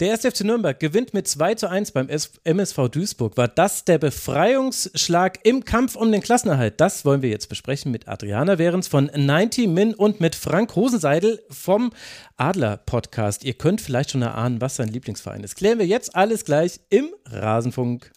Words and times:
Der 0.00 0.08
erste 0.08 0.30
FC 0.30 0.44
Nürnberg 0.44 0.80
gewinnt 0.80 1.12
mit 1.12 1.28
2 1.28 1.56
zu 1.56 1.68
1 1.68 1.92
beim 1.92 2.08
MSV 2.08 2.88
Duisburg. 2.88 3.36
War 3.36 3.48
das 3.48 3.84
der 3.84 3.98
Befreiungsschlag 3.98 5.40
im 5.42 5.66
Kampf 5.66 5.94
um 5.94 6.10
den 6.10 6.22
Klassenerhalt? 6.22 6.80
Das 6.80 7.04
wollen 7.04 7.20
wir 7.20 7.28
jetzt 7.28 7.50
besprechen 7.50 7.92
mit 7.92 8.08
Adriana 8.08 8.54
Behrens 8.54 8.88
von 8.88 9.10
90 9.14 9.68
Min 9.68 9.92
und 9.92 10.18
mit 10.18 10.34
Frank 10.34 10.74
Rosenseidel 10.74 11.42
vom 11.50 11.92
Adler 12.38 12.78
Podcast. 12.78 13.44
Ihr 13.44 13.52
könnt 13.52 13.82
vielleicht 13.82 14.12
schon 14.12 14.22
erahnen, 14.22 14.62
was 14.62 14.76
sein 14.76 14.88
Lieblingsverein 14.88 15.44
ist. 15.44 15.56
Klären 15.56 15.78
wir 15.78 15.86
jetzt 15.86 16.16
alles 16.16 16.46
gleich 16.46 16.80
im 16.88 17.10
Rasenfunk. 17.26 18.10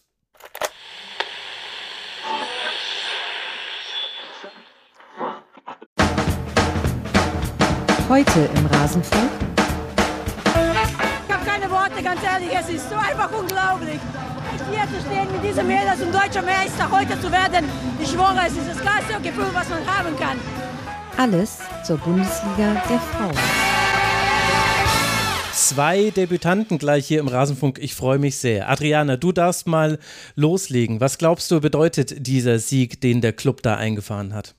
Heute 8.08 8.48
im 8.56 8.66
Rasenfunk. 8.68 9.43
Ganz 12.04 12.22
ehrlich, 12.22 12.50
es 12.52 12.68
ist 12.68 12.90
so 12.90 12.96
einfach 12.96 13.30
unglaublich. 13.32 13.98
Hier 14.70 14.82
zu 14.82 15.06
stehen 15.06 15.32
mit 15.32 15.42
diesem 15.42 15.66
Mädels 15.66 16.00
um 16.02 16.12
deutscher 16.12 16.42
Meister 16.42 16.90
heute 16.90 17.18
zu 17.20 17.32
werden, 17.32 17.64
ich 18.00 18.10
schwöre, 18.10 18.40
es 18.46 18.52
ist 18.52 18.68
das 18.68 18.84
geilste 18.84 19.20
Gefühl, 19.22 19.50
was 19.52 19.68
man 19.68 19.84
haben 19.86 20.16
kann. 20.16 20.38
Alles 21.16 21.58
zur 21.84 21.96
Bundesliga 21.98 22.82
der 22.88 23.00
Frauen. 23.00 23.34
Zwei 25.52 26.10
Debütanten 26.10 26.78
gleich 26.78 27.06
hier 27.06 27.20
im 27.20 27.28
Rasenfunk. 27.28 27.78
Ich 27.78 27.94
freue 27.94 28.18
mich 28.18 28.36
sehr. 28.36 28.68
Adriana, 28.68 29.16
du 29.16 29.32
darfst 29.32 29.66
mal 29.66 29.98
loslegen. 30.34 31.00
Was 31.00 31.16
glaubst 31.16 31.50
du, 31.50 31.60
bedeutet 31.60 32.26
dieser 32.26 32.58
Sieg, 32.58 33.00
den 33.00 33.20
der 33.20 33.32
Club 33.32 33.62
da 33.62 33.76
eingefahren 33.76 34.34
hat? 34.34 34.56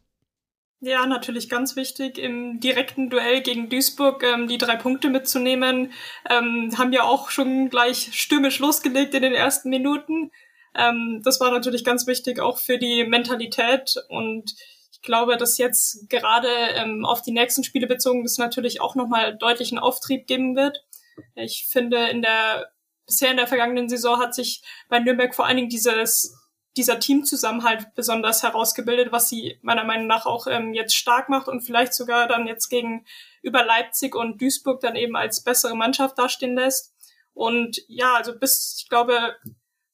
Ja, 0.85 1.07
natürlich 1.07 1.49
ganz 1.49 1.75
wichtig, 1.75 2.19
im 2.19 2.59
direkten 2.59 3.09
Duell 3.09 3.41
gegen 3.41 3.69
Duisburg 3.69 4.21
ähm, 4.21 4.47
die 4.47 4.59
drei 4.59 4.75
Punkte 4.75 5.09
mitzunehmen. 5.09 5.91
Ähm, 6.29 6.71
haben 6.77 6.93
ja 6.93 7.05
auch 7.05 7.31
schon 7.31 7.71
gleich 7.71 8.09
stürmisch 8.13 8.59
losgelegt 8.59 9.15
in 9.15 9.23
den 9.23 9.33
ersten 9.33 9.71
Minuten. 9.71 10.31
Ähm, 10.75 11.21
das 11.23 11.39
war 11.39 11.49
natürlich 11.49 11.83
ganz 11.83 12.05
wichtig, 12.05 12.39
auch 12.39 12.59
für 12.59 12.77
die 12.77 13.03
Mentalität. 13.03 13.95
Und 14.09 14.53
ich 14.91 15.01
glaube, 15.01 15.37
dass 15.37 15.57
jetzt 15.57 16.07
gerade 16.07 16.49
ähm, 16.75 17.03
auf 17.03 17.23
die 17.23 17.31
nächsten 17.31 17.63
Spiele 17.63 17.87
bezogen 17.87 18.21
das 18.21 18.37
natürlich 18.37 18.79
auch 18.79 18.93
nochmal 18.93 19.35
deutlichen 19.35 19.79
Auftrieb 19.79 20.27
geben 20.27 20.55
wird. 20.55 20.85
Ich 21.33 21.65
finde, 21.67 22.09
in 22.09 22.21
der 22.21 22.69
bisher 23.07 23.31
in 23.31 23.37
der 23.37 23.47
vergangenen 23.47 23.89
Saison 23.89 24.19
hat 24.19 24.35
sich 24.35 24.61
bei 24.87 24.99
Nürnberg 24.99 25.33
vor 25.33 25.47
allen 25.47 25.57
Dingen 25.57 25.69
dieses 25.69 26.44
dieser 26.77 26.99
Teamzusammenhalt 26.99 27.95
besonders 27.95 28.43
herausgebildet, 28.43 29.11
was 29.11 29.29
sie 29.29 29.57
meiner 29.61 29.85
Meinung 29.85 30.07
nach 30.07 30.25
auch 30.25 30.47
ähm, 30.47 30.73
jetzt 30.73 30.95
stark 30.95 31.29
macht 31.29 31.47
und 31.47 31.61
vielleicht 31.61 31.93
sogar 31.93 32.27
dann 32.27 32.47
jetzt 32.47 32.69
gegen 32.69 33.05
über 33.41 33.63
Leipzig 33.63 34.15
und 34.15 34.41
Duisburg 34.41 34.81
dann 34.81 34.95
eben 34.95 35.15
als 35.15 35.43
bessere 35.43 35.75
Mannschaft 35.75 36.17
dastehen 36.17 36.55
lässt. 36.55 36.93
Und 37.33 37.81
ja, 37.87 38.15
also 38.15 38.37
bis, 38.37 38.79
ich 38.81 38.89
glaube, 38.89 39.35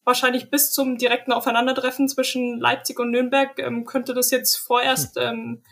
wahrscheinlich 0.04 0.50
bis 0.50 0.72
zum 0.72 0.98
direkten 0.98 1.32
Aufeinandertreffen 1.32 2.08
zwischen 2.08 2.60
Leipzig 2.60 3.00
und 3.00 3.12
Nürnberg 3.12 3.58
ähm, 3.60 3.86
könnte 3.86 4.14
das 4.14 4.32
jetzt 4.32 4.56
vorerst 4.58 5.18
ähm, 5.18 5.64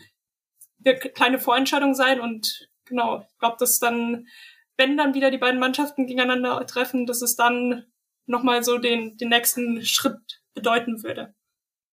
eine 0.84 0.96
kleine 0.96 1.38
Vorentscheidung 1.40 1.94
sein. 1.94 2.20
Und 2.20 2.68
genau, 2.84 3.20
ich 3.20 3.38
glaube, 3.38 3.56
dass 3.58 3.80
dann, 3.80 4.28
wenn 4.76 4.96
dann 4.96 5.14
wieder 5.14 5.30
die 5.30 5.38
beiden 5.38 5.60
Mannschaften 5.60 6.06
gegeneinander 6.06 6.64
treffen, 6.66 7.06
dass 7.06 7.22
es 7.22 7.34
dann 7.34 7.86
nochmal 8.26 8.62
so 8.62 8.78
den, 8.78 9.16
den 9.16 9.30
nächsten 9.30 9.84
Schritt 9.84 10.39
bedeuten 10.54 11.02
würde. 11.02 11.34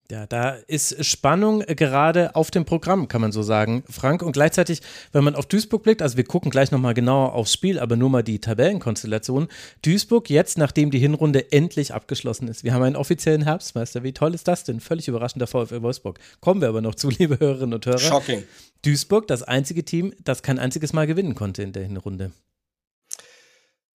Ja, 0.09 0.25
da 0.25 0.51
ist 0.67 1.03
Spannung 1.03 1.59
gerade 1.67 2.33
auf 2.33 2.49
dem 2.49 2.63
Programm, 2.63 3.09
kann 3.09 3.19
man 3.19 3.33
so 3.33 3.43
sagen, 3.43 3.83
Frank. 3.89 4.21
Und 4.21 4.31
gleichzeitig, 4.31 4.81
wenn 5.11 5.25
man 5.25 5.35
auf 5.35 5.47
Duisburg 5.47 5.83
blickt, 5.83 6.01
also 6.01 6.15
wir 6.15 6.23
gucken 6.23 6.49
gleich 6.49 6.71
nochmal 6.71 6.93
genauer 6.93 7.33
aufs 7.33 7.51
Spiel, 7.51 7.77
aber 7.77 7.97
nur 7.97 8.09
mal 8.09 8.23
die 8.23 8.39
Tabellenkonstellation. 8.39 9.49
Duisburg 9.81 10.29
jetzt, 10.29 10.57
nachdem 10.57 10.91
die 10.91 10.99
Hinrunde 10.99 11.51
endlich 11.51 11.93
abgeschlossen 11.93 12.47
ist. 12.47 12.63
Wir 12.63 12.73
haben 12.73 12.83
einen 12.83 12.95
offiziellen 12.95 13.41
Herbstmeister. 13.41 14.03
Wie 14.03 14.13
toll 14.13 14.33
ist 14.33 14.47
das 14.47 14.63
denn? 14.63 14.79
Völlig 14.79 15.09
überraschender 15.09 15.45
VfL 15.45 15.81
Wolfsburg. 15.81 16.19
Kommen 16.39 16.61
wir 16.61 16.69
aber 16.69 16.81
noch 16.81 16.95
zu, 16.95 17.09
liebe 17.17 17.37
Hörerinnen 17.41 17.73
und 17.73 17.85
Hörer. 17.85 17.99
Shocking. 17.99 18.43
Duisburg, 18.83 19.27
das 19.27 19.43
einzige 19.43 19.83
Team, 19.83 20.13
das 20.23 20.41
kein 20.41 20.57
einziges 20.57 20.93
Mal 20.93 21.05
gewinnen 21.05 21.35
konnte 21.35 21.63
in 21.63 21.73
der 21.73 21.83
Hinrunde. 21.83 22.31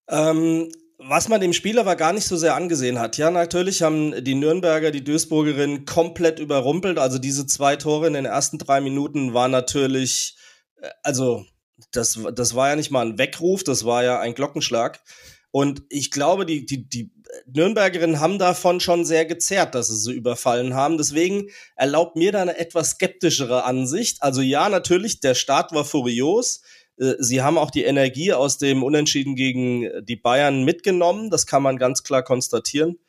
Ähm, 0.09 0.69
was 1.03 1.27
man 1.29 1.41
dem 1.41 1.53
Spiel 1.53 1.79
aber 1.79 1.95
gar 1.95 2.13
nicht 2.13 2.27
so 2.27 2.37
sehr 2.37 2.55
angesehen 2.55 2.99
hat. 2.99 3.17
Ja, 3.17 3.31
natürlich 3.31 3.81
haben 3.81 4.23
die 4.23 4.35
Nürnberger 4.35 4.91
die 4.91 5.03
Duisburgerin 5.03 5.85
komplett 5.85 6.39
überrumpelt. 6.39 6.99
Also 6.99 7.17
diese 7.17 7.47
zwei 7.47 7.75
Tore 7.75 8.07
in 8.07 8.13
den 8.13 8.25
ersten 8.25 8.57
drei 8.57 8.81
Minuten 8.81 9.33
war 9.33 9.47
natürlich, 9.47 10.37
äh, 10.81 10.89
also 11.03 11.45
das, 11.91 12.19
das 12.33 12.55
war 12.55 12.69
ja 12.69 12.75
nicht 12.75 12.91
mal 12.91 13.05
ein 13.05 13.17
Weckruf, 13.17 13.63
das 13.63 13.85
war 13.85 14.03
ja 14.03 14.19
ein 14.19 14.35
Glockenschlag. 14.35 15.01
Und 15.49 15.83
ich 15.89 16.11
glaube, 16.11 16.45
die, 16.45 16.65
die, 16.65 16.87
die 16.87 17.11
Nürnbergerinnen 17.47 18.19
haben 18.19 18.39
davon 18.39 18.79
schon 18.79 19.03
sehr 19.03 19.25
gezerrt, 19.25 19.75
dass 19.75 19.87
sie 19.87 19.97
sie 19.97 20.13
überfallen 20.13 20.75
haben. 20.75 20.97
Deswegen 20.97 21.49
erlaubt 21.75 22.15
mir 22.15 22.31
da 22.31 22.41
eine 22.41 22.57
etwas 22.57 22.91
skeptischere 22.91 23.63
Ansicht. 23.63 24.21
Also 24.21 24.41
ja, 24.41 24.69
natürlich, 24.69 25.19
der 25.19 25.33
Start 25.33 25.73
war 25.73 25.83
furios. 25.83 26.61
Äh, 26.97 27.13
sie 27.19 27.41
haben 27.41 27.57
auch 27.57 27.71
die 27.71 27.83
Energie 27.83 28.33
aus 28.33 28.57
dem 28.57 28.83
Unentschieden 28.83 29.35
gegen 29.35 29.89
die 30.05 30.15
Bayern 30.15 30.63
mitgenommen. 30.63 31.29
Das 31.29 31.45
kann 31.45 31.63
man 31.63 31.77
ganz 31.77 32.03
klar 32.03 32.23
konstatieren. 32.23 32.99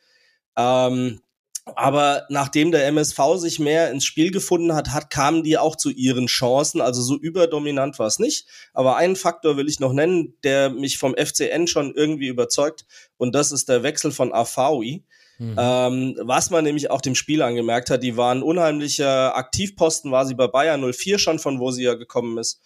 Ähm, 0.56 1.20
aber 1.64 2.26
nachdem 2.28 2.72
der 2.72 2.86
MSV 2.88 3.36
sich 3.36 3.60
mehr 3.60 3.92
ins 3.92 4.04
Spiel 4.04 4.32
gefunden 4.32 4.74
hat, 4.74 4.88
hat, 4.88 5.10
kamen 5.10 5.44
die 5.44 5.58
auch 5.58 5.76
zu 5.76 5.90
ihren 5.90 6.26
Chancen. 6.26 6.80
Also 6.80 7.02
so 7.02 7.16
überdominant 7.16 7.98
war 8.00 8.08
es 8.08 8.18
nicht. 8.18 8.48
Aber 8.72 8.96
einen 8.96 9.14
Faktor 9.14 9.56
will 9.56 9.68
ich 9.68 9.78
noch 9.78 9.92
nennen, 9.92 10.34
der 10.42 10.70
mich 10.70 10.98
vom 10.98 11.14
FCN 11.14 11.68
schon 11.68 11.94
irgendwie 11.94 12.26
überzeugt. 12.26 12.84
Und 13.16 13.34
das 13.34 13.52
ist 13.52 13.68
der 13.68 13.84
Wechsel 13.84 14.10
von 14.10 14.32
Afawi. 14.32 15.04
Mhm. 15.38 15.56
Ähm, 15.56 16.16
was 16.20 16.50
man 16.50 16.64
nämlich 16.64 16.90
auch 16.90 17.00
dem 17.00 17.14
Spiel 17.14 17.42
angemerkt 17.42 17.90
hat, 17.90 18.02
die 18.02 18.16
waren 18.16 18.42
unheimlicher 18.42 19.36
Aktivposten, 19.36 20.10
war 20.10 20.26
sie 20.26 20.34
bei 20.34 20.48
Bayern 20.48 20.92
04 20.92 21.18
schon, 21.18 21.38
von 21.38 21.60
wo 21.60 21.70
sie 21.70 21.84
ja 21.84 21.94
gekommen 21.94 22.38
ist. 22.38 22.60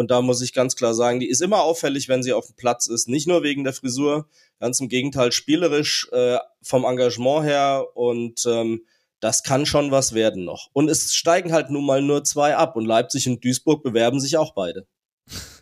Und 0.00 0.10
da 0.10 0.22
muss 0.22 0.40
ich 0.40 0.54
ganz 0.54 0.76
klar 0.76 0.94
sagen, 0.94 1.20
die 1.20 1.28
ist 1.28 1.42
immer 1.42 1.60
auffällig, 1.60 2.08
wenn 2.08 2.22
sie 2.22 2.32
auf 2.32 2.46
dem 2.46 2.56
Platz 2.56 2.86
ist. 2.86 3.06
Nicht 3.06 3.28
nur 3.28 3.42
wegen 3.42 3.64
der 3.64 3.74
Frisur, 3.74 4.26
ganz 4.58 4.80
im 4.80 4.88
Gegenteil, 4.88 5.30
spielerisch, 5.30 6.08
äh, 6.10 6.38
vom 6.62 6.86
Engagement 6.86 7.44
her 7.44 7.84
und 7.92 8.46
ähm, 8.46 8.86
das 9.20 9.42
kann 9.42 9.66
schon 9.66 9.90
was 9.90 10.14
werden 10.14 10.46
noch. 10.46 10.70
Und 10.72 10.88
es 10.88 11.12
steigen 11.12 11.52
halt 11.52 11.68
nun 11.68 11.84
mal 11.84 12.00
nur 12.00 12.24
zwei 12.24 12.56
ab 12.56 12.76
und 12.76 12.86
Leipzig 12.86 13.28
und 13.28 13.44
Duisburg 13.44 13.82
bewerben 13.82 14.20
sich 14.20 14.38
auch 14.38 14.54
beide. 14.54 14.86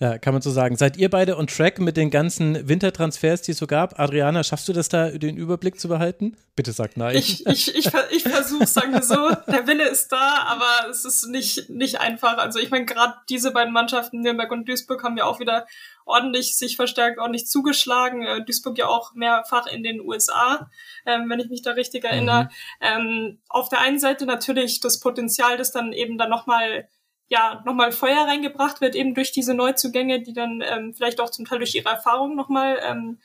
Ja, 0.00 0.18
kann 0.18 0.32
man 0.32 0.42
so 0.42 0.50
sagen. 0.50 0.76
Seid 0.76 0.96
ihr 0.96 1.08
beide 1.08 1.38
on 1.38 1.46
track 1.46 1.78
mit 1.78 1.96
den 1.96 2.10
ganzen 2.10 2.68
Wintertransfers, 2.68 3.42
die 3.42 3.52
es 3.52 3.58
so 3.58 3.68
gab? 3.68 4.00
Adriana, 4.00 4.42
schaffst 4.42 4.68
du 4.68 4.72
das 4.72 4.88
da, 4.88 5.10
den 5.10 5.36
Überblick 5.36 5.78
zu 5.78 5.86
behalten? 5.86 6.36
Bitte 6.56 6.72
sag 6.72 6.96
nein. 6.96 7.14
Ich, 7.16 7.46
ich, 7.46 7.72
ich, 7.72 7.88
ich 8.10 8.22
versuche, 8.24 8.66
sagen 8.66 8.92
wir 8.92 9.02
so. 9.02 9.30
Der 9.46 9.68
Wille 9.68 9.88
ist 9.88 10.10
da, 10.10 10.46
aber 10.48 10.90
es 10.90 11.04
ist 11.04 11.28
nicht, 11.28 11.70
nicht 11.70 12.00
einfach. 12.00 12.38
Also 12.38 12.58
ich 12.58 12.70
meine, 12.70 12.86
gerade 12.86 13.14
diese 13.28 13.52
beiden 13.52 13.72
Mannschaften, 13.72 14.20
Nürnberg 14.20 14.50
und 14.50 14.68
Duisburg, 14.68 15.04
haben 15.04 15.16
ja 15.16 15.24
auch 15.24 15.38
wieder 15.38 15.66
ordentlich 16.04 16.56
sich 16.56 16.74
verstärkt, 16.74 17.20
ordentlich 17.20 17.46
zugeschlagen. 17.46 18.24
Äh, 18.24 18.44
Duisburg 18.44 18.76
ja 18.78 18.88
auch 18.88 19.14
mehrfach 19.14 19.68
in 19.68 19.84
den 19.84 20.00
USA, 20.00 20.68
ähm, 21.06 21.30
wenn 21.30 21.38
ich 21.38 21.50
mich 21.50 21.62
da 21.62 21.70
richtig 21.70 22.04
erinnere. 22.04 22.44
Mhm. 22.44 22.48
Ähm, 22.80 23.38
auf 23.48 23.68
der 23.68 23.80
einen 23.80 24.00
Seite 24.00 24.26
natürlich 24.26 24.80
das 24.80 24.98
Potenzial, 24.98 25.56
das 25.56 25.70
dann 25.70 25.92
eben 25.92 26.18
dann 26.18 26.30
nochmal 26.30 26.88
ja 27.32 27.62
nochmal 27.64 27.92
Feuer 27.92 28.26
reingebracht 28.26 28.82
wird, 28.82 28.94
eben 28.94 29.14
durch 29.14 29.32
diese 29.32 29.54
Neuzugänge, 29.54 30.20
die 30.20 30.34
dann 30.34 30.62
ähm, 30.62 30.92
vielleicht 30.94 31.18
auch 31.18 31.30
zum 31.30 31.46
Teil 31.46 31.58
durch 31.58 31.74
ihre 31.74 31.88
Erfahrung 31.88 32.36
nochmal 32.36 32.78
ähm, 32.82 33.20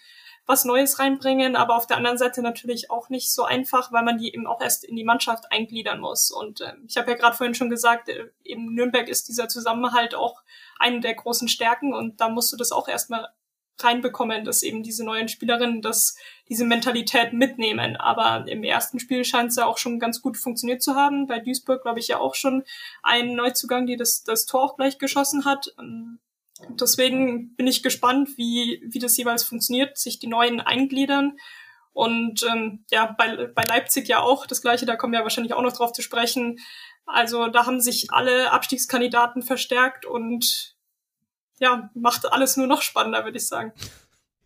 was 0.45 0.63
Neues 0.63 0.97
reinbringen, 0.97 1.57
aber 1.57 1.75
auf 1.75 1.87
der 1.87 1.97
anderen 1.97 2.17
Seite 2.17 2.41
natürlich 2.41 2.89
auch 2.89 3.09
nicht 3.09 3.33
so 3.33 3.43
einfach, 3.43 3.91
weil 3.91 4.03
man 4.03 4.17
die 4.17 4.33
eben 4.33 4.47
auch 4.47 4.61
erst 4.61 4.85
in 4.85 4.95
die 4.95 5.03
Mannschaft 5.03 5.51
eingliedern 5.51 5.99
muss. 5.99 6.31
Und 6.31 6.61
ähm, 6.61 6.85
ich 6.87 6.95
habe 6.95 7.11
ja 7.11 7.17
gerade 7.17 7.35
vorhin 7.35 7.53
schon 7.53 7.69
gesagt, 7.69 8.07
äh, 8.07 8.29
eben 8.45 8.73
Nürnberg 8.73 9.09
ist 9.09 9.27
dieser 9.27 9.49
Zusammenhalt 9.49 10.15
auch 10.15 10.41
eine 10.79 11.01
der 11.01 11.13
großen 11.13 11.49
Stärken 11.49 11.93
und 11.93 12.21
da 12.21 12.29
musst 12.29 12.53
du 12.53 12.55
das 12.55 12.71
auch 12.71 12.87
erstmal 12.87 13.27
reinbekommen, 13.83 14.45
dass 14.45 14.63
eben 14.63 14.83
diese 14.83 15.03
neuen 15.05 15.27
Spielerinnen 15.27 15.81
das, 15.81 16.17
diese 16.49 16.65
Mentalität 16.65 17.33
mitnehmen. 17.33 17.95
Aber 17.95 18.47
im 18.47 18.63
ersten 18.63 18.99
Spiel 18.99 19.23
scheint 19.25 19.49
es 19.49 19.57
ja 19.57 19.65
auch 19.65 19.77
schon 19.77 19.99
ganz 19.99 20.21
gut 20.21 20.37
funktioniert 20.37 20.81
zu 20.81 20.95
haben. 20.95 21.27
Bei 21.27 21.39
Duisburg, 21.39 21.81
glaube 21.81 21.99
ich, 21.99 22.07
ja 22.07 22.19
auch 22.19 22.35
schon 22.35 22.63
ein 23.03 23.35
Neuzugang, 23.35 23.85
die 23.85 23.97
das, 23.97 24.23
das 24.23 24.45
Tor 24.45 24.63
auch 24.63 24.75
gleich 24.77 24.97
geschossen 24.97 25.45
hat. 25.45 25.73
Deswegen 26.69 27.55
bin 27.55 27.67
ich 27.67 27.83
gespannt, 27.83 28.37
wie, 28.37 28.81
wie 28.85 28.99
das 28.99 29.17
jeweils 29.17 29.43
funktioniert, 29.43 29.97
sich 29.97 30.19
die 30.19 30.27
Neuen 30.27 30.59
eingliedern. 30.59 31.37
Und 31.93 32.43
ähm, 32.43 32.85
ja, 32.91 33.15
bei, 33.17 33.47
bei 33.47 33.63
Leipzig 33.63 34.07
ja 34.07 34.21
auch 34.21 34.45
das 34.45 34.61
gleiche, 34.61 34.85
da 34.85 34.95
kommen 34.95 35.13
wir 35.13 35.23
wahrscheinlich 35.23 35.53
auch 35.53 35.63
noch 35.63 35.73
drauf 35.73 35.93
zu 35.93 36.01
sprechen. 36.01 36.59
Also 37.07 37.47
da 37.47 37.65
haben 37.65 37.79
sich 37.79 38.11
alle 38.11 38.51
Abstiegskandidaten 38.51 39.41
verstärkt 39.41 40.05
und 40.05 40.76
ja, 41.59 41.89
macht 41.93 42.31
alles 42.31 42.57
nur 42.57 42.67
noch 42.67 42.81
spannender, 42.81 43.23
würde 43.23 43.37
ich 43.37 43.47
sagen. 43.47 43.71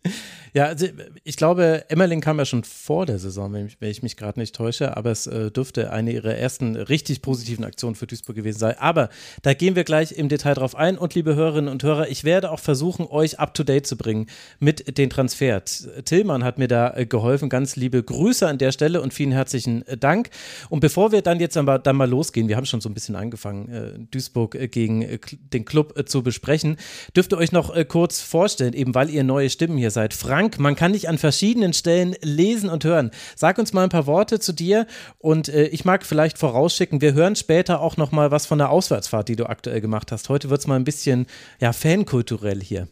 Ja, 0.54 0.66
also 0.66 0.86
ich 1.24 1.36
glaube, 1.38 1.84
Emmerling 1.88 2.20
kam 2.20 2.38
ja 2.38 2.44
schon 2.44 2.62
vor 2.62 3.06
der 3.06 3.18
Saison, 3.18 3.54
wenn 3.54 3.66
ich, 3.68 3.80
wenn 3.80 3.90
ich 3.90 4.02
mich 4.02 4.18
gerade 4.18 4.38
nicht 4.38 4.54
täusche, 4.54 4.98
aber 4.98 5.10
es 5.10 5.26
äh, 5.26 5.50
dürfte 5.50 5.90
eine 5.90 6.12
ihrer 6.12 6.34
ersten 6.34 6.76
richtig 6.76 7.22
positiven 7.22 7.64
Aktionen 7.64 7.94
für 7.94 8.06
Duisburg 8.06 8.36
gewesen 8.36 8.58
sein. 8.58 8.74
Aber 8.78 9.08
da 9.40 9.54
gehen 9.54 9.76
wir 9.76 9.84
gleich 9.84 10.12
im 10.12 10.28
Detail 10.28 10.52
drauf 10.52 10.76
ein. 10.76 10.98
Und 10.98 11.14
liebe 11.14 11.34
Hörerinnen 11.36 11.72
und 11.72 11.82
Hörer, 11.82 12.08
ich 12.08 12.24
werde 12.24 12.50
auch 12.50 12.58
versuchen, 12.60 13.06
euch 13.06 13.38
up 13.38 13.54
to 13.54 13.64
date 13.64 13.86
zu 13.86 13.96
bringen 13.96 14.26
mit 14.58 14.98
den 14.98 15.08
Transfers. 15.08 15.88
Tillmann 16.04 16.44
hat 16.44 16.58
mir 16.58 16.68
da 16.68 16.94
äh, 16.94 17.06
geholfen. 17.06 17.48
Ganz 17.48 17.76
liebe 17.76 18.02
Grüße 18.02 18.46
an 18.46 18.58
der 18.58 18.72
Stelle 18.72 19.00
und 19.00 19.14
vielen 19.14 19.32
herzlichen 19.32 19.86
äh, 19.86 19.96
Dank. 19.96 20.28
Und 20.68 20.80
bevor 20.80 21.12
wir 21.12 21.22
dann 21.22 21.40
jetzt 21.40 21.56
aber 21.56 21.78
dann 21.78 21.96
mal 21.96 22.08
losgehen, 22.10 22.48
wir 22.48 22.56
haben 22.56 22.66
schon 22.66 22.82
so 22.82 22.90
ein 22.90 22.94
bisschen 22.94 23.16
angefangen, 23.16 23.68
äh, 23.70 23.98
Duisburg 24.10 24.58
gegen 24.70 25.18
den 25.52 25.64
Club 25.64 25.94
zu 26.06 26.22
besprechen, 26.22 26.76
dürft 27.16 27.32
ihr 27.32 27.38
euch 27.38 27.52
noch 27.52 27.72
kurz 27.88 28.20
vorstellen, 28.20 28.74
eben 28.74 28.94
weil 28.94 29.08
ihr 29.08 29.24
neue 29.24 29.48
Stimmen 29.48 29.78
hier 29.78 29.90
seid. 29.90 30.12
Frank, 30.12 30.41
man 30.58 30.76
kann 30.76 30.92
dich 30.92 31.08
an 31.08 31.18
verschiedenen 31.18 31.72
Stellen 31.72 32.16
lesen 32.22 32.68
und 32.68 32.84
hören. 32.84 33.10
Sag 33.36 33.58
uns 33.58 33.72
mal 33.72 33.84
ein 33.84 33.88
paar 33.88 34.06
Worte 34.06 34.40
zu 34.40 34.52
dir 34.52 34.86
und 35.18 35.48
äh, 35.48 35.66
ich 35.66 35.84
mag 35.84 36.04
vielleicht 36.04 36.38
vorausschicken, 36.38 37.00
wir 37.00 37.14
hören 37.14 37.36
später 37.36 37.80
auch 37.80 37.96
noch 37.96 38.12
mal 38.12 38.30
was 38.30 38.46
von 38.46 38.58
der 38.58 38.70
Auswärtsfahrt, 38.70 39.28
die 39.28 39.36
du 39.36 39.46
aktuell 39.46 39.80
gemacht 39.80 40.12
hast. 40.12 40.28
Heute 40.28 40.50
wird 40.50 40.60
es 40.60 40.66
mal 40.66 40.76
ein 40.76 40.84
bisschen 40.84 41.26
ja, 41.60 41.72
fankulturell 41.72 42.60
hier. 42.62 42.88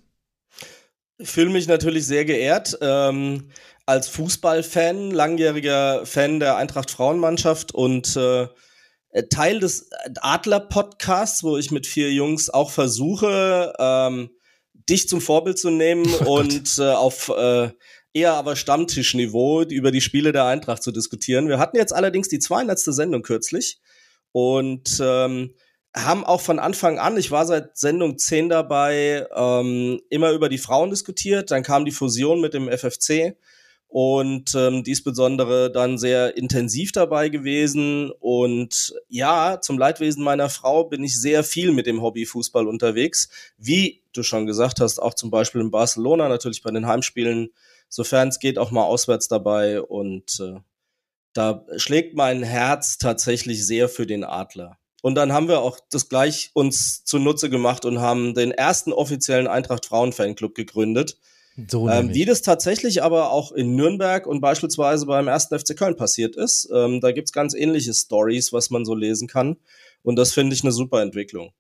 Ich 1.19 1.29
fühle 1.29 1.51
mich 1.51 1.69
natürlich 1.69 2.07
sehr 2.07 2.25
geehrt. 2.25 2.79
Ähm, 2.81 3.51
als 3.87 4.09
Fußballfan, 4.09 5.11
langjähriger 5.11 6.07
Fan 6.07 6.41
der 6.41 6.57
Eintracht 6.57 6.91
Frauenmannschaft 6.91 7.73
und 7.73 8.17
äh, 8.17 8.47
Teil 9.31 9.59
des 9.59 9.91
Adler-Podcasts, 10.21 11.43
wo 11.43 11.57
ich 11.57 11.71
mit 11.71 11.87
vier 11.87 12.13
Jungs 12.13 12.49
auch 12.49 12.71
versuche, 12.71 13.73
ähm, 13.79 14.31
dich 14.91 15.09
zum 15.09 15.21
Vorbild 15.21 15.59
zu 15.59 15.71
nehmen 15.71 16.07
oh 16.25 16.39
und 16.39 16.79
äh, 16.79 16.93
auf 16.93 17.31
äh, 17.37 17.71
eher 18.13 18.35
aber 18.35 18.57
Stammtischniveau 18.57 19.63
über 19.63 19.91
die 19.91 20.01
Spiele 20.01 20.33
der 20.33 20.47
Eintracht 20.47 20.83
zu 20.83 20.91
diskutieren. 20.93 21.49
Wir 21.49 21.59
hatten 21.59 21.77
jetzt 21.77 21.95
allerdings 21.95 22.29
die 22.29 22.41
200. 22.41 22.79
Sendung 22.79 23.23
kürzlich 23.23 23.81
und 24.33 25.01
ähm, 25.01 25.55
haben 25.97 26.25
auch 26.25 26.41
von 26.41 26.59
Anfang 26.59 26.99
an, 26.99 27.17
ich 27.17 27.31
war 27.31 27.47
seit 27.47 27.77
Sendung 27.77 28.19
10 28.19 28.49
dabei, 28.49 29.27
ähm, 29.35 30.01
immer 30.09 30.31
über 30.33 30.49
die 30.49 30.59
Frauen 30.59 30.91
diskutiert. 30.91 31.51
Dann 31.51 31.63
kam 31.63 31.85
die 31.85 31.91
Fusion 31.91 32.41
mit 32.41 32.55
dem 32.55 32.69
FFC 32.69 33.37
und 33.91 34.55
ähm, 34.55 34.85
diesbesondere 34.85 35.69
dann 35.69 35.99
sehr 35.99 36.37
intensiv 36.37 36.93
dabei 36.93 37.29
gewesen. 37.29 38.13
Und 38.21 38.95
ja, 39.09 39.61
zum 39.61 39.79
Leidwesen 39.79 40.23
meiner 40.23 40.49
Frau 40.49 40.85
bin 40.85 41.03
ich 41.03 41.21
sehr 41.21 41.43
viel 41.43 41.73
mit 41.73 41.87
dem 41.87 42.01
Hobbyfußball 42.01 42.69
unterwegs. 42.69 43.31
Wie 43.59 44.05
du 44.13 44.23
schon 44.23 44.47
gesagt 44.47 44.79
hast, 44.79 45.01
auch 45.01 45.15
zum 45.15 45.33
Beispiel 45.33 45.61
in 45.61 45.73
Barcelona, 45.73 46.29
natürlich 46.29 46.63
bei 46.63 46.71
den 46.71 46.87
Heimspielen, 46.87 47.51
sofern 47.89 48.29
es 48.29 48.39
geht, 48.39 48.59
auch 48.59 48.71
mal 48.71 48.85
auswärts 48.85 49.27
dabei. 49.27 49.83
Und 49.83 50.39
äh, 50.39 50.61
da 51.33 51.67
schlägt 51.77 52.15
mein 52.15 52.45
Herz 52.45 52.97
tatsächlich 52.97 53.67
sehr 53.67 53.89
für 53.89 54.07
den 54.07 54.23
Adler. 54.23 54.79
Und 55.03 55.17
dann 55.17 55.33
haben 55.33 55.49
wir 55.49 55.63
auch 55.63 55.81
das 55.91 56.09
gleich 56.09 56.53
uns 56.55 57.05
zunutze 57.05 57.51
gemacht 57.51 57.85
und 57.85 57.99
haben 57.99 58.35
den 58.35 58.53
ersten 58.53 58.93
offiziellen 58.93 59.49
Eintracht 59.49 59.87
Frauen 59.87 60.13
Fanclub 60.13 60.55
gegründet 60.55 61.17
so 61.69 61.89
ähm, 61.89 62.15
wie 62.15 62.25
das 62.25 62.43
tatsächlich 62.43 63.03
aber 63.03 63.31
auch 63.33 63.53
in 63.53 63.75
Nürnberg 63.75 64.27
und 64.27 64.41
beispielsweise 64.41 65.07
beim 65.07 65.29
ersten 65.29 65.59
FC 65.59 65.77
Köln 65.77 65.97
passiert 65.97 66.37
ist. 66.37 66.69
Ähm, 66.73 67.01
da 67.01 67.13
gibt's 67.13 67.33
ganz 67.33 67.55
ähnliche 67.55 67.95
Stories, 67.95 68.53
was 68.53 68.71
man 68.71 68.85
so 68.85 68.95
lesen 68.95 69.29
kann. 69.29 69.57
Und 70.03 70.17
das 70.17 70.33
finde 70.33 70.55
ich 70.55 70.63
eine 70.63 70.73
super 70.73 71.03
Entwicklung. 71.03 71.53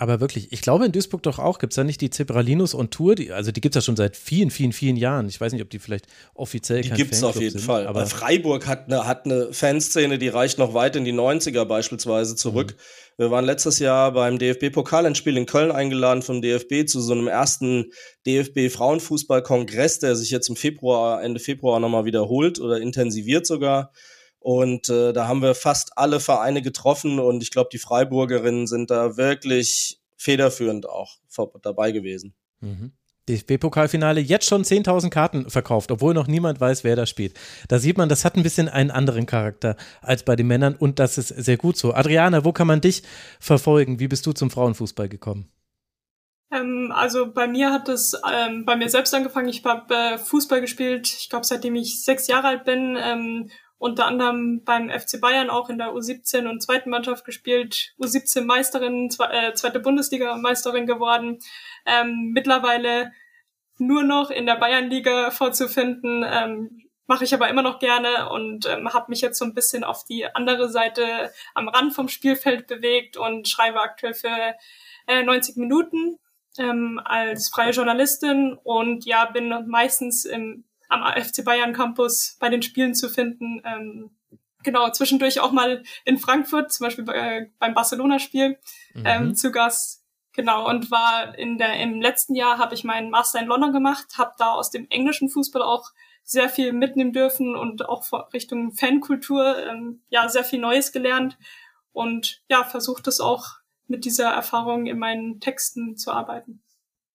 Aber 0.00 0.18
wirklich, 0.18 0.50
ich 0.50 0.62
glaube 0.62 0.86
in 0.86 0.92
Duisburg 0.92 1.22
doch 1.24 1.38
auch, 1.38 1.58
gibt 1.58 1.74
es 1.74 1.76
da 1.76 1.84
nicht 1.84 2.00
die 2.00 2.08
Zebralinos 2.08 2.74
on 2.74 2.88
Tour? 2.88 3.16
Die, 3.16 3.32
also 3.32 3.52
die 3.52 3.60
gibt 3.60 3.76
es 3.76 3.82
ja 3.82 3.84
schon 3.84 3.96
seit 3.96 4.16
vielen, 4.16 4.50
vielen, 4.50 4.72
vielen 4.72 4.96
Jahren. 4.96 5.28
Ich 5.28 5.38
weiß 5.38 5.52
nicht, 5.52 5.60
ob 5.60 5.68
die 5.68 5.78
vielleicht 5.78 6.06
offiziell 6.32 6.80
Die 6.80 6.88
gibt 6.88 7.12
es 7.12 7.22
auf 7.22 7.38
jeden 7.38 7.58
sind, 7.58 7.66
Fall. 7.66 7.86
Aber 7.86 8.06
Freiburg 8.06 8.66
hat 8.66 8.86
eine, 8.86 9.06
hat 9.06 9.26
eine 9.26 9.52
Fanszene, 9.52 10.16
die 10.16 10.28
reicht 10.28 10.56
noch 10.56 10.72
weit 10.72 10.96
in 10.96 11.04
die 11.04 11.12
90er 11.12 11.66
beispielsweise 11.66 12.34
zurück. 12.34 12.76
Mhm. 12.78 13.20
Wir 13.24 13.30
waren 13.30 13.44
letztes 13.44 13.78
Jahr 13.78 14.12
beim 14.12 14.38
DFB-Pokalendspiel 14.38 15.36
in 15.36 15.44
Köln 15.44 15.70
eingeladen 15.70 16.22
vom 16.22 16.40
DFB 16.40 16.88
zu 16.88 17.02
so 17.02 17.12
einem 17.12 17.28
ersten 17.28 17.92
DFB-Frauenfußball-Kongress, 18.26 19.98
der 19.98 20.16
sich 20.16 20.30
jetzt 20.30 20.48
im 20.48 20.56
Februar, 20.56 21.22
Ende 21.22 21.40
Februar 21.40 21.78
nochmal 21.78 22.06
wiederholt 22.06 22.58
oder 22.58 22.80
intensiviert 22.80 23.46
sogar. 23.46 23.92
Und 24.40 24.88
äh, 24.88 25.12
da 25.12 25.28
haben 25.28 25.42
wir 25.42 25.54
fast 25.54 25.96
alle 25.96 26.18
Vereine 26.18 26.62
getroffen 26.62 27.20
und 27.20 27.42
ich 27.42 27.50
glaube, 27.50 27.68
die 27.72 27.78
Freiburgerinnen 27.78 28.66
sind 28.66 28.90
da 28.90 29.16
wirklich 29.16 30.00
federführend 30.16 30.88
auch 30.88 31.18
dabei 31.62 31.92
gewesen. 31.92 32.34
Mhm. 32.60 32.92
DFB-Pokalfinale 33.28 34.20
jetzt 34.20 34.46
schon 34.46 34.64
10.000 34.64 35.10
Karten 35.10 35.50
verkauft, 35.50 35.90
obwohl 35.92 36.14
noch 36.14 36.26
niemand 36.26 36.60
weiß, 36.60 36.84
wer 36.84 36.96
da 36.96 37.06
spielt. 37.06 37.38
Da 37.68 37.78
sieht 37.78 37.96
man, 37.96 38.08
das 38.08 38.24
hat 38.24 38.36
ein 38.36 38.42
bisschen 38.42 38.68
einen 38.68 38.90
anderen 38.90 39.26
Charakter 39.26 39.76
als 40.00 40.24
bei 40.24 40.36
den 40.36 40.46
Männern 40.46 40.74
und 40.74 40.98
das 40.98 41.18
ist 41.18 41.28
sehr 41.28 41.56
gut 41.56 41.76
so. 41.76 41.94
Adriana, 41.94 42.44
wo 42.44 42.52
kann 42.52 42.66
man 42.66 42.80
dich 42.80 43.02
verfolgen? 43.38 44.00
Wie 44.00 44.08
bist 44.08 44.26
du 44.26 44.32
zum 44.32 44.50
Frauenfußball 44.50 45.08
gekommen? 45.08 45.48
Ähm, 46.52 46.92
also 46.94 47.32
bei 47.32 47.46
mir 47.46 47.70
hat 47.72 47.88
es 47.88 48.20
ähm, 48.32 48.64
bei 48.64 48.74
mir 48.74 48.88
selbst 48.88 49.14
angefangen. 49.14 49.48
Ich 49.48 49.64
habe 49.64 49.94
äh, 49.94 50.18
Fußball 50.18 50.60
gespielt, 50.60 51.06
ich 51.06 51.28
glaube 51.28 51.46
seitdem 51.46 51.76
ich 51.76 52.02
sechs 52.02 52.26
Jahre 52.26 52.48
alt 52.48 52.64
bin 52.64 52.98
ähm, 53.00 53.50
unter 53.80 54.06
anderem 54.06 54.62
beim 54.62 54.90
FC 54.90 55.18
Bayern 55.22 55.48
auch 55.48 55.70
in 55.70 55.78
der 55.78 55.94
U17 55.94 56.46
und 56.46 56.62
zweiten 56.62 56.90
Mannschaft 56.90 57.24
gespielt, 57.24 57.94
U17 57.98 58.44
Meisterin, 58.44 59.08
äh, 59.30 59.54
zweite 59.54 59.80
Bundesliga 59.80 60.36
Meisterin 60.36 60.86
geworden. 60.86 61.38
Ähm, 61.86 62.32
mittlerweile 62.34 63.10
nur 63.78 64.02
noch 64.02 64.30
in 64.30 64.44
der 64.44 64.56
Bayernliga 64.56 65.30
vorzufinden, 65.30 66.26
ähm, 66.30 66.90
mache 67.06 67.24
ich 67.24 67.32
aber 67.32 67.48
immer 67.48 67.62
noch 67.62 67.78
gerne 67.78 68.28
und 68.28 68.66
ähm, 68.66 68.92
habe 68.92 69.06
mich 69.08 69.22
jetzt 69.22 69.38
so 69.38 69.46
ein 69.46 69.54
bisschen 69.54 69.82
auf 69.82 70.04
die 70.04 70.26
andere 70.26 70.68
Seite 70.68 71.32
am 71.54 71.68
Rand 71.68 71.94
vom 71.94 72.08
Spielfeld 72.08 72.66
bewegt 72.66 73.16
und 73.16 73.48
schreibe 73.48 73.80
aktuell 73.80 74.12
für 74.12 74.56
äh, 75.06 75.22
90 75.22 75.56
Minuten 75.56 76.18
ähm, 76.58 77.00
als 77.02 77.48
freie 77.48 77.70
Journalistin 77.72 78.58
und 78.62 79.06
ja, 79.06 79.24
bin 79.24 79.48
meistens 79.68 80.26
im 80.26 80.64
am 80.90 81.02
FC 81.02 81.44
Bayern 81.44 81.72
Campus 81.72 82.36
bei 82.38 82.48
den 82.48 82.62
Spielen 82.62 82.94
zu 82.94 83.08
finden. 83.08 83.62
Ähm, 83.64 84.10
genau, 84.62 84.90
zwischendurch 84.90 85.40
auch 85.40 85.52
mal 85.52 85.82
in 86.04 86.18
Frankfurt, 86.18 86.72
zum 86.72 86.86
Beispiel 86.86 87.04
bei, 87.04 87.14
äh, 87.14 87.50
beim 87.58 87.74
Barcelona-Spiel 87.74 88.58
mhm. 88.94 89.02
ähm, 89.06 89.34
zu 89.34 89.50
Gast. 89.50 90.04
Genau, 90.32 90.68
und 90.68 90.90
war 90.90 91.36
in 91.38 91.58
der, 91.58 91.80
im 91.80 92.00
letzten 92.00 92.34
Jahr 92.34 92.58
habe 92.58 92.74
ich 92.74 92.84
meinen 92.84 93.10
Master 93.10 93.40
in 93.40 93.46
London 93.46 93.72
gemacht, 93.72 94.06
habe 94.16 94.34
da 94.38 94.52
aus 94.52 94.70
dem 94.70 94.86
englischen 94.90 95.28
Fußball 95.28 95.62
auch 95.62 95.90
sehr 96.22 96.48
viel 96.48 96.72
mitnehmen 96.72 97.12
dürfen 97.12 97.56
und 97.56 97.88
auch 97.88 98.04
Richtung 98.32 98.72
Fankultur 98.72 99.66
ähm, 99.66 100.02
ja 100.08 100.28
sehr 100.28 100.44
viel 100.44 100.60
Neues 100.60 100.92
gelernt 100.92 101.36
und 101.92 102.42
ja 102.48 102.62
versucht 102.62 103.08
es 103.08 103.20
auch 103.20 103.56
mit 103.88 104.04
dieser 104.04 104.30
Erfahrung 104.30 104.86
in 104.86 104.98
meinen 104.98 105.40
Texten 105.40 105.96
zu 105.96 106.12
arbeiten. 106.12 106.62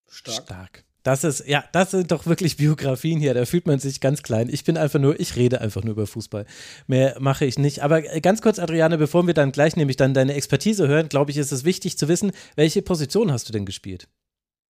Stark. 0.07 0.43
Stark. 0.43 0.85
Das 1.05 1.23
ist, 1.23 1.45
ja, 1.47 1.63
das 1.71 1.91
sind 1.91 2.11
doch 2.11 2.25
wirklich 2.25 2.57
Biografien 2.57 3.19
hier. 3.19 3.35
Da 3.35 3.45
fühlt 3.45 3.67
man 3.67 3.77
sich 3.77 4.01
ganz 4.01 4.23
klein. 4.23 4.49
Ich 4.49 4.63
bin 4.63 4.75
einfach 4.75 4.99
nur, 4.99 5.19
ich 5.19 5.35
rede 5.35 5.61
einfach 5.61 5.83
nur 5.83 5.91
über 5.91 6.07
Fußball. 6.07 6.47
Mehr 6.87 7.15
mache 7.19 7.45
ich 7.45 7.59
nicht. 7.59 7.83
Aber 7.83 8.03
äh, 8.11 8.21
ganz 8.21 8.41
kurz, 8.41 8.57
Adriane, 8.57 8.97
bevor 8.97 9.27
wir 9.27 9.35
dann 9.35 9.51
gleich 9.51 9.75
nämlich 9.75 9.97
dann 9.97 10.15
deine 10.15 10.33
Expertise 10.33 10.87
hören, 10.87 11.07
glaube 11.07 11.29
ich, 11.29 11.37
ist 11.37 11.51
es 11.51 11.63
wichtig 11.63 11.99
zu 11.99 12.07
wissen, 12.07 12.31
welche 12.55 12.81
Position 12.81 13.31
hast 13.31 13.47
du 13.47 13.53
denn 13.53 13.67
gespielt? 13.67 14.09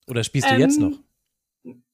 Oder 0.07 0.23
spielst 0.23 0.51
du 0.51 0.55
ähm, 0.55 0.61
jetzt 0.61 0.79
noch? 0.79 0.99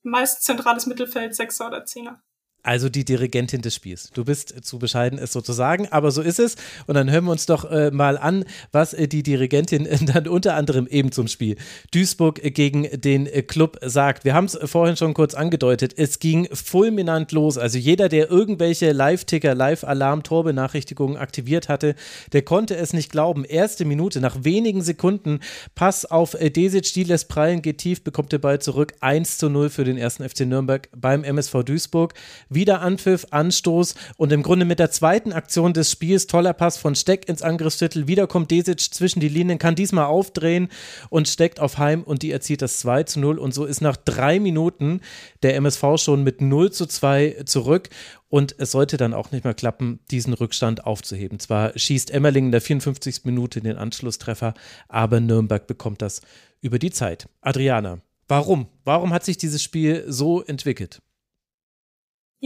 Meist 0.03 0.43
zentrales 0.43 0.87
Mittelfeld, 0.87 1.37
Sechser 1.37 1.69
oder 1.69 1.85
Zehner. 1.85 2.21
Also 2.65 2.89
die 2.89 3.05
Dirigentin 3.05 3.61
des 3.61 3.75
Spiels. 3.75 4.11
Du 4.15 4.25
bist 4.25 4.65
zu 4.65 4.79
bescheiden, 4.79 5.19
es 5.19 5.33
sozusagen, 5.33 5.87
aber 5.89 6.11
so 6.11 6.23
ist 6.23 6.39
es. 6.39 6.57
Und 6.87 6.95
dann 6.95 7.11
hören 7.11 7.27
wir 7.27 7.33
uns 7.33 7.45
doch 7.45 7.71
äh, 7.71 7.91
mal 7.91 8.17
an, 8.17 8.47
was 8.73 8.95
äh, 8.95 9.07
die 9.07 9.23
Dirigentin 9.23 9.87
dann 10.07 10.27
unter 10.29 10.55
anderem 10.55 10.87
eben 10.87 11.13
zum 11.13 11.29
Spiel 11.29 11.57
Duisburg 11.93 12.43
äh, 12.43 12.51
gegen 12.51 12.89
den 12.99 13.27
äh, 13.27 13.43
Club 13.43 13.79
sagt. 13.83 14.25
Wir 14.25 14.33
haben 14.33 14.47
es 14.47 14.59
vorhin 14.65 14.97
schon 14.97 15.13
kurz 15.13 15.35
angedeutet. 15.35 15.93
Es 15.99 16.21
ging 16.21 16.49
fulminant 16.55 17.33
los. 17.33 17.59
Also 17.59 17.77
jeder, 17.77 18.09
der 18.09 18.31
irgendwelche 18.31 18.93
Live-Ticker, 18.93 19.55
Live-Alarm, 19.55 20.23
Torbenachrichtigungen 20.23 21.19
aktiviert 21.19 21.69
hatte, 21.69 21.95
der 22.33 22.43
konnte 22.43 22.77
es 22.77 22.95
nicht 22.95 23.13
glauben. 23.13 23.45
Erste 23.45 23.85
Minute, 23.85 24.23
nach 24.23 24.43
wenigen 24.43 24.81
Sekunden, 24.81 25.41
Pass 25.75 26.07
auf 26.07 26.33
äh, 26.33 26.49
Desic, 26.49 26.95
die 26.95 27.05
lässt 27.05 27.29
prallen, 27.29 27.61
geht 27.61 27.77
tief, 27.77 28.03
bekommt 28.03 28.33
der 28.33 28.39
Ball 28.39 28.59
zurück. 28.59 28.95
1 29.01 29.37
zu 29.37 29.51
0 29.51 29.69
für 29.69 29.85
den 29.85 29.99
ersten 29.99 30.27
FC 30.27 30.47
Nürnberg 30.47 30.89
beim 30.97 31.25
MSV 31.25 31.63
Duisburg 31.63 32.15
wieder 32.55 32.81
Anpfiff, 32.81 33.27
Anstoß 33.31 33.95
und 34.17 34.33
im 34.33 34.43
Grunde 34.43 34.65
mit 34.65 34.79
der 34.79 34.91
zweiten 34.91 35.33
Aktion 35.33 35.73
des 35.73 35.91
Spiels, 35.91 36.27
toller 36.27 36.53
Pass 36.53 36.77
von 36.77 36.95
Steck 36.95 37.29
ins 37.29 37.43
Angriffsviertel, 37.43 38.07
wieder 38.07 38.27
kommt 38.27 38.51
Desic 38.51 38.81
zwischen 38.81 39.21
die 39.21 39.29
Linien, 39.29 39.59
kann 39.59 39.75
diesmal 39.75 40.07
aufdrehen 40.07 40.69
und 41.11 41.29
steckt 41.29 41.61
auf 41.61 41.79
Heim 41.79 42.03
und 42.03 42.23
die 42.23 42.31
erzielt 42.31 42.63
das 42.63 42.79
2 42.79 43.05
zu 43.05 43.21
0 43.21 43.39
und 43.39 43.55
so 43.55 43.65
ist 43.65 43.81
nach 43.81 43.97
drei 43.97 44.41
Minuten 44.41 45.01
der 45.43 45.57
MSV 45.57 45.85
schon 45.97 46.23
mit 46.23 46.41
0 46.41 46.73
zu 46.73 46.87
2 46.87 47.43
zurück 47.47 47.89
und 48.29 48.55
es 48.59 48.71
sollte 48.71 48.97
dann 48.97 49.15
auch 49.15 49.31
nicht 49.31 49.45
mehr 49.45 49.55
klappen, 49.55 50.01
diesen 50.11 50.33
Rückstand 50.33 50.87
aufzuheben. 50.87 51.39
Zwar 51.39 51.79
schießt 51.79 52.11
Emmerling 52.11 52.47
in 52.47 52.53
der 52.53 52.61
54. 52.61 53.25
Minute 53.25 53.61
den 53.61 53.77
Anschlusstreffer, 53.77 54.55
aber 54.89 55.21
Nürnberg 55.21 55.67
bekommt 55.67 56.03
das 56.03 56.21
über 56.61 56.79
die 56.79 56.91
Zeit. 56.91 57.29
Adriana, 57.43 58.01
Warum? 58.27 58.69
Warum 58.85 59.13
hat 59.13 59.25
sich 59.25 59.37
dieses 59.37 59.63
Spiel 59.63 60.05
so 60.09 60.43
entwickelt? 60.43 61.03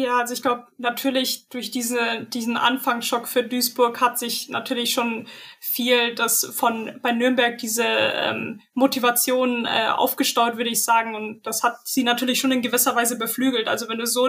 Ja, 0.00 0.18
also 0.18 0.32
ich 0.32 0.42
glaube, 0.42 0.68
natürlich 0.76 1.48
durch 1.48 1.72
diese, 1.72 2.24
diesen 2.32 2.56
Anfangsschock 2.56 3.26
für 3.26 3.42
Duisburg 3.42 4.00
hat 4.00 4.16
sich 4.16 4.48
natürlich 4.48 4.92
schon 4.92 5.26
viel 5.58 6.14
das 6.14 6.44
von 6.54 7.00
bei 7.02 7.10
Nürnberg 7.10 7.58
diese 7.58 7.82
ähm, 7.84 8.60
Motivation 8.74 9.66
äh, 9.66 9.88
aufgestaut, 9.88 10.56
würde 10.56 10.70
ich 10.70 10.84
sagen. 10.84 11.16
Und 11.16 11.44
das 11.48 11.64
hat 11.64 11.78
sie 11.84 12.04
natürlich 12.04 12.38
schon 12.38 12.52
in 12.52 12.62
gewisser 12.62 12.94
Weise 12.94 13.18
beflügelt. 13.18 13.66
Also 13.66 13.88
wenn 13.88 13.98
du 13.98 14.06
so 14.06 14.28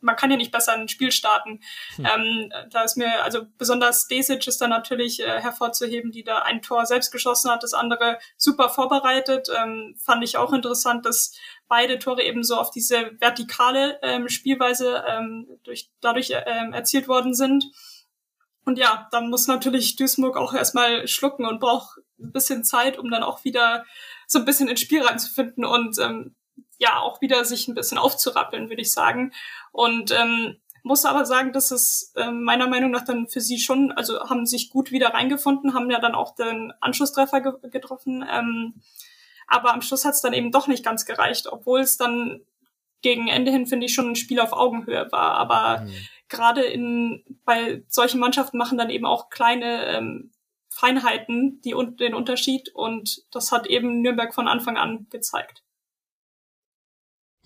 man 0.00 0.16
kann 0.16 0.30
ja 0.30 0.36
nicht 0.36 0.52
besser 0.52 0.72
ein 0.72 0.88
Spiel 0.88 1.10
starten. 1.10 1.60
Hm. 1.96 2.06
Ähm, 2.06 2.52
da 2.70 2.82
ist 2.82 2.96
mir, 2.96 3.24
also 3.24 3.46
besonders 3.58 4.06
Desic 4.06 4.46
ist 4.46 4.60
da 4.60 4.68
natürlich 4.68 5.20
äh, 5.20 5.40
hervorzuheben, 5.40 6.12
die 6.12 6.24
da 6.24 6.38
ein 6.38 6.62
Tor 6.62 6.86
selbst 6.86 7.10
geschossen 7.10 7.50
hat, 7.50 7.62
das 7.62 7.74
andere 7.74 8.18
super 8.36 8.68
vorbereitet. 8.68 9.48
Ähm, 9.56 9.96
fand 10.02 10.22
ich 10.22 10.36
auch 10.36 10.52
interessant, 10.52 11.06
dass 11.06 11.32
beide 11.68 11.98
Tore 11.98 12.22
eben 12.22 12.44
so 12.44 12.56
auf 12.56 12.70
diese 12.70 13.12
vertikale 13.18 13.98
ähm, 14.02 14.28
Spielweise 14.28 15.04
ähm, 15.08 15.48
durch, 15.64 15.90
dadurch 16.00 16.32
ähm, 16.46 16.72
erzielt 16.72 17.08
worden 17.08 17.34
sind. 17.34 17.64
Und 18.64 18.78
ja, 18.78 19.08
dann 19.12 19.30
muss 19.30 19.46
natürlich 19.46 19.96
Duisburg 19.96 20.36
auch 20.36 20.52
erstmal 20.52 21.06
schlucken 21.06 21.46
und 21.46 21.60
braucht 21.60 21.98
ein 22.18 22.32
bisschen 22.32 22.64
Zeit, 22.64 22.98
um 22.98 23.10
dann 23.10 23.22
auch 23.22 23.44
wieder 23.44 23.84
so 24.26 24.38
ein 24.38 24.44
bisschen 24.44 24.68
ins 24.68 24.80
Spiel 24.80 25.02
reinzufinden 25.02 25.64
und 25.64 25.98
ähm, 25.98 26.35
ja 26.78 27.00
auch 27.00 27.20
wieder 27.20 27.44
sich 27.44 27.68
ein 27.68 27.74
bisschen 27.74 27.98
aufzurappeln, 27.98 28.68
würde 28.68 28.82
ich 28.82 28.92
sagen. 28.92 29.32
Und 29.72 30.12
ähm, 30.12 30.56
muss 30.82 31.04
aber 31.04 31.24
sagen, 31.24 31.52
dass 31.52 31.72
es 31.72 32.12
äh, 32.16 32.30
meiner 32.30 32.68
Meinung 32.68 32.92
nach 32.92 33.04
dann 33.04 33.26
für 33.26 33.40
sie 33.40 33.58
schon, 33.58 33.90
also 33.92 34.20
haben 34.28 34.46
sich 34.46 34.70
gut 34.70 34.92
wieder 34.92 35.08
reingefunden, 35.08 35.74
haben 35.74 35.90
ja 35.90 35.98
dann 35.98 36.14
auch 36.14 36.34
den 36.34 36.72
Anschlusstreffer 36.80 37.40
ge 37.40 37.70
getroffen. 37.70 38.24
Ähm, 38.30 38.74
aber 39.48 39.74
am 39.74 39.82
Schluss 39.82 40.04
hat 40.04 40.14
es 40.14 40.20
dann 40.20 40.32
eben 40.32 40.52
doch 40.52 40.68
nicht 40.68 40.84
ganz 40.84 41.04
gereicht, 41.04 41.48
obwohl 41.50 41.80
es 41.80 41.96
dann 41.96 42.40
gegen 43.02 43.28
Ende 43.28 43.50
hin, 43.50 43.66
finde 43.66 43.86
ich, 43.86 43.94
schon 43.94 44.10
ein 44.10 44.16
Spiel 44.16 44.40
auf 44.40 44.52
Augenhöhe 44.52 45.10
war. 45.10 45.32
Aber 45.32 45.80
mhm. 45.80 45.92
gerade 46.28 46.62
in 46.62 47.24
bei 47.44 47.82
solchen 47.88 48.20
Mannschaften 48.20 48.56
machen 48.56 48.78
dann 48.78 48.90
eben 48.90 49.06
auch 49.06 49.28
kleine 49.28 49.86
ähm, 49.86 50.30
Feinheiten 50.68 51.60
die, 51.62 51.74
den 51.98 52.14
Unterschied 52.14 52.68
und 52.74 53.24
das 53.32 53.50
hat 53.50 53.66
eben 53.66 54.02
Nürnberg 54.02 54.34
von 54.34 54.46
Anfang 54.46 54.76
an 54.76 55.06
gezeigt. 55.10 55.62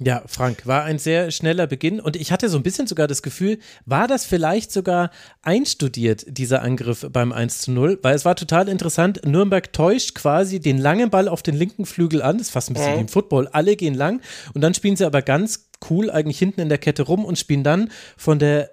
Ja, 0.02 0.23
Frank, 0.26 0.66
war 0.66 0.85
ein 0.85 0.99
sehr 0.99 1.30
schneller 1.30 1.66
Beginn 1.66 2.00
und 2.00 2.16
ich 2.16 2.33
hatte 2.33 2.49
so 2.49 2.57
ein 2.57 2.62
bisschen 2.62 2.87
sogar 2.87 3.07
das 3.07 3.21
Gefühl, 3.21 3.59
war 3.85 4.09
das 4.09 4.25
vielleicht 4.25 4.73
sogar 4.73 5.11
einstudiert, 5.42 6.25
dieser 6.26 6.62
Angriff 6.62 7.07
beim 7.12 7.33
1 7.33 7.61
zu 7.61 7.73
0, 7.73 7.99
weil 8.00 8.14
es 8.14 8.25
war 8.25 8.35
total 8.35 8.71
interessant. 8.71 9.21
Nürnberg 9.26 9.75
täuscht 9.75 10.14
quasi 10.14 10.59
den 10.59 10.78
langen 10.78 11.11
Ball 11.11 11.28
auf 11.28 11.42
den 11.42 11.54
linken 11.54 11.85
Flügel 11.85 12.23
an, 12.23 12.38
das 12.38 12.47
ist 12.47 12.52
fast 12.52 12.71
ein 12.71 12.75
bisschen 12.75 12.92
mhm. 12.92 12.97
wie 12.97 13.00
im 13.02 13.09
Football, 13.09 13.49
alle 13.49 13.76
gehen 13.76 13.95
lang 13.95 14.23
und 14.54 14.62
dann 14.62 14.73
spielen 14.73 14.97
sie 14.97 15.04
aber 15.04 15.21
ganz 15.21 15.69
cool 15.90 16.11
eigentlich 16.11 16.38
hinten 16.38 16.62
in 16.62 16.71
der 16.71 16.78
Kette 16.78 17.02
rum 17.02 17.26
und 17.26 17.38
spielen 17.38 17.62
dann 17.62 17.90
von 18.16 18.38
der 18.38 18.71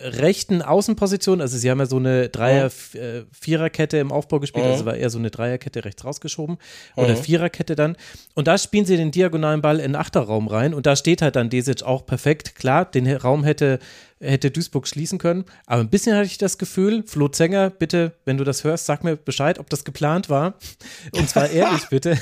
rechten 0.00 0.62
Außenposition, 0.62 1.40
also 1.40 1.58
sie 1.58 1.70
haben 1.70 1.80
ja 1.80 1.86
so 1.86 1.96
eine 1.96 2.28
Dreier, 2.28 2.70
ja. 2.94 3.00
äh, 3.00 3.24
Viererkette 3.32 3.98
im 3.98 4.12
Aufbau 4.12 4.38
gespielt, 4.38 4.64
also 4.64 4.84
war 4.84 4.96
eher 4.96 5.10
so 5.10 5.18
eine 5.18 5.30
Dreierkette 5.30 5.84
rechts 5.84 6.04
rausgeschoben 6.04 6.58
oder 6.94 7.10
ja. 7.10 7.16
Viererkette 7.16 7.74
dann. 7.74 7.96
Und 8.34 8.46
da 8.46 8.58
spielen 8.58 8.84
sie 8.84 8.96
den 8.96 9.10
diagonalen 9.10 9.60
Ball 9.60 9.78
in 9.78 9.92
den 9.92 9.96
Achterraum 9.96 10.46
rein 10.46 10.72
und 10.72 10.86
da 10.86 10.94
steht 10.94 11.20
halt 11.20 11.34
dann 11.34 11.50
Desic 11.50 11.82
auch 11.82 12.06
perfekt. 12.06 12.54
Klar, 12.54 12.84
den 12.84 13.10
Raum 13.16 13.42
hätte, 13.42 13.80
hätte 14.20 14.52
Duisburg 14.52 14.86
schließen 14.86 15.18
können, 15.18 15.44
aber 15.66 15.80
ein 15.80 15.90
bisschen 15.90 16.14
hatte 16.14 16.26
ich 16.26 16.38
das 16.38 16.58
Gefühl, 16.58 17.02
Flo 17.04 17.26
Zenger, 17.26 17.70
bitte, 17.70 18.12
wenn 18.24 18.38
du 18.38 18.44
das 18.44 18.62
hörst, 18.62 18.86
sag 18.86 19.02
mir 19.02 19.16
Bescheid, 19.16 19.58
ob 19.58 19.68
das 19.68 19.84
geplant 19.84 20.30
war. 20.30 20.54
Und 21.12 21.28
zwar 21.28 21.50
ehrlich, 21.50 21.88
bitte. 21.88 22.16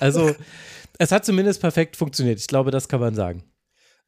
Also, 0.00 0.34
es 0.98 1.12
hat 1.12 1.24
zumindest 1.24 1.60
perfekt 1.60 1.96
funktioniert. 1.96 2.40
Ich 2.40 2.48
glaube, 2.48 2.72
das 2.72 2.88
kann 2.88 3.00
man 3.00 3.14
sagen. 3.14 3.44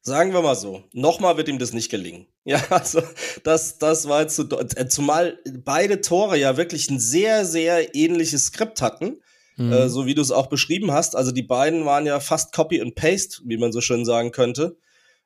Sagen 0.03 0.33
wir 0.33 0.41
mal 0.41 0.55
so, 0.55 0.83
nochmal 0.93 1.37
wird 1.37 1.47
ihm 1.47 1.59
das 1.59 1.73
nicht 1.73 1.89
gelingen. 1.89 2.27
Ja, 2.43 2.59
also 2.71 3.03
das, 3.43 3.77
das 3.77 4.07
war 4.07 4.21
jetzt 4.21 4.35
so, 4.35 4.49
äh, 4.49 4.87
zumal 4.87 5.37
beide 5.63 6.01
Tore 6.01 6.39
ja 6.39 6.57
wirklich 6.57 6.89
ein 6.89 6.99
sehr, 6.99 7.45
sehr 7.45 7.93
ähnliches 7.93 8.45
Skript 8.45 8.81
hatten, 8.81 9.21
mhm. 9.57 9.71
äh, 9.71 9.89
so 9.89 10.07
wie 10.07 10.15
du 10.15 10.23
es 10.23 10.31
auch 10.31 10.47
beschrieben 10.47 10.91
hast. 10.91 11.15
Also 11.15 11.31
die 11.31 11.43
beiden 11.43 11.85
waren 11.85 12.07
ja 12.07 12.19
fast 12.19 12.51
Copy 12.51 12.81
and 12.81 12.95
Paste, 12.95 13.43
wie 13.45 13.57
man 13.57 13.71
so 13.71 13.79
schön 13.79 14.05
sagen 14.05 14.31
könnte. 14.31 14.75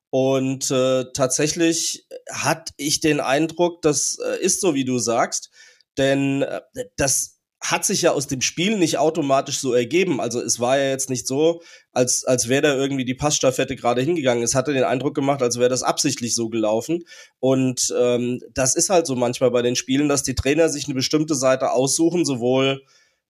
Und 0.10 0.70
äh, 0.72 1.06
tatsächlich 1.14 2.06
hatte 2.30 2.74
ich 2.76 3.00
den 3.00 3.22
Eindruck, 3.22 3.82
das 3.82 4.18
äh, 4.22 4.44
ist 4.44 4.60
so, 4.60 4.74
wie 4.74 4.84
du 4.84 5.00
sagst, 5.00 5.52
denn 5.98 6.42
äh, 6.42 6.62
das 6.98 7.35
hat 7.72 7.86
sich 7.86 8.04
ja 8.04 8.12
aus 8.12 8.28
dem 8.28 8.42
Spiel 8.42 8.78
nicht 8.78 8.98
automatisch 8.98 9.60
so 9.60 9.74
ergeben. 9.74 10.22
Also 10.22 10.42
es 10.42 10.60
war 10.60 10.78
ja 10.78 10.90
jetzt 10.90 11.10
nicht 11.10 11.28
so, 11.28 11.62
als, 11.92 12.24
als 12.26 12.48
wäre 12.48 12.62
da 12.62 12.76
irgendwie 12.76 13.06
die 13.06 13.14
Passstaffette 13.14 13.76
gerade 13.76 14.02
hingegangen. 14.02 14.44
Es 14.44 14.56
hatte 14.56 14.74
den 14.74 14.84
Eindruck 14.84 15.16
gemacht, 15.16 15.42
als 15.42 15.58
wäre 15.58 15.70
das 15.70 15.84
absichtlich 15.84 16.36
so 16.36 16.50
gelaufen. 16.50 17.04
Und 17.40 17.94
ähm, 17.98 18.42
das 18.54 18.76
ist 18.76 18.90
halt 18.90 19.08
so 19.08 19.16
manchmal 19.16 19.52
bei 19.52 19.62
den 19.62 19.76
Spielen, 19.76 20.10
dass 20.10 20.24
die 20.24 20.36
Trainer 20.36 20.70
sich 20.70 20.86
eine 20.86 20.94
bestimmte 20.94 21.36
Seite 21.36 21.72
aussuchen, 21.72 22.26
sowohl 22.26 22.84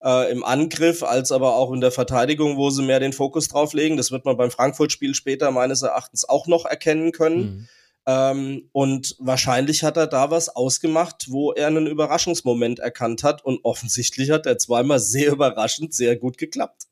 äh, 0.04 0.32
im 0.32 0.44
Angriff 0.44 1.04
als 1.04 1.32
aber 1.32 1.56
auch 1.56 1.72
in 1.72 1.82
der 1.82 1.92
Verteidigung, 1.92 2.58
wo 2.58 2.70
sie 2.70 2.84
mehr 2.84 3.00
den 3.00 3.14
Fokus 3.14 3.48
drauf 3.48 3.74
legen. 3.74 3.98
Das 3.98 4.12
wird 4.12 4.26
man 4.26 4.38
beim 4.38 4.52
Frankfurt-Spiel 4.52 5.16
später 5.16 5.52
meines 5.52 5.82
Erachtens 5.82 6.28
auch 6.28 6.48
noch 6.48 6.66
erkennen 6.66 7.12
können. 7.12 7.38
Mhm. 7.38 7.68
Ähm, 8.08 8.70
und 8.72 9.16
wahrscheinlich 9.20 9.84
hat 9.84 9.98
er 9.98 10.08
da 10.08 10.30
was 10.30 10.50
ausgemacht, 10.50 11.28
wo 11.30 11.54
er 11.54 11.68
einen 11.68 11.88
Überraschungsmoment 11.88 12.80
erkannt 12.80 13.24
hat. 13.24 13.44
Und 13.44 13.60
offensichtlich 13.64 14.32
hat 14.32 14.46
er 14.46 14.58
zweimal 14.58 15.00
sehr 15.00 15.32
überraschend 15.34 15.94
sehr 15.94 16.16
gut 16.16 16.38
geklappt. 16.38 16.88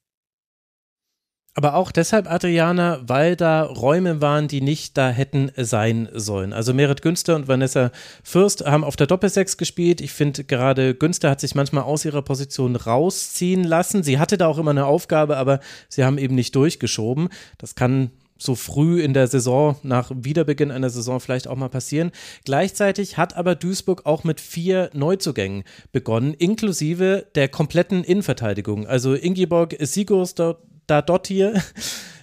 Aber 1.56 1.76
auch 1.76 1.92
deshalb, 1.92 2.30
Adriana, 2.32 3.02
weil 3.06 3.36
da 3.36 3.62
Räume 3.64 4.22
waren, 4.22 4.48
die 4.48 4.60
nicht 4.60 4.98
da 4.98 5.12
hätten 5.12 5.52
sein 5.56 6.10
sollen. 6.12 6.52
Also 6.52 6.74
Merit 6.74 7.04
Günster 7.04 7.36
und 7.36 7.48
Vanessa 7.48 7.92
Fürst 8.24 8.66
haben 8.66 8.84
auf 8.84 8.96
der 8.96 9.06
Doppelsechs 9.06 9.58
gespielt. 9.58 10.02
Ich 10.02 10.14
finde 10.14 10.46
gerade 10.46 10.96
Günster 10.96 11.30
hat 11.30 11.42
sich 11.42 11.54
manchmal 11.54 11.84
aus 11.84 12.06
ihrer 12.06 12.24
Position 12.24 12.76
rausziehen 12.76 13.64
lassen. 13.64 14.02
Sie 14.02 14.18
hatte 14.18 14.40
da 14.40 14.48
auch 14.48 14.58
immer 14.58 14.72
eine 14.72 14.88
Aufgabe, 14.88 15.38
aber 15.38 15.60
sie 15.90 16.04
haben 16.04 16.18
eben 16.18 16.34
nicht 16.34 16.56
durchgeschoben. 16.56 17.30
Das 17.60 17.76
kann 17.76 18.10
so 18.38 18.56
früh 18.56 19.02
in 19.02 19.14
der 19.14 19.28
Saison, 19.28 19.78
nach 19.84 20.12
Wiederbeginn 20.14 20.72
einer 20.72 20.90
Saison 20.90 21.20
vielleicht 21.20 21.48
auch 21.48 21.56
mal 21.56 21.70
passieren. 21.70 22.12
Gleichzeitig 22.46 23.18
hat 23.18 23.36
aber 23.36 23.56
Duisburg 23.56 24.06
auch 24.06 24.24
mit 24.24 24.42
vier 24.42 24.90
Neuzugängen 24.94 25.64
begonnen, 25.92 26.34
inklusive 26.34 27.28
der 27.36 27.48
kompletten 27.48 28.04
Innenverteidigung. 28.04 28.88
Also 28.88 29.14
Ingeborg 29.14 29.76
Sigurs 29.80 30.36
hier. 31.26 31.62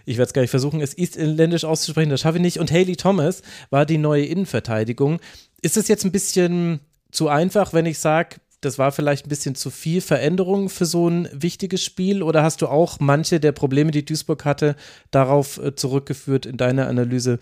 Ich 0.06 0.16
werde 0.16 0.28
es 0.28 0.32
gar 0.32 0.42
nicht 0.42 0.50
versuchen, 0.50 0.80
es 0.80 0.94
isländisch 0.94 1.64
auszusprechen, 1.64 2.10
das 2.10 2.22
schaffe 2.22 2.38
ich 2.38 2.42
nicht. 2.42 2.58
Und 2.58 2.72
Haley 2.72 2.96
Thomas 2.96 3.42
war 3.68 3.86
die 3.86 3.98
neue 3.98 4.24
Innenverteidigung. 4.24 5.20
Ist 5.62 5.76
es 5.76 5.86
jetzt 5.86 6.04
ein 6.04 6.10
bisschen 6.10 6.80
zu 7.12 7.28
einfach, 7.28 7.74
wenn 7.74 7.86
ich 7.86 8.00
sage, 8.00 8.36
das 8.60 8.78
war 8.78 8.92
vielleicht 8.92 9.26
ein 9.26 9.28
bisschen 9.28 9.54
zu 9.54 9.70
viel 9.70 10.00
Veränderung 10.00 10.68
für 10.68 10.86
so 10.86 11.08
ein 11.08 11.28
wichtiges 11.32 11.82
Spiel? 11.82 12.22
Oder 12.22 12.42
hast 12.42 12.62
du 12.62 12.68
auch 12.68 13.00
manche 13.00 13.40
der 13.40 13.52
Probleme, 13.52 13.90
die 13.90 14.04
Duisburg 14.04 14.44
hatte, 14.44 14.76
darauf 15.10 15.58
äh, 15.58 15.74
zurückgeführt 15.74 16.46
in 16.46 16.56
deiner 16.56 16.88
Analyse, 16.88 17.38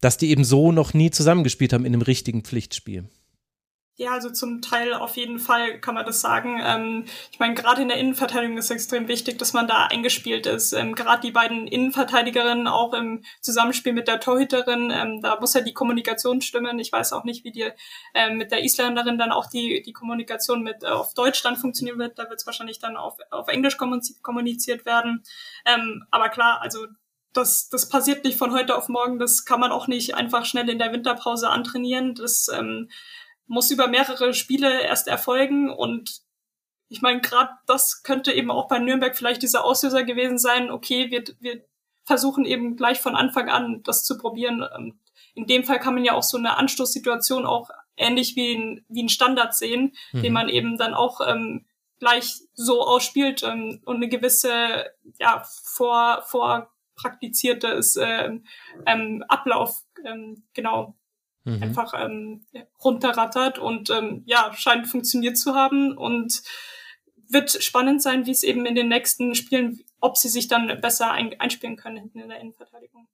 dass 0.00 0.16
die 0.16 0.30
eben 0.30 0.44
so 0.44 0.72
noch 0.72 0.94
nie 0.94 1.10
zusammengespielt 1.10 1.72
haben 1.72 1.84
in 1.84 1.92
einem 1.92 2.02
richtigen 2.02 2.42
Pflichtspiel? 2.42 3.04
Ja, 3.96 4.10
also 4.10 4.28
zum 4.30 4.60
Teil 4.60 4.92
auf 4.92 5.16
jeden 5.16 5.38
Fall 5.38 5.78
kann 5.78 5.94
man 5.94 6.04
das 6.04 6.20
sagen. 6.20 6.60
Ähm, 6.60 7.04
ich 7.30 7.38
meine, 7.38 7.54
gerade 7.54 7.80
in 7.80 7.86
der 7.86 7.96
Innenverteidigung 7.98 8.58
ist 8.58 8.64
es 8.64 8.70
extrem 8.72 9.06
wichtig, 9.06 9.38
dass 9.38 9.52
man 9.52 9.68
da 9.68 9.86
eingespielt 9.86 10.46
ist. 10.46 10.72
Ähm, 10.72 10.96
gerade 10.96 11.22
die 11.22 11.30
beiden 11.30 11.68
Innenverteidigerinnen 11.68 12.66
auch 12.66 12.92
im 12.92 13.22
Zusammenspiel 13.40 13.92
mit 13.92 14.08
der 14.08 14.18
Torhüterin, 14.18 14.90
ähm, 14.90 15.22
da 15.22 15.38
muss 15.38 15.54
ja 15.54 15.60
die 15.60 15.74
Kommunikation 15.74 16.40
stimmen. 16.40 16.80
Ich 16.80 16.90
weiß 16.90 17.12
auch 17.12 17.22
nicht, 17.22 17.44
wie 17.44 17.52
die 17.52 17.70
ähm, 18.14 18.36
mit 18.36 18.50
der 18.50 18.64
Isländerin 18.64 19.16
dann 19.16 19.30
auch 19.30 19.46
die, 19.46 19.80
die 19.82 19.92
Kommunikation 19.92 20.64
mit 20.64 20.82
äh, 20.82 20.88
auf 20.88 21.14
Deutsch 21.14 21.44
dann 21.44 21.54
funktionieren 21.54 22.00
wird. 22.00 22.18
Da 22.18 22.28
wird 22.28 22.40
es 22.40 22.46
wahrscheinlich 22.46 22.80
dann 22.80 22.96
auf, 22.96 23.18
auf 23.30 23.46
Englisch 23.46 23.76
kommuniziert 23.76 24.86
werden. 24.86 25.22
Ähm, 25.66 26.04
aber 26.10 26.30
klar, 26.30 26.60
also 26.62 26.84
das, 27.32 27.68
das 27.68 27.88
passiert 27.88 28.24
nicht 28.24 28.38
von 28.38 28.52
heute 28.52 28.76
auf 28.76 28.88
morgen. 28.88 29.20
Das 29.20 29.44
kann 29.44 29.60
man 29.60 29.70
auch 29.70 29.86
nicht 29.86 30.16
einfach 30.16 30.46
schnell 30.46 30.68
in 30.68 30.80
der 30.80 30.92
Winterpause 30.92 31.48
antrainieren. 31.48 32.16
Das 32.16 32.48
ähm, 32.48 32.88
muss 33.46 33.70
über 33.70 33.88
mehrere 33.88 34.34
Spiele 34.34 34.82
erst 34.82 35.08
erfolgen 35.08 35.70
und 35.70 36.22
ich 36.88 37.02
meine, 37.02 37.20
gerade 37.20 37.50
das 37.66 38.02
könnte 38.02 38.32
eben 38.32 38.50
auch 38.50 38.68
bei 38.68 38.78
Nürnberg 38.78 39.16
vielleicht 39.16 39.42
dieser 39.42 39.64
Auslöser 39.64 40.04
gewesen 40.04 40.38
sein, 40.38 40.70
okay, 40.70 41.10
wir, 41.10 41.24
wir 41.40 41.64
versuchen 42.04 42.44
eben 42.44 42.76
gleich 42.76 43.00
von 43.00 43.16
Anfang 43.16 43.48
an 43.48 43.82
das 43.82 44.04
zu 44.04 44.18
probieren. 44.18 44.64
In 45.34 45.46
dem 45.46 45.64
Fall 45.64 45.80
kann 45.80 45.94
man 45.94 46.04
ja 46.04 46.12
auch 46.14 46.22
so 46.22 46.36
eine 46.36 46.56
Anstoßsituation 46.56 47.46
auch 47.46 47.70
ähnlich 47.96 48.36
wie 48.36 48.54
ein, 48.54 48.84
wie 48.88 49.02
ein 49.02 49.08
Standard 49.08 49.54
sehen, 49.54 49.94
mhm. 50.12 50.22
den 50.22 50.32
man 50.32 50.48
eben 50.48 50.76
dann 50.76 50.94
auch 50.94 51.20
ähm, 51.26 51.64
gleich 51.98 52.34
so 52.54 52.82
ausspielt 52.82 53.42
ähm, 53.42 53.80
und 53.84 53.96
eine 53.96 54.08
gewisse 54.08 54.86
ja 55.18 55.42
vor 55.64 56.22
vor 56.26 56.70
praktiziertes 56.96 57.96
ähm, 57.96 58.44
ähm, 58.86 59.24
Ablauf 59.28 59.82
ähm, 60.04 60.44
genau 60.54 60.94
mhm. 61.44 61.62
einfach 61.62 61.94
ähm, 61.96 62.46
runterrattert 62.82 63.58
und 63.58 63.90
ähm, 63.90 64.22
ja, 64.26 64.52
scheint 64.54 64.86
funktioniert 64.86 65.38
zu 65.38 65.54
haben 65.54 65.96
und 65.96 66.42
wird 67.28 67.62
spannend 67.62 68.02
sein, 68.02 68.26
wie 68.26 68.30
es 68.30 68.42
eben 68.42 68.66
in 68.66 68.74
den 68.74 68.88
nächsten 68.88 69.34
Spielen 69.34 69.84
ob 70.04 70.18
sie 70.18 70.28
sich 70.28 70.48
dann 70.48 70.80
besser 70.82 71.10
ein, 71.10 71.34
einspielen 71.40 71.76
können 71.76 71.96
hinten 71.96 72.20
in 72.20 72.28
der 72.28 72.38
Innenverteidigung. 72.38 73.08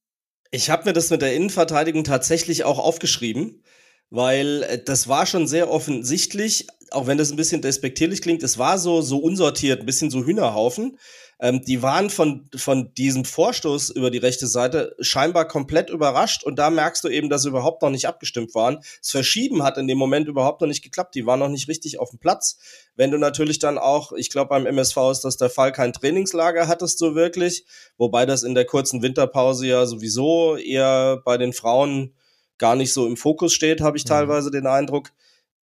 Ich 0.50 0.70
habe 0.70 0.86
mir 0.86 0.92
das 0.92 1.10
mit 1.10 1.22
der 1.22 1.34
Innenverteidigung 1.34 2.02
tatsächlich 2.02 2.64
auch 2.64 2.80
aufgeschrieben, 2.80 3.62
weil 4.10 4.64
äh, 4.64 4.82
das 4.82 5.06
war 5.06 5.24
schon 5.24 5.46
sehr 5.46 5.70
offensichtlich, 5.70 6.66
auch 6.90 7.06
wenn 7.06 7.16
das 7.16 7.30
ein 7.30 7.36
bisschen 7.36 7.62
despektierlich 7.62 8.22
klingt, 8.22 8.42
es 8.42 8.58
war 8.58 8.76
so, 8.78 9.02
so 9.02 9.18
unsortiert, 9.18 9.80
ein 9.80 9.86
bisschen 9.86 10.10
so 10.10 10.24
Hühnerhaufen. 10.24 10.98
Ähm, 11.40 11.64
die 11.64 11.82
waren 11.82 12.10
von, 12.10 12.48
von 12.54 12.92
diesem 12.94 13.24
Vorstoß 13.24 13.90
über 13.90 14.10
die 14.10 14.18
rechte 14.18 14.46
Seite 14.46 14.94
scheinbar 15.00 15.48
komplett 15.48 15.88
überrascht 15.88 16.44
und 16.44 16.58
da 16.58 16.68
merkst 16.68 17.02
du 17.02 17.08
eben, 17.08 17.30
dass 17.30 17.42
sie 17.42 17.48
überhaupt 17.48 17.80
noch 17.80 17.88
nicht 17.88 18.06
abgestimmt 18.06 18.54
waren. 18.54 18.76
Das 19.00 19.10
Verschieben 19.10 19.62
hat 19.62 19.78
in 19.78 19.88
dem 19.88 19.96
Moment 19.96 20.28
überhaupt 20.28 20.60
noch 20.60 20.68
nicht 20.68 20.82
geklappt. 20.82 21.14
Die 21.14 21.24
waren 21.24 21.40
noch 21.40 21.48
nicht 21.48 21.68
richtig 21.68 21.98
auf 21.98 22.10
dem 22.10 22.18
Platz. 22.18 22.58
Wenn 22.94 23.10
du 23.10 23.16
natürlich 23.16 23.58
dann 23.58 23.78
auch, 23.78 24.12
ich 24.12 24.28
glaube 24.28 24.50
beim 24.50 24.66
MSV 24.66 24.96
ist 25.10 25.20
das 25.22 25.38
der 25.38 25.48
Fall, 25.48 25.72
kein 25.72 25.94
Trainingslager 25.94 26.68
hattest 26.68 26.98
so 26.98 27.14
wirklich, 27.14 27.64
wobei 27.96 28.26
das 28.26 28.42
in 28.42 28.54
der 28.54 28.66
kurzen 28.66 29.00
Winterpause 29.00 29.66
ja 29.66 29.86
sowieso 29.86 30.56
eher 30.56 31.22
bei 31.24 31.38
den 31.38 31.54
Frauen 31.54 32.14
gar 32.58 32.76
nicht 32.76 32.92
so 32.92 33.06
im 33.06 33.16
Fokus 33.16 33.54
steht, 33.54 33.80
habe 33.80 33.96
ich 33.96 34.04
mhm. 34.04 34.08
teilweise 34.08 34.50
den 34.50 34.66
Eindruck. 34.66 35.10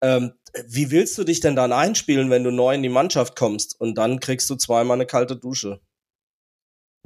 Ähm, 0.06 0.34
wie 0.68 0.92
willst 0.92 1.18
du 1.18 1.24
dich 1.24 1.40
denn 1.40 1.56
dann 1.56 1.72
einspielen, 1.72 2.30
wenn 2.30 2.44
du 2.44 2.52
neu 2.52 2.74
in 2.74 2.82
die 2.82 2.88
Mannschaft 2.88 3.34
kommst 3.34 3.78
und 3.80 3.98
dann 3.98 4.20
kriegst 4.20 4.48
du 4.48 4.54
zweimal 4.54 4.94
eine 4.94 5.06
kalte 5.06 5.36
Dusche? 5.36 5.80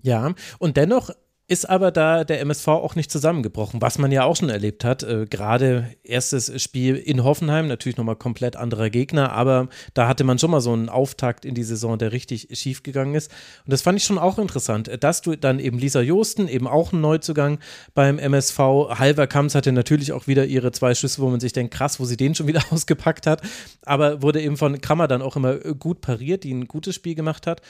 Ja, 0.02 0.35
und 0.59 0.76
dennoch 0.76 1.11
ist 1.50 1.69
aber 1.69 1.90
da 1.90 2.23
der 2.23 2.40
MSV 2.42 2.69
auch 2.69 2.95
nicht 2.95 3.11
zusammengebrochen, 3.11 3.83
was 3.83 3.99
man 3.99 4.12
ja 4.12 4.23
auch 4.23 4.37
schon 4.37 4.50
erlebt 4.50 4.85
hat. 4.85 5.02
Äh, 5.02 5.26
Gerade 5.28 5.90
erstes 6.04 6.62
Spiel 6.62 6.95
in 6.95 7.25
Hoffenheim, 7.25 7.66
natürlich 7.66 7.97
nochmal 7.97 8.14
komplett 8.14 8.54
anderer 8.54 8.88
Gegner, 8.88 9.33
aber 9.33 9.69
da 9.92 10.07
hatte 10.07 10.23
man 10.23 10.38
schon 10.38 10.52
mal 10.52 10.61
so 10.61 10.73
einen 10.73 10.88
Auftakt 10.88 11.45
in 11.45 11.57
die 11.57 11.64
Saison, 11.64 11.99
der 11.99 12.12
richtig 12.12 12.49
schief 12.52 12.85
gegangen 12.85 13.16
ist. 13.16 13.33
Und 13.64 13.73
das 13.73 13.83
fand 13.83 13.99
ich 13.99 14.04
schon 14.04 14.16
auch 14.16 14.38
interessant, 14.38 14.90
dass 15.00 15.23
du 15.23 15.35
dann 15.35 15.59
eben 15.59 15.76
Lisa 15.76 16.00
Josten, 16.00 16.47
eben 16.47 16.69
auch 16.69 16.92
ein 16.92 17.00
Neuzugang 17.00 17.59
beim 17.95 18.21
MSV, 18.21 18.59
Halver 18.90 19.26
Kamps 19.26 19.57
hatte 19.57 19.73
natürlich 19.73 20.12
auch 20.12 20.28
wieder 20.28 20.45
ihre 20.45 20.71
zwei 20.71 20.95
Schüsse, 20.95 21.21
wo 21.21 21.30
man 21.30 21.40
sich 21.40 21.52
denkt, 21.52 21.75
krass, 21.75 21.99
wo 21.99 22.04
sie 22.04 22.16
den 22.16 22.37
schon 22.37 22.47
wieder 22.47 22.62
ausgepackt 22.71 23.26
hat, 23.26 23.42
aber 23.85 24.23
wurde 24.23 24.40
eben 24.40 24.57
von 24.57 24.80
Krammer 24.80 25.09
dann 25.09 25.21
auch 25.21 25.35
immer 25.35 25.57
gut 25.57 26.00
pariert, 26.00 26.45
die 26.45 26.54
ein 26.54 26.69
gutes 26.69 26.95
Spiel 26.95 27.16
gemacht 27.16 27.49
hat 27.49 27.61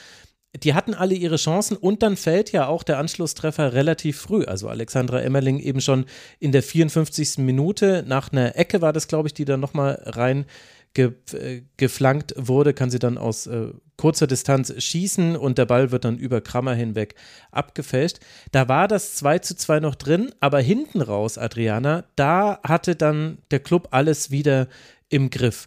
die 0.56 0.74
hatten 0.74 0.94
alle 0.94 1.14
ihre 1.14 1.36
Chancen 1.36 1.76
und 1.76 2.02
dann 2.02 2.16
fällt 2.16 2.50
ja 2.50 2.66
auch 2.66 2.82
der 2.82 2.98
Anschlusstreffer 2.98 3.72
relativ 3.72 4.18
früh. 4.20 4.44
Also 4.44 4.68
Alexandra 4.68 5.20
Emmerling 5.20 5.60
eben 5.60 5.80
schon 5.80 6.06
in 6.40 6.50
der 6.52 6.62
54. 6.62 7.38
Minute 7.38 8.04
nach 8.06 8.32
einer 8.32 8.56
Ecke 8.56 8.80
war 8.80 8.92
das, 8.92 9.06
glaube 9.06 9.28
ich, 9.28 9.34
die 9.34 9.44
dann 9.44 9.60
nochmal 9.60 10.02
rein 10.06 10.46
ge, 10.94 11.12
äh, 11.32 11.62
geflankt 11.76 12.34
wurde, 12.36 12.74
kann 12.74 12.90
sie 12.90 12.98
dann 12.98 13.18
aus 13.18 13.46
äh, 13.46 13.68
kurzer 13.96 14.26
Distanz 14.26 14.74
schießen 14.76 15.36
und 15.36 15.58
der 15.58 15.66
Ball 15.66 15.92
wird 15.92 16.04
dann 16.04 16.18
über 16.18 16.40
Krammer 16.40 16.74
hinweg 16.74 17.14
abgefälscht. 17.52 18.18
Da 18.50 18.68
war 18.68 18.88
das 18.88 19.14
2 19.14 19.38
zu 19.40 19.56
2 19.56 19.80
noch 19.80 19.94
drin, 19.94 20.32
aber 20.40 20.60
hinten 20.60 21.00
raus, 21.00 21.38
Adriana, 21.38 22.04
da 22.16 22.60
hatte 22.64 22.96
dann 22.96 23.38
der 23.50 23.60
Club 23.60 23.88
alles 23.92 24.30
wieder 24.30 24.68
im 25.08 25.30
Griff. 25.30 25.66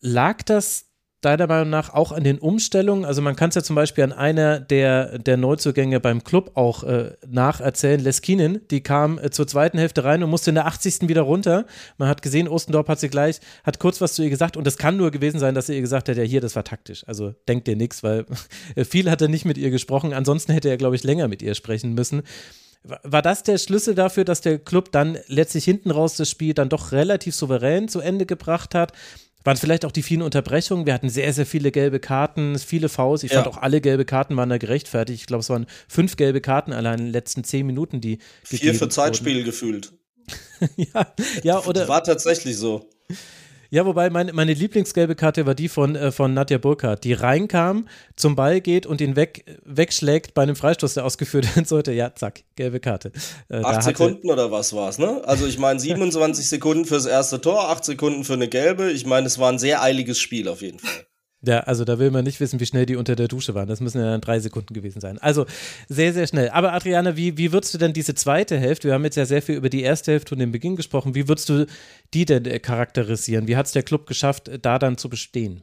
Lag 0.00 0.42
das 0.42 0.86
deiner 1.24 1.46
Meinung 1.46 1.70
nach 1.70 1.92
auch 1.92 2.12
an 2.12 2.24
den 2.24 2.38
Umstellungen? 2.38 3.04
Also 3.04 3.22
man 3.22 3.36
kann 3.36 3.48
es 3.48 3.54
ja 3.54 3.62
zum 3.62 3.76
Beispiel 3.76 4.04
an 4.04 4.12
einer 4.12 4.60
der, 4.60 5.18
der 5.18 5.36
Neuzugänge 5.36 6.00
beim 6.00 6.24
Club 6.24 6.52
auch 6.54 6.84
äh, 6.84 7.12
nacherzählen. 7.26 8.00
Leskinen, 8.00 8.60
die 8.70 8.82
kam 8.82 9.18
äh, 9.18 9.30
zur 9.30 9.46
zweiten 9.46 9.78
Hälfte 9.78 10.04
rein 10.04 10.22
und 10.22 10.30
musste 10.30 10.50
in 10.50 10.56
der 10.56 10.66
80. 10.66 11.08
wieder 11.08 11.22
runter. 11.22 11.66
Man 11.98 12.08
hat 12.08 12.22
gesehen, 12.22 12.48
Ostendorf 12.48 12.88
hat 12.88 13.00
sie 13.00 13.08
gleich, 13.08 13.40
hat 13.64 13.78
kurz 13.78 14.00
was 14.00 14.14
zu 14.14 14.22
ihr 14.22 14.30
gesagt 14.30 14.56
und 14.56 14.66
es 14.66 14.76
kann 14.76 14.96
nur 14.96 15.10
gewesen 15.10 15.38
sein, 15.38 15.54
dass 15.54 15.68
er 15.68 15.76
ihr 15.76 15.80
gesagt 15.80 16.08
hat, 16.08 16.16
ja 16.16 16.22
hier, 16.22 16.40
das 16.40 16.56
war 16.56 16.64
taktisch. 16.64 17.06
Also 17.06 17.34
denkt 17.48 17.66
dir 17.66 17.76
nichts, 17.76 18.02
weil 18.02 18.26
viel 18.84 19.10
hat 19.10 19.22
er 19.22 19.28
nicht 19.28 19.44
mit 19.44 19.58
ihr 19.58 19.70
gesprochen. 19.70 20.12
Ansonsten 20.12 20.52
hätte 20.52 20.68
er, 20.68 20.76
glaube 20.76 20.96
ich, 20.96 21.04
länger 21.04 21.28
mit 21.28 21.42
ihr 21.42 21.54
sprechen 21.54 21.94
müssen. 21.94 22.22
War 23.02 23.22
das 23.22 23.42
der 23.42 23.56
Schlüssel 23.56 23.94
dafür, 23.94 24.24
dass 24.24 24.42
der 24.42 24.58
Club 24.58 24.92
dann 24.92 25.18
letztlich 25.26 25.64
hinten 25.64 25.90
raus 25.90 26.16
das 26.16 26.28
Spiel 26.28 26.52
dann 26.52 26.68
doch 26.68 26.92
relativ 26.92 27.34
souverän 27.34 27.88
zu 27.88 28.00
Ende 28.00 28.26
gebracht 28.26 28.74
hat? 28.74 28.92
Waren 29.44 29.58
vielleicht 29.58 29.84
auch 29.84 29.92
die 29.92 30.02
vielen 30.02 30.22
Unterbrechungen? 30.22 30.86
Wir 30.86 30.94
hatten 30.94 31.10
sehr, 31.10 31.32
sehr 31.34 31.44
viele 31.44 31.70
gelbe 31.70 32.00
Karten, 32.00 32.58
viele 32.58 32.88
Fouls. 32.88 33.22
Ich 33.22 33.32
ja. 33.32 33.42
fand 33.42 33.54
auch 33.54 33.60
alle 33.60 33.82
gelbe 33.82 34.06
Karten 34.06 34.36
waren 34.36 34.48
da 34.48 34.56
gerechtfertigt. 34.56 35.20
Ich 35.20 35.26
glaube, 35.26 35.40
es 35.40 35.50
waren 35.50 35.66
fünf 35.86 36.16
gelbe 36.16 36.40
Karten 36.40 36.72
allein 36.72 36.98
in 36.98 37.04
den 37.06 37.12
letzten 37.12 37.44
zehn 37.44 37.66
Minuten, 37.66 38.00
die. 38.00 38.18
Vier 38.42 38.74
für 38.74 38.88
Zeitspiel 38.88 39.36
wurden. 39.36 39.44
gefühlt. 39.44 39.92
ja, 40.76 41.14
ja, 41.42 41.62
oder. 41.64 41.86
War 41.88 42.02
tatsächlich 42.02 42.56
so. 42.56 42.88
Ja, 43.74 43.84
wobei 43.84 44.08
meine, 44.08 44.32
meine 44.32 44.54
Lieblingsgelbe 44.54 45.16
Karte 45.16 45.46
war 45.46 45.56
die 45.56 45.68
von, 45.68 45.96
äh, 45.96 46.12
von 46.12 46.32
Nadja 46.32 46.58
Burkhardt, 46.58 47.02
die 47.02 47.12
reinkam, 47.12 47.88
zum 48.14 48.36
Ball 48.36 48.60
geht 48.60 48.86
und 48.86 49.00
ihn 49.00 49.16
weg, 49.16 49.44
wegschlägt 49.64 50.32
bei 50.32 50.44
einem 50.44 50.54
Freistoß, 50.54 50.94
der 50.94 51.04
ausgeführt 51.04 51.56
werden 51.56 51.64
sollte. 51.64 51.90
Ja, 51.90 52.14
zack, 52.14 52.44
gelbe 52.54 52.78
Karte. 52.78 53.10
Äh, 53.48 53.62
acht 53.64 53.82
Sekunden 53.82 54.30
oder 54.30 54.52
was 54.52 54.74
war 54.74 54.90
es, 54.90 54.98
ne? 54.98 55.22
Also 55.24 55.48
ich 55.48 55.58
meine 55.58 55.80
27 55.84 56.48
Sekunden 56.48 56.84
fürs 56.84 57.06
erste 57.06 57.40
Tor, 57.40 57.68
acht 57.68 57.84
Sekunden 57.84 58.22
für 58.22 58.34
eine 58.34 58.46
gelbe. 58.46 58.92
Ich 58.92 59.06
meine, 59.06 59.26
es 59.26 59.40
war 59.40 59.50
ein 59.50 59.58
sehr 59.58 59.82
eiliges 59.82 60.20
Spiel 60.20 60.46
auf 60.46 60.62
jeden 60.62 60.78
Fall. 60.78 61.06
Ja, 61.46 61.60
also 61.60 61.84
da 61.84 61.98
will 61.98 62.10
man 62.10 62.24
nicht 62.24 62.40
wissen, 62.40 62.60
wie 62.60 62.66
schnell 62.66 62.86
die 62.86 62.96
unter 62.96 63.16
der 63.16 63.28
Dusche 63.28 63.54
waren. 63.54 63.68
Das 63.68 63.80
müssen 63.80 63.98
ja 63.98 64.06
dann 64.06 64.20
drei 64.20 64.38
Sekunden 64.38 64.72
gewesen 64.72 65.00
sein. 65.00 65.18
Also 65.18 65.46
sehr, 65.88 66.12
sehr 66.12 66.26
schnell. 66.26 66.48
Aber 66.50 66.72
Adriana, 66.72 67.16
wie, 67.16 67.36
wie 67.36 67.52
würdest 67.52 67.74
du 67.74 67.78
denn 67.78 67.92
diese 67.92 68.14
zweite 68.14 68.58
Hälfte, 68.58 68.88
wir 68.88 68.94
haben 68.94 69.04
jetzt 69.04 69.16
ja 69.16 69.26
sehr 69.26 69.42
viel 69.42 69.56
über 69.56 69.68
die 69.68 69.82
erste 69.82 70.12
Hälfte 70.12 70.34
und 70.34 70.38
den 70.38 70.52
Beginn 70.52 70.76
gesprochen, 70.76 71.14
wie 71.14 71.28
würdest 71.28 71.48
du 71.48 71.66
die 72.14 72.24
denn 72.24 72.46
äh, 72.46 72.58
charakterisieren? 72.60 73.46
Wie 73.46 73.56
hat 73.56 73.66
es 73.66 73.72
der 73.72 73.82
Club 73.82 74.06
geschafft, 74.06 74.48
äh, 74.48 74.58
da 74.58 74.78
dann 74.78 74.96
zu 74.96 75.08
bestehen? 75.10 75.62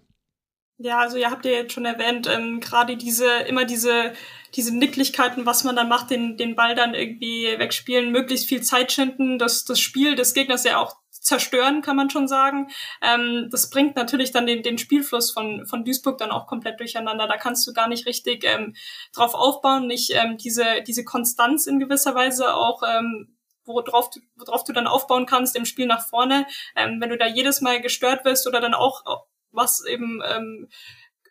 Ja, 0.77 0.99
also 0.99 1.17
ihr 1.17 1.29
habt 1.29 1.45
ja 1.45 1.51
jetzt 1.51 1.73
schon 1.73 1.85
erwähnt, 1.85 2.27
ähm, 2.27 2.59
gerade 2.59 2.97
diese, 2.97 3.27
immer 3.47 3.65
diese, 3.65 4.13
diese 4.55 4.75
Nicklichkeiten, 4.75 5.45
was 5.45 5.63
man 5.63 5.75
dann 5.75 5.89
macht, 5.89 6.09
den, 6.09 6.37
den 6.37 6.55
Ball 6.55 6.73
dann 6.73 6.95
irgendwie 6.95 7.47
wegspielen, 7.57 8.11
möglichst 8.11 8.47
viel 8.47 8.61
Zeit 8.61 8.91
schinden, 8.91 9.37
das, 9.37 9.63
das 9.63 9.79
Spiel 9.79 10.15
des 10.15 10.33
Gegners 10.33 10.63
ja 10.63 10.77
auch 10.77 11.00
zerstören, 11.31 11.81
kann 11.81 11.95
man 11.95 12.09
schon 12.09 12.27
sagen. 12.27 12.69
Ähm, 13.01 13.47
das 13.49 13.69
bringt 13.69 13.95
natürlich 13.95 14.31
dann 14.31 14.45
den, 14.45 14.63
den 14.63 14.77
Spielfluss 14.77 15.31
von, 15.31 15.65
von 15.65 15.85
Duisburg 15.85 16.17
dann 16.17 16.29
auch 16.29 16.45
komplett 16.45 16.79
durcheinander. 16.81 17.25
Da 17.25 17.37
kannst 17.37 17.65
du 17.65 17.71
gar 17.71 17.87
nicht 17.87 18.05
richtig 18.05 18.43
ähm, 18.43 18.75
drauf 19.15 19.33
aufbauen, 19.33 19.87
nicht 19.87 20.11
ähm, 20.13 20.37
diese, 20.37 20.65
diese 20.85 21.05
Konstanz 21.05 21.67
in 21.67 21.79
gewisser 21.79 22.15
Weise 22.15 22.53
auch 22.53 22.83
ähm, 22.83 23.37
worauf 23.63 24.09
du, 24.09 24.19
worauf 24.35 24.65
du 24.65 24.73
dann 24.73 24.87
aufbauen 24.87 25.25
kannst 25.25 25.55
im 25.55 25.65
Spiel 25.65 25.85
nach 25.85 26.05
vorne. 26.05 26.45
Ähm, 26.75 26.99
wenn 26.99 27.09
du 27.09 27.17
da 27.17 27.27
jedes 27.27 27.61
Mal 27.61 27.79
gestört 27.79 28.25
wirst 28.25 28.45
oder 28.45 28.59
dann 28.59 28.73
auch 28.73 29.03
was 29.51 29.85
eben 29.85 30.21
ähm, 30.27 30.67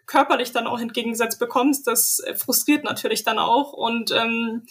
körperlich 0.06 0.52
dann 0.52 0.66
auch 0.66 0.80
entgegengesetzt 0.80 1.38
bekommst, 1.38 1.86
das 1.86 2.22
frustriert 2.36 2.84
natürlich 2.84 3.22
dann 3.22 3.38
auch 3.38 3.74
und 3.74 4.12
ähm, 4.12 4.64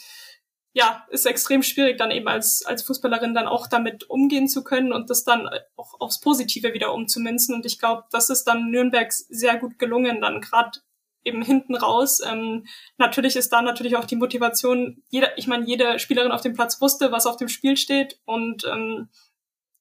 ja, 0.73 1.05
ist 1.09 1.25
extrem 1.25 1.63
schwierig, 1.63 1.97
dann 1.97 2.11
eben 2.11 2.27
als, 2.27 2.63
als 2.65 2.83
Fußballerin 2.83 3.33
dann 3.33 3.47
auch 3.47 3.67
damit 3.67 4.09
umgehen 4.09 4.47
zu 4.47 4.63
können 4.63 4.93
und 4.93 5.09
das 5.09 5.23
dann 5.23 5.49
auch 5.75 5.99
aufs 5.99 6.19
Positive 6.19 6.73
wieder 6.73 6.93
umzumünzen. 6.93 7.55
Und 7.55 7.65
ich 7.65 7.79
glaube, 7.79 8.03
das 8.11 8.29
ist 8.29 8.43
dann 8.43 8.69
Nürnberg 8.69 9.11
sehr 9.11 9.57
gut 9.57 9.79
gelungen, 9.79 10.21
dann 10.21 10.41
gerade 10.41 10.79
eben 11.23 11.41
hinten 11.41 11.75
raus. 11.75 12.21
Ähm, 12.25 12.65
natürlich 12.97 13.35
ist 13.35 13.51
da 13.51 13.61
natürlich 13.61 13.97
auch 13.97 14.05
die 14.05 14.15
Motivation, 14.15 15.03
jeder, 15.09 15.37
ich 15.37 15.47
meine, 15.47 15.65
jede 15.65 15.99
Spielerin 15.99 16.31
auf 16.31 16.41
dem 16.41 16.53
Platz 16.53 16.79
wusste, 16.81 17.11
was 17.11 17.25
auf 17.25 17.37
dem 17.37 17.49
Spiel 17.49 17.75
steht 17.75 18.19
und 18.25 18.63
ähm, 18.65 19.09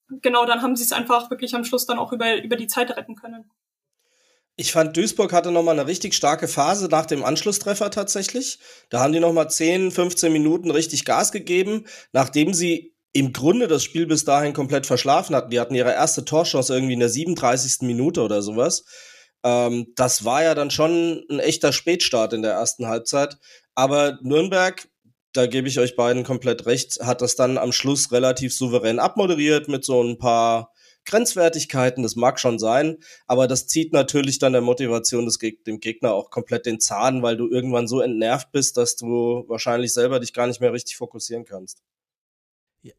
genau, 0.08 0.46
dann 0.46 0.62
haben 0.62 0.74
sie 0.74 0.84
es 0.84 0.92
einfach 0.92 1.30
wirklich 1.30 1.54
am 1.54 1.64
Schluss 1.64 1.86
dann 1.86 1.98
auch 1.98 2.12
über, 2.12 2.42
über 2.42 2.56
die 2.56 2.66
Zeit 2.66 2.90
retten 2.96 3.14
können. 3.14 3.50
Ich 4.60 4.72
fand, 4.72 4.96
Duisburg 4.96 5.32
hatte 5.32 5.52
nochmal 5.52 5.78
eine 5.78 5.88
richtig 5.88 6.14
starke 6.14 6.48
Phase 6.48 6.88
nach 6.88 7.06
dem 7.06 7.22
Anschlusstreffer 7.22 7.92
tatsächlich. 7.92 8.58
Da 8.90 8.98
haben 8.98 9.12
die 9.12 9.20
nochmal 9.20 9.48
10, 9.48 9.92
15 9.92 10.32
Minuten 10.32 10.72
richtig 10.72 11.04
Gas 11.04 11.30
gegeben, 11.30 11.86
nachdem 12.12 12.52
sie 12.52 12.92
im 13.12 13.32
Grunde 13.32 13.68
das 13.68 13.84
Spiel 13.84 14.08
bis 14.08 14.24
dahin 14.24 14.54
komplett 14.54 14.84
verschlafen 14.84 15.36
hatten. 15.36 15.50
Die 15.50 15.60
hatten 15.60 15.76
ihre 15.76 15.92
erste 15.92 16.24
Torchance 16.24 16.74
irgendwie 16.74 16.94
in 16.94 16.98
der 16.98 17.08
37. 17.08 17.82
Minute 17.82 18.20
oder 18.20 18.42
sowas. 18.42 18.84
Ähm, 19.44 19.92
das 19.94 20.24
war 20.24 20.42
ja 20.42 20.56
dann 20.56 20.72
schon 20.72 21.24
ein 21.30 21.38
echter 21.38 21.72
Spätstart 21.72 22.32
in 22.32 22.42
der 22.42 22.54
ersten 22.54 22.88
Halbzeit. 22.88 23.38
Aber 23.76 24.18
Nürnberg, 24.22 24.88
da 25.34 25.46
gebe 25.46 25.68
ich 25.68 25.78
euch 25.78 25.94
beiden 25.94 26.24
komplett 26.24 26.66
recht, 26.66 26.98
hat 27.00 27.22
das 27.22 27.36
dann 27.36 27.58
am 27.58 27.70
Schluss 27.70 28.10
relativ 28.10 28.52
souverän 28.52 28.98
abmoderiert 28.98 29.68
mit 29.68 29.84
so 29.84 30.02
ein 30.02 30.18
paar 30.18 30.72
Grenzwertigkeiten, 31.08 32.02
das 32.02 32.16
mag 32.16 32.38
schon 32.38 32.58
sein, 32.58 32.98
aber 33.26 33.48
das 33.48 33.66
zieht 33.66 33.92
natürlich 33.92 34.38
dann 34.38 34.52
der 34.52 34.62
Motivation 34.62 35.24
des 35.24 35.38
Geg 35.38 35.64
dem 35.64 35.80
Gegner 35.80 36.12
auch 36.12 36.30
komplett 36.30 36.66
den 36.66 36.80
Zahn, 36.80 37.22
weil 37.22 37.36
du 37.36 37.48
irgendwann 37.48 37.88
so 37.88 38.00
entnervt 38.00 38.52
bist, 38.52 38.76
dass 38.76 38.96
du 38.96 39.44
wahrscheinlich 39.48 39.92
selber 39.92 40.20
dich 40.20 40.32
gar 40.32 40.46
nicht 40.46 40.60
mehr 40.60 40.72
richtig 40.72 40.96
fokussieren 40.96 41.44
kannst. 41.44 41.82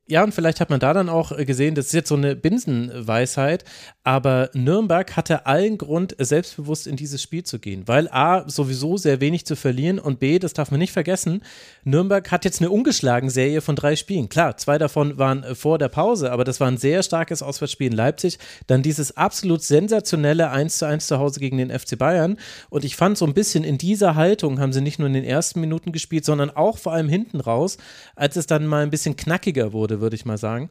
Ja, 0.07 0.23
und 0.23 0.33
vielleicht 0.33 0.59
hat 0.59 0.69
man 0.69 0.79
da 0.79 0.93
dann 0.93 1.09
auch 1.09 1.35
gesehen, 1.37 1.75
das 1.75 1.87
ist 1.87 1.93
jetzt 1.93 2.09
so 2.09 2.15
eine 2.15 2.35
Binsenweisheit, 2.35 3.63
aber 4.03 4.49
Nürnberg 4.53 5.15
hatte 5.15 5.45
allen 5.45 5.77
Grund, 5.77 6.15
selbstbewusst 6.17 6.87
in 6.87 6.95
dieses 6.95 7.21
Spiel 7.21 7.43
zu 7.43 7.59
gehen, 7.59 7.87
weil 7.87 8.07
A, 8.09 8.47
sowieso 8.49 8.97
sehr 8.97 9.21
wenig 9.21 9.45
zu 9.45 9.55
verlieren 9.55 9.99
und 9.99 10.19
B, 10.19 10.39
das 10.39 10.53
darf 10.53 10.71
man 10.71 10.79
nicht 10.79 10.93
vergessen, 10.93 11.43
Nürnberg 11.83 12.31
hat 12.31 12.45
jetzt 12.45 12.61
eine 12.61 12.71
ungeschlagen 12.71 13.29
Serie 13.29 13.61
von 13.61 13.75
drei 13.75 13.95
Spielen. 13.95 14.29
Klar, 14.29 14.57
zwei 14.57 14.77
davon 14.77 15.17
waren 15.17 15.55
vor 15.55 15.77
der 15.77 15.89
Pause, 15.89 16.31
aber 16.31 16.43
das 16.43 16.59
war 16.59 16.67
ein 16.67 16.77
sehr 16.77 17.03
starkes 17.03 17.41
Auswärtsspiel 17.41 17.87
in 17.91 17.97
Leipzig. 17.97 18.39
Dann 18.67 18.81
dieses 18.83 19.15
absolut 19.17 19.63
sensationelle 19.63 20.49
1 20.51 20.77
zu 20.77 20.85
1 20.85 21.07
zu 21.07 21.19
Hause 21.19 21.39
gegen 21.39 21.57
den 21.57 21.69
FC 21.69 21.97
Bayern. 21.97 22.37
Und 22.69 22.83
ich 22.83 22.95
fand 22.95 23.17
so 23.17 23.25
ein 23.25 23.33
bisschen 23.33 23.63
in 23.63 23.77
dieser 23.77 24.15
Haltung 24.15 24.59
haben 24.59 24.73
sie 24.73 24.81
nicht 24.81 24.99
nur 24.99 25.07
in 25.07 25.13
den 25.13 25.23
ersten 25.23 25.59
Minuten 25.61 25.91
gespielt, 25.91 26.25
sondern 26.25 26.49
auch 26.49 26.77
vor 26.77 26.93
allem 26.93 27.09
hinten 27.09 27.39
raus, 27.39 27.77
als 28.15 28.35
es 28.35 28.47
dann 28.47 28.67
mal 28.67 28.83
ein 28.83 28.89
bisschen 28.89 29.15
knackiger 29.15 29.73
wurde, 29.73 29.78
würde 29.87 30.15
ich 30.15 30.25
mal 30.25 30.37
sagen. 30.37 30.69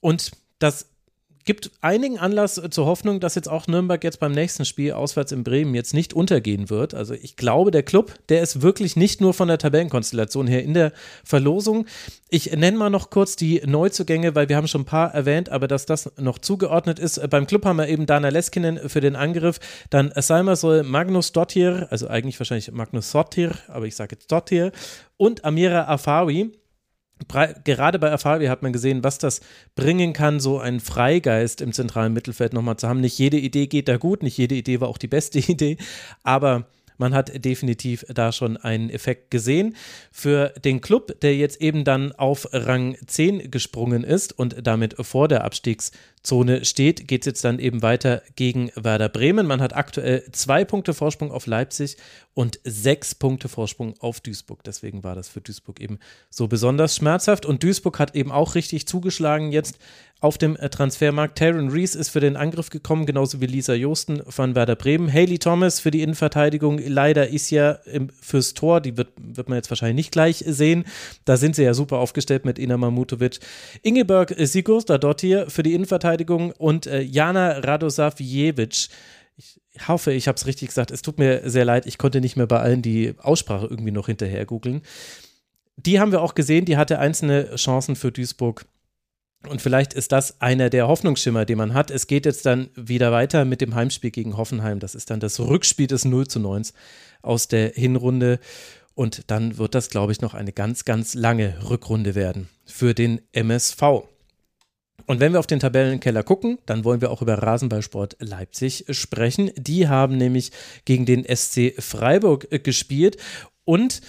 Und 0.00 0.32
das 0.58 0.86
gibt 1.44 1.70
einigen 1.82 2.18
Anlass 2.18 2.60
zur 2.70 2.86
Hoffnung, 2.86 3.20
dass 3.20 3.34
jetzt 3.34 3.48
auch 3.48 3.66
Nürnberg 3.66 4.02
jetzt 4.02 4.18
beim 4.18 4.32
nächsten 4.32 4.64
Spiel 4.64 4.92
auswärts 4.92 5.32
in 5.32 5.44
Bremen 5.44 5.74
jetzt 5.74 5.92
nicht 5.92 6.14
untergehen 6.14 6.70
wird. 6.70 6.94
Also 6.94 7.14
ich 7.14 7.36
glaube, 7.36 7.70
der 7.70 7.82
Club, 7.82 8.14
der 8.28 8.42
ist 8.42 8.62
wirklich 8.62 8.96
nicht 8.96 9.20
nur 9.20 9.34
von 9.34 9.48
der 9.48 9.58
Tabellenkonstellation 9.58 10.46
her 10.46 10.62
in 10.62 10.74
der 10.74 10.92
Verlosung. 11.22 11.86
Ich 12.30 12.50
nenne 12.52 12.78
mal 12.78 12.90
noch 12.90 13.10
kurz 13.10 13.36
die 13.36 13.60
Neuzugänge, 13.66 14.34
weil 14.34 14.48
wir 14.48 14.56
haben 14.56 14.68
schon 14.68 14.82
ein 14.82 14.86
paar 14.86 15.12
erwähnt, 15.14 15.50
aber 15.50 15.68
dass 15.68 15.86
das 15.86 16.12
noch 16.18 16.38
zugeordnet 16.38 16.98
ist. 16.98 17.28
Beim 17.28 17.46
Club 17.46 17.66
haben 17.66 17.76
wir 17.76 17.88
eben 17.88 18.06
Dana 18.06 18.30
Leskinen 18.30 18.88
für 18.88 19.00
den 19.00 19.14
Angriff, 19.16 19.60
dann 19.90 20.12
Salma 20.16 20.56
soll 20.56 20.82
Magnus 20.82 21.32
Dottir, 21.32 21.88
also 21.90 22.08
eigentlich 22.08 22.40
wahrscheinlich 22.40 22.72
Magnus 22.72 23.10
Sottir, 23.10 23.52
aber 23.68 23.86
ich 23.86 23.96
sage 23.96 24.16
jetzt 24.16 24.32
Dottir, 24.32 24.72
und 25.16 25.44
Amira 25.44 25.86
Afawi 25.88 26.52
gerade 27.64 27.98
bei 27.98 28.12
Afavi 28.12 28.46
hat 28.46 28.62
man 28.62 28.72
gesehen, 28.72 29.04
was 29.04 29.18
das 29.18 29.40
bringen 29.76 30.12
kann, 30.12 30.40
so 30.40 30.58
einen 30.58 30.80
Freigeist 30.80 31.60
im 31.60 31.72
zentralen 31.72 32.12
Mittelfeld 32.12 32.52
nochmal 32.52 32.76
zu 32.76 32.88
haben. 32.88 33.00
Nicht 33.00 33.18
jede 33.18 33.38
Idee 33.38 33.66
geht 33.66 33.88
da 33.88 33.96
gut, 33.96 34.22
nicht 34.22 34.36
jede 34.36 34.54
Idee 34.54 34.80
war 34.80 34.88
auch 34.88 34.98
die 34.98 35.08
beste 35.08 35.38
Idee, 35.52 35.76
aber 36.22 36.66
man 36.98 37.14
hat 37.14 37.44
definitiv 37.44 38.04
da 38.08 38.32
schon 38.32 38.56
einen 38.56 38.90
Effekt 38.90 39.30
gesehen. 39.30 39.76
Für 40.12 40.48
den 40.64 40.80
Club, 40.80 41.20
der 41.20 41.36
jetzt 41.36 41.60
eben 41.60 41.84
dann 41.84 42.12
auf 42.12 42.48
Rang 42.52 42.96
10 43.06 43.50
gesprungen 43.50 44.04
ist 44.04 44.38
und 44.38 44.66
damit 44.66 44.94
vor 45.00 45.28
der 45.28 45.44
Abstiegs- 45.44 45.92
Zone 46.24 46.64
steht, 46.64 47.06
geht 47.06 47.22
es 47.22 47.26
jetzt 47.26 47.44
dann 47.44 47.58
eben 47.58 47.82
weiter 47.82 48.22
gegen 48.34 48.70
Werder 48.74 49.10
Bremen. 49.10 49.46
Man 49.46 49.60
hat 49.60 49.76
aktuell 49.76 50.24
zwei 50.32 50.64
Punkte 50.64 50.94
Vorsprung 50.94 51.30
auf 51.30 51.46
Leipzig 51.46 51.98
und 52.32 52.58
sechs 52.64 53.14
Punkte 53.14 53.50
Vorsprung 53.50 53.94
auf 54.00 54.20
Duisburg. 54.22 54.64
Deswegen 54.64 55.04
war 55.04 55.14
das 55.14 55.28
für 55.28 55.42
Duisburg 55.42 55.80
eben 55.80 55.98
so 56.30 56.48
besonders 56.48 56.96
schmerzhaft. 56.96 57.44
Und 57.44 57.62
Duisburg 57.62 57.98
hat 57.98 58.14
eben 58.16 58.32
auch 58.32 58.54
richtig 58.54 58.88
zugeschlagen 58.88 59.52
jetzt 59.52 59.78
auf 60.24 60.38
dem 60.38 60.56
äh, 60.56 60.68
Transfermarkt. 60.68 61.38
Taron 61.38 61.68
Rees 61.68 61.94
ist 61.94 62.08
für 62.08 62.20
den 62.20 62.36
Angriff 62.36 62.70
gekommen, 62.70 63.06
genauso 63.06 63.40
wie 63.40 63.46
Lisa 63.46 63.74
Josten 63.74 64.22
von 64.28 64.54
Werder 64.54 64.76
Bremen. 64.76 65.12
Haley 65.12 65.38
Thomas 65.38 65.80
für 65.80 65.90
die 65.90 66.02
Innenverteidigung. 66.02 66.78
Leider 66.78 67.28
ist 67.28 67.50
ja 67.50 67.78
fürs 68.20 68.54
Tor, 68.54 68.80
die 68.80 68.96
wird, 68.96 69.08
wird 69.16 69.48
man 69.48 69.56
jetzt 69.56 69.70
wahrscheinlich 69.70 69.96
nicht 69.96 70.12
gleich 70.12 70.44
sehen. 70.46 70.84
Da 71.24 71.36
sind 71.36 71.56
sie 71.56 71.62
ja 71.62 71.74
super 71.74 71.98
aufgestellt 71.98 72.44
mit 72.44 72.58
Ina 72.58 72.76
Mamutovic. 72.76 73.38
Ingeborg 73.82 74.34
dort 74.98 75.20
hier 75.20 75.48
für 75.50 75.62
die 75.62 75.74
Innenverteidigung 75.74 76.14
Innenverteidigung 76.14 76.52
und 76.52 76.86
äh, 76.86 77.00
Jana 77.00 77.58
Radosavjevic. 77.58 78.88
Ich 79.36 79.88
hoffe, 79.88 80.12
ich 80.12 80.28
habe 80.28 80.36
es 80.36 80.46
richtig 80.46 80.68
gesagt. 80.68 80.90
Es 80.90 81.02
tut 81.02 81.18
mir 81.18 81.48
sehr 81.48 81.64
leid, 81.64 81.86
ich 81.86 81.98
konnte 81.98 82.20
nicht 82.20 82.36
mehr 82.36 82.46
bei 82.46 82.60
allen 82.60 82.82
die 82.82 83.14
Aussprache 83.18 83.66
irgendwie 83.66 83.90
noch 83.90 84.06
hinterher 84.06 84.46
googeln. 84.46 84.82
Die 85.76 85.98
haben 85.98 86.12
wir 86.12 86.22
auch 86.22 86.34
gesehen, 86.34 86.64
die 86.64 86.76
hatte 86.76 86.98
einzelne 87.00 87.56
Chancen 87.56 87.96
für 87.96 88.12
Duisburg. 88.12 88.64
Und 89.48 89.60
vielleicht 89.60 89.92
ist 89.92 90.12
das 90.12 90.40
einer 90.40 90.70
der 90.70 90.88
Hoffnungsschimmer, 90.88 91.44
den 91.44 91.58
man 91.58 91.74
hat. 91.74 91.90
Es 91.90 92.06
geht 92.06 92.26
jetzt 92.26 92.46
dann 92.46 92.70
wieder 92.74 93.12
weiter 93.12 93.44
mit 93.44 93.60
dem 93.60 93.74
Heimspiel 93.74 94.10
gegen 94.10 94.36
Hoffenheim. 94.36 94.80
Das 94.80 94.94
ist 94.94 95.10
dann 95.10 95.20
das 95.20 95.38
Rückspiel 95.38 95.86
des 95.86 96.04
0 96.04 96.26
zu 96.28 96.40
9 96.40 96.62
aus 97.22 97.48
der 97.48 97.70
Hinrunde. 97.70 98.38
Und 98.94 99.30
dann 99.30 99.58
wird 99.58 99.74
das, 99.74 99.90
glaube 99.90 100.12
ich, 100.12 100.20
noch 100.20 100.34
eine 100.34 100.52
ganz, 100.52 100.84
ganz 100.84 101.14
lange 101.14 101.56
Rückrunde 101.68 102.14
werden 102.14 102.48
für 102.64 102.94
den 102.94 103.20
MSV. 103.32 104.04
Und 105.06 105.20
wenn 105.20 105.32
wir 105.32 105.40
auf 105.40 105.46
den 105.46 105.60
Tabellenkeller 105.60 106.22
gucken, 106.22 106.58
dann 106.64 106.84
wollen 106.84 107.00
wir 107.00 107.10
auch 107.10 107.20
über 107.20 107.34
Rasenballsport 107.34 108.16
Leipzig 108.20 108.86
sprechen. 108.90 109.50
Die 109.56 109.88
haben 109.88 110.16
nämlich 110.16 110.52
gegen 110.86 111.04
den 111.04 111.24
SC 111.24 111.74
Freiburg 111.78 112.48
gespielt 112.64 113.18
und 113.64 114.00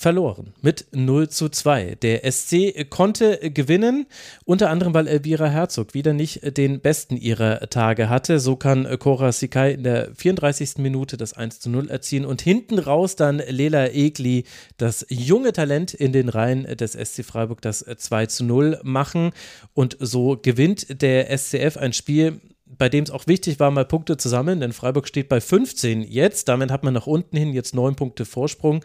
verloren 0.00 0.54
mit 0.62 0.86
0 0.92 1.28
zu 1.28 1.50
2. 1.50 1.96
Der 1.96 2.30
SC 2.32 2.88
konnte 2.88 3.50
gewinnen, 3.50 4.06
unter 4.46 4.70
anderem, 4.70 4.94
weil 4.94 5.06
Elvira 5.06 5.46
Herzog 5.46 5.92
wieder 5.92 6.14
nicht 6.14 6.56
den 6.56 6.80
besten 6.80 7.18
ihrer 7.18 7.68
Tage 7.68 8.08
hatte. 8.08 8.40
So 8.40 8.56
kann 8.56 8.88
Cora 8.98 9.30
Sikai 9.30 9.72
in 9.72 9.82
der 9.84 10.14
34. 10.14 10.78
Minute 10.78 11.18
das 11.18 11.34
1 11.34 11.60
zu 11.60 11.68
0 11.68 11.90
erzielen 11.90 12.24
und 12.24 12.40
hinten 12.40 12.78
raus 12.78 13.14
dann 13.14 13.42
Lela 13.46 13.88
Egli, 13.88 14.44
das 14.78 15.04
junge 15.10 15.52
Talent 15.52 15.92
in 15.92 16.14
den 16.14 16.30
Reihen 16.30 16.64
des 16.78 16.92
SC 16.92 17.22
Freiburg, 17.22 17.60
das 17.60 17.84
2 17.84 18.24
zu 18.24 18.44
0 18.44 18.80
machen. 18.82 19.32
Und 19.74 19.98
so 20.00 20.38
gewinnt 20.40 21.02
der 21.02 21.36
SCF 21.36 21.76
ein 21.76 21.92
Spiel, 21.92 22.40
bei 22.78 22.88
dem 22.88 23.04
es 23.04 23.10
auch 23.10 23.26
wichtig 23.26 23.60
war, 23.60 23.70
mal 23.70 23.84
Punkte 23.84 24.16
zu 24.16 24.28
sammeln, 24.28 24.60
denn 24.60 24.72
Freiburg 24.72 25.08
steht 25.08 25.28
bei 25.28 25.40
15 25.40 26.02
jetzt. 26.02 26.48
Damit 26.48 26.70
hat 26.70 26.84
man 26.84 26.94
nach 26.94 27.06
unten 27.06 27.36
hin 27.36 27.52
jetzt 27.52 27.74
neun 27.74 27.96
Punkte 27.96 28.24
Vorsprung. 28.24 28.82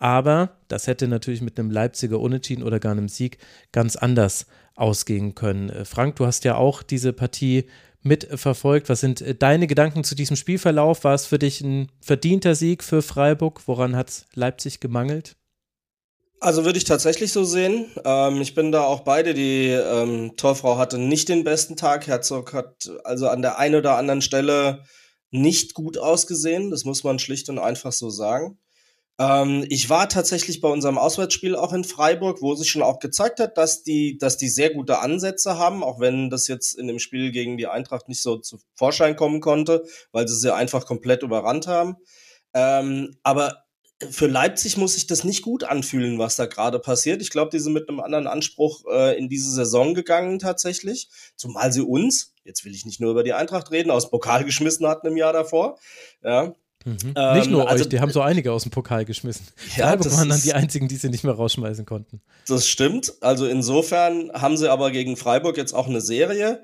Aber 0.00 0.56
das 0.68 0.86
hätte 0.86 1.06
natürlich 1.06 1.42
mit 1.42 1.58
einem 1.58 1.70
Leipziger 1.70 2.18
Unentschieden 2.18 2.64
oder 2.64 2.80
gar 2.80 2.92
einem 2.92 3.08
Sieg 3.08 3.38
ganz 3.70 3.96
anders 3.96 4.46
ausgehen 4.74 5.34
können. 5.34 5.68
Äh, 5.70 5.84
Frank, 5.84 6.16
du 6.16 6.26
hast 6.26 6.44
ja 6.44 6.56
auch 6.56 6.82
diese 6.82 7.12
Partie 7.12 7.66
mitverfolgt. 8.02 8.88
Was 8.88 9.00
sind 9.00 9.20
äh, 9.20 9.34
deine 9.34 9.66
Gedanken 9.66 10.02
zu 10.02 10.14
diesem 10.14 10.36
Spielverlauf? 10.36 11.04
War 11.04 11.14
es 11.14 11.26
für 11.26 11.38
dich 11.38 11.60
ein 11.60 11.92
verdienter 12.00 12.54
Sieg 12.54 12.82
für 12.82 13.02
Freiburg? 13.02 13.60
Woran 13.66 13.94
hat 13.94 14.24
Leipzig 14.34 14.80
gemangelt? 14.80 15.36
Also 16.40 16.64
würde 16.64 16.78
ich 16.78 16.84
tatsächlich 16.84 17.30
so 17.32 17.44
sehen. 17.44 17.84
Ähm, 18.02 18.40
ich 18.40 18.54
bin 18.54 18.72
da 18.72 18.84
auch 18.84 19.00
beide. 19.00 19.34
Die 19.34 19.66
ähm, 19.66 20.32
Torfrau 20.38 20.78
hatte 20.78 20.96
nicht 20.96 21.28
den 21.28 21.44
besten 21.44 21.76
Tag. 21.76 22.06
Herzog 22.06 22.54
hat 22.54 22.90
also 23.04 23.28
an 23.28 23.42
der 23.42 23.58
einen 23.58 23.74
oder 23.74 23.98
anderen 23.98 24.22
Stelle 24.22 24.82
nicht 25.30 25.74
gut 25.74 25.98
ausgesehen. 25.98 26.70
Das 26.70 26.86
muss 26.86 27.04
man 27.04 27.18
schlicht 27.18 27.50
und 27.50 27.58
einfach 27.58 27.92
so 27.92 28.08
sagen. 28.08 28.58
Ähm, 29.20 29.66
ich 29.68 29.90
war 29.90 30.08
tatsächlich 30.08 30.62
bei 30.62 30.68
unserem 30.68 30.96
Auswärtsspiel 30.96 31.54
auch 31.54 31.74
in 31.74 31.84
Freiburg, 31.84 32.40
wo 32.40 32.54
sich 32.54 32.70
schon 32.70 32.80
auch 32.80 33.00
gezeigt 33.00 33.38
hat, 33.38 33.58
dass 33.58 33.82
die, 33.82 34.16
dass 34.16 34.38
die 34.38 34.48
sehr 34.48 34.70
gute 34.70 35.00
Ansätze 35.00 35.58
haben, 35.58 35.84
auch 35.84 36.00
wenn 36.00 36.30
das 36.30 36.48
jetzt 36.48 36.72
in 36.72 36.86
dem 36.86 36.98
Spiel 36.98 37.30
gegen 37.30 37.58
die 37.58 37.66
Eintracht 37.66 38.08
nicht 38.08 38.22
so 38.22 38.38
zu 38.38 38.58
Vorschein 38.76 39.16
kommen 39.16 39.40
konnte, 39.40 39.84
weil 40.10 40.26
sie 40.26 40.36
sie 40.36 40.54
einfach 40.54 40.86
komplett 40.86 41.22
überrannt 41.22 41.66
haben. 41.66 41.96
Ähm, 42.54 43.18
aber 43.22 43.64
für 44.10 44.26
Leipzig 44.26 44.78
muss 44.78 44.94
sich 44.94 45.06
das 45.06 45.24
nicht 45.24 45.42
gut 45.42 45.64
anfühlen, 45.64 46.18
was 46.18 46.36
da 46.36 46.46
gerade 46.46 46.78
passiert. 46.78 47.20
Ich 47.20 47.28
glaube, 47.28 47.50
die 47.50 47.58
sind 47.58 47.74
mit 47.74 47.90
einem 47.90 48.00
anderen 48.00 48.26
Anspruch 48.26 48.84
äh, 48.90 49.18
in 49.18 49.28
diese 49.28 49.50
Saison 49.50 49.92
gegangen 49.92 50.38
tatsächlich. 50.38 51.10
Zumal 51.36 51.70
sie 51.74 51.82
uns, 51.82 52.32
jetzt 52.44 52.64
will 52.64 52.74
ich 52.74 52.86
nicht 52.86 53.00
nur 53.00 53.10
über 53.10 53.22
die 53.22 53.34
Eintracht 53.34 53.70
reden, 53.70 53.90
aus 53.90 54.10
Pokal 54.10 54.44
geschmissen 54.46 54.86
hatten 54.86 55.08
im 55.08 55.18
Jahr 55.18 55.34
davor. 55.34 55.78
Ja, 56.22 56.54
Mhm. 56.84 57.12
Ähm, 57.14 57.36
nicht 57.36 57.50
nur 57.50 57.68
also, 57.68 57.84
euch, 57.84 57.88
die 57.90 58.00
haben 58.00 58.10
so 58.10 58.22
einige 58.22 58.52
aus 58.52 58.62
dem 58.62 58.70
Pokal 58.70 59.04
geschmissen. 59.04 59.46
Ja, 59.76 59.88
Freiburg 59.88 60.12
waren 60.12 60.28
dann 60.28 60.40
die 60.40 60.54
einzigen, 60.54 60.88
die 60.88 60.96
sie 60.96 61.10
nicht 61.10 61.24
mehr 61.24 61.34
rausschmeißen 61.34 61.84
konnten. 61.84 62.20
Das 62.46 62.66
stimmt. 62.66 63.14
Also 63.20 63.46
insofern 63.46 64.32
haben 64.32 64.56
sie 64.56 64.70
aber 64.70 64.90
gegen 64.90 65.16
Freiburg 65.16 65.56
jetzt 65.56 65.74
auch 65.74 65.88
eine 65.88 66.00
Serie. 66.00 66.62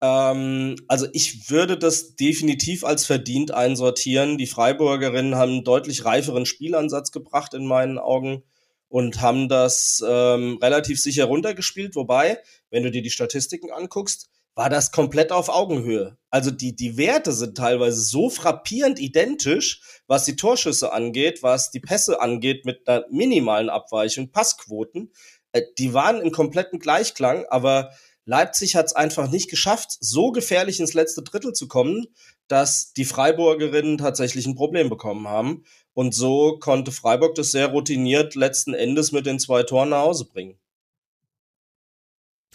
Ähm, 0.00 0.76
also 0.88 1.06
ich 1.12 1.50
würde 1.50 1.76
das 1.76 2.16
definitiv 2.16 2.84
als 2.84 3.04
verdient 3.04 3.52
einsortieren. 3.52 4.38
Die 4.38 4.46
Freiburgerinnen 4.46 5.34
haben 5.34 5.52
einen 5.52 5.64
deutlich 5.64 6.04
reiferen 6.04 6.46
Spielansatz 6.46 7.12
gebracht 7.12 7.54
in 7.54 7.66
meinen 7.66 7.98
Augen 7.98 8.42
und 8.88 9.20
haben 9.20 9.48
das 9.48 10.02
ähm, 10.06 10.58
relativ 10.62 11.00
sicher 11.00 11.26
runtergespielt. 11.26 11.94
Wobei, 11.94 12.38
wenn 12.70 12.84
du 12.84 12.90
dir 12.90 13.02
die 13.02 13.10
Statistiken 13.10 13.70
anguckst, 13.70 14.30
war 14.58 14.68
das 14.68 14.90
komplett 14.90 15.30
auf 15.30 15.50
Augenhöhe. 15.50 16.18
Also 16.30 16.50
die, 16.50 16.74
die 16.74 16.96
Werte 16.96 17.30
sind 17.30 17.56
teilweise 17.56 18.00
so 18.00 18.28
frappierend 18.28 18.98
identisch, 18.98 19.80
was 20.08 20.24
die 20.24 20.34
Torschüsse 20.34 20.92
angeht, 20.92 21.44
was 21.44 21.70
die 21.70 21.78
Pässe 21.78 22.20
angeht, 22.20 22.64
mit 22.64 22.88
einer 22.88 23.04
minimalen 23.08 23.70
Abweichung, 23.70 24.32
Passquoten. 24.32 25.12
Äh, 25.52 25.62
die 25.78 25.94
waren 25.94 26.20
im 26.20 26.32
kompletten 26.32 26.80
Gleichklang, 26.80 27.46
aber 27.50 27.92
Leipzig 28.24 28.74
hat 28.74 28.86
es 28.86 28.96
einfach 28.96 29.30
nicht 29.30 29.48
geschafft, 29.48 29.96
so 30.00 30.32
gefährlich 30.32 30.80
ins 30.80 30.92
letzte 30.92 31.22
Drittel 31.22 31.52
zu 31.52 31.68
kommen, 31.68 32.08
dass 32.48 32.92
die 32.92 33.04
Freiburgerinnen 33.04 33.96
tatsächlich 33.96 34.44
ein 34.44 34.56
Problem 34.56 34.88
bekommen 34.88 35.28
haben. 35.28 35.62
Und 35.94 36.16
so 36.16 36.58
konnte 36.58 36.90
Freiburg 36.90 37.36
das 37.36 37.52
sehr 37.52 37.68
routiniert 37.68 38.34
letzten 38.34 38.74
Endes 38.74 39.12
mit 39.12 39.24
den 39.24 39.38
zwei 39.38 39.62
Toren 39.62 39.90
nach 39.90 40.02
Hause 40.02 40.24
bringen. 40.24 40.58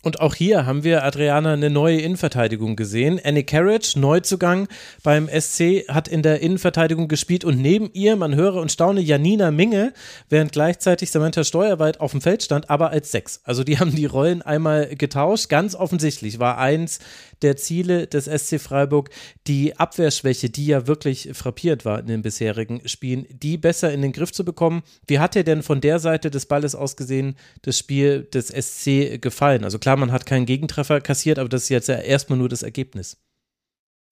Und 0.03 0.19
auch 0.19 0.35
hier 0.35 0.65
haben 0.65 0.83
wir, 0.83 1.05
Adriana, 1.05 1.53
eine 1.53 1.69
neue 1.69 2.01
Innenverteidigung 2.01 2.75
gesehen. 2.75 3.21
Annie 3.23 3.45
Carriage, 3.45 3.97
Neuzugang 3.97 4.67
beim 5.01 5.29
SC, 5.29 5.87
hat 5.87 6.09
in 6.09 6.21
der 6.21 6.41
Innenverteidigung 6.41 7.07
gespielt 7.07 7.45
und 7.45 7.57
neben 7.57 7.89
ihr, 7.93 8.17
man 8.17 8.35
höre 8.35 8.55
und 8.55 8.69
staune, 8.69 8.99
Janina 8.99 9.49
Minge, 9.49 9.93
während 10.27 10.51
gleichzeitig 10.51 11.09
Samantha 11.09 11.45
Steuerwald 11.45 12.01
auf 12.01 12.11
dem 12.11 12.19
Feld 12.19 12.43
stand, 12.43 12.69
aber 12.69 12.89
als 12.89 13.11
Sechs. 13.11 13.39
Also 13.45 13.63
die 13.63 13.79
haben 13.79 13.95
die 13.95 14.05
Rollen 14.05 14.41
einmal 14.41 14.93
getauscht. 14.93 15.47
Ganz 15.47 15.73
offensichtlich 15.73 16.37
war 16.37 16.57
eins 16.57 16.99
der 17.43 17.57
Ziele 17.57 18.07
des 18.07 18.25
SC 18.25 18.59
Freiburg 18.59 19.09
die 19.47 19.77
Abwehrschwäche, 19.77 20.49
die 20.49 20.67
ja 20.67 20.87
wirklich 20.87 21.29
frappiert 21.33 21.85
war 21.85 21.99
in 21.99 22.07
den 22.07 22.21
bisherigen 22.21 22.87
Spielen, 22.87 23.27
die 23.29 23.57
besser 23.57 23.93
in 23.93 24.01
den 24.01 24.13
Griff 24.13 24.31
zu 24.31 24.43
bekommen. 24.43 24.83
Wie 25.07 25.19
hat 25.19 25.35
dir 25.35 25.43
denn 25.43 25.63
von 25.63 25.81
der 25.81 25.99
Seite 25.99 26.31
des 26.31 26.45
Balles 26.45 26.75
aus 26.75 26.95
gesehen 26.95 27.35
das 27.61 27.77
Spiel 27.77 28.23
des 28.33 28.47
SC 28.47 29.21
gefallen? 29.21 29.63
Also 29.63 29.79
klar, 29.79 29.97
man 29.97 30.11
hat 30.11 30.25
keinen 30.25 30.45
Gegentreffer 30.45 31.01
kassiert, 31.01 31.39
aber 31.39 31.49
das 31.49 31.63
ist 31.63 31.69
jetzt 31.69 31.89
ja 31.89 31.95
erstmal 31.95 32.39
nur 32.39 32.49
das 32.49 32.63
Ergebnis. 32.63 33.17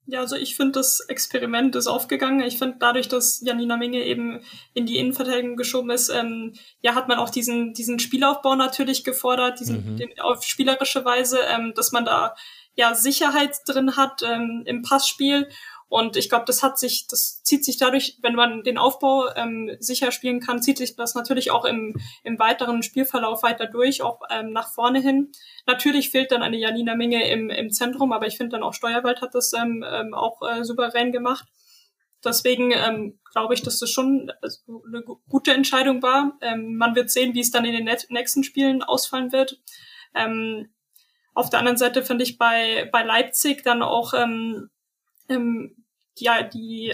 Ja, 0.08 0.20
also 0.20 0.36
ich 0.36 0.56
finde, 0.56 0.74
das 0.74 1.00
Experiment 1.02 1.76
ist 1.76 1.88
aufgegangen. 1.88 2.42
Ich 2.42 2.58
finde, 2.58 2.78
dadurch, 2.80 3.08
dass 3.08 3.42
Janina 3.46 3.78
Minge 3.78 4.04
eben 4.04 4.42
in 4.74 4.86
die 4.86 4.98
Innenverteidigung 4.98 5.56
geschoben 5.56 5.92
ist, 5.92 6.10
ähm, 6.10 6.54
ja, 6.82 6.96
hat 6.96 7.08
man 7.08 7.20
auch 7.20 7.30
diesen, 7.30 7.74
diesen 7.74 8.00
Spielaufbau 8.00 8.56
natürlich 8.56 9.04
gefordert, 9.04 9.60
diesen, 9.60 9.94
mhm. 9.94 9.98
den, 9.98 10.20
auf 10.20 10.44
spielerische 10.44 11.06
Weise, 11.06 11.40
ähm, 11.56 11.74
dass 11.76 11.92
man 11.92 12.06
da 12.06 12.36
ja 12.76 12.94
Sicherheit 12.96 13.58
drin 13.68 13.96
hat 13.98 14.22
ähm, 14.24 14.64
im 14.66 14.82
Passspiel. 14.82 15.50
Und 15.92 16.16
ich 16.16 16.30
glaube, 16.30 16.46
das 16.46 16.64
hat 16.64 16.80
sich, 16.80 17.08
das 17.10 17.44
zieht 17.44 17.66
sich 17.66 17.76
dadurch, 17.78 18.18
wenn 18.22 18.34
man 18.34 18.64
den 18.64 18.78
Aufbau 18.78 19.28
ähm, 19.36 19.76
sicher 19.80 20.14
spielen 20.14 20.40
kann, 20.40 20.62
zieht 20.62 20.78
sich 20.78 20.96
das 20.96 21.16
natürlich 21.16 21.52
auch 21.52 21.66
im, 21.66 21.98
im 22.24 22.40
weiteren 22.40 22.82
Spielverlauf 22.82 23.44
weiter 23.44 23.66
durch, 23.66 24.02
auch 24.02 24.22
ähm, 24.30 24.54
nach 24.54 24.72
vorne 24.72 25.02
hin. 25.02 25.34
Natürlich 25.68 26.10
fehlt 26.10 26.32
dann 26.32 26.44
eine 26.44 26.58
Janina 26.58 26.96
Menge 26.96 27.30
im, 27.30 27.50
im 27.50 27.72
Zentrum, 27.72 28.14
aber 28.14 28.26
ich 28.26 28.38
finde 28.38 28.52
dann 28.52 28.64
auch 28.64 28.74
Steuerwald 28.74 29.22
hat 29.22 29.36
das 29.36 29.52
ähm, 29.52 29.84
ähm, 29.86 30.14
auch 30.14 30.42
äh, 30.42 30.64
souverän 30.64 31.12
gemacht. 31.12 31.46
Deswegen 32.24 32.72
ähm, 32.72 33.20
glaube 33.30 33.54
ich, 33.54 33.62
dass 33.62 33.80
das 33.80 33.90
schon 33.90 34.32
also, 34.42 34.84
eine 34.88 35.04
gute 35.04 35.52
Entscheidung 35.52 36.02
war. 36.02 36.38
Ähm, 36.40 36.78
man 36.78 36.96
wird 36.96 37.12
sehen, 37.12 37.34
wie 37.34 37.42
es 37.42 37.52
dann 37.52 37.66
in 37.66 37.74
den 37.74 37.98
nächsten 38.10 38.46
Spielen 38.46 38.82
ausfallen 38.82 39.34
wird. 39.34 39.60
Ähm, 40.16 40.70
auf 41.34 41.50
der 41.50 41.60
anderen 41.60 41.78
Seite 41.78 42.04
finde 42.04 42.24
ich 42.24 42.38
bei, 42.38 42.90
bei 42.92 43.04
Leipzig 43.04 43.64
dann 43.64 43.82
auch 43.82 44.14
ähm, 44.14 44.70
ähm, 45.30 45.76
ja 46.18 46.44
die 46.44 46.94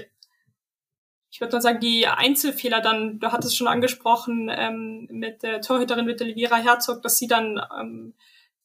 ich 1.30 1.42
würde 1.42 1.56
mal 1.56 1.62
sagen, 1.62 1.80
die 1.80 2.08
Einzelfehler 2.08 2.82
dann, 2.82 3.20
du 3.20 3.32
hattest 3.32 3.56
schon 3.56 3.68
angesprochen, 3.68 4.50
ähm, 4.52 5.08
mit 5.12 5.44
der 5.44 5.62
Torhüterin 5.62 6.06
mit 6.06 6.22
Elvira 6.22 6.56
Herzog, 6.56 7.04
dass 7.04 7.18
sie 7.18 7.28
dann 7.28 7.62
ähm, 7.80 8.16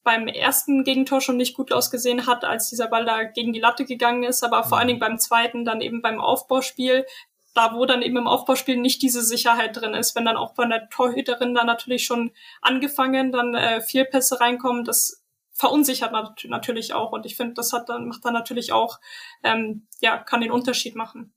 beim 0.03 0.27
ersten 0.27 0.83
Gegentor 0.83 1.21
schon 1.21 1.37
nicht 1.37 1.55
gut 1.55 1.71
ausgesehen 1.71 2.25
hat, 2.25 2.43
als 2.43 2.69
dieser 2.69 2.87
Ball 2.87 3.05
da 3.05 3.23
gegen 3.23 3.53
die 3.53 3.59
Latte 3.59 3.85
gegangen 3.85 4.23
ist, 4.23 4.43
aber 4.43 4.63
vor 4.63 4.77
allen 4.77 4.87
Dingen 4.87 4.99
beim 4.99 5.19
zweiten, 5.19 5.65
dann 5.65 5.81
eben 5.81 6.01
beim 6.01 6.19
Aufbauspiel, 6.19 7.05
da 7.53 7.75
wo 7.75 7.85
dann 7.85 8.01
eben 8.01 8.17
im 8.17 8.27
Aufbauspiel 8.27 8.77
nicht 8.77 9.01
diese 9.01 9.21
Sicherheit 9.21 9.77
drin 9.79 9.93
ist, 9.93 10.15
wenn 10.15 10.25
dann 10.25 10.37
auch 10.37 10.55
von 10.55 10.69
der 10.69 10.89
Torhüterin 10.89 11.53
dann 11.53 11.67
natürlich 11.67 12.05
schon 12.05 12.31
angefangen, 12.61 13.31
dann 13.31 13.53
äh, 13.55 13.81
vier 13.81 14.05
Pässe 14.05 14.39
reinkommen, 14.39 14.83
das 14.83 15.22
verunsichert 15.53 16.11
natürlich 16.45 16.93
auch. 16.93 17.11
Und 17.11 17.25
ich 17.25 17.35
finde, 17.35 17.53
das 17.53 17.73
hat 17.73 17.89
dann, 17.89 18.07
macht 18.07 18.25
dann 18.25 18.33
natürlich 18.33 18.71
auch, 18.71 18.99
ähm, 19.43 19.87
ja, 20.01 20.17
kann 20.17 20.41
den 20.41 20.51
Unterschied 20.51 20.95
machen. 20.95 21.33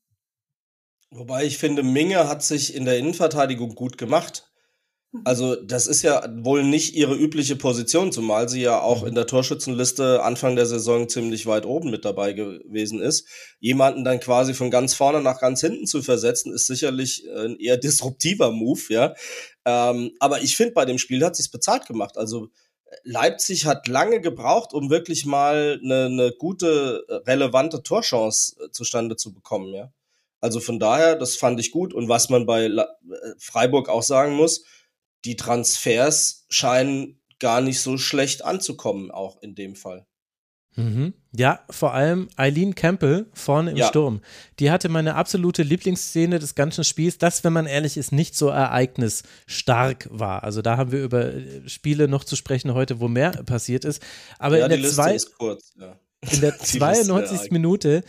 Wobei 1.11 1.45
ich 1.45 1.59
finde, 1.59 1.83
Minge 1.83 2.29
hat 2.29 2.43
sich 2.43 2.75
in 2.75 2.85
der 2.85 2.99
Innenverteidigung 2.99 3.75
gut 3.75 3.97
gemacht. 3.97 4.51
Mhm. 5.13 5.23
Also, 5.25 5.55
das 5.55 5.87
ist 5.87 6.03
ja 6.03 6.27
wohl 6.43 6.65
nicht 6.65 6.95
ihre 6.95 7.15
übliche 7.15 7.57
Position, 7.57 8.11
zumal 8.11 8.49
sie 8.49 8.63
ja 8.63 8.81
auch 8.81 9.03
mhm. 9.03 9.09
in 9.09 9.15
der 9.15 9.27
Torschützenliste 9.27 10.23
Anfang 10.23 10.57
der 10.57 10.67
Saison 10.67 11.09
ziemlich 11.09 11.47
weit 11.47 11.65
oben 11.65 11.91
mit 11.91 12.05
dabei 12.05 12.33
gewesen 12.33 13.01
ist. 13.01 13.29
Jemanden 13.61 14.03
dann 14.03 14.19
quasi 14.19 14.53
von 14.53 14.71
ganz 14.71 14.95
vorne 14.95 15.21
nach 15.21 15.41
ganz 15.41 15.61
hinten 15.61 15.87
zu 15.87 16.03
versetzen, 16.03 16.53
ist 16.53 16.67
sicherlich 16.67 17.25
ein 17.37 17.57
eher 17.59 17.77
disruptiver 17.77 18.51
Move, 18.51 18.83
ja. 18.89 19.15
Ähm, 19.65 20.13
aber 20.19 20.43
ich 20.43 20.57
finde, 20.57 20.73
bei 20.73 20.85
dem 20.85 20.99
Spiel 20.99 21.25
hat 21.25 21.37
sich's 21.37 21.51
bezahlt 21.51 21.87
gemacht. 21.87 22.17
Also, 22.17 22.49
Leipzig 23.03 23.67
hat 23.67 23.89
lange 23.89 24.21
gebraucht, 24.21 24.73
um 24.73 24.91
wirklich 24.91 25.27
mal 25.27 25.81
eine, 25.83 26.07
eine 26.07 26.33
gute, 26.33 27.05
relevante 27.27 27.83
Torchance 27.83 28.57
äh, 28.63 28.71
zustande 28.71 29.17
zu 29.17 29.33
bekommen, 29.33 29.75
ja. 29.75 29.93
Also 30.41 30.61
von 30.61 30.79
daher, 30.79 31.17
das 31.17 31.37
fand 31.37 31.59
ich 31.59 31.73
gut. 31.73 31.95
Und 31.95 32.09
was 32.09 32.29
man 32.29 32.47
bei 32.47 32.67
äh, 32.67 32.85
Freiburg 33.39 33.89
auch 33.89 34.03
sagen 34.03 34.35
muss, 34.35 34.65
die 35.25 35.37
Transfers 35.37 36.47
scheinen 36.49 37.21
gar 37.39 37.61
nicht 37.61 37.81
so 37.81 37.99
schlecht 37.99 38.45
anzukommen, 38.45 39.11
auch 39.11 39.43
in 39.43 39.55
dem 39.55 39.75
Fall. 39.75 40.07
Mhm. 40.77 41.15
Ja, 41.35 41.61
vor 41.71 41.95
allem 41.95 42.29
Eileen 42.37 42.75
Campbell 42.75 43.27
vorne 43.33 43.73
im 43.73 43.77
ja. 43.77 43.89
Sturm. 43.89 44.21
Die 44.59 44.71
hatte 44.71 44.89
meine 44.89 45.15
absolute 45.15 45.63
Lieblingsszene 45.63 46.39
des 46.39 46.55
ganzen 46.55 46.85
Spiels, 46.85 47.19
das, 47.19 47.45
wenn 47.45 47.53
man 47.53 47.67
ehrlich 47.67 47.97
ist, 47.97 48.13
nicht 48.13 48.37
so 48.37 48.49
ereignisstark 48.49 50.09
war. 50.11 50.45
Also 50.45 50.63
da 50.63 50.77
haben 50.77 50.93
wir 50.93 51.03
über 51.03 51.35
äh, 51.35 51.69
Spiele 51.69 52.09
noch 52.09 52.25
zu 52.25 52.37
sprechen 52.37 52.75
heute, 52.75 53.01
wo 53.01 53.09
mehr 53.09 53.31
passiert 53.45 53.85
ist. 53.85 54.03
Aber 54.39 54.59
ja, 54.59 54.67
in, 54.67 54.83
der 54.83 54.91
zwei, 54.91 55.17
kurz, 55.39 55.73
ja. 55.79 55.99
in 56.31 56.41
der 56.41 56.59
92. 56.59 57.51
Minute 57.51 58.03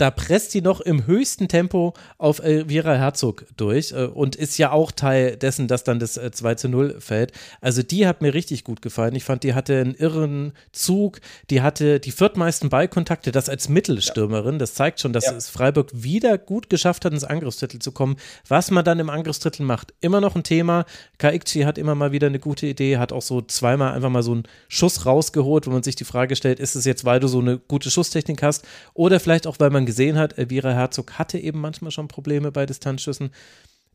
da 0.00 0.10
presst 0.10 0.52
sie 0.52 0.62
noch 0.62 0.80
im 0.80 1.06
höchsten 1.06 1.46
Tempo 1.48 1.92
auf 2.16 2.38
Elvira 2.38 2.94
Herzog 2.94 3.44
durch 3.56 3.92
äh, 3.92 4.04
und 4.04 4.34
ist 4.34 4.56
ja 4.56 4.72
auch 4.72 4.92
Teil 4.92 5.36
dessen, 5.36 5.68
dass 5.68 5.84
dann 5.84 5.98
das 5.98 6.14
2 6.14 6.50
äh, 6.50 6.56
zu 6.56 6.68
0 6.68 6.96
fällt. 7.00 7.32
Also 7.60 7.82
die 7.82 8.06
hat 8.06 8.22
mir 8.22 8.32
richtig 8.32 8.64
gut 8.64 8.80
gefallen. 8.80 9.14
Ich 9.14 9.24
fand, 9.24 9.44
die 9.44 9.52
hatte 9.54 9.78
einen 9.78 9.94
irren 9.94 10.52
Zug, 10.72 11.20
die 11.50 11.60
hatte 11.60 12.00
die 12.00 12.12
viertmeisten 12.12 12.70
Ballkontakte, 12.70 13.30
das 13.30 13.48
als 13.50 13.68
Mittelstürmerin. 13.68 14.58
Das 14.58 14.74
zeigt 14.74 15.00
schon, 15.00 15.12
dass 15.12 15.26
ja. 15.26 15.32
es 15.32 15.50
Freiburg 15.50 15.90
wieder 15.92 16.38
gut 16.38 16.70
geschafft 16.70 17.04
hat, 17.04 17.12
ins 17.12 17.24
Angriffsdrittel 17.24 17.80
zu 17.80 17.92
kommen. 17.92 18.16
Was 18.48 18.70
man 18.70 18.84
dann 18.84 19.00
im 19.00 19.10
Angriffsdrittel 19.10 19.66
macht, 19.66 19.92
immer 20.00 20.22
noch 20.22 20.34
ein 20.34 20.44
Thema. 20.44 20.86
Kaikchi 21.18 21.62
hat 21.62 21.76
immer 21.76 21.94
mal 21.94 22.12
wieder 22.12 22.28
eine 22.28 22.38
gute 22.38 22.66
Idee, 22.66 22.96
hat 22.96 23.12
auch 23.12 23.22
so 23.22 23.42
zweimal 23.42 23.92
einfach 23.92 24.08
mal 24.08 24.22
so 24.22 24.32
einen 24.32 24.44
Schuss 24.68 25.04
rausgeholt, 25.04 25.66
wo 25.66 25.70
man 25.70 25.82
sich 25.82 25.96
die 25.96 26.04
Frage 26.04 26.36
stellt, 26.36 26.58
ist 26.58 26.74
es 26.74 26.86
jetzt, 26.86 27.04
weil 27.04 27.20
du 27.20 27.28
so 27.28 27.40
eine 27.40 27.58
gute 27.58 27.90
Schusstechnik 27.90 28.42
hast 28.42 28.64
oder 28.94 29.20
vielleicht 29.20 29.46
auch, 29.46 29.56
weil 29.58 29.70
man 29.70 29.86
gesehen 29.90 30.18
hat, 30.18 30.38
Elvira 30.38 30.70
Herzog 30.70 31.18
hatte 31.18 31.36
eben 31.36 31.60
manchmal 31.60 31.90
schon 31.90 32.06
Probleme 32.06 32.52
bei 32.52 32.64
Distanzschüssen. 32.64 33.30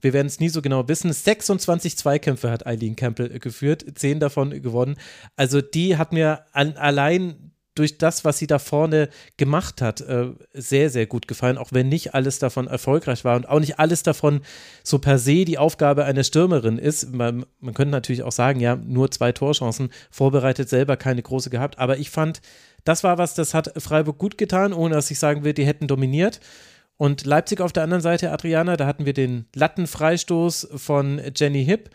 Wir 0.02 0.12
werden 0.12 0.28
es 0.28 0.42
nie 0.42 0.50
so 0.50 0.62
genau 0.62 0.90
wissen. 0.90 1.12
26 1.12 1.98
Zweikämpfe 1.98 2.52
hat 2.52 2.68
Eileen 2.68 2.98
Campbell 2.98 3.40
geführt, 3.40 3.86
10 3.96 4.20
davon 4.20 4.62
gewonnen. 4.62 4.98
Also 5.38 5.62
die 5.62 5.96
hat 5.96 6.12
mir 6.12 6.42
an, 6.52 6.76
allein 6.76 7.54
durch 7.76 7.98
das, 7.98 8.26
was 8.26 8.38
sie 8.38 8.48
da 8.48 8.60
vorne 8.60 9.08
gemacht 9.38 9.82
hat, 9.82 10.02
äh, 10.02 10.32
sehr, 10.54 10.90
sehr 10.90 11.06
gut 11.06 11.30
gefallen, 11.30 11.58
auch 11.58 11.70
wenn 11.72 11.88
nicht 11.88 12.14
alles 12.14 12.40
davon 12.40 12.68
erfolgreich 12.68 13.24
war 13.24 13.38
und 13.38 13.48
auch 13.48 13.60
nicht 13.62 13.80
alles 13.80 14.04
davon 14.04 14.42
so 14.84 15.00
per 15.00 15.18
se 15.18 15.46
die 15.46 15.58
Aufgabe 15.58 16.04
einer 16.04 16.24
Stürmerin 16.26 16.78
ist. 16.78 17.14
Man, 17.14 17.46
man 17.62 17.74
könnte 17.74 17.92
natürlich 17.92 18.24
auch 18.24 18.34
sagen, 18.34 18.60
ja, 18.60 18.76
nur 18.76 19.12
zwei 19.12 19.32
Torchancen, 19.32 19.92
vorbereitet 20.12 20.68
selber 20.68 20.98
keine 20.98 21.22
große 21.22 21.50
gehabt, 21.50 21.80
aber 21.80 21.98
ich 21.98 22.10
fand, 22.10 22.42
das 22.86 23.04
war 23.04 23.18
was, 23.18 23.34
das 23.34 23.54
hat 23.54 23.74
Freiburg 23.78 24.18
gut 24.18 24.38
getan, 24.38 24.72
ohne 24.72 24.96
dass 24.96 25.12
ich 25.12 25.20
sagen 25.20 25.44
will, 25.44 25.54
die 25.54 25.66
hätten 25.66 25.88
dominiert. 25.88 26.40
Und 26.98 27.26
Leipzig 27.26 27.60
auf 27.60 27.74
der 27.74 27.84
anderen 27.84 28.02
Seite, 28.02 28.32
Adriana, 28.32 28.78
da 28.78 28.88
hatten 28.88 29.06
wir 29.06 29.14
den 29.14 29.48
Lattenfreistoß 29.54 30.70
von 30.76 31.20
Jenny 31.36 31.66
Hipp. 31.66 31.90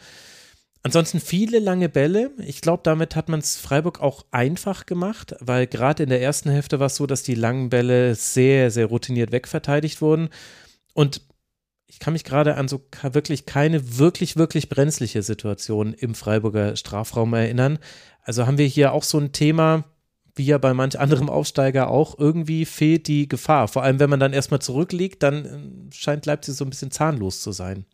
Ansonsten 0.82 1.20
viele 1.20 1.58
lange 1.58 1.88
Bälle. 1.88 2.32
Ich 2.38 2.60
glaube, 2.60 2.82
damit 2.82 3.14
hat 3.14 3.28
man 3.28 3.40
es 3.40 3.56
Freiburg 3.56 4.00
auch 4.00 4.24
einfach 4.30 4.86
gemacht, 4.86 5.34
weil 5.40 5.66
gerade 5.66 6.02
in 6.02 6.08
der 6.08 6.22
ersten 6.22 6.50
Hälfte 6.50 6.80
war 6.80 6.86
es 6.86 6.96
so, 6.96 7.06
dass 7.06 7.22
die 7.22 7.34
langen 7.34 7.70
Bälle 7.70 8.14
sehr, 8.14 8.70
sehr 8.70 8.86
routiniert 8.86 9.30
wegverteidigt 9.30 10.00
wurden. 10.00 10.28
Und 10.92 11.22
ich 11.86 11.98
kann 11.98 12.14
mich 12.14 12.24
gerade 12.24 12.56
an 12.56 12.68
so 12.68 12.82
wirklich 13.02 13.46
keine 13.46 13.98
wirklich, 13.98 14.36
wirklich 14.36 14.68
brenzliche 14.68 15.22
Situation 15.22 15.92
im 15.92 16.14
Freiburger 16.14 16.76
Strafraum 16.76 17.34
erinnern. 17.34 17.78
Also 18.22 18.46
haben 18.46 18.58
wir 18.58 18.66
hier 18.66 18.92
auch 18.92 19.02
so 19.02 19.18
ein 19.18 19.32
Thema, 19.32 19.84
wie 20.40 20.46
ja 20.46 20.56
bei 20.56 20.72
manch 20.72 20.98
anderem 20.98 21.28
Aufsteiger 21.28 21.90
auch, 21.90 22.18
irgendwie 22.18 22.64
fehlt 22.64 23.08
die 23.08 23.28
Gefahr. 23.28 23.68
Vor 23.68 23.82
allem, 23.82 24.00
wenn 24.00 24.08
man 24.08 24.20
dann 24.20 24.32
erstmal 24.32 24.62
zurückliegt, 24.62 25.22
dann 25.22 25.44
äh, 25.90 25.94
scheint 25.94 26.24
Leipzig 26.24 26.54
so 26.54 26.64
ein 26.64 26.70
bisschen 26.70 26.90
zahnlos 26.90 27.42
zu 27.42 27.52
sein. 27.52 27.84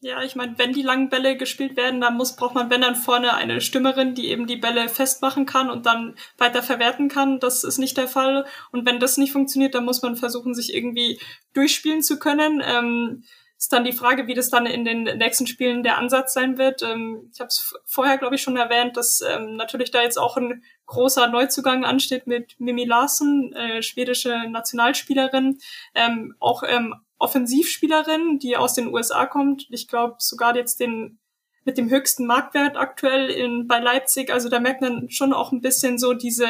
Ja, 0.00 0.22
ich 0.22 0.36
meine, 0.36 0.58
wenn 0.58 0.74
die 0.74 0.82
langen 0.82 1.08
Bälle 1.08 1.38
gespielt 1.38 1.78
werden, 1.78 2.02
dann 2.02 2.18
muss, 2.18 2.36
braucht 2.36 2.54
man, 2.54 2.68
wenn 2.68 2.82
dann 2.82 2.94
vorne 2.94 3.32
eine 3.32 3.62
Stürmerin, 3.62 4.14
die 4.14 4.28
eben 4.28 4.46
die 4.46 4.58
Bälle 4.58 4.90
festmachen 4.90 5.46
kann 5.46 5.70
und 5.70 5.86
dann 5.86 6.14
weiter 6.36 6.62
verwerten 6.62 7.08
kann. 7.08 7.40
Das 7.40 7.64
ist 7.64 7.78
nicht 7.78 7.96
der 7.96 8.06
Fall. 8.06 8.44
Und 8.70 8.84
wenn 8.84 9.00
das 9.00 9.16
nicht 9.16 9.32
funktioniert, 9.32 9.74
dann 9.74 9.86
muss 9.86 10.02
man 10.02 10.16
versuchen, 10.16 10.54
sich 10.54 10.74
irgendwie 10.74 11.18
durchspielen 11.54 12.02
zu 12.02 12.18
können. 12.18 12.62
Ähm, 12.62 13.24
ist 13.58 13.72
dann 13.72 13.84
die 13.84 13.92
Frage, 13.92 14.26
wie 14.26 14.34
das 14.34 14.50
dann 14.50 14.66
in 14.66 14.84
den 14.84 15.04
nächsten 15.04 15.46
Spielen 15.46 15.82
der 15.82 15.98
Ansatz 15.98 16.34
sein 16.34 16.58
wird. 16.58 16.82
Ähm, 16.82 17.30
ich 17.32 17.40
habe 17.40 17.48
es 17.48 17.74
vorher, 17.84 18.18
glaube 18.18 18.34
ich, 18.34 18.42
schon 18.42 18.56
erwähnt, 18.56 18.96
dass 18.96 19.22
ähm, 19.22 19.56
natürlich 19.56 19.90
da 19.90 20.02
jetzt 20.02 20.18
auch 20.18 20.36
ein 20.36 20.62
großer 20.86 21.28
Neuzugang 21.28 21.84
ansteht 21.84 22.26
mit 22.26 22.58
Mimi 22.60 22.84
Larsen, 22.84 23.52
äh, 23.54 23.82
schwedische 23.82 24.48
Nationalspielerin, 24.48 25.58
ähm, 25.94 26.34
auch 26.38 26.62
ähm, 26.66 26.94
Offensivspielerin, 27.18 28.38
die 28.38 28.56
aus 28.56 28.74
den 28.74 28.92
USA 28.92 29.26
kommt. 29.26 29.66
Ich 29.70 29.88
glaube 29.88 30.16
sogar 30.18 30.54
jetzt 30.54 30.80
den 30.80 31.18
mit 31.64 31.78
dem 31.78 31.90
höchsten 31.90 32.26
Marktwert 32.26 32.76
aktuell 32.76 33.28
in, 33.28 33.66
bei 33.66 33.80
Leipzig. 33.80 34.32
Also 34.32 34.48
da 34.48 34.60
merkt 34.60 34.82
man 34.82 35.10
schon 35.10 35.32
auch 35.32 35.50
ein 35.50 35.60
bisschen 35.60 35.98
so 35.98 36.14
diese, 36.14 36.46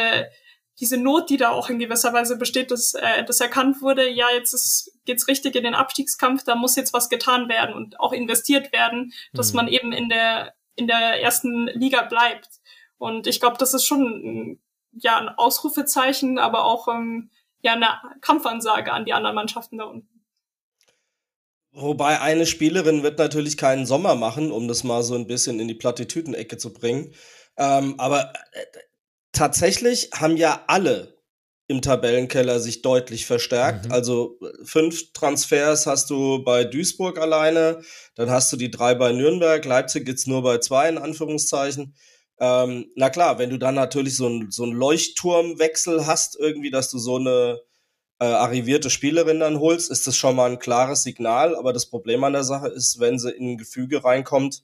diese 0.81 0.99
Not, 0.99 1.31
die 1.31 1.37
da 1.37 1.51
auch 1.51 1.71
in 1.71 1.79
gewisser 1.79 2.13
Weise 2.13 2.37
besteht, 2.37 2.71
dass, 2.71 2.95
äh, 2.95 3.25
dass 3.25 3.41
erkannt 3.41 3.81
wurde, 3.81 4.09
ja, 4.09 4.27
jetzt 4.35 4.53
ist, 4.53 4.93
geht's 5.05 5.29
richtig 5.29 5.55
in 5.55 5.65
den 5.65 5.75
Abstiegskampf, 5.75 6.45
da 6.45 6.55
muss 6.55 6.77
jetzt 6.77 6.93
was 6.93 7.09
getan 7.09 7.49
werden 7.49 7.75
und 7.75 7.99
auch 7.99 8.13
investiert 8.13 8.73
werden, 8.73 9.13
dass 9.33 9.53
mhm. 9.53 9.57
man 9.57 9.69
eben 9.69 9.93
in 9.93 10.09
der, 10.09 10.55
in 10.75 10.87
der 10.87 11.23
ersten 11.23 11.67
Liga 11.69 12.03
bleibt. 12.03 12.49
Und 12.99 13.27
ich 13.27 13.41
glaube, 13.41 13.57
das 13.59 13.75
ist 13.75 13.85
schon 13.85 14.61
ja 14.93 15.19
ein 15.19 15.29
Ausrufezeichen, 15.29 16.39
aber 16.39 16.65
auch 16.65 16.89
ähm, 16.89 17.31
ja 17.63 17.73
eine 17.73 17.89
Kampfansage 18.21 18.93
an 18.93 19.05
die 19.05 19.13
anderen 19.13 19.35
Mannschaften 19.35 19.79
da 19.79 19.85
unten. 19.85 20.09
Wobei 21.73 22.21
eine 22.21 22.47
Spielerin 22.47 23.03
wird 23.03 23.19
natürlich 23.19 23.59
keinen 23.59 23.85
Sommer 23.85 24.15
machen, 24.15 24.51
um 24.51 24.67
das 24.67 24.83
mal 24.83 25.03
so 25.03 25.15
ein 25.15 25.27
bisschen 25.27 25.61
in 25.61 25.69
die 25.69 25.75
Plattitüdenecke 25.75 26.57
zu 26.57 26.73
bringen. 26.73 27.13
Ähm, 27.59 27.97
aber 27.99 28.33
äh, 28.53 28.65
tatsächlich 29.37 30.11
haben 30.15 30.37
ja 30.37 30.65
alle 30.67 31.17
im 31.69 31.83
Tabellenkeller 31.83 32.61
sich 32.61 32.83
deutlich 32.83 33.27
verstärkt. 33.27 33.87
Mhm. 33.87 33.93
Also 33.93 34.39
fünf 34.65 35.13
Transfers 35.13 35.87
hast 35.87 36.11
du 36.11 36.43
bei 36.45 36.65
Duisburg 36.65 37.19
alleine, 37.19 37.81
dann 38.15 38.31
hast 38.31 38.53
du 38.53 38.57
die 38.57 38.71
drei 38.71 38.95
bei 38.95 39.13
Nürnberg, 39.13 39.65
Leipzig 39.65 40.07
jetzt 40.07 40.29
nur 40.29 40.43
bei 40.43 40.59
zwei 40.59 40.89
in 40.89 40.99
Anführungszeichen. 40.99 41.95
Ähm, 42.39 42.91
na 42.95 43.11
klar, 43.11 43.39
wenn 43.39 43.51
du 43.51 43.59
dann 43.59 43.75
natürlich 43.75 44.17
so 44.17 44.29
ein, 44.29 44.51
so 44.51 44.65
ein 44.65 44.73
Leuchtturmwechsel 44.73 46.07
hast, 46.07 46.39
irgendwie, 46.39 46.71
dass 46.71 46.91
du 46.91 46.99
so 46.99 47.17
eine 47.17 47.61
äh, 48.21 48.27
arrivierte 48.27 48.91
Spielerin 48.91 49.41
dann 49.41 49.59
holst, 49.59 49.91
ist 49.91 50.07
das 50.07 50.17
schon 50.17 50.37
mal 50.37 50.51
ein 50.51 50.59
klares 50.59 51.03
Signal. 51.03 51.57
Aber 51.57 51.73
das 51.73 51.87
Problem 51.87 52.23
an 52.25 52.35
der 52.35 52.45
Sache 52.45 52.69
ist, 52.69 53.01
wenn 53.01 53.19
sie 53.19 53.31
in 53.31 53.53
ein 53.53 53.59
Gefüge 53.59 54.05
reinkommt, 54.05 54.63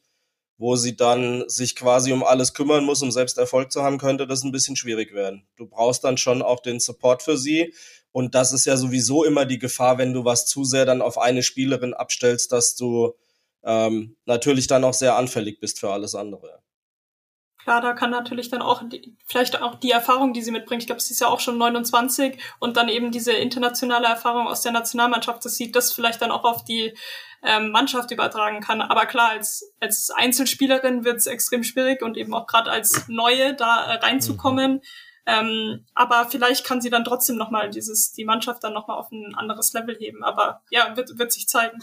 wo 0.59 0.77
sie 0.77 0.97
dann 0.97 1.49
sich 1.49 1.75
quasi 1.75 2.13
um 2.13 2.23
alles 2.23 2.55
kümmern 2.55 2.85
muss, 2.85 3.03
um 3.03 3.11
selbst 3.11 3.39
Erfolg 3.39 3.73
zu 3.73 3.83
haben, 3.83 3.99
könnte 3.99 4.27
das 4.27 4.45
ein 4.45 4.53
bisschen 4.53 4.77
schwierig 4.77 5.13
werden. 5.13 5.47
Du 5.57 5.67
brauchst 5.67 6.05
dann 6.05 6.17
schon 6.17 6.43
auch 6.43 6.61
den 6.61 6.81
Support 6.81 7.23
für 7.23 7.37
sie. 7.37 7.75
Und 8.13 8.35
das 8.35 8.53
ist 8.53 8.67
ja 8.67 8.77
sowieso 8.77 9.25
immer 9.25 9.47
die 9.47 9.59
Gefahr, 9.59 9.99
wenn 9.99 10.13
du 10.13 10.25
was 10.25 10.47
zu 10.47 10.65
sehr 10.65 10.85
dann 10.85 11.03
auf 11.03 11.19
eine 11.19 11.43
Spielerin 11.43 11.95
abstellst, 11.95 12.53
dass 12.53 12.77
du 12.77 13.15
ähm, 13.65 14.17
natürlich 14.27 14.67
dann 14.67 14.85
auch 14.85 14.95
sehr 14.95 15.17
anfällig 15.17 15.61
bist 15.61 15.81
für 15.81 15.91
alles 15.91 16.15
andere 16.15 16.63
klar, 17.63 17.81
da 17.81 17.93
kann 17.93 18.11
natürlich 18.11 18.51
dann 18.51 18.63
auch 18.63 18.83
die, 18.89 19.17
vielleicht 19.27 19.61
auch 19.61 19.77
die 19.77 19.91
Erfahrung, 19.91 20.33
die 20.33 20.43
sie 20.43 20.51
mitbringt, 20.51 20.83
ich 20.83 20.87
glaube, 20.87 21.01
sie 21.01 21.15
ist 21.15 21.21
ja 21.21 21.29
auch 21.29 21.41
schon 21.41 21.59
29 21.59 22.39
und 22.59 22.77
dann 22.77 22.89
eben 22.89 23.11
diese 23.11 23.33
internationale 23.33 24.07
Erfahrung 24.07 24.47
aus 24.47 24.63
der 24.63 24.73
Nationalmannschaft, 24.73 25.45
dass 25.45 25.57
sie 25.57 25.71
das 25.71 25.93
vielleicht 25.93 26.21
dann 26.23 26.31
auch 26.31 26.45
auf 26.45 26.65
die 26.65 26.95
ähm, 27.43 27.71
Mannschaft 27.71 28.11
übertragen 28.11 28.61
kann. 28.61 28.81
Aber 28.81 29.07
klar, 29.07 29.31
als, 29.31 29.73
als 29.81 30.11
Einzelspielerin 30.11 31.05
wird 31.05 31.17
es 31.17 31.27
extrem 31.27 31.65
schwierig 31.65 32.03
und 32.03 32.17
eben 32.17 32.35
auch 32.35 32.47
gerade 32.47 32.71
als 32.71 33.09
Neue 33.09 33.55
da 33.55 33.85
äh, 33.85 33.95
reinzukommen. 33.97 34.81
Ähm, 35.27 35.87
aber 35.95 36.27
vielleicht 36.31 36.65
kann 36.65 36.81
sie 36.81 36.91
dann 36.91 37.05
trotzdem 37.05 37.37
nochmal 37.37 37.71
dieses, 37.71 38.13
die 38.13 38.25
Mannschaft 38.25 38.65
dann 38.65 38.73
nochmal 38.73 38.99
auf 38.99 39.11
ein 39.13 39.35
anderes 39.37 39.73
Level 39.73 39.97
heben. 39.97 40.25
Aber 40.25 40.63
ja, 40.71 40.97
wird, 40.97 41.19
wird 41.19 41.33
sich 41.33 41.49
zeigen. 41.49 41.79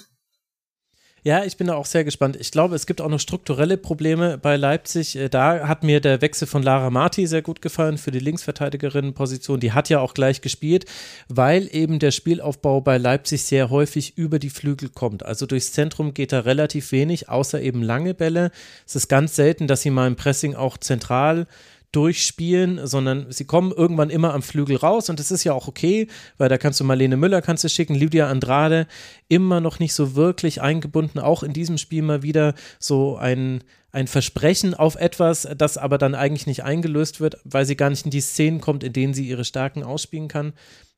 Ja, 1.23 1.43
ich 1.43 1.57
bin 1.57 1.67
da 1.67 1.75
auch 1.75 1.85
sehr 1.85 2.03
gespannt. 2.03 2.37
Ich 2.39 2.51
glaube, 2.51 2.75
es 2.75 2.85
gibt 2.85 3.01
auch 3.01 3.09
noch 3.09 3.19
strukturelle 3.19 3.77
Probleme 3.77 4.37
bei 4.37 4.55
Leipzig. 4.55 5.17
Äh, 5.17 5.29
da 5.29 5.67
hat 5.67 5.83
mir 5.83 5.99
der 5.99 6.21
Wechsel 6.21 6.47
von 6.47 6.63
Lara 6.63 6.89
Marti 6.89 7.27
sehr 7.27 7.41
gut 7.41 7.61
gefallen 7.61 7.97
für 7.97 8.11
die 8.11 8.19
Linksverteidigerinnenposition. 8.19 9.59
Die 9.59 9.73
hat 9.73 9.89
ja 9.89 9.99
auch 9.99 10.13
gleich 10.13 10.41
gespielt, 10.41 10.85
weil 11.27 11.67
eben 11.71 11.99
der 11.99 12.11
Spielaufbau 12.11 12.79
bei 12.81 12.97
Leipzig 12.97 13.43
sehr 13.43 13.69
häufig 13.69 14.17
über 14.17 14.39
die 14.39 14.49
Flügel 14.49 14.89
kommt. 14.89 15.25
Also 15.25 15.45
durchs 15.45 15.73
Zentrum 15.73 16.13
geht 16.13 16.31
da 16.31 16.41
relativ 16.41 16.91
wenig, 16.91 17.27
außer 17.27 17.61
eben 17.61 17.83
lange 17.83 18.13
Bälle. 18.13 18.51
Es 18.87 18.95
ist 18.95 19.09
ganz 19.09 19.35
selten, 19.35 19.67
dass 19.67 19.81
sie 19.81 19.89
mal 19.89 20.07
im 20.07 20.15
Pressing 20.15 20.55
auch 20.55 20.77
zentral 20.77 21.47
durchspielen, 21.91 22.85
sondern 22.85 23.31
sie 23.31 23.45
kommen 23.45 23.71
irgendwann 23.71 24.09
immer 24.09 24.33
am 24.33 24.41
Flügel 24.41 24.77
raus 24.77 25.09
und 25.09 25.19
das 25.19 25.31
ist 25.31 25.43
ja 25.43 25.53
auch 25.53 25.67
okay, 25.67 26.07
weil 26.37 26.49
da 26.49 26.57
kannst 26.57 26.79
du 26.79 26.83
Marlene 26.83 27.17
Müller 27.17 27.41
kannst 27.41 27.63
du 27.63 27.69
schicken, 27.69 27.95
Lydia 27.95 28.29
Andrade 28.29 28.87
immer 29.27 29.59
noch 29.59 29.79
nicht 29.79 29.93
so 29.93 30.15
wirklich 30.15 30.61
eingebunden, 30.61 31.19
auch 31.19 31.43
in 31.43 31.53
diesem 31.53 31.77
Spiel 31.77 32.03
mal 32.03 32.21
wieder 32.23 32.53
so 32.79 33.17
ein 33.17 33.63
ein 33.91 34.07
Versprechen 34.07 34.75
auf 34.75 34.95
etwas, 34.95 35.47
das 35.57 35.77
aber 35.77 35.97
dann 35.97 36.13
eigentlich 36.13 36.45
nicht 36.45 36.63
eingelöst 36.63 37.19
wird, 37.19 37.37
weil 37.43 37.65
sie 37.65 37.75
gar 37.75 37.89
nicht 37.89 38.05
in 38.05 38.11
die 38.11 38.21
Szenen 38.21 38.61
kommt, 38.61 38.83
in 38.83 38.93
denen 38.93 39.13
sie 39.13 39.27
ihre 39.27 39.45
Stärken 39.45 39.83
ausspielen 39.83 40.27
kann. 40.27 40.53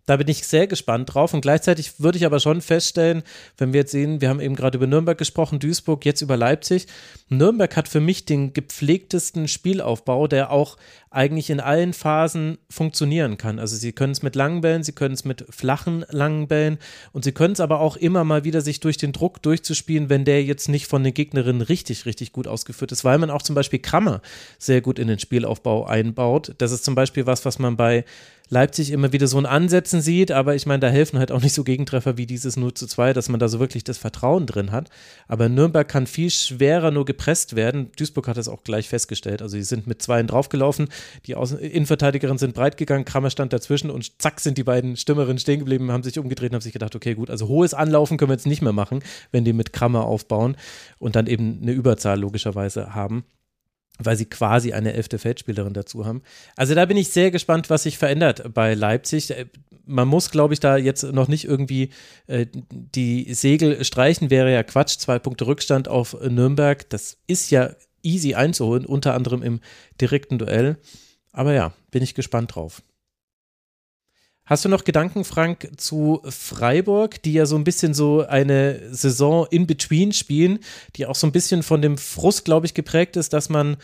Da 0.06 0.18
bin 0.18 0.28
ich 0.28 0.48
sehr 0.48 0.68
gespannt 0.68 1.14
drauf 1.14 1.34
und 1.34 1.42
gleichzeitig 1.42 2.00
würde 2.00 2.18
ich 2.18 2.26
aber 2.26 2.40
schon 2.40 2.62
feststellen, 2.62 3.24
wenn 3.58 3.74
wir 3.74 3.82
jetzt 3.82 3.92
sehen, 3.92 4.22
wir 4.22 4.30
haben 4.30 4.40
eben 4.40 4.56
gerade 4.56 4.78
über 4.78 4.88
Nürnberg 4.88 5.18
gesprochen, 5.18 5.60
Duisburg, 5.60 6.06
jetzt 6.06 6.22
über 6.22 6.38
Leipzig. 6.38 6.88
Nürnberg 7.30 7.76
hat 7.76 7.88
für 7.88 8.00
mich 8.00 8.26
den 8.26 8.54
gepflegtesten 8.54 9.48
Spielaufbau, 9.48 10.28
der 10.28 10.52
auch 10.52 10.78
eigentlich 11.12 11.50
in 11.50 11.60
allen 11.60 11.92
Phasen 11.92 12.58
funktionieren 12.70 13.38
kann. 13.38 13.60
Also 13.60 13.76
sie 13.76 13.92
können 13.92 14.14
es 14.14 14.24
mit 14.24 14.34
langen 14.36 14.62
Bällen, 14.62 14.82
sie 14.84 14.94
können 14.94 15.14
es 15.14 15.26
mit 15.26 15.46
flachen 15.50 16.06
langen 16.10 16.48
Bällen 16.48 16.80
und 17.12 17.26
sie 17.26 17.34
können 17.34 17.52
es 17.52 17.60
aber 17.60 17.82
auch 17.82 17.98
immer 17.98 18.24
mal 18.24 18.46
wieder 18.46 18.62
sich 18.62 18.80
durch 18.80 18.96
den 18.96 19.12
Druck 19.12 19.42
durchzuspielen, 19.42 20.10
wenn 20.10 20.24
der 20.24 20.42
jetzt 20.44 20.70
nicht 20.70 20.88
von 20.88 21.04
den 21.04 21.14
Gegnerinnen 21.14 21.62
richtig, 21.62 22.06
richtig 22.06 22.32
gut 22.32 22.48
ausgeführt 22.48 22.94
ist, 22.94 23.04
weil 23.04 23.18
man 23.18 23.30
auch 23.30 23.42
zum 23.42 23.56
Beispiel 23.56 23.80
Krammer 23.80 24.22
sehr 24.58 24.80
gut 24.80 25.00
in 25.00 25.10
den 25.10 25.20
Spielaufbau 25.20 25.86
einbaut. 25.86 26.56
Das 26.60 26.72
ist 26.72 26.86
zum 26.86 26.96
Beispiel 26.96 27.26
was, 27.26 27.44
was 27.44 27.60
man 27.60 27.76
bei 27.76 28.06
Leipzig 28.52 28.92
immer 28.92 29.14
wieder 29.14 29.28
so 29.28 29.38
ein 29.38 29.46
Ansätzen 29.46 30.02
sieht, 30.02 30.30
aber 30.30 30.56
ich 30.56 30.66
meine, 30.66 30.82
da 30.82 30.90
helfen 30.90 31.18
halt 31.20 31.32
auch 31.32 31.42
nicht 31.42 31.54
so 31.54 31.64
Gegentreffer 31.64 32.18
wie 32.18 32.26
dieses 32.26 32.58
0 32.58 32.74
zu 32.74 32.86
2, 32.86 33.14
dass 33.14 33.30
man 33.30 33.40
da 33.40 33.48
so 33.48 33.62
wirklich 33.62 33.86
das 33.86 33.98
Vertrauen 33.98 34.46
drin 34.46 34.74
hat. 34.74 34.90
Aber 35.30 35.48
Nürnberg 35.48 35.88
kann 35.88 36.06
viel 36.06 36.30
schwerer 36.30 36.92
nur 36.92 37.06
gepresst 37.06 37.56
werden. 37.56 37.94
Duisburg 37.96 38.28
hat 38.28 38.36
das 38.36 38.50
auch 38.50 38.66
gleich 38.66 38.90
festgestellt. 38.90 39.42
Also, 39.42 39.56
sie 39.56 39.64
sind 39.64 39.88
mit 39.88 40.02
Zweien 40.02 40.28
draufgelaufen, 40.28 40.90
die 41.26 41.36
Außen 41.36 41.60
Innenverteidigerinnen 41.60 42.38
sind 42.38 42.54
breit 42.54 42.78
gegangen, 42.78 43.06
Krammer 43.06 43.30
stand 43.30 43.54
dazwischen 43.54 43.90
und 43.90 44.22
zack 44.22 44.40
sind 44.40 44.58
die 44.58 44.64
beiden 44.64 44.98
Stürmerinnen 44.98 45.40
stehen 45.40 45.60
geblieben, 45.60 45.92
haben 45.92 46.04
sich 46.04 46.20
umgedreht 46.20 46.52
und 46.52 46.56
haben 46.56 46.62
sich 46.62 46.74
gedacht, 46.74 46.96
okay, 46.96 47.16
gut, 47.16 47.30
also 47.30 47.48
hohes 47.48 47.74
Anlaufen 47.74 48.18
können 48.18 48.30
wir 48.30 48.36
jetzt 48.36 48.48
nicht 48.48 48.62
mehr 48.62 48.74
machen, 48.74 49.04
wenn 49.32 49.46
die 49.46 49.54
mit 49.54 49.74
Krammer 49.74 50.06
aufbauen 50.06 50.58
und 51.00 51.16
dann 51.16 51.28
eben 51.28 51.60
eine 51.62 51.72
Überzahl 51.72 52.20
logischerweise 52.20 52.94
haben 52.94 53.26
weil 54.06 54.18
sie 54.18 54.26
quasi 54.26 54.74
eine 54.74 54.94
elfte 54.94 55.20
Feldspielerin 55.20 55.74
dazu 55.74 56.06
haben. 56.06 56.24
Also 56.56 56.76
da 56.76 56.86
bin 56.86 56.98
ich 56.98 57.10
sehr 57.10 57.32
gespannt, 57.32 57.70
was 57.70 57.84
sich 57.84 57.98
verändert 57.98 58.54
bei 58.54 58.74
Leipzig. 58.74 59.32
Äh, 59.32 59.46
man 59.86 60.08
muss, 60.08 60.32
glaube 60.32 60.54
ich, 60.54 60.60
da 60.60 60.78
jetzt 60.78 61.04
noch 61.04 61.28
nicht 61.28 61.46
irgendwie 61.46 61.90
äh, 62.28 62.46
die 62.72 63.34
Segel 63.34 63.84
streichen, 63.84 64.30
wäre 64.30 64.52
ja 64.52 64.64
Quatsch. 64.64 64.98
Zwei 64.98 65.20
Punkte 65.20 65.48
Rückstand 65.48 65.88
auf 65.88 66.18
Nürnberg. 66.22 66.90
Das 66.90 67.18
ist 67.28 67.52
ja 67.52 67.72
easy 68.04 68.34
einzuholen, 68.36 68.86
unter 68.86 69.14
anderem 69.14 69.44
im 69.44 69.60
direkten 70.00 70.38
Duell. 70.38 70.78
Aber 71.32 71.54
ja, 71.54 71.74
bin 71.92 72.04
ich 72.04 72.16
gespannt 72.16 72.56
drauf. 72.56 72.82
Hast 74.46 74.66
du 74.66 74.70
noch 74.70 74.84
Gedanken, 74.84 75.24
Frank, 75.24 75.70
zu 75.78 76.22
Freiburg, 76.26 77.22
die 77.24 77.34
ja 77.34 77.46
so 77.46 77.56
ein 77.56 77.64
bisschen 77.64 77.94
so 77.94 78.26
eine 78.28 78.94
Saison 78.94 79.48
in 79.50 79.66
between 79.68 80.12
spielen, 80.12 80.60
die 80.96 81.06
auch 81.06 81.16
so 81.16 81.28
ein 81.28 81.32
bisschen 81.32 81.64
von 81.64 81.82
dem 81.82 81.98
Frust, 81.98 82.44
glaube 82.44 82.66
ich, 82.66 82.74
geprägt 82.74 83.16
ist, 83.16 83.34
dass 83.34 83.50
man 83.50 83.78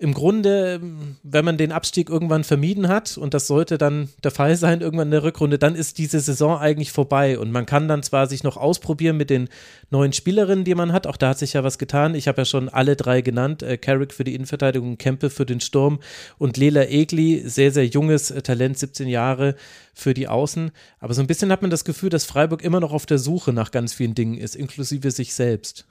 im 0.00 0.14
Grunde, 0.14 0.80
wenn 1.24 1.44
man 1.44 1.56
den 1.56 1.72
Abstieg 1.72 2.08
irgendwann 2.08 2.44
vermieden 2.44 2.86
hat, 2.86 3.18
und 3.18 3.34
das 3.34 3.48
sollte 3.48 3.78
dann 3.78 4.08
der 4.22 4.30
Fall 4.30 4.54
sein, 4.54 4.80
irgendwann 4.80 5.08
in 5.08 5.12
der 5.12 5.24
Rückrunde, 5.24 5.58
dann 5.58 5.74
ist 5.74 5.98
diese 5.98 6.20
Saison 6.20 6.56
eigentlich 6.56 6.92
vorbei. 6.92 7.36
Und 7.36 7.50
man 7.50 7.66
kann 7.66 7.88
dann 7.88 8.04
zwar 8.04 8.28
sich 8.28 8.44
noch 8.44 8.56
ausprobieren 8.56 9.16
mit 9.16 9.28
den 9.28 9.48
neuen 9.90 10.12
Spielerinnen, 10.12 10.64
die 10.64 10.76
man 10.76 10.92
hat, 10.92 11.08
auch 11.08 11.16
da 11.16 11.30
hat 11.30 11.38
sich 11.38 11.54
ja 11.54 11.64
was 11.64 11.78
getan. 11.78 12.14
Ich 12.14 12.28
habe 12.28 12.42
ja 12.42 12.44
schon 12.44 12.68
alle 12.68 12.94
drei 12.94 13.22
genannt: 13.22 13.64
äh, 13.64 13.76
Carrick 13.76 14.14
für 14.14 14.22
die 14.22 14.36
Innenverteidigung, 14.36 14.98
Kempe 14.98 15.30
für 15.30 15.46
den 15.46 15.60
Sturm 15.60 15.98
und 16.38 16.56
Lela 16.56 16.84
Egli, 16.84 17.42
sehr, 17.48 17.72
sehr 17.72 17.86
junges 17.86 18.30
äh, 18.30 18.40
Talent, 18.40 18.78
17 18.78 19.08
Jahre 19.08 19.56
für 19.94 20.14
die 20.14 20.28
Außen. 20.28 20.70
Aber 21.00 21.12
so 21.12 21.20
ein 21.20 21.26
bisschen 21.26 21.50
hat 21.50 21.62
man 21.62 21.72
das 21.72 21.84
Gefühl, 21.84 22.10
dass 22.10 22.24
Freiburg 22.24 22.62
immer 22.62 22.78
noch 22.78 22.92
auf 22.92 23.06
der 23.06 23.18
Suche 23.18 23.52
nach 23.52 23.72
ganz 23.72 23.94
vielen 23.94 24.14
Dingen 24.14 24.38
ist, 24.38 24.54
inklusive 24.54 25.10
sich 25.10 25.34
selbst. 25.34 25.86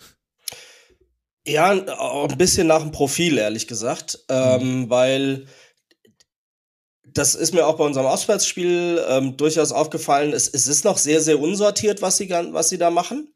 Ja, 1.48 1.72
auch 1.98 2.30
ein 2.30 2.38
bisschen 2.38 2.68
nach 2.68 2.82
dem 2.82 2.92
Profil, 2.92 3.38
ehrlich 3.38 3.68
gesagt. 3.68 4.20
Ähm, 4.30 4.82
mhm. 4.82 4.90
Weil 4.90 5.48
das 7.06 7.36
ist 7.36 7.54
mir 7.54 7.66
auch 7.66 7.78
bei 7.78 7.86
unserem 7.86 8.06
Auswärtsspiel 8.06 9.04
ähm, 9.08 9.38
durchaus 9.38 9.72
aufgefallen. 9.72 10.34
Es, 10.34 10.48
es 10.48 10.68
ist 10.68 10.84
noch 10.84 10.98
sehr, 10.98 11.22
sehr 11.22 11.40
unsortiert, 11.40 12.02
was 12.02 12.18
sie, 12.18 12.30
was 12.30 12.70
sie 12.70 12.78
da 12.78 12.92
machen. 12.92 13.34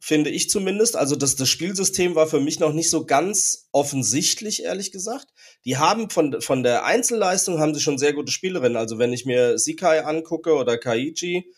Finde 0.00 0.30
ich 0.30 0.50
zumindest. 0.50 0.96
Also 0.96 1.14
das, 1.14 1.36
das 1.36 1.48
Spielsystem 1.48 2.14
war 2.14 2.26
für 2.26 2.40
mich 2.40 2.58
noch 2.58 2.72
nicht 2.72 2.90
so 2.90 3.04
ganz 3.04 3.68
offensichtlich, 3.70 4.64
ehrlich 4.64 4.90
gesagt. 4.90 5.28
Die 5.64 5.76
haben 5.76 6.10
von, 6.10 6.40
von 6.40 6.62
der 6.62 6.84
Einzelleistung 6.84 7.60
haben 7.60 7.74
sie 7.74 7.80
schon 7.80 7.98
sehr 7.98 8.12
gute 8.12 8.32
Spielerinnen. 8.32 8.76
Also 8.76 8.98
wenn 8.98 9.12
ich 9.12 9.26
mir 9.26 9.58
Sikai 9.58 10.04
angucke 10.04 10.54
oder 10.54 10.78
Kaiji, 10.78 11.52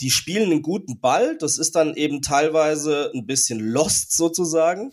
die 0.00 0.10
spielen 0.10 0.50
einen 0.50 0.62
guten 0.62 1.00
Ball. 1.00 1.36
Das 1.38 1.58
ist 1.58 1.74
dann 1.74 1.94
eben 1.94 2.22
teilweise 2.22 3.10
ein 3.14 3.26
bisschen 3.26 3.60
lost 3.60 4.16
sozusagen. 4.16 4.92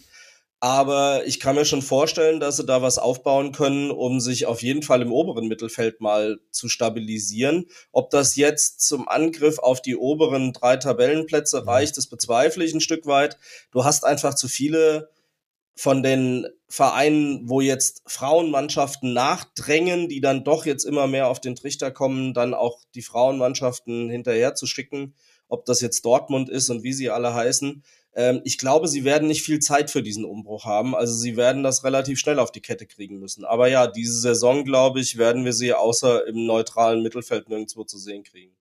Aber 0.61 1.27
ich 1.27 1.39
kann 1.39 1.55
mir 1.55 1.65
schon 1.65 1.81
vorstellen, 1.81 2.39
dass 2.39 2.57
sie 2.57 2.65
da 2.65 2.81
was 2.81 2.97
aufbauen 2.97 3.51
können, 3.51 3.91
um 3.91 4.19
sich 4.19 4.45
auf 4.47 4.63
jeden 4.63 4.81
Fall 4.81 5.01
im 5.01 5.11
oberen 5.11 5.47
Mittelfeld 5.47 6.01
mal 6.01 6.39
zu 6.49 6.69
stabilisieren. 6.69 7.65
Ob 7.91 8.09
das 8.09 8.35
jetzt 8.35 8.81
zum 8.81 9.07
Angriff 9.07 9.59
auf 9.59 9.81
die 9.81 9.95
oberen 9.95 10.53
drei 10.53 10.77
Tabellenplätze 10.77 11.67
reicht, 11.67 11.97
das 11.97 12.07
bezweifle 12.07 12.63
ich 12.63 12.73
ein 12.73 12.81
Stück 12.81 13.05
weit. 13.05 13.37
Du 13.71 13.83
hast 13.83 14.05
einfach 14.05 14.33
zu 14.33 14.47
viele 14.47 15.09
von 15.75 16.03
den 16.03 16.47
Vereinen, 16.67 17.47
wo 17.49 17.61
jetzt 17.61 18.01
Frauenmannschaften 18.07 19.13
nachdrängen, 19.13 20.07
die 20.07 20.21
dann 20.21 20.43
doch 20.43 20.65
jetzt 20.65 20.85
immer 20.85 21.05
mehr 21.07 21.27
auf 21.27 21.41
den 21.41 21.55
Trichter 21.55 21.91
kommen, 21.91 22.33
dann 22.33 22.53
auch 22.53 22.79
die 22.95 23.01
Frauenmannschaften 23.01 24.09
hinterher 24.09 24.55
zu 24.55 24.65
schicken, 24.65 25.13
ob 25.47 25.65
das 25.65 25.81
jetzt 25.81 26.05
Dortmund 26.05 26.49
ist 26.49 26.69
und 26.69 26.83
wie 26.83 26.93
sie 26.93 27.09
alle 27.09 27.33
heißen. 27.33 27.83
Ähm, 28.15 28.41
ich 28.45 28.57
glaube, 28.57 28.87
sie 28.87 29.03
werden 29.03 29.27
nicht 29.27 29.43
viel 29.43 29.59
Zeit 29.59 29.91
für 29.91 30.01
diesen 30.01 30.25
Umbruch 30.25 30.65
haben. 30.65 30.95
Also 30.95 31.13
sie 31.13 31.35
werden 31.35 31.61
das 31.61 31.83
relativ 31.83 32.19
schnell 32.19 32.39
auf 32.39 32.51
die 32.51 32.61
Kette 32.61 32.87
kriegen 32.87 33.19
müssen. 33.19 33.43
Aber 33.43 33.67
ja, 33.67 33.87
diese 33.87 34.19
Saison, 34.19 34.63
glaube 34.63 35.01
ich, 35.01 35.17
werden 35.17 35.43
wir 35.43 35.53
sie 35.53 35.73
außer 35.73 36.25
im 36.25 36.45
neutralen 36.45 37.03
Mittelfeld 37.03 37.49
nirgendwo 37.49 37.83
zu 37.83 37.97
sehen 37.97 38.23
kriegen. 38.23 38.55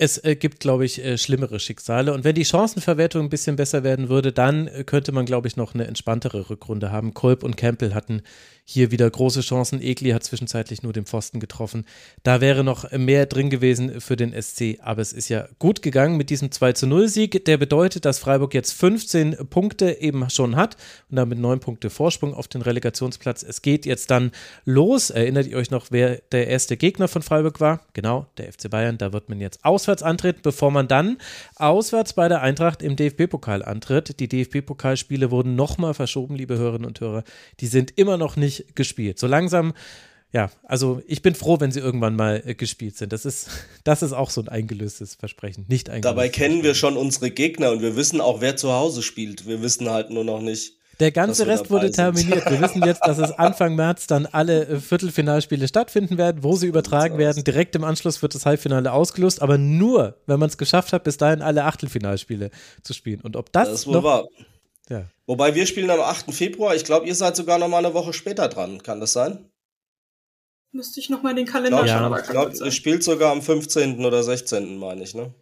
Es 0.00 0.16
äh, 0.22 0.36
gibt, 0.36 0.60
glaube 0.60 0.84
ich, 0.84 1.04
äh, 1.04 1.18
schlimmere 1.18 1.58
Schicksale. 1.58 2.14
Und 2.14 2.22
wenn 2.22 2.36
die 2.36 2.44
Chancenverwertung 2.44 3.24
ein 3.24 3.28
bisschen 3.28 3.56
besser 3.56 3.82
werden 3.82 4.08
würde, 4.08 4.32
dann 4.32 4.68
äh, 4.68 4.84
könnte 4.84 5.10
man, 5.10 5.26
glaube 5.26 5.48
ich, 5.48 5.56
noch 5.56 5.74
eine 5.74 5.88
entspanntere 5.88 6.48
Rückrunde 6.48 6.92
haben. 6.92 7.14
Kolb 7.14 7.42
und 7.42 7.56
Campbell 7.56 7.94
hatten 7.94 8.22
hier 8.70 8.90
wieder 8.90 9.10
große 9.10 9.40
Chancen. 9.40 9.80
Egli 9.80 10.10
hat 10.10 10.24
zwischenzeitlich 10.24 10.82
nur 10.82 10.92
den 10.92 11.06
Pfosten 11.06 11.40
getroffen. 11.40 11.86
Da 12.22 12.42
wäre 12.42 12.62
noch 12.62 12.90
mehr 12.92 13.24
drin 13.24 13.48
gewesen 13.48 14.02
für 14.02 14.14
den 14.14 14.34
SC, 14.40 14.78
aber 14.82 15.00
es 15.00 15.14
ist 15.14 15.30
ja 15.30 15.48
gut 15.58 15.80
gegangen 15.80 16.18
mit 16.18 16.28
diesem 16.28 16.52
2 16.52 16.74
zu 16.74 16.86
0 16.86 17.08
Sieg. 17.08 17.46
Der 17.46 17.56
bedeutet, 17.56 18.04
dass 18.04 18.18
Freiburg 18.18 18.52
jetzt 18.52 18.72
15 18.72 19.48
Punkte 19.48 20.02
eben 20.02 20.28
schon 20.28 20.54
hat 20.54 20.76
und 21.10 21.16
damit 21.16 21.38
9 21.38 21.60
Punkte 21.60 21.88
Vorsprung 21.88 22.34
auf 22.34 22.46
den 22.46 22.60
Relegationsplatz. 22.60 23.42
Es 23.42 23.62
geht 23.62 23.86
jetzt 23.86 24.10
dann 24.10 24.32
los. 24.66 25.08
Erinnert 25.08 25.46
ihr 25.46 25.56
euch 25.56 25.70
noch, 25.70 25.86
wer 25.88 26.20
der 26.30 26.48
erste 26.48 26.76
Gegner 26.76 27.08
von 27.08 27.22
Freiburg 27.22 27.60
war? 27.60 27.80
Genau, 27.94 28.26
der 28.36 28.52
FC 28.52 28.68
Bayern. 28.68 28.98
Da 28.98 29.14
wird 29.14 29.30
man 29.30 29.40
jetzt 29.40 29.64
auswärts 29.88 30.02
antreten, 30.02 30.40
bevor 30.42 30.70
man 30.70 30.86
dann 30.86 31.16
auswärts 31.56 32.12
bei 32.12 32.28
der 32.28 32.42
Eintracht 32.42 32.82
im 32.82 32.94
DFB-Pokal 32.94 33.64
antritt. 33.64 34.20
Die 34.20 34.28
DFB-Pokalspiele 34.28 35.30
wurden 35.30 35.56
nochmal 35.56 35.94
verschoben, 35.94 36.36
liebe 36.36 36.58
Hörerinnen 36.58 36.86
und 36.86 37.00
Hörer. 37.00 37.24
Die 37.60 37.66
sind 37.66 37.96
immer 37.96 38.18
noch 38.18 38.36
nicht 38.36 38.76
gespielt. 38.76 39.18
So 39.18 39.26
langsam, 39.26 39.72
ja, 40.30 40.50
also 40.64 41.00
ich 41.06 41.22
bin 41.22 41.34
froh, 41.34 41.58
wenn 41.58 41.72
sie 41.72 41.80
irgendwann 41.80 42.16
mal 42.16 42.42
äh, 42.44 42.54
gespielt 42.54 42.98
sind. 42.98 43.14
Das 43.14 43.24
ist, 43.24 43.48
das 43.84 44.02
ist 44.02 44.12
auch 44.12 44.28
so 44.28 44.42
ein 44.42 44.48
eingelöstes 44.48 45.14
Versprechen, 45.14 45.64
nicht 45.68 45.88
eingelöstes. 45.88 46.10
Dabei 46.10 46.28
kennen 46.28 46.62
wir 46.62 46.74
schon 46.74 46.98
unsere 46.98 47.30
Gegner 47.30 47.72
und 47.72 47.80
wir 47.80 47.96
wissen 47.96 48.20
auch, 48.20 48.42
wer 48.42 48.56
zu 48.56 48.72
Hause 48.72 49.02
spielt. 49.02 49.46
Wir 49.46 49.62
wissen 49.62 49.88
halt 49.88 50.10
nur 50.10 50.24
noch 50.24 50.42
nicht. 50.42 50.77
Der 51.00 51.12
ganze 51.12 51.46
Rest 51.46 51.70
wurde 51.70 51.90
terminiert. 51.92 52.50
Wir 52.50 52.60
wissen 52.60 52.82
jetzt, 52.84 53.06
dass 53.06 53.18
es 53.18 53.30
Anfang 53.30 53.76
März 53.76 54.08
dann 54.08 54.26
alle 54.26 54.66
äh, 54.66 54.80
Viertelfinalspiele 54.80 55.68
stattfinden 55.68 56.18
werden, 56.18 56.42
wo 56.42 56.56
sie 56.56 56.66
übertragen 56.66 57.18
werden. 57.18 57.44
Direkt 57.44 57.76
im 57.76 57.84
Anschluss 57.84 58.20
wird 58.20 58.34
das 58.34 58.46
Halbfinale 58.46 58.92
ausgelost, 58.92 59.40
aber 59.40 59.58
nur, 59.58 60.16
wenn 60.26 60.40
man 60.40 60.48
es 60.48 60.58
geschafft 60.58 60.92
hat, 60.92 61.04
bis 61.04 61.16
dahin 61.16 61.40
alle 61.40 61.64
Achtelfinalspiele 61.64 62.50
zu 62.82 62.94
spielen. 62.94 63.20
Und 63.20 63.36
ob 63.36 63.52
das, 63.52 63.68
das 63.68 63.80
ist 63.80 63.86
wohl 63.86 63.94
noch, 63.94 64.02
wahr. 64.04 64.28
Ja. 64.88 65.04
Wobei 65.26 65.54
wir 65.54 65.66
spielen 65.66 65.90
am 65.90 66.00
8. 66.00 66.32
Februar. 66.34 66.74
Ich 66.74 66.84
glaube, 66.84 67.06
ihr 67.06 67.14
seid 67.14 67.36
sogar 67.36 67.58
noch 67.58 67.68
mal 67.68 67.84
eine 67.84 67.94
Woche 67.94 68.12
später 68.12 68.48
dran. 68.48 68.82
Kann 68.82 69.00
das 69.00 69.12
sein? 69.12 69.50
Müsste 70.72 71.00
ich 71.00 71.10
noch 71.10 71.22
mal 71.22 71.34
den 71.34 71.46
Kalender 71.46 71.84
glaub, 71.84 71.88
schauen. 71.88 72.12
Ja, 72.12 72.18
ich 72.18 72.28
glaube, 72.28 72.56
ihr 72.56 72.70
spielt 72.72 73.04
sogar 73.04 73.32
am 73.32 73.40
15. 73.40 74.04
oder 74.04 74.22
16. 74.22 74.78
meine 74.78 75.02
ich, 75.02 75.14
ne? 75.14 75.32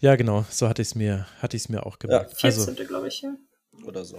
Ja, 0.00 0.16
genau. 0.16 0.44
So 0.50 0.68
hatte 0.68 0.82
ich 0.82 0.88
es 0.88 0.94
mir, 0.94 1.26
hatte 1.40 1.56
ich's 1.56 1.68
mir 1.68 1.86
auch 1.86 1.98
gemerkt. 1.98 2.32
Ja. 2.32 2.38
14. 2.50 2.68
Also, 2.68 2.84
glaube 2.84 3.08
ich, 3.08 3.22
ja. 3.22 3.34
Oder 3.84 4.04
so. 4.04 4.18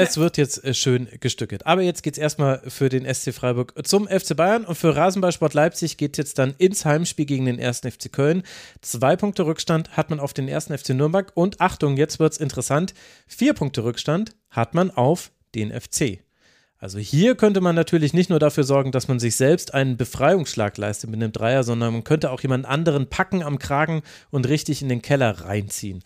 Es 0.00 0.16
wird 0.16 0.36
jetzt 0.36 0.62
äh, 0.62 0.74
schön 0.74 1.08
gestückelt. 1.18 1.66
Aber 1.66 1.82
jetzt 1.82 2.04
geht 2.04 2.14
es 2.14 2.18
erstmal 2.18 2.62
für 2.68 2.88
den 2.88 3.12
SC 3.12 3.34
Freiburg 3.34 3.74
zum 3.84 4.06
FC 4.06 4.36
Bayern 4.36 4.64
und 4.64 4.76
für 4.76 4.94
Rasenballsport 4.94 5.54
Leipzig 5.54 5.96
geht 5.96 6.16
jetzt 6.18 6.38
dann 6.38 6.54
ins 6.56 6.84
Heimspiel 6.84 7.26
gegen 7.26 7.46
den 7.46 7.58
ersten 7.58 7.90
FC 7.90 8.12
Köln. 8.12 8.44
Zwei 8.80 9.16
Punkte 9.16 9.44
Rückstand 9.44 9.96
hat 9.96 10.08
man 10.08 10.20
auf 10.20 10.32
den 10.32 10.46
ersten 10.46 10.78
FC 10.78 10.90
Nürnberg 10.90 11.32
und 11.34 11.60
Achtung, 11.60 11.96
jetzt 11.96 12.20
wird 12.20 12.32
es 12.32 12.38
interessant. 12.38 12.94
Vier 13.26 13.54
Punkte 13.54 13.82
Rückstand 13.82 14.36
hat 14.50 14.72
man 14.72 14.92
auf 14.92 15.32
den 15.56 15.72
FC. 15.72 16.20
Also 16.78 17.00
hier 17.00 17.34
könnte 17.34 17.60
man 17.60 17.74
natürlich 17.74 18.14
nicht 18.14 18.30
nur 18.30 18.38
dafür 18.38 18.62
sorgen, 18.62 18.92
dass 18.92 19.08
man 19.08 19.18
sich 19.18 19.34
selbst 19.34 19.74
einen 19.74 19.96
Befreiungsschlag 19.96 20.78
leistet 20.78 21.10
mit 21.10 21.20
einem 21.20 21.32
Dreier, 21.32 21.64
sondern 21.64 21.92
man 21.92 22.04
könnte 22.04 22.30
auch 22.30 22.40
jemand 22.40 22.66
anderen 22.66 23.10
packen 23.10 23.42
am 23.42 23.58
Kragen 23.58 24.02
und 24.30 24.48
richtig 24.48 24.80
in 24.80 24.88
den 24.88 25.02
Keller 25.02 25.40
reinziehen. 25.40 26.04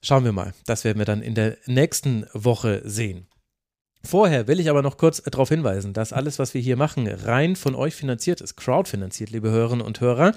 Schauen 0.00 0.24
wir 0.24 0.32
mal. 0.32 0.54
Das 0.66 0.84
werden 0.84 0.98
wir 0.98 1.06
dann 1.06 1.22
in 1.22 1.34
der 1.34 1.56
nächsten 1.66 2.26
Woche 2.32 2.82
sehen. 2.84 3.26
Vorher 4.04 4.46
will 4.46 4.60
ich 4.60 4.70
aber 4.70 4.80
noch 4.80 4.96
kurz 4.96 5.20
darauf 5.22 5.48
hinweisen, 5.48 5.92
dass 5.92 6.12
alles, 6.12 6.38
was 6.38 6.54
wir 6.54 6.60
hier 6.60 6.76
machen, 6.76 7.08
rein 7.08 7.56
von 7.56 7.74
euch 7.74 7.96
finanziert 7.96 8.40
ist, 8.40 8.56
crowdfinanziert, 8.56 9.30
liebe 9.30 9.50
Hörerinnen 9.50 9.84
und 9.84 10.00
Hörer. 10.00 10.32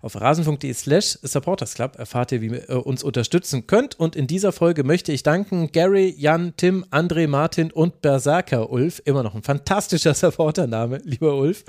Auf 0.00 0.18
rasen.de 0.18 0.72
slash 0.72 1.18
supportersclub 1.22 1.98
erfahrt 1.98 2.32
ihr, 2.32 2.40
wie 2.40 2.46
ihr 2.46 2.86
uns 2.86 3.04
unterstützen 3.04 3.66
könnt. 3.66 4.00
Und 4.00 4.16
in 4.16 4.26
dieser 4.26 4.50
Folge 4.50 4.82
möchte 4.82 5.12
ich 5.12 5.22
danken 5.22 5.70
Gary, 5.72 6.14
Jan, 6.16 6.54
Tim, 6.56 6.86
André, 6.90 7.28
Martin 7.28 7.70
und 7.70 8.00
Berserker 8.00 8.70
Ulf. 8.70 9.02
Immer 9.04 9.22
noch 9.22 9.34
ein 9.34 9.42
fantastischer 9.42 10.14
Supportername, 10.14 11.00
lieber 11.04 11.36
Ulf. 11.36 11.64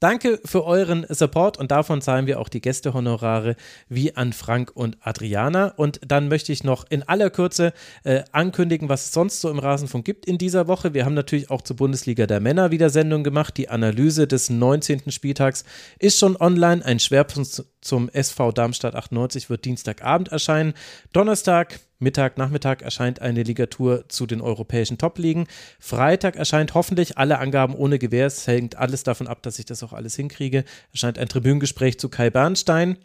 Danke 0.00 0.40
für 0.44 0.64
euren 0.64 1.06
Support 1.08 1.58
und 1.58 1.70
davon 1.70 2.02
zahlen 2.02 2.26
wir 2.26 2.38
auch 2.40 2.48
die 2.48 2.60
Gästehonorare 2.60 3.56
wie 3.88 4.14
an 4.14 4.32
Frank 4.32 4.72
und 4.74 4.98
Adriana. 5.00 5.68
Und 5.76 6.00
dann 6.06 6.28
möchte 6.28 6.52
ich 6.52 6.64
noch 6.64 6.84
in 6.90 7.02
aller 7.02 7.30
Kürze 7.30 7.72
äh, 8.04 8.22
ankündigen, 8.32 8.88
was 8.88 9.06
es 9.06 9.12
sonst 9.12 9.40
so 9.40 9.50
im 9.50 9.58
Rasenfunk 9.58 10.04
gibt 10.04 10.26
in 10.26 10.38
dieser 10.38 10.68
Woche. 10.68 10.92
Wir 10.92 11.04
haben 11.04 11.14
natürlich 11.14 11.50
auch 11.50 11.62
zur 11.62 11.76
Bundesliga 11.76 12.26
der 12.26 12.40
Männer 12.40 12.70
wieder 12.70 12.90
Sendung 12.90 13.24
gemacht. 13.24 13.56
Die 13.56 13.68
Analyse 13.68 14.26
des 14.26 14.50
19. 14.50 15.10
Spieltags 15.10 15.64
ist 15.98 16.18
schon 16.18 16.36
online. 16.36 16.84
Ein 16.84 16.98
Schwerpunkt 16.98 17.64
zum 17.80 18.08
SV 18.08 18.52
Darmstadt 18.52 18.94
98 18.94 19.48
wird 19.48 19.64
Dienstagabend 19.64 20.28
erscheinen. 20.28 20.74
Donnerstag 21.12 21.80
Mittag, 21.98 22.36
Nachmittag 22.36 22.82
erscheint 22.82 23.22
eine 23.22 23.42
Ligatur 23.42 24.06
zu 24.08 24.26
den 24.26 24.42
europäischen 24.42 24.98
Top-Ligen. 24.98 25.46
Freitag 25.80 26.36
erscheint 26.36 26.74
hoffentlich 26.74 27.16
alle 27.16 27.38
Angaben 27.38 27.74
ohne 27.74 27.98
Gewähr. 27.98 28.26
Es 28.26 28.46
hängt 28.46 28.76
alles 28.76 29.02
davon 29.02 29.26
ab, 29.26 29.42
dass 29.42 29.58
ich 29.58 29.64
das 29.64 29.82
auch 29.82 29.94
alles 29.94 30.14
hinkriege. 30.14 30.64
Erscheint 30.92 31.18
ein 31.18 31.28
Tribünengespräch 31.28 31.98
zu 31.98 32.10
Kai 32.10 32.28
Bernstein. 32.28 32.98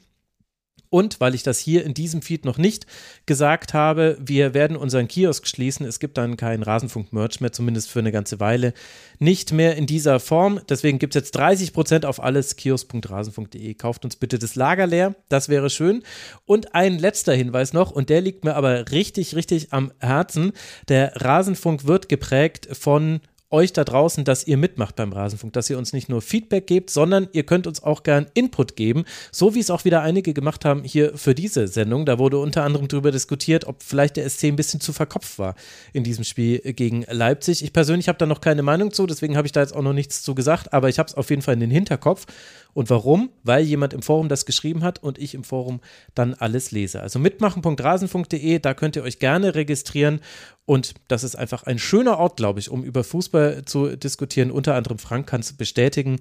Und 0.92 1.22
weil 1.22 1.36
ich 1.36 1.42
das 1.42 1.58
hier 1.58 1.86
in 1.86 1.94
diesem 1.94 2.22
Feed 2.22 2.44
noch 2.44 2.58
nicht 2.58 2.86
gesagt 3.26 3.74
habe, 3.74 4.18
wir 4.20 4.54
werden 4.54 4.76
unseren 4.76 5.08
Kiosk 5.08 5.48
schließen. 5.48 5.86
Es 5.86 6.00
gibt 6.02 6.18
dann 6.18 6.36
keinen 6.36 6.64
Rasenfunk-Merch 6.64 7.40
mehr, 7.40 7.54
zumindest 7.54 7.90
für 7.90 8.00
eine 8.00 8.12
ganze 8.12 8.42
Weile. 8.42 8.74
Nicht 9.18 9.54
mehr 9.54 9.78
in 9.78 9.86
dieser 9.86 10.20
Form. 10.20 10.60
Deswegen 10.68 11.00
gibt 11.00 11.16
es 11.16 11.22
jetzt 11.22 11.40
30% 11.40 12.06
auf 12.06 12.22
alles. 12.22 12.58
kiosk.rasenfunk.de. 12.58 13.74
Kauft 13.76 14.04
uns 14.04 14.18
bitte 14.18 14.38
das 14.38 14.56
Lager 14.56 14.86
leer. 14.86 15.16
Das 15.30 15.48
wäre 15.48 15.70
schön. 15.70 16.04
Und 16.46 16.76
ein 16.76 17.00
letzter 17.00 17.34
Hinweis 17.34 17.72
noch, 17.72 17.92
und 17.92 18.10
der 18.10 18.20
liegt 18.20 18.44
mir 18.44 18.56
aber 18.56 18.92
richtig, 18.92 19.34
richtig 19.34 19.72
am 19.72 19.94
Herzen. 20.00 20.52
Der 20.90 21.14
Rasenfunk 21.16 21.88
wird 21.88 22.10
geprägt 22.10 22.68
von 22.74 23.22
euch 23.52 23.74
da 23.74 23.84
draußen, 23.84 24.24
dass 24.24 24.48
ihr 24.48 24.58
mitmacht 24.58 24.96
beim 24.96 25.14
Rasenfunk, 25.14 25.54
dass 25.54 25.70
ihr 25.70 25.78
uns 25.78 25.94
nicht 25.94 26.10
nur 26.10 26.22
Feedback 26.22 26.68
gebt, 26.68 26.90
sondern 26.90 27.28
ihr 27.34 27.44
könnt 27.44 27.68
uns 27.68 27.84
auch 27.84 28.04
gern 28.04 28.28
Input 28.34 28.76
geben, 28.76 29.06
so 29.32 29.54
wie 29.54 29.60
es 29.60 29.70
auch 29.70 29.86
wieder 29.86 30.02
einige 30.02 30.34
gemacht 30.34 30.66
haben 30.66 30.84
hier 30.84 31.18
für 31.18 31.36
diese 31.36 31.68
Sendung. 31.68 32.06
Da 32.06 32.18
wurde 32.18 32.38
unter 32.40 32.64
anderem 32.64 32.88
darüber 32.88 33.12
diskutiert, 33.12 33.66
ob 33.66 33.84
vielleicht 33.84 34.18
der 34.18 34.30
SC 34.30 34.46
ein 34.46 34.56
bisschen 34.56 34.80
zu 34.80 34.94
verkopft 34.94 35.38
war 35.38 35.56
in 35.94 36.04
diesem 36.04 36.24
Spiel 36.24 36.60
gegen 36.74 37.06
Leipzig. 37.10 37.64
Ich 37.64 37.74
persönlich 37.74 38.08
habe 38.08 38.18
da 38.18 38.26
noch 38.26 38.42
keine 38.42 38.64
Meinung 38.64 38.92
zu, 38.92 39.06
deswegen 39.06 39.38
habe 39.38 39.48
ich 39.48 39.52
da 39.52 39.62
jetzt 39.62 39.76
auch 39.76 39.84
noch 39.84 39.94
nichts 39.94 40.24
zu 40.24 40.34
gesagt, 40.34 40.74
aber 40.74 40.90
ich 40.90 41.00
habe 41.00 41.08
es 41.08 41.16
auf 41.16 41.30
jeden 41.30 41.42
Fall 41.42 41.56
in 41.56 41.60
den 41.60 41.72
Hinterkopf. 41.72 42.26
Und 42.74 42.90
warum? 42.90 43.32
Weil 43.44 43.64
jemand 43.64 43.94
im 43.94 44.02
Forum 44.02 44.30
das 44.30 44.46
geschrieben 44.46 44.84
hat 44.84 45.04
und 45.04 45.18
ich 45.18 45.34
im 45.34 45.44
Forum 45.44 45.82
dann 46.16 46.34
alles 46.36 46.72
lese. 46.72 47.02
Also 47.02 47.20
mitmachen.rasenfunk.de, 47.20 48.60
da 48.60 48.74
könnt 48.74 48.96
ihr 48.96 49.04
euch 49.04 49.20
gerne 49.20 49.56
registrieren. 49.56 50.22
Und 50.66 50.94
das 51.08 51.24
ist 51.24 51.36
einfach 51.36 51.64
ein 51.64 51.80
schöner 51.80 52.18
Ort, 52.18 52.38
glaube 52.38 52.60
ich, 52.60 52.70
um 52.70 52.84
über 52.84 53.04
Fußball 53.04 53.66
zu 53.66 53.96
diskutieren. 53.96 54.52
Unter 54.52 54.76
anderem 54.76 55.00
Frank 55.00 55.28
kann 55.28 55.42
es 55.42 55.54
bestätigen. 55.54 56.20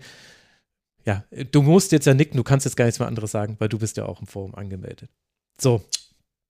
Ja, 1.05 1.25
du 1.53 1.63
musst 1.63 1.93
jetzt 1.93 2.07
ja 2.07 2.15
nicken, 2.15 2.37
du 2.37 2.45
kannst 2.45 2.67
jetzt 2.67 2.77
gar 2.77 2.85
nichts 2.85 2.99
mehr 2.99 3.09
anderes 3.09 3.31
sagen, 3.31 3.57
weil 3.59 3.69
du 3.69 3.79
bist 3.79 3.97
ja 3.97 4.07
auch 4.07 4.21
im 4.21 4.27
Forum 4.27 4.55
angemeldet. 4.55 5.11
So, 5.61 5.83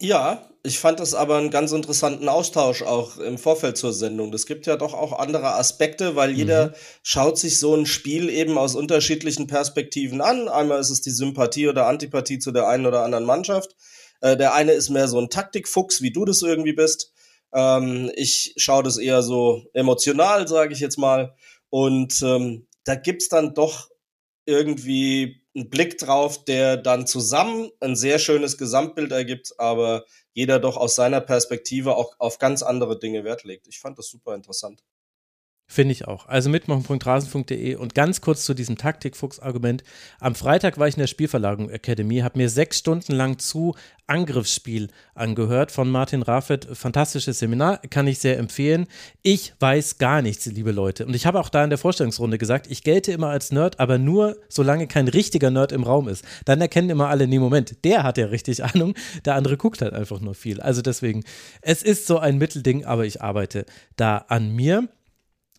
ja, 0.03 0.49
ich 0.62 0.78
fand 0.78 0.99
das 0.99 1.12
aber 1.12 1.36
einen 1.36 1.51
ganz 1.51 1.72
interessanten 1.72 2.28
Austausch 2.30 2.82
auch 2.82 3.18
im 3.18 3.36
Vorfeld 3.36 3.76
zur 3.76 3.93
Sendung. 3.93 4.32
Das 4.32 4.47
gibt 4.47 4.66
ja 4.66 4.76
doch 4.76 4.95
auch 4.95 5.18
andere 5.18 5.55
Aspekte, 5.55 6.16
weil 6.16 6.30
jeder 6.30 6.68
mhm. 6.68 6.72
schaut 7.03 7.38
sich 7.38 7.59
so 7.59 7.74
ein 7.74 7.84
Spiel 7.84 8.30
eben 8.30 8.57
aus 8.57 8.74
unterschiedlichen 8.74 9.47
Perspektiven 9.47 10.22
an. 10.22 10.49
Einmal 10.49 10.80
ist 10.80 10.88
es 10.88 11.03
die 11.03 11.11
Sympathie 11.11 11.68
oder 11.68 11.86
Antipathie 11.86 12.38
zu 12.38 12.51
der 12.51 12.66
einen 12.66 12.86
oder 12.86 13.03
anderen 13.03 13.26
Mannschaft. 13.26 13.76
Äh, 14.22 14.38
der 14.38 14.55
eine 14.55 14.72
ist 14.72 14.88
mehr 14.88 15.07
so 15.07 15.18
ein 15.18 15.28
Taktikfuchs, 15.28 16.01
wie 16.01 16.12
du 16.12 16.24
das 16.24 16.41
irgendwie 16.41 16.72
bist. 16.72 17.12
Ähm, 17.53 18.11
ich 18.14 18.55
schaue 18.57 18.82
das 18.82 18.98
eher 18.98 19.22
so 19.22 19.64
emotional, 19.72 20.48
sage 20.48 20.72
ich 20.72 20.80
jetzt 20.80 20.98
mal. 20.98 21.34
Und 21.70 22.20
ähm, 22.22 22.66
da 22.84 22.94
gibt's 22.94 23.28
dann 23.28 23.55
doch 23.55 23.90
irgendwie 24.46 25.42
einen 25.55 25.70
Blick 25.70 25.98
drauf, 25.98 26.44
der 26.44 26.76
dann 26.76 27.07
zusammen 27.07 27.70
ein 27.80 27.96
sehr 27.96 28.18
schönes 28.18 28.57
Gesamtbild 28.57 29.12
ergibt, 29.12 29.53
aber 29.59 30.05
jeder 30.32 30.61
doch 30.61 30.76
aus 30.76 30.94
seiner 30.94 31.20
Perspektive 31.20 31.96
auch 31.96 32.14
auf 32.18 32.38
ganz 32.38 32.62
andere 32.62 32.98
Dinge 32.98 33.24
Wert 33.24 33.44
legt. 33.44 33.66
Ich 33.66 33.80
fand 33.80 33.98
das 33.98 34.09
super 34.09 34.34
interessant. 34.34 34.82
Finde 35.72 35.92
ich 35.92 36.08
auch. 36.08 36.26
Also 36.26 36.50
mitmachen.rasen.de 36.50 37.76
und 37.76 37.94
ganz 37.94 38.20
kurz 38.20 38.44
zu 38.44 38.54
diesem 38.54 38.76
Taktikfuchs-Argument. 38.76 39.84
Am 40.18 40.34
Freitag 40.34 40.78
war 40.78 40.88
ich 40.88 40.96
in 40.96 41.00
der 41.00 41.06
Spielverlagerung 41.06 41.70
Academy, 41.70 42.18
habe 42.18 42.38
mir 42.38 42.48
sechs 42.48 42.78
Stunden 42.78 43.12
lang 43.12 43.38
zu 43.38 43.76
Angriffsspiel 44.08 44.88
angehört 45.14 45.70
von 45.70 45.88
Martin 45.88 46.22
Raffet. 46.22 46.66
Fantastisches 46.72 47.38
Seminar, 47.38 47.78
kann 47.88 48.08
ich 48.08 48.18
sehr 48.18 48.36
empfehlen. 48.38 48.88
Ich 49.22 49.52
weiß 49.60 49.98
gar 49.98 50.22
nichts, 50.22 50.46
liebe 50.46 50.72
Leute. 50.72 51.06
Und 51.06 51.14
ich 51.14 51.24
habe 51.24 51.38
auch 51.38 51.48
da 51.48 51.62
in 51.62 51.70
der 51.70 51.78
Vorstellungsrunde 51.78 52.36
gesagt, 52.36 52.66
ich 52.68 52.82
gelte 52.82 53.12
immer 53.12 53.28
als 53.28 53.52
Nerd, 53.52 53.78
aber 53.78 53.96
nur 53.96 54.38
solange 54.48 54.88
kein 54.88 55.06
richtiger 55.06 55.52
Nerd 55.52 55.70
im 55.70 55.84
Raum 55.84 56.08
ist. 56.08 56.24
Dann 56.46 56.60
erkennen 56.60 56.90
immer 56.90 57.10
alle, 57.10 57.28
nee, 57.28 57.38
Moment, 57.38 57.84
der 57.84 58.02
hat 58.02 58.18
ja 58.18 58.26
richtig 58.26 58.64
Ahnung, 58.74 58.94
der 59.24 59.36
andere 59.36 59.56
guckt 59.56 59.82
halt 59.82 59.92
einfach 59.92 60.18
nur 60.18 60.34
viel. 60.34 60.60
Also 60.60 60.82
deswegen, 60.82 61.22
es 61.62 61.84
ist 61.84 62.08
so 62.08 62.18
ein 62.18 62.38
Mittelding, 62.38 62.84
aber 62.86 63.06
ich 63.06 63.22
arbeite 63.22 63.66
da 63.94 64.24
an 64.26 64.50
mir. 64.50 64.88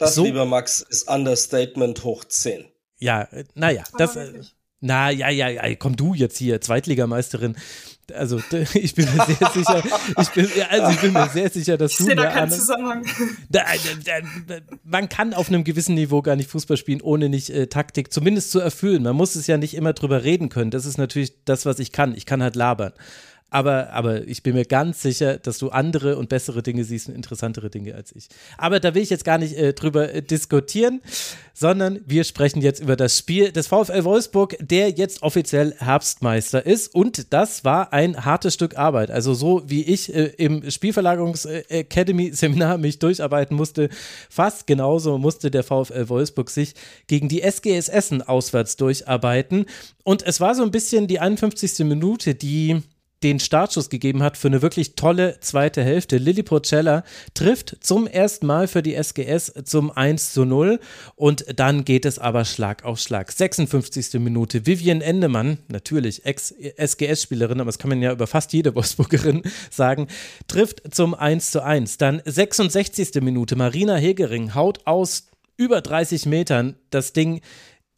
Das, 0.01 0.15
so, 0.15 0.23
lieber 0.23 0.45
Max, 0.45 0.81
ist 0.81 1.07
Understatement 1.07 2.03
hoch 2.03 2.25
10. 2.25 2.65
Ja, 2.97 3.21
äh, 3.21 3.43
naja, 3.53 3.83
das. 3.99 4.15
Äh, 4.15 4.41
na, 4.79 5.11
ja, 5.11 5.29
ja, 5.29 5.47
ja, 5.47 5.75
komm 5.75 5.95
du 5.95 6.15
jetzt 6.15 6.39
hier, 6.39 6.59
Zweitligameisterin. 6.59 7.55
Also, 8.15 8.41
ich 8.73 8.95
bin 8.95 9.05
mir 9.05 9.25
sehr 9.25 9.51
sicher, 9.53 9.83
ich 10.19 10.29
bin, 10.29 10.49
also 10.71 10.91
ich 10.91 11.01
bin 11.01 11.13
mir 11.13 11.29
sehr 11.29 11.51
sicher, 11.51 11.77
dass 11.77 11.91
ich 11.91 11.97
du. 11.97 12.03
Ich 12.03 12.07
sehe 12.07 12.15
da 12.15 12.31
keinen 12.31 12.49
Zusammenhang. 12.49 13.05
Da, 13.49 13.61
da, 14.47 14.55
man 14.83 15.07
kann 15.07 15.35
auf 15.35 15.49
einem 15.49 15.63
gewissen 15.63 15.93
Niveau 15.93 16.23
gar 16.23 16.35
nicht 16.35 16.49
Fußball 16.49 16.77
spielen, 16.77 17.01
ohne 17.01 17.29
nicht 17.29 17.51
äh, 17.51 17.67
Taktik 17.67 18.11
zumindest 18.11 18.49
zu 18.49 18.59
erfüllen. 18.59 19.03
Man 19.03 19.15
muss 19.15 19.35
es 19.35 19.45
ja 19.45 19.57
nicht 19.57 19.75
immer 19.75 19.93
drüber 19.93 20.23
reden 20.23 20.49
können. 20.49 20.71
Das 20.71 20.87
ist 20.87 20.97
natürlich 20.97 21.45
das, 21.45 21.67
was 21.67 21.77
ich 21.77 21.91
kann. 21.91 22.15
Ich 22.15 22.25
kann 22.25 22.41
halt 22.41 22.55
labern. 22.55 22.93
Aber, 23.53 23.91
aber 23.91 24.25
ich 24.29 24.43
bin 24.43 24.55
mir 24.55 24.63
ganz 24.63 25.01
sicher, 25.01 25.37
dass 25.37 25.57
du 25.57 25.71
andere 25.71 26.15
und 26.15 26.29
bessere 26.29 26.63
Dinge 26.63 26.85
siehst 26.85 27.09
und 27.09 27.15
interessantere 27.15 27.69
Dinge 27.69 27.95
als 27.95 28.15
ich. 28.15 28.29
Aber 28.57 28.79
da 28.79 28.95
will 28.95 29.03
ich 29.03 29.09
jetzt 29.09 29.25
gar 29.25 29.37
nicht 29.37 29.57
äh, 29.57 29.73
drüber 29.73 30.13
äh, 30.13 30.21
diskutieren, 30.21 31.01
sondern 31.53 31.99
wir 32.05 32.23
sprechen 32.23 32.61
jetzt 32.61 32.79
über 32.79 32.95
das 32.95 33.17
Spiel 33.17 33.51
des 33.51 33.67
VfL 33.67 34.05
Wolfsburg, 34.05 34.55
der 34.61 34.91
jetzt 34.91 35.21
offiziell 35.21 35.75
Herbstmeister 35.77 36.65
ist. 36.65 36.95
Und 36.95 37.33
das 37.33 37.65
war 37.65 37.91
ein 37.91 38.23
hartes 38.23 38.53
Stück 38.53 38.77
Arbeit. 38.77 39.11
Also 39.11 39.33
so 39.33 39.63
wie 39.65 39.83
ich 39.83 40.15
äh, 40.15 40.27
im 40.37 40.71
Spielverlagerungs-Academy-Seminar 40.71 42.77
mich 42.77 42.99
durcharbeiten 42.99 43.57
musste, 43.57 43.89
fast 44.29 44.65
genauso 44.65 45.17
musste 45.17 45.51
der 45.51 45.63
VfL 45.63 46.07
Wolfsburg 46.07 46.49
sich 46.49 46.73
gegen 47.07 47.27
die 47.27 47.41
SGS 47.41 47.89
Essen 47.89 48.21
auswärts 48.21 48.77
durcharbeiten. 48.77 49.65
Und 50.05 50.25
es 50.25 50.39
war 50.39 50.55
so 50.55 50.63
ein 50.63 50.71
bisschen 50.71 51.07
die 51.07 51.19
51. 51.19 51.79
Minute, 51.79 52.33
die 52.33 52.81
den 53.23 53.39
Startschuss 53.39 53.89
gegeben 53.89 54.23
hat 54.23 54.37
für 54.37 54.47
eine 54.47 54.61
wirklich 54.61 54.95
tolle 54.95 55.39
zweite 55.39 55.83
Hälfte. 55.83 56.17
Lilly 56.17 56.43
Porcella 56.43 57.03
trifft 57.33 57.77
zum 57.81 58.07
ersten 58.07 58.47
Mal 58.47 58.67
für 58.67 58.81
die 58.81 58.95
SGS 58.95 59.53
zum 59.63 59.91
1 59.91 60.33
zu 60.33 60.45
0 60.45 60.79
und 61.15 61.45
dann 61.55 61.85
geht 61.85 62.05
es 62.05 62.19
aber 62.19 62.45
Schlag 62.45 62.83
auf 62.83 62.99
Schlag. 62.99 63.31
56. 63.31 64.19
Minute. 64.19 64.65
Vivian 64.65 65.01
Endemann, 65.01 65.59
natürlich 65.67 66.25
Ex-SGS-Spielerin, 66.25 67.59
aber 67.59 67.67
das 67.69 67.79
kann 67.79 67.89
man 67.89 68.01
ja 68.01 68.11
über 68.11 68.27
fast 68.27 68.53
jede 68.53 68.73
Wolfsburgerin 68.75 69.43
sagen, 69.69 70.07
trifft 70.47 70.93
zum 70.93 71.13
1 71.13 71.51
zu 71.51 71.63
1. 71.63 71.97
Dann 71.97 72.21
66. 72.25 73.21
Minute. 73.21 73.55
Marina 73.55 73.95
Hegering 73.95 74.55
haut 74.55 74.79
aus 74.85 75.27
über 75.57 75.81
30 75.81 76.25
Metern 76.25 76.75
das 76.89 77.13
Ding 77.13 77.41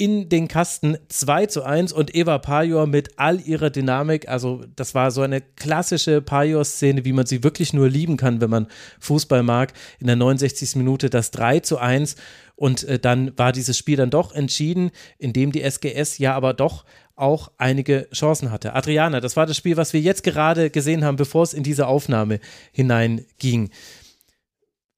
in 0.03 0.27
den 0.27 0.49
Kasten 0.49 0.97
2 1.07 1.45
zu 1.45 1.63
1 1.63 1.93
und 1.93 2.13
Eva 2.13 2.37
Pajor 2.37 2.87
mit 2.87 3.17
all 3.17 3.39
ihrer 3.39 3.69
Dynamik, 3.69 4.27
also 4.27 4.65
das 4.75 4.93
war 4.93 5.11
so 5.11 5.21
eine 5.21 5.39
klassische 5.39 6.21
Pajor-Szene, 6.21 7.05
wie 7.05 7.13
man 7.13 7.25
sie 7.25 7.41
wirklich 7.41 7.71
nur 7.71 7.87
lieben 7.87 8.17
kann, 8.17 8.41
wenn 8.41 8.49
man 8.49 8.67
Fußball 8.99 9.43
mag, 9.43 9.71
in 10.01 10.07
der 10.07 10.17
69. 10.17 10.75
Minute 10.75 11.09
das 11.09 11.31
3 11.31 11.61
zu 11.61 11.77
1 11.77 12.17
und 12.57 12.83
äh, 12.83 12.99
dann 12.99 13.31
war 13.37 13.53
dieses 13.53 13.77
Spiel 13.77 13.95
dann 13.95 14.09
doch 14.09 14.33
entschieden, 14.33 14.91
indem 15.19 15.53
die 15.53 15.61
SGS 15.61 16.17
ja 16.17 16.35
aber 16.35 16.53
doch 16.53 16.83
auch 17.15 17.49
einige 17.57 18.09
Chancen 18.11 18.51
hatte. 18.51 18.73
Adriana, 18.73 19.21
das 19.21 19.37
war 19.37 19.45
das 19.45 19.55
Spiel, 19.55 19.77
was 19.77 19.93
wir 19.93 20.01
jetzt 20.01 20.23
gerade 20.23 20.69
gesehen 20.69 21.05
haben, 21.05 21.15
bevor 21.15 21.43
es 21.43 21.53
in 21.53 21.63
diese 21.63 21.87
Aufnahme 21.87 22.41
hineinging. 22.73 23.69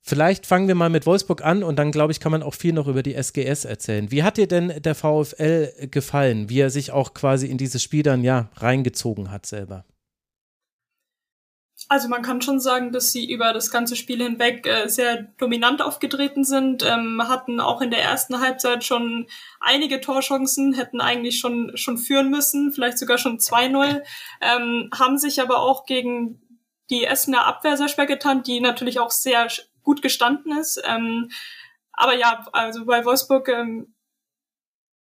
Vielleicht 0.07 0.45
fangen 0.45 0.67
wir 0.67 0.75
mal 0.75 0.91
mit 0.91 1.07
Wolfsburg 1.07 1.43
an 1.43 1.63
und 1.63 1.77
dann, 1.77 1.91
glaube 1.91 2.11
ich, 2.11 2.19
kann 2.19 2.31
man 2.31 2.43
auch 2.43 2.53
viel 2.53 2.73
noch 2.73 2.87
über 2.87 3.01
die 3.01 3.15
SGS 3.15 3.65
erzählen. 3.65 4.11
Wie 4.11 4.21
hat 4.21 4.37
dir 4.37 4.47
denn 4.47 4.71
der 4.83 4.93
VfL 4.93 5.87
gefallen, 5.89 6.47
wie 6.47 6.59
er 6.59 6.69
sich 6.69 6.91
auch 6.91 7.15
quasi 7.15 7.47
in 7.47 7.57
dieses 7.57 7.81
Spiel 7.81 8.03
dann 8.03 8.23
ja 8.23 8.51
reingezogen 8.55 9.31
hat 9.31 9.47
selber? 9.47 9.83
Also 11.89 12.07
man 12.07 12.21
kann 12.21 12.41
schon 12.41 12.59
sagen, 12.59 12.91
dass 12.91 13.11
sie 13.11 13.27
über 13.27 13.51
das 13.51 13.71
ganze 13.71 13.95
Spiel 13.95 14.21
hinweg 14.21 14.67
äh, 14.67 14.87
sehr 14.89 15.23
dominant 15.39 15.81
aufgetreten 15.81 16.43
sind, 16.43 16.83
ähm, 16.83 17.19
hatten 17.27 17.59
auch 17.59 17.81
in 17.81 17.89
der 17.89 18.03
ersten 18.03 18.39
Halbzeit 18.39 18.83
schon 18.83 19.25
einige 19.59 20.01
Torchancen, 20.01 20.73
hätten 20.73 21.01
eigentlich 21.01 21.39
schon, 21.39 21.75
schon 21.77 21.97
führen 21.97 22.29
müssen, 22.29 22.71
vielleicht 22.71 22.99
sogar 22.99 23.17
schon 23.17 23.39
2-0, 23.39 24.03
ähm, 24.41 24.89
haben 24.95 25.17
sich 25.17 25.41
aber 25.41 25.61
auch 25.61 25.87
gegen 25.87 26.41
die 26.91 27.05
Essener 27.05 27.47
Abwehr 27.47 27.75
sehr 27.75 27.89
schwer 27.89 28.05
getan, 28.05 28.43
die 28.43 28.61
natürlich 28.61 28.99
auch 28.99 29.11
sehr 29.11 29.47
gut 29.85 30.01
gestanden 30.01 30.57
ist. 30.57 30.81
Ähm, 30.85 31.29
aber 31.93 32.15
ja, 32.15 32.45
also 32.51 32.85
bei 32.85 33.05
Wolfsburg, 33.05 33.47
ähm, 33.47 33.95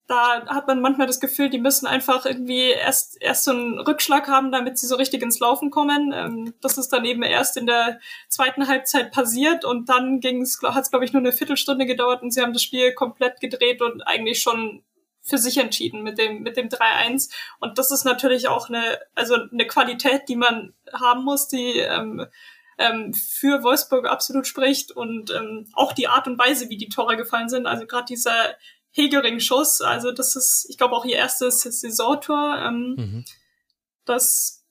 da 0.08 0.48
hat 0.48 0.66
man 0.66 0.82
manchmal 0.82 1.06
das 1.06 1.20
Gefühl, 1.20 1.52
die 1.52 1.60
müssen 1.60 1.86
einfach 1.86 2.26
irgendwie 2.26 2.72
erst, 2.72 3.22
erst 3.22 3.44
so 3.44 3.52
einen 3.52 3.80
Rückschlag 3.80 4.28
haben, 4.28 4.52
damit 4.52 4.80
sie 4.80 4.88
so 4.88 4.96
richtig 4.96 5.22
ins 5.22 5.40
Laufen 5.40 5.70
kommen. 5.70 6.12
Ähm, 6.16 6.56
das 6.62 6.80
ist 6.80 6.90
dann 6.90 7.06
eben 7.06 7.22
erst 7.22 7.58
in 7.58 7.68
der 7.68 8.00
zweiten 8.28 8.68
Halbzeit 8.68 9.12
passiert 9.12 9.66
und 9.66 9.88
dann 9.88 10.20
ging's, 10.20 10.60
hat 10.64 10.84
es, 10.84 10.90
glaube 10.90 11.06
ich, 11.06 11.14
nur 11.14 11.22
eine 11.22 11.32
Viertelstunde 11.32 11.86
gedauert 11.86 12.24
und 12.24 12.32
sie 12.34 12.42
haben 12.42 12.54
das 12.54 12.64
Spiel 12.64 12.94
komplett 12.96 13.40
gedreht 13.40 13.84
und 13.84 14.02
eigentlich 14.02 14.42
schon 14.42 14.84
für 15.22 15.38
sich 15.38 15.58
entschieden 15.58 16.02
mit 16.02 16.18
dem, 16.18 16.42
mit 16.42 16.58
dem 16.58 16.70
3-1. 16.70 17.30
Und 17.60 17.78
das 17.78 17.92
ist 17.92 18.04
natürlich 18.04 18.48
auch 18.48 18.70
eine, 18.70 19.00
also 19.14 19.36
eine 19.36 19.68
Qualität, 19.68 20.24
die 20.28 20.38
man 20.38 20.74
haben 20.92 21.24
muss, 21.24 21.48
die, 21.48 21.78
ähm, 21.78 22.26
ähm, 22.80 23.14
für 23.14 23.62
Wolfsburg 23.62 24.08
absolut 24.08 24.48
spricht 24.48 24.92
und 24.92 25.32
ähm, 25.32 25.68
auch 25.74 25.92
die 25.92 26.08
Art 26.08 26.28
und 26.28 26.40
Weise, 26.40 26.70
wie 26.70 26.78
die 26.78 26.90
Tore 26.90 27.18
gefallen 27.18 27.50
sind. 27.50 27.68
Also 27.68 27.86
gerade 27.86 28.06
dieser 28.06 28.56
Hegering-Schuss, 28.92 29.82
also 29.82 30.12
das 30.12 30.36
ist, 30.36 30.66
ich 30.70 30.78
glaube, 30.78 30.96
auch 30.96 31.06
ihr 31.06 31.18
erstes 31.18 31.62
Saisontor. 31.62 32.58
Ähm, 32.58 32.96
mhm. 32.98 33.26
Das 34.06 34.66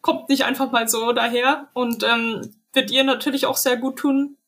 kommt 0.00 0.30
nicht 0.30 0.44
einfach 0.44 0.72
mal 0.72 0.88
so 0.88 1.12
daher 1.12 1.68
und 1.74 2.02
ähm, 2.02 2.56
wird 2.72 2.90
ihr 2.90 3.04
natürlich 3.04 3.44
auch 3.44 3.58
sehr 3.58 3.76
gut 3.76 3.98
tun. 3.98 4.38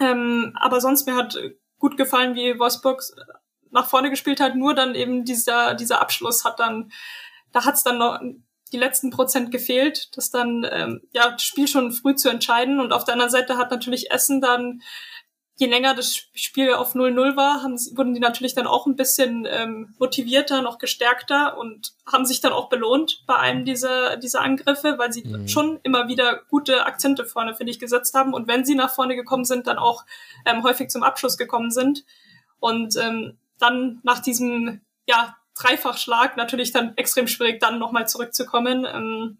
Ähm, 0.00 0.56
aber 0.58 0.80
sonst 0.80 1.06
mir 1.06 1.14
hat 1.14 1.38
gut 1.78 1.98
gefallen, 1.98 2.34
wie 2.34 2.58
Wolfsburg 2.58 3.02
nach 3.70 3.88
vorne 3.88 4.08
gespielt 4.08 4.40
hat. 4.40 4.56
Nur 4.56 4.74
dann 4.74 4.94
eben 4.94 5.24
dieser 5.24 5.74
dieser 5.74 6.00
Abschluss 6.00 6.44
hat 6.44 6.60
dann, 6.60 6.90
da 7.52 7.66
hat 7.66 7.74
es 7.74 7.82
dann 7.82 7.98
noch 7.98 8.20
die 8.72 8.78
letzten 8.78 9.10
Prozent 9.10 9.50
gefehlt, 9.50 10.16
das 10.16 10.30
dann 10.30 10.66
ähm, 10.70 11.02
ja 11.12 11.30
das 11.30 11.42
Spiel 11.42 11.68
schon 11.68 11.92
früh 11.92 12.14
zu 12.14 12.28
entscheiden. 12.28 12.80
Und 12.80 12.92
auf 12.92 13.04
der 13.04 13.14
anderen 13.14 13.30
Seite 13.30 13.56
hat 13.56 13.70
natürlich 13.70 14.10
Essen 14.10 14.40
dann, 14.40 14.82
je 15.56 15.66
länger 15.66 15.94
das 15.94 16.16
Spiel 16.34 16.72
auf 16.72 16.94
0-0 16.94 17.36
war, 17.36 17.62
haben, 17.62 17.76
wurden 17.96 18.14
die 18.14 18.20
natürlich 18.20 18.54
dann 18.54 18.66
auch 18.66 18.86
ein 18.86 18.96
bisschen 18.96 19.46
ähm, 19.48 19.94
motivierter, 19.98 20.62
noch 20.62 20.78
gestärkter 20.78 21.58
und 21.58 21.92
haben 22.10 22.24
sich 22.24 22.40
dann 22.40 22.52
auch 22.52 22.68
belohnt 22.68 23.22
bei 23.26 23.36
einem 23.36 23.64
dieser, 23.64 24.16
dieser 24.16 24.40
Angriffe, 24.40 24.96
weil 24.98 25.12
sie 25.12 25.24
mhm. 25.24 25.46
schon 25.46 25.78
immer 25.82 26.08
wieder 26.08 26.42
gute 26.48 26.86
Akzente 26.86 27.26
vorne, 27.26 27.54
finde 27.54 27.70
ich, 27.70 27.78
gesetzt 27.78 28.14
haben. 28.14 28.32
Und 28.32 28.48
wenn 28.48 28.64
sie 28.64 28.74
nach 28.74 28.92
vorne 28.92 29.14
gekommen 29.14 29.44
sind, 29.44 29.66
dann 29.66 29.78
auch 29.78 30.04
ähm, 30.46 30.64
häufig 30.64 30.88
zum 30.88 31.02
Abschluss 31.02 31.36
gekommen 31.36 31.70
sind. 31.70 32.04
Und 32.58 32.96
ähm, 32.96 33.38
dann 33.58 34.00
nach 34.02 34.20
diesem 34.20 34.80
ja, 35.06 35.36
Dreifachschlag 35.54 36.36
natürlich 36.36 36.72
dann 36.72 36.96
extrem 36.96 37.28
schwierig, 37.28 37.60
dann 37.60 37.78
nochmal 37.78 38.08
zurückzukommen. 38.08 38.86
Ähm, 38.86 39.38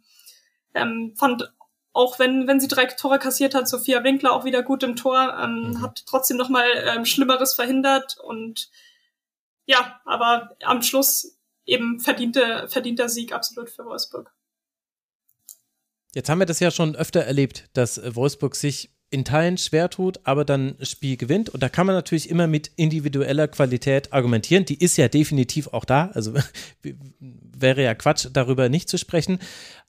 ähm, 0.75 1.15
fand 1.17 1.53
auch 1.93 2.19
wenn, 2.19 2.47
wenn 2.47 2.61
sie 2.61 2.69
drei 2.69 2.87
Tore 2.87 3.19
kassiert 3.19 3.55
hat, 3.55 3.69
Sophia 3.69 4.03
Winkler 4.03 4.33
auch 4.33 4.45
wieder 4.45 4.63
gut 4.63 4.83
im 4.83 4.97
Tor, 4.97 5.39
ähm, 5.39 5.71
mhm. 5.71 5.83
hat 5.83 6.05
trotzdem 6.07 6.37
nochmal 6.37 6.67
ähm, 6.87 7.05
Schlimmeres 7.05 7.55
verhindert 7.55 8.17
und 8.19 8.71
ja, 9.67 10.01
aber 10.05 10.57
am 10.65 10.83
Schluss 10.83 11.39
eben 11.65 12.01
verdiente, 12.01 12.67
verdienter 12.69 13.09
Sieg 13.09 13.33
absolut 13.33 13.71
für 13.71 13.85
Wolfsburg. 13.85 14.33
Jetzt 16.15 16.29
haben 16.29 16.41
wir 16.41 16.47
das 16.47 16.61
ja 16.61 16.71
schon 16.71 16.97
öfter 16.97 17.21
erlebt, 17.21 17.69
dass 17.75 18.01
Wolfsburg 18.15 18.55
sich 18.55 18.91
in 19.13 19.25
Teilen 19.25 19.59
schwer 19.59 19.91
tut, 19.91 20.21
aber 20.25 20.45
dann 20.45 20.75
Spiel 20.81 21.17
gewinnt. 21.17 21.51
Und 21.51 21.63
da 21.63 21.69
kann 21.69 21.87
man 21.87 21.95
natürlich 21.95 22.31
immer 22.31 22.47
mit 22.47 22.71
individueller 22.77 23.47
Qualität 23.47 24.13
argumentieren. 24.13 24.65
Die 24.65 24.83
ist 24.83 24.97
ja 24.97 25.09
definitiv 25.09 25.69
auch 25.69 25.85
da. 25.85 26.11
Also 26.15 26.33
wäre 27.21 27.83
ja 27.83 27.95
Quatsch, 27.95 28.29
darüber 28.33 28.69
nicht 28.69 28.89
zu 28.89 28.97
sprechen. 28.97 29.39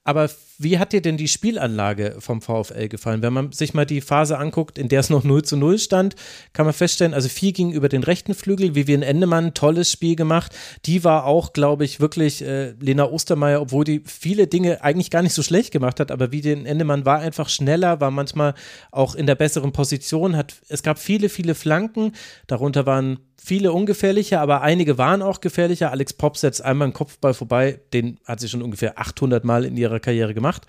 Aber 0.04 0.30
wie 0.60 0.80
hat 0.80 0.92
dir 0.92 1.02
denn 1.02 1.18
die 1.18 1.28
Spielanlage 1.28 2.18
vom 2.20 2.42
VfL 2.42 2.90
gefallen? 2.90 3.22
Wenn 3.22 3.34
man 3.34 3.52
sich 3.52 3.74
mal 3.74 3.86
die 3.86 4.02
Phase 4.02 4.38
anguckt, 4.38 4.78
in 4.78 4.90
der 4.90 5.00
es 5.00 5.10
noch 5.10 5.24
0 5.24 5.44
zu 5.44 5.56
0 5.56 5.80
stand, 5.80 6.16
kann 6.52 6.66
man 6.66 6.74
feststellen, 6.74 7.14
also 7.14 7.30
viel 7.30 7.54
ging 7.54 7.72
über 7.72 7.90
den 7.90 8.04
rechten 8.04 8.34
Flügel, 8.34 8.76
Vivian 8.76 9.02
Endemann, 9.02 9.54
tolles 9.54 9.92
Spiel 9.92 10.16
gemacht. 10.16 10.54
Die 10.86 11.04
war 11.04 11.26
auch, 11.26 11.54
glaube 11.54 11.86
ich, 11.86 12.00
wirklich 12.00 12.42
äh, 12.42 12.72
Lena 12.80 13.06
Ostermeier, 13.06 13.62
obwohl 13.62 13.86
die 13.86 14.02
viele 14.06 14.48
Dinge 14.48 14.84
eigentlich 14.84 15.10
gar 15.10 15.22
nicht 15.22 15.34
so 15.34 15.42
schlecht 15.42 15.72
gemacht 15.72 16.00
hat, 16.00 16.12
aber 16.12 16.32
Vivian 16.32 16.66
Endemann 16.66 17.06
war 17.06 17.20
einfach 17.20 17.50
schneller, 17.50 18.02
war 18.02 18.12
manchmal 18.12 18.54
auch 18.92 19.16
in 19.16 19.26
der 19.26 19.36
besseren 19.36 19.72
Position, 19.72 20.36
hat, 20.36 20.56
es 20.68 20.84
gab 20.84 21.00
viele, 21.00 21.30
viele 21.30 21.56
Flanken, 21.56 22.12
darunter 22.48 22.86
waren 22.86 23.20
viele 23.44 23.74
ungefährliche, 23.74 24.40
aber 24.40 24.62
einige 24.62 24.98
waren 24.98 25.22
auch 25.22 25.42
gefährlicher. 25.42 25.92
Alex 25.92 26.14
Popp 26.14 26.38
setzt 26.38 26.64
einmal 26.64 26.86
einen 26.86 26.94
Kopfball 26.94 27.34
vorbei, 27.34 27.82
den 27.92 28.20
hat 28.26 28.40
sie 28.40 28.48
schon 28.48 28.62
ungefähr 28.62 28.98
800 28.98 29.44
Mal 29.44 29.66
in 29.66 29.76
ihrer 29.76 30.00
Karriere 30.00 30.34
gemacht. 30.34 30.66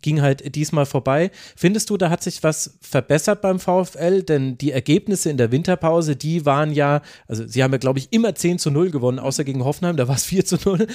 Ging 0.00 0.22
halt 0.22 0.54
diesmal 0.54 0.86
vorbei. 0.86 1.30
Findest 1.56 1.90
du, 1.90 1.96
da 1.96 2.08
hat 2.08 2.22
sich 2.22 2.42
was 2.42 2.78
verbessert 2.80 3.42
beim 3.42 3.60
VfL? 3.60 4.22
Denn 4.22 4.56
die 4.56 4.72
Ergebnisse 4.72 5.30
in 5.30 5.36
der 5.36 5.52
Winterpause, 5.52 6.16
die 6.16 6.46
waren 6.46 6.72
ja, 6.72 7.02
also 7.28 7.46
sie 7.46 7.62
haben 7.62 7.72
ja, 7.72 7.78
glaube 7.78 7.98
ich, 7.98 8.12
immer 8.12 8.34
10 8.34 8.58
zu 8.58 8.70
0 8.70 8.90
gewonnen, 8.90 9.18
außer 9.18 9.44
gegen 9.44 9.64
Hoffenheim, 9.64 9.96
da 9.96 10.08
war 10.08 10.16
es 10.16 10.24
4 10.24 10.44
zu 10.44 10.56
0. 10.64 10.86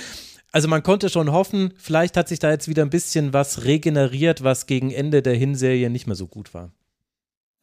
Also 0.51 0.67
man 0.67 0.83
konnte 0.83 1.09
schon 1.09 1.31
hoffen, 1.31 1.73
vielleicht 1.77 2.17
hat 2.17 2.29
sich 2.29 2.39
da 2.39 2.49
jetzt 2.49 2.67
wieder 2.67 2.81
ein 2.81 2.89
bisschen 2.89 3.33
was 3.33 3.65
regeneriert, 3.65 4.43
was 4.43 4.67
gegen 4.67 4.89
Ende 4.89 5.21
der 5.21 5.35
Hinserie 5.35 5.89
nicht 5.89 6.07
mehr 6.07 6.15
so 6.15 6.27
gut 6.27 6.53
war. 6.53 6.71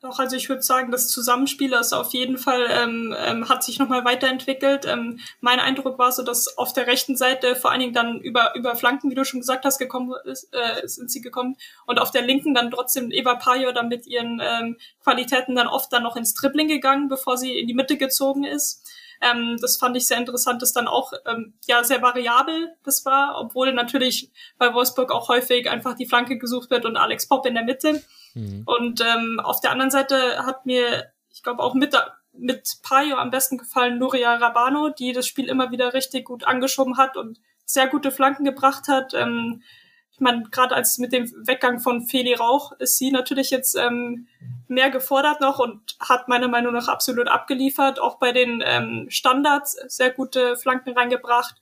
Doch, 0.02 0.18
also 0.18 0.34
ich 0.34 0.48
würde 0.48 0.62
sagen, 0.62 0.90
das 0.90 1.06
Zusammenspiel 1.06 1.72
ist 1.74 1.92
auf 1.92 2.12
jeden 2.12 2.36
Fall, 2.36 2.66
ähm, 2.68 3.14
ähm, 3.16 3.48
hat 3.48 3.62
sich 3.62 3.78
nochmal 3.78 4.04
weiterentwickelt. 4.04 4.84
Ähm, 4.84 5.20
mein 5.40 5.60
Eindruck 5.60 5.96
war 5.96 6.10
so, 6.10 6.24
dass 6.24 6.58
auf 6.58 6.72
der 6.72 6.88
rechten 6.88 7.16
Seite 7.16 7.54
vor 7.54 7.70
allen 7.70 7.78
Dingen 7.78 7.92
dann 7.92 8.18
über, 8.20 8.52
über 8.56 8.74
Flanken, 8.74 9.12
wie 9.12 9.14
du 9.14 9.24
schon 9.24 9.38
gesagt 9.38 9.64
hast, 9.64 9.78
gekommen 9.78 10.12
ist, 10.24 10.48
äh, 10.52 10.88
sind 10.88 11.08
sie 11.08 11.20
gekommen. 11.20 11.56
Und 11.86 12.00
auf 12.00 12.10
der 12.10 12.22
linken 12.22 12.52
dann 12.52 12.72
trotzdem 12.72 13.12
Eva 13.12 13.36
Pajo 13.36 13.70
dann 13.70 13.86
mit 13.86 14.08
ihren 14.08 14.42
ähm, 14.42 14.76
Qualitäten 15.04 15.54
dann 15.54 15.68
oft 15.68 15.92
dann 15.92 16.02
noch 16.02 16.16
ins 16.16 16.34
Dribbling 16.34 16.66
gegangen, 16.66 17.06
bevor 17.08 17.36
sie 17.38 17.56
in 17.56 17.68
die 17.68 17.74
Mitte 17.74 17.96
gezogen 17.96 18.42
ist. 18.42 18.84
Ähm, 19.20 19.56
das 19.60 19.76
fand 19.76 19.96
ich 19.96 20.08
sehr 20.08 20.18
interessant, 20.18 20.62
dass 20.62 20.72
dann 20.72 20.88
auch 20.88 21.12
ähm, 21.26 21.54
ja 21.68 21.84
sehr 21.84 22.02
variabel 22.02 22.74
das 22.82 23.04
war, 23.06 23.40
obwohl 23.40 23.72
natürlich 23.72 24.32
bei 24.58 24.74
Wolfsburg 24.74 25.12
auch 25.12 25.28
häufig 25.28 25.70
einfach 25.70 25.94
die 25.94 26.06
Flanke 26.06 26.38
gesucht 26.38 26.70
wird 26.70 26.86
und 26.86 26.96
Alex 26.96 27.28
Pop 27.28 27.46
in 27.46 27.54
der 27.54 27.62
Mitte. 27.62 28.02
Mhm. 28.34 28.62
Und 28.66 29.00
ähm, 29.00 29.40
auf 29.40 29.60
der 29.60 29.72
anderen 29.72 29.90
Seite 29.90 30.44
hat 30.44 30.66
mir, 30.66 31.12
ich 31.30 31.42
glaube 31.42 31.62
auch 31.62 31.74
mit 31.74 31.94
mit 32.32 32.78
Payo 32.82 33.16
am 33.16 33.30
besten 33.30 33.58
gefallen 33.58 33.98
Nuria 33.98 34.34
Rabano, 34.36 34.88
die 34.88 35.12
das 35.12 35.26
Spiel 35.26 35.48
immer 35.48 35.70
wieder 35.70 35.92
richtig 35.94 36.24
gut 36.24 36.44
angeschoben 36.44 36.96
hat 36.96 37.16
und 37.16 37.38
sehr 37.64 37.88
gute 37.88 38.10
Flanken 38.10 38.44
gebracht 38.44 38.88
hat. 38.88 39.14
Ähm, 39.14 39.62
ich 40.10 40.20
meine, 40.20 40.42
gerade 40.50 40.74
als 40.74 40.98
mit 40.98 41.12
dem 41.12 41.30
Weggang 41.46 41.80
von 41.80 42.06
Feli 42.06 42.34
Rauch 42.34 42.72
ist 42.72 42.98
sie 42.98 43.10
natürlich 43.10 43.50
jetzt 43.50 43.76
ähm, 43.76 44.28
mehr 44.68 44.90
gefordert 44.90 45.40
noch 45.40 45.58
und 45.58 45.96
hat 46.00 46.28
meiner 46.28 46.48
Meinung 46.48 46.74
nach 46.74 46.88
absolut 46.88 47.28
abgeliefert, 47.28 47.98
auch 47.98 48.18
bei 48.18 48.32
den 48.32 48.62
ähm, 48.64 49.06
Standards 49.08 49.72
sehr 49.88 50.10
gute 50.10 50.56
Flanken 50.56 50.92
reingebracht. 50.92 51.56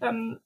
Ähm, 0.00 0.38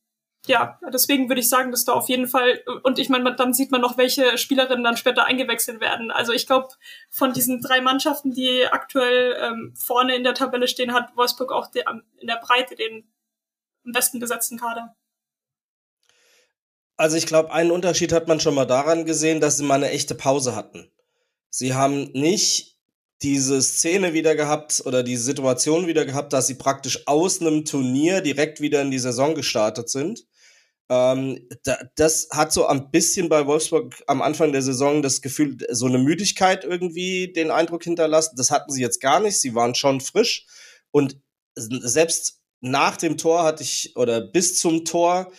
ja, 0.49 0.78
deswegen 0.92 1.28
würde 1.28 1.40
ich 1.40 1.49
sagen, 1.49 1.70
dass 1.70 1.84
da 1.84 1.92
auf 1.92 2.09
jeden 2.09 2.26
Fall, 2.26 2.62
und 2.82 2.99
ich 2.99 3.09
meine, 3.09 3.34
dann 3.34 3.55
sieht 3.55 3.70
man 3.70 3.80
noch, 3.80 3.96
welche 3.96 4.38
Spielerinnen 4.38 4.84
dann 4.84 4.96
später 4.96 5.24
eingewechselt 5.24 5.80
werden. 5.80 6.11
Also 6.11 6.32
ich 6.32 6.46
glaube, 6.46 6.68
von 7.11 7.32
diesen 7.32 7.61
drei 7.61 7.80
Mannschaften, 7.80 8.32
die 8.32 8.66
aktuell 8.66 9.36
ähm, 9.40 9.74
vorne 9.76 10.16
in 10.16 10.24
der 10.24 10.34
Tabelle 10.34 10.68
stehen, 10.68 10.92
hat 10.92 11.16
Wolfsburg 11.16 11.53
auch 11.53 11.70
die, 11.70 11.84
in 12.20 12.26
der 12.26 12.40
Breite 12.42 12.74
den 12.74 13.09
am 13.84 13.92
besten 13.92 14.18
besetzten 14.18 14.59
Kader. 14.59 14.96
Also 16.96 17.16
ich 17.16 17.26
glaube, 17.26 17.53
einen 17.53 17.70
Unterschied 17.70 18.12
hat 18.12 18.26
man 18.26 18.40
schon 18.40 18.55
mal 18.55 18.66
daran 18.66 19.07
gesehen, 19.07 19.40
dass 19.40 19.57
sie 19.57 19.64
mal 19.64 19.76
eine 19.76 19.90
echte 19.90 20.14
Pause 20.14 20.57
hatten. 20.57 20.90
Sie 21.49 21.74
haben 21.74 22.11
nicht 22.12 22.78
diese 23.22 23.61
Szene 23.62 24.12
wieder 24.12 24.34
gehabt 24.34 24.82
oder 24.84 25.03
die 25.03 25.16
Situation 25.16 25.86
wieder 25.86 26.05
gehabt, 26.05 26.32
dass 26.32 26.46
sie 26.46 26.55
praktisch 26.55 27.07
aus 27.07 27.40
einem 27.40 27.64
Turnier 27.64 28.20
direkt 28.20 28.61
wieder 28.61 28.82
in 28.82 28.90
die 28.90 28.99
Saison 28.99 29.34
gestartet 29.34 29.88
sind. 29.88 30.26
Ähm, 30.91 31.47
da, 31.64 31.78
das 31.97 32.28
hat 32.30 32.53
so 32.53 32.66
ein 32.66 32.91
bisschen 32.91 33.28
bei 33.28 33.47
Wolfsburg 33.47 33.95
am 34.07 34.22
Anfang 34.22 34.53
der 34.53 34.62
Saison 34.62 35.03
das 35.03 35.20
Gefühl, 35.20 35.59
so 35.70 35.86
eine 35.86 35.99
Müdigkeit 35.99 36.64
irgendwie 36.64 37.32
den 37.32 37.51
Eindruck 37.51 37.84
hinterlassen. 37.84 38.36
Das 38.36 38.51
hatten 38.51 38.72
sie 38.72 38.80
jetzt 38.80 39.01
gar 39.01 39.20
nicht. 39.20 39.39
Sie 39.41 39.55
waren 39.55 39.74
schon 39.74 40.01
frisch 40.01 40.47
und 40.91 41.18
selbst 41.55 42.41
nach 42.61 42.97
dem 42.97 43.18
Tor 43.18 43.45
hatte 43.45 43.62
ich 43.62 43.93
oder 43.97 44.20
bis 44.20 44.59
zum 44.59 44.84
Tor 44.84 45.30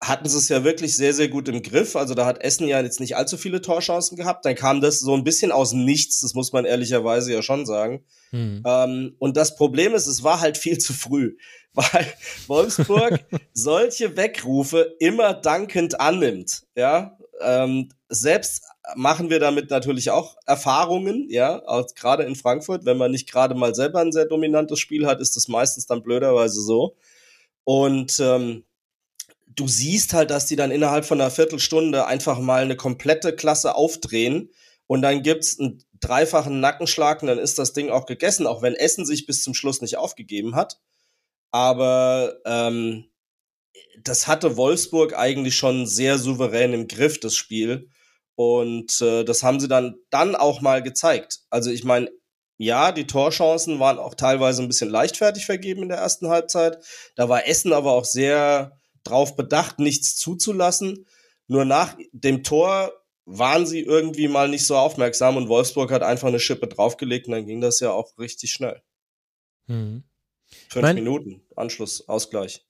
hatten 0.00 0.28
sie 0.28 0.38
es 0.38 0.48
ja 0.48 0.62
wirklich 0.62 0.96
sehr, 0.96 1.12
sehr 1.12 1.28
gut 1.28 1.48
im 1.48 1.60
Griff. 1.60 1.96
Also 1.96 2.14
da 2.14 2.24
hat 2.24 2.40
Essen 2.40 2.68
ja 2.68 2.80
jetzt 2.80 3.00
nicht 3.00 3.16
allzu 3.16 3.36
viele 3.36 3.60
Torchancen 3.60 4.16
gehabt. 4.16 4.44
Dann 4.44 4.54
kam 4.54 4.80
das 4.80 5.00
so 5.00 5.14
ein 5.14 5.24
bisschen 5.24 5.50
aus 5.50 5.72
Nichts, 5.72 6.20
das 6.20 6.34
muss 6.34 6.52
man 6.52 6.64
ehrlicherweise 6.64 7.32
ja 7.32 7.42
schon 7.42 7.66
sagen. 7.66 8.04
Mhm. 8.30 8.62
Ähm, 8.64 9.16
und 9.18 9.36
das 9.36 9.56
Problem 9.56 9.94
ist, 9.94 10.06
es 10.06 10.22
war 10.22 10.40
halt 10.40 10.56
viel 10.56 10.78
zu 10.78 10.92
früh, 10.92 11.36
weil 11.74 12.06
Wolfsburg 12.46 13.24
solche 13.52 14.16
Weckrufe 14.16 14.96
immer 14.98 15.34
dankend 15.34 16.00
annimmt. 16.00 16.64
Ja, 16.74 17.18
ähm, 17.40 17.90
selbst 18.08 18.62
machen 18.96 19.30
wir 19.30 19.38
damit 19.38 19.70
natürlich 19.70 20.10
auch 20.10 20.36
Erfahrungen, 20.46 21.28
ja, 21.30 21.62
gerade 21.94 22.24
in 22.24 22.36
Frankfurt. 22.36 22.84
Wenn 22.84 22.96
man 22.96 23.10
nicht 23.10 23.30
gerade 23.30 23.54
mal 23.54 23.74
selber 23.74 24.00
ein 24.00 24.12
sehr 24.12 24.26
dominantes 24.26 24.78
Spiel 24.80 25.06
hat, 25.06 25.20
ist 25.20 25.36
das 25.36 25.48
meistens 25.48 25.86
dann 25.86 26.02
blöderweise 26.02 26.60
so. 26.62 26.96
Und 27.64 28.18
ähm, 28.20 28.64
du 29.46 29.68
siehst 29.68 30.14
halt, 30.14 30.30
dass 30.30 30.46
die 30.46 30.56
dann 30.56 30.70
innerhalb 30.70 31.04
von 31.04 31.20
einer 31.20 31.30
Viertelstunde 31.30 32.06
einfach 32.06 32.38
mal 32.38 32.62
eine 32.62 32.76
komplette 32.76 33.34
Klasse 33.34 33.74
aufdrehen 33.74 34.50
und 34.86 35.02
dann 35.02 35.22
gibt's 35.22 35.58
einen 35.58 35.84
dreifachen 36.00 36.60
Nackenschlag 36.60 37.22
und 37.22 37.28
dann 37.28 37.38
ist 37.38 37.58
das 37.58 37.72
Ding 37.72 37.90
auch 37.90 38.06
gegessen, 38.06 38.46
auch 38.46 38.62
wenn 38.62 38.74
Essen 38.74 39.04
sich 39.04 39.26
bis 39.26 39.42
zum 39.42 39.54
Schluss 39.54 39.82
nicht 39.82 39.98
aufgegeben 39.98 40.54
hat. 40.54 40.78
Aber 41.50 42.38
ähm, 42.44 43.10
das 44.02 44.26
hatte 44.26 44.56
Wolfsburg 44.56 45.16
eigentlich 45.16 45.56
schon 45.56 45.86
sehr 45.86 46.18
souverän 46.18 46.72
im 46.72 46.88
Griff, 46.88 47.20
das 47.20 47.34
Spiel. 47.34 47.90
Und 48.34 49.00
äh, 49.00 49.24
das 49.24 49.42
haben 49.42 49.58
sie 49.58 49.68
dann, 49.68 49.96
dann 50.10 50.36
auch 50.36 50.60
mal 50.60 50.82
gezeigt. 50.82 51.40
Also 51.50 51.70
ich 51.70 51.84
meine, 51.84 52.10
ja, 52.56 52.92
die 52.92 53.06
Torchancen 53.06 53.78
waren 53.78 53.98
auch 53.98 54.14
teilweise 54.14 54.62
ein 54.62 54.68
bisschen 54.68 54.90
leichtfertig 54.90 55.46
vergeben 55.46 55.82
in 55.82 55.88
der 55.88 55.98
ersten 55.98 56.28
Halbzeit. 56.28 56.78
Da 57.14 57.28
war 57.28 57.46
Essen 57.46 57.72
aber 57.72 57.92
auch 57.92 58.04
sehr 58.04 58.76
drauf 59.04 59.36
bedacht, 59.36 59.78
nichts 59.78 60.16
zuzulassen. 60.16 61.06
Nur 61.46 61.64
nach 61.64 61.96
dem 62.12 62.42
Tor 62.42 62.92
waren 63.24 63.66
sie 63.66 63.80
irgendwie 63.80 64.28
mal 64.28 64.48
nicht 64.48 64.66
so 64.66 64.76
aufmerksam 64.76 65.36
und 65.36 65.48
Wolfsburg 65.48 65.90
hat 65.90 66.02
einfach 66.02 66.28
eine 66.28 66.40
Schippe 66.40 66.66
draufgelegt 66.66 67.26
und 67.26 67.32
dann 67.32 67.46
ging 67.46 67.60
das 67.60 67.80
ja 67.80 67.90
auch 67.90 68.16
richtig 68.18 68.52
schnell. 68.52 68.82
Mhm. 69.66 70.07
Fünf 70.68 70.94
Minuten, 70.94 71.42
Anschluss, 71.56 72.08
Ausgleich 72.08 72.67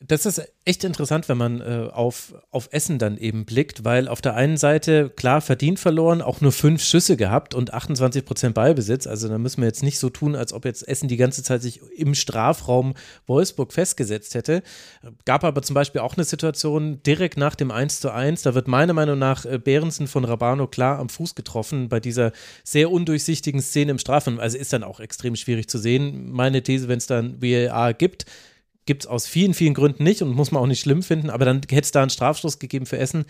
das 0.00 0.26
ist 0.26 0.40
echt 0.64 0.84
interessant, 0.84 1.28
wenn 1.28 1.38
man 1.38 1.60
äh, 1.60 1.88
auf, 1.92 2.32
auf 2.52 2.68
Essen 2.70 3.00
dann 3.00 3.18
eben 3.18 3.44
blickt, 3.44 3.84
weil 3.84 4.06
auf 4.06 4.20
der 4.20 4.36
einen 4.36 4.56
Seite, 4.56 5.10
klar, 5.10 5.40
verdient 5.40 5.80
verloren, 5.80 6.22
auch 6.22 6.40
nur 6.40 6.52
fünf 6.52 6.84
Schüsse 6.84 7.16
gehabt 7.16 7.52
und 7.52 7.74
28 7.74 8.24
Prozent 8.24 8.54
Ballbesitz. 8.54 9.08
Also 9.08 9.28
da 9.28 9.38
müssen 9.38 9.60
wir 9.60 9.66
jetzt 9.66 9.82
nicht 9.82 9.98
so 9.98 10.08
tun, 10.08 10.36
als 10.36 10.52
ob 10.52 10.64
jetzt 10.64 10.86
Essen 10.86 11.08
die 11.08 11.16
ganze 11.16 11.42
Zeit 11.42 11.62
sich 11.62 11.80
im 11.96 12.14
Strafraum 12.14 12.94
Wolfsburg 13.26 13.72
festgesetzt 13.72 14.36
hätte. 14.36 14.62
Gab 15.24 15.42
aber 15.42 15.62
zum 15.62 15.74
Beispiel 15.74 16.00
auch 16.00 16.16
eine 16.16 16.24
Situation 16.24 17.02
direkt 17.02 17.36
nach 17.36 17.56
dem 17.56 17.72
1 17.72 17.98
zu 17.98 18.12
1. 18.12 18.42
Da 18.42 18.54
wird 18.54 18.68
meiner 18.68 18.92
Meinung 18.92 19.18
nach 19.18 19.46
äh, 19.46 19.58
Behrensen 19.58 20.06
von 20.06 20.24
Rabano 20.24 20.68
klar 20.68 21.00
am 21.00 21.08
Fuß 21.08 21.34
getroffen 21.34 21.88
bei 21.88 21.98
dieser 21.98 22.30
sehr 22.62 22.92
undurchsichtigen 22.92 23.60
Szene 23.60 23.90
im 23.90 23.98
Strafraum. 23.98 24.38
Also 24.38 24.58
ist 24.58 24.72
dann 24.72 24.84
auch 24.84 25.00
extrem 25.00 25.34
schwierig 25.34 25.68
zu 25.68 25.78
sehen. 25.78 26.30
Meine 26.30 26.62
These, 26.62 26.86
wenn 26.86 26.98
es 26.98 27.08
dann 27.08 27.42
VAR 27.42 27.94
gibt, 27.94 28.26
gibt 28.88 29.04
es 29.04 29.08
aus 29.08 29.26
vielen, 29.26 29.52
vielen 29.52 29.74
Gründen 29.74 30.02
nicht 30.02 30.22
und 30.22 30.34
muss 30.34 30.50
man 30.50 30.62
auch 30.62 30.66
nicht 30.66 30.80
schlimm 30.80 31.02
finden, 31.02 31.28
aber 31.28 31.44
dann 31.44 31.58
hätte 31.58 31.82
es 31.82 31.92
da 31.92 32.00
einen 32.00 32.10
Strafstoß 32.10 32.58
gegeben 32.58 32.86
für 32.86 32.98
Essen. 32.98 33.26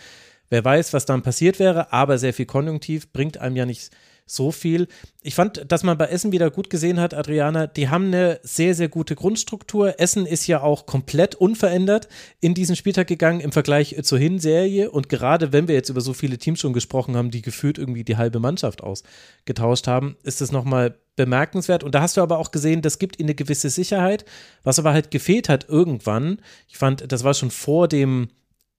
Wer 0.50 0.64
weiß, 0.64 0.92
was 0.92 1.04
dann 1.04 1.22
passiert 1.22 1.58
wäre, 1.58 1.92
aber 1.92 2.16
sehr 2.16 2.32
viel 2.32 2.46
Konjunktiv 2.46 3.12
bringt 3.12 3.38
einem 3.38 3.56
ja 3.56 3.66
nicht 3.66 3.90
so 4.30 4.52
viel. 4.52 4.88
Ich 5.22 5.34
fand, 5.34 5.70
dass 5.70 5.82
man 5.82 5.98
bei 5.98 6.06
Essen 6.06 6.32
wieder 6.32 6.50
gut 6.50 6.70
gesehen 6.70 7.00
hat, 7.00 7.14
Adriana, 7.14 7.66
die 7.66 7.88
haben 7.88 8.06
eine 8.06 8.38
sehr, 8.42 8.74
sehr 8.74 8.88
gute 8.88 9.14
Grundstruktur. 9.14 9.98
Essen 9.98 10.26
ist 10.26 10.46
ja 10.46 10.62
auch 10.62 10.86
komplett 10.86 11.34
unverändert 11.34 12.08
in 12.40 12.54
diesen 12.54 12.76
Spieltag 12.76 13.08
gegangen 13.08 13.40
im 13.40 13.52
Vergleich 13.52 13.96
zur 14.02 14.18
Hinserie. 14.18 14.90
Und 14.90 15.08
gerade 15.08 15.52
wenn 15.52 15.68
wir 15.68 15.74
jetzt 15.74 15.88
über 15.88 16.00
so 16.00 16.12
viele 16.12 16.38
Teams 16.38 16.60
schon 16.60 16.72
gesprochen 16.72 17.16
haben, 17.16 17.30
die 17.30 17.42
gefühlt 17.42 17.78
irgendwie 17.78 18.04
die 18.04 18.16
halbe 18.16 18.38
Mannschaft 18.38 18.82
ausgetauscht 18.82 19.86
haben, 19.86 20.16
ist 20.22 20.40
es 20.40 20.52
nochmal 20.52 20.94
bemerkenswert. 21.16 21.84
Und 21.84 21.94
da 21.94 22.00
hast 22.00 22.16
du 22.16 22.22
aber 22.22 22.38
auch 22.38 22.50
gesehen, 22.50 22.80
das 22.80 22.98
gibt 22.98 23.18
ihnen 23.18 23.28
eine 23.28 23.34
gewisse 23.34 23.70
Sicherheit, 23.70 24.24
was 24.62 24.78
aber 24.78 24.92
halt 24.92 25.10
gefehlt 25.10 25.48
hat 25.48 25.68
irgendwann. 25.68 26.40
Ich 26.68 26.78
fand, 26.78 27.10
das 27.10 27.24
war 27.24 27.34
schon 27.34 27.50
vor 27.50 27.88
dem 27.88 28.28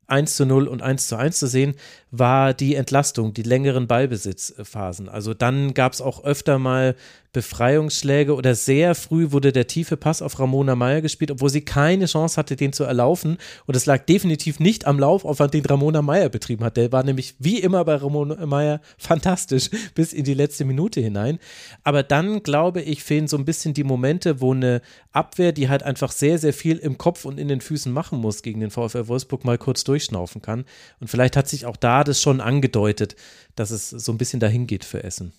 1 0.10 0.36
zu 0.36 0.46
0 0.46 0.68
und 0.68 0.82
1 0.82 1.08
zu 1.08 1.16
1 1.16 1.38
zu 1.38 1.48
sehen, 1.48 1.76
war 2.12 2.54
die 2.54 2.76
Entlastung, 2.76 3.34
die 3.34 3.44
längeren 3.44 3.88
Ballbesitzphasen. 3.88 5.10
Also 5.10 5.34
dann 5.34 5.74
gab 5.74 5.94
es 5.94 6.02
auch 6.02 6.24
öfter 6.24 6.58
mal 6.58 6.96
Befreiungsschläge 7.32 8.34
oder 8.34 8.56
sehr 8.56 8.96
früh 8.96 9.32
wurde 9.32 9.52
der 9.52 9.68
tiefe 9.68 9.98
Pass 9.98 10.24
auf 10.24 10.40
Ramona 10.40 10.76
Meyer 10.76 11.02
gespielt, 11.02 11.30
obwohl 11.30 11.50
sie 11.50 11.62
keine 11.62 12.08
Chance 12.08 12.38
hatte, 12.38 12.56
den 12.56 12.74
zu 12.74 12.86
erlaufen. 12.86 13.38
Und 13.68 13.76
es 13.76 13.86
lag 13.86 14.06
definitiv 14.06 14.60
nicht 14.60 14.88
am 14.88 15.00
Laufaufwand, 15.00 15.54
den 15.54 15.66
Ramona 15.66 16.02
Meyer 16.02 16.30
betrieben 16.30 16.64
hat. 16.64 16.78
Der 16.78 16.92
war 16.92 17.04
nämlich 17.04 17.36
wie 17.38 17.60
immer 17.60 17.86
bei 17.86 17.96
Ramona 17.96 18.46
Meyer 18.48 18.82
fantastisch 18.98 19.70
bis 19.94 20.12
in 20.12 20.24
die 20.24 20.34
letzte 20.34 20.66
Minute 20.66 21.02
hinein. 21.02 21.38
Aber 21.84 22.02
dann, 22.02 22.42
glaube 22.42 22.82
ich, 22.82 23.04
fehlen 23.04 23.28
so 23.28 23.38
ein 23.38 23.46
bisschen 23.46 23.76
die 23.76 23.84
Momente, 23.84 24.42
wo 24.42 24.54
eine 24.54 24.82
Abwehr, 25.12 25.52
die 25.52 25.70
halt 25.70 25.84
einfach 25.84 26.12
sehr, 26.12 26.40
sehr 26.40 26.54
viel 26.54 26.78
im 26.78 26.98
Kopf 26.98 27.26
und 27.26 27.40
in 27.40 27.48
den 27.48 27.62
Füßen 27.62 27.92
machen 27.92 28.20
muss 28.20 28.42
gegen 28.42 28.60
den 28.60 28.72
VfL 28.72 29.08
Wolfsburg, 29.08 29.46
mal 29.46 29.60
kurz 29.60 29.84
durchschnaufen 29.84 30.42
kann. 30.42 30.66
Und 31.00 31.10
vielleicht 31.10 31.38
hat 31.38 31.48
sich 31.48 31.68
auch 31.68 31.78
da 31.78 31.99
das 32.04 32.22
schon 32.22 32.42
angedeutet, 32.42 33.16
dass 33.56 33.72
es 33.72 33.90
so 33.90 34.12
ein 34.12 34.18
bisschen 34.18 34.40
dahin 34.40 34.68
geht 34.68 34.86
für 34.86 35.04
Essen. 35.04 35.34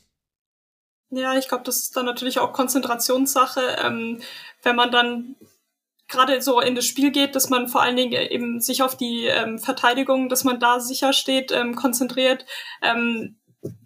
Ja, 1.10 1.36
ich 1.36 1.48
glaube, 1.48 1.64
das 1.64 1.78
ist 1.78 1.96
dann 1.96 2.06
natürlich 2.06 2.38
auch 2.38 2.52
Konzentrationssache. 2.52 3.78
Ähm, 3.84 4.20
wenn 4.62 4.76
man 4.76 4.92
dann 4.92 5.36
gerade 6.10 6.40
so 6.42 6.60
in 6.60 6.74
das 6.74 6.86
Spiel 6.86 7.10
geht, 7.10 7.34
dass 7.34 7.50
man 7.50 7.68
vor 7.68 7.82
allen 7.82 7.96
Dingen 7.96 8.12
eben 8.12 8.60
sich 8.60 8.82
auf 8.82 8.96
die 8.96 9.26
ähm, 9.26 9.58
Verteidigung, 9.58 10.28
dass 10.28 10.44
man 10.44 10.60
da 10.60 10.80
sicher 10.80 11.12
steht, 11.12 11.52
ähm, 11.52 11.74
konzentriert, 11.74 12.44
ähm, 12.82 13.36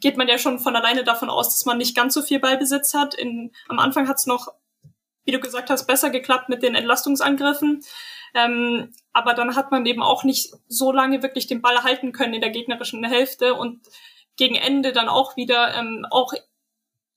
geht 0.01 0.17
man 0.17 0.29
ja 0.29 0.39
schon 0.39 0.59
von 0.59 0.77
alleine 0.77 1.05
davon 1.05 1.31
aus, 1.31 1.51
dass 1.51 1.65
man 1.67 1.79
nicht 1.79 1.97
ganz 1.97 2.15
so 2.15 2.23
viel 2.23 2.41
Ballbesitz 2.41 2.95
hat. 2.95 3.15
In, 3.15 3.53
am 3.69 3.79
Anfang 3.79 4.09
hat 4.09 4.17
es 4.19 4.27
noch, 4.27 4.49
wie 5.25 5.33
du 5.33 5.41
gesagt 5.41 5.71
hast, 5.71 5.87
besser 5.87 6.11
geklappt 6.11 6.49
mit 6.49 6.63
den 6.63 6.75
Entlastungsangriffen. 6.75 7.83
Ähm, 8.35 8.93
aber 9.13 9.35
dann 9.35 9.57
hat 9.57 9.71
man 9.71 9.87
eben 9.87 10.03
auch 10.03 10.25
nicht 10.25 10.53
so 10.69 10.93
lange 10.93 11.23
wirklich 11.23 11.47
den 11.47 11.63
Ball 11.63 11.83
halten 11.85 12.13
können 12.13 12.35
in 12.35 12.41
der 12.41 12.51
gegnerischen 12.51 13.05
Hälfte 13.05 13.55
und 13.55 13.81
gegen 14.37 14.57
Ende 14.57 14.93
dann 14.93 15.09
auch 15.09 15.37
wieder 15.37 15.75
ähm, 15.77 16.07
auch 16.11 16.35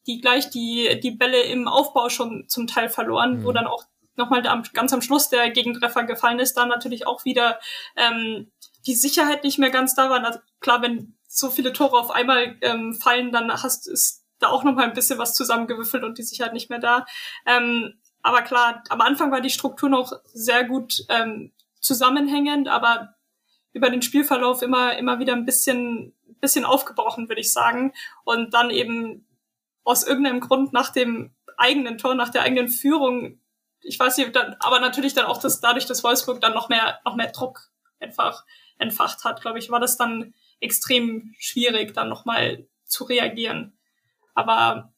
die 0.05 0.21
gleich 0.21 0.49
die, 0.49 0.99
die 1.01 1.11
Bälle 1.11 1.41
im 1.41 1.67
Aufbau 1.67 2.09
schon 2.09 2.47
zum 2.47 2.67
Teil 2.67 2.89
verloren, 2.89 3.39
mhm. 3.39 3.43
wo 3.43 3.51
dann 3.51 3.67
auch 3.67 3.83
nochmal 4.15 4.41
ganz 4.73 4.93
am 4.93 5.01
Schluss 5.01 5.29
der 5.29 5.49
Gegentreffer 5.51 6.03
gefallen 6.03 6.39
ist, 6.39 6.55
dann 6.55 6.69
natürlich 6.69 7.05
auch 7.05 7.25
wieder 7.25 7.59
ähm, 7.95 8.51
die 8.85 8.95
Sicherheit 8.95 9.43
nicht 9.43 9.59
mehr 9.59 9.69
ganz 9.69 9.95
da 9.95 10.09
war. 10.09 10.23
Also 10.23 10.39
klar, 10.59 10.81
wenn 10.81 11.15
so 11.27 11.49
viele 11.49 11.73
Tore 11.73 11.99
auf 11.99 12.09
einmal 12.09 12.57
ähm, 12.61 12.95
fallen, 12.95 13.31
dann 13.31 13.51
hast 13.51 13.87
ist 13.87 14.23
da 14.39 14.47
auch 14.47 14.63
nochmal 14.63 14.85
ein 14.85 14.93
bisschen 14.93 15.19
was 15.19 15.33
zusammengewürfelt 15.33 16.03
und 16.03 16.17
die 16.17 16.23
Sicherheit 16.23 16.53
nicht 16.53 16.69
mehr 16.69 16.79
da. 16.79 17.05
Ähm, 17.45 17.95
aber 18.27 18.41
klar, 18.41 18.83
am 18.89 18.99
Anfang 18.99 19.31
war 19.31 19.39
die 19.39 19.49
Struktur 19.49 19.87
noch 19.87 20.11
sehr 20.25 20.65
gut 20.65 21.05
ähm, 21.07 21.53
zusammenhängend, 21.79 22.67
aber 22.67 23.15
über 23.71 23.89
den 23.89 24.01
Spielverlauf 24.01 24.61
immer, 24.61 24.97
immer 24.97 25.19
wieder 25.19 25.31
ein 25.31 25.45
bisschen, 25.45 26.13
bisschen 26.41 26.65
aufgebrochen, 26.65 27.29
würde 27.29 27.39
ich 27.39 27.53
sagen. 27.53 27.93
Und 28.25 28.53
dann 28.53 28.69
eben 28.69 29.25
aus 29.85 30.05
irgendeinem 30.05 30.41
Grund 30.41 30.73
nach 30.73 30.89
dem 30.89 31.33
eigenen 31.55 31.97
Tor, 31.97 32.15
nach 32.15 32.27
der 32.27 32.41
eigenen 32.41 32.67
Führung, 32.67 33.39
ich 33.81 33.97
weiß 33.97 34.17
nicht, 34.17 34.35
dann, 34.35 34.57
aber 34.59 34.81
natürlich 34.81 35.13
dann 35.13 35.25
auch 35.25 35.39
das, 35.39 35.61
dadurch, 35.61 35.85
dass 35.85 36.03
Wolfsburg 36.03 36.41
dann 36.41 36.53
noch 36.53 36.67
mehr, 36.67 36.99
noch 37.05 37.15
mehr 37.15 37.31
Druck 37.31 37.69
einfach 38.01 38.43
entfacht 38.77 39.23
hat, 39.23 39.39
glaube 39.39 39.59
ich, 39.59 39.69
war 39.69 39.79
das 39.79 39.95
dann 39.95 40.33
extrem 40.59 41.33
schwierig, 41.39 41.93
dann 41.93 42.09
nochmal 42.09 42.67
zu 42.83 43.05
reagieren. 43.05 43.77
Aber 44.33 44.93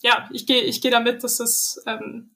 ja, 0.00 0.28
ich 0.32 0.48
gehe 0.48 0.62
ich 0.62 0.80
gehe 0.80 0.90
damit, 0.90 1.22
dass 1.22 1.38
es, 1.38 1.80
ähm, 1.86 2.31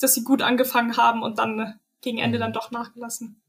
dass 0.00 0.14
sie 0.14 0.24
gut 0.24 0.42
angefangen 0.42 0.96
haben 0.96 1.22
und 1.22 1.38
dann 1.38 1.78
gegen 2.00 2.18
Ende 2.18 2.38
dann 2.38 2.52
doch 2.52 2.70
nachgelassen. 2.70 3.40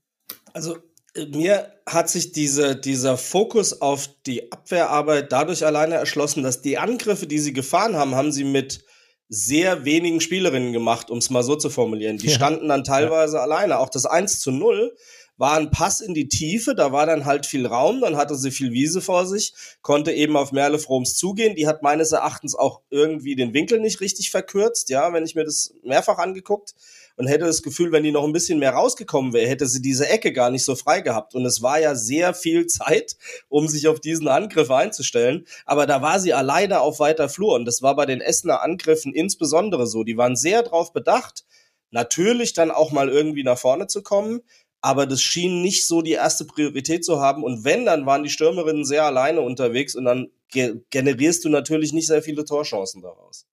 Also 0.54 0.78
mir 1.16 1.74
hat 1.86 2.10
sich 2.10 2.32
diese, 2.32 2.76
dieser 2.76 3.18
Fokus 3.18 3.82
auf 3.82 4.10
die 4.26 4.52
Abwehrarbeit 4.52 5.32
dadurch 5.32 5.66
alleine 5.66 5.96
erschlossen, 5.96 6.44
dass 6.44 6.62
die 6.62 6.78
Angriffe, 6.78 7.28
die 7.28 7.40
sie 7.40 7.54
gefahren 7.54 7.96
haben, 7.96 8.16
haben 8.16 8.32
sie 8.32 8.44
mit 8.44 8.84
sehr 9.30 9.84
wenigen 9.84 10.22
Spielerinnen 10.22 10.74
gemacht, 10.74 11.10
um 11.10 11.18
es 11.18 11.30
mal 11.30 11.44
so 11.44 11.56
zu 11.56 11.70
formulieren. 11.70 12.18
Die 12.18 12.28
ja. 12.28 12.34
standen 12.34 12.70
dann 12.70 12.84
teilweise 12.84 13.38
ja. 13.38 13.44
alleine. 13.44 13.80
Auch 13.80 13.90
das 13.90 14.06
1 14.06 14.40
zu 14.40 14.52
0 14.52 14.96
war 15.38 15.58
ein 15.58 15.72
Pass 15.72 16.02
in 16.02 16.14
die 16.14 16.28
Tiefe, 16.28 16.76
da 16.76 16.92
war 16.92 17.06
dann 17.06 17.26
halt 17.26 17.46
viel 17.46 17.66
Raum, 17.66 18.02
dann 18.02 18.18
hatte 18.18 18.36
sie 18.36 18.52
viel 18.52 18.72
Wiese 18.72 19.02
vor 19.02 19.26
sich, 19.26 19.54
konnte 19.82 20.12
eben 20.12 20.36
auf 20.36 20.52
Merle 20.52 20.80
Froms 20.80 21.16
zugehen. 21.16 21.56
Die 21.56 21.68
hat 21.68 21.84
meines 21.84 22.12
Erachtens 22.12 22.56
auch 22.56 22.82
irgendwie 22.90 23.36
den 23.36 23.54
Winkel 23.54 23.80
nicht 23.80 24.02
richtig 24.02 24.32
verkürzt, 24.32 24.90
ja, 24.90 25.14
wenn 25.14 25.26
ich 25.26 25.36
mir 25.36 25.46
das 25.46 25.74
mehrfach 25.84 26.18
angeguckt 26.18 26.74
und 27.18 27.28
hätte 27.28 27.46
das 27.46 27.64
Gefühl, 27.64 27.92
wenn 27.92 28.04
die 28.04 28.12
noch 28.12 28.24
ein 28.24 28.32
bisschen 28.32 28.60
mehr 28.60 28.74
rausgekommen 28.74 29.34
wäre, 29.34 29.50
hätte 29.50 29.68
sie 29.68 29.82
diese 29.82 30.08
Ecke 30.08 30.32
gar 30.32 30.52
nicht 30.52 30.64
so 30.64 30.76
frei 30.76 31.02
gehabt. 31.02 31.34
Und 31.34 31.46
es 31.46 31.64
war 31.64 31.80
ja 31.80 31.96
sehr 31.96 32.34
viel 32.36 32.68
Zeit, 32.68 33.18
um 33.50 33.68
sich 33.68 33.88
auf 33.88 34.00
diesen 34.00 34.28
Angriff 34.28 34.70
einzustellen. 34.70 35.46
Aber 35.66 35.88
da 35.88 36.02
war 36.04 36.20
sie 36.20 36.34
alleine 36.34 36.80
auf 36.80 37.00
weiter 37.00 37.28
Flur. 37.28 37.56
Und 37.56 37.66
das 37.66 37.82
war 37.82 37.96
bei 37.96 38.06
den 38.06 38.22
Essener 38.22 38.62
Angriffen 38.62 39.14
insbesondere 39.14 39.88
so. 39.88 40.04
Die 40.04 40.16
waren 40.16 40.36
sehr 40.36 40.62
darauf 40.62 40.94
bedacht, 40.94 41.44
natürlich 41.90 42.54
dann 42.54 42.70
auch 42.70 42.92
mal 42.92 43.10
irgendwie 43.10 43.44
nach 43.44 43.58
vorne 43.58 43.88
zu 43.88 44.04
kommen. 44.04 44.42
Aber 44.82 45.06
das 45.06 45.22
schien 45.22 45.62
nicht 45.62 45.88
so 45.88 46.02
die 46.02 46.14
erste 46.14 46.46
Priorität 46.46 47.04
zu 47.04 47.20
haben. 47.20 47.44
Und 47.44 47.66
wenn, 47.66 47.86
dann 47.86 48.06
waren 48.06 48.24
die 48.24 48.30
Stürmerinnen 48.30 48.86
sehr 48.86 49.04
alleine 49.04 49.42
unterwegs 49.42 49.96
und 49.96 50.06
dann 50.06 50.28
ge 50.50 50.82
generierst 50.90 51.44
du 51.46 51.50
natürlich 51.50 51.94
nicht 51.94 52.08
sehr 52.08 52.22
viele 52.22 52.46
Torchancen 52.46 53.02
daraus. 53.02 53.46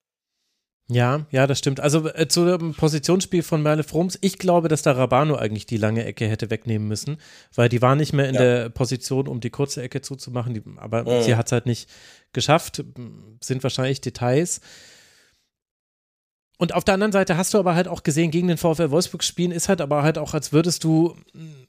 Ja, 0.88 1.26
ja, 1.30 1.46
das 1.46 1.58
stimmt. 1.58 1.80
Also 1.80 2.08
äh, 2.08 2.28
zu 2.28 2.44
dem 2.44 2.74
Positionsspiel 2.74 3.42
von 3.42 3.62
Merle 3.62 3.84
Froms, 3.84 4.18
ich 4.20 4.38
glaube, 4.38 4.68
dass 4.68 4.82
der 4.82 4.96
Rabano 4.98 5.34
eigentlich 5.34 5.64
die 5.64 5.78
lange 5.78 6.04
Ecke 6.04 6.28
hätte 6.28 6.50
wegnehmen 6.50 6.86
müssen, 6.86 7.16
weil 7.54 7.70
die 7.70 7.80
war 7.80 7.96
nicht 7.96 8.12
mehr 8.12 8.28
in 8.28 8.34
ja. 8.34 8.40
der 8.40 8.68
Position, 8.68 9.26
um 9.26 9.40
die 9.40 9.48
kurze 9.48 9.82
Ecke 9.82 10.02
zuzumachen, 10.02 10.52
die, 10.52 10.62
aber 10.76 11.04
mhm. 11.04 11.22
sie 11.22 11.36
hat 11.36 11.46
es 11.46 11.52
halt 11.52 11.64
nicht 11.64 11.88
geschafft, 12.34 12.84
sind 13.40 13.62
wahrscheinlich 13.62 14.02
Details. 14.02 14.60
Und 16.64 16.74
auf 16.74 16.82
der 16.82 16.94
anderen 16.94 17.12
Seite 17.12 17.36
hast 17.36 17.52
du 17.52 17.58
aber 17.58 17.74
halt 17.74 17.88
auch 17.88 18.04
gesehen, 18.04 18.30
gegen 18.30 18.48
den 18.48 18.56
VfL 18.56 18.90
Wolfsburg 18.90 19.22
spielen 19.22 19.52
ist 19.52 19.68
halt 19.68 19.82
aber 19.82 20.02
halt 20.02 20.16
auch, 20.16 20.32
als 20.32 20.50
würdest 20.50 20.82
du 20.82 21.14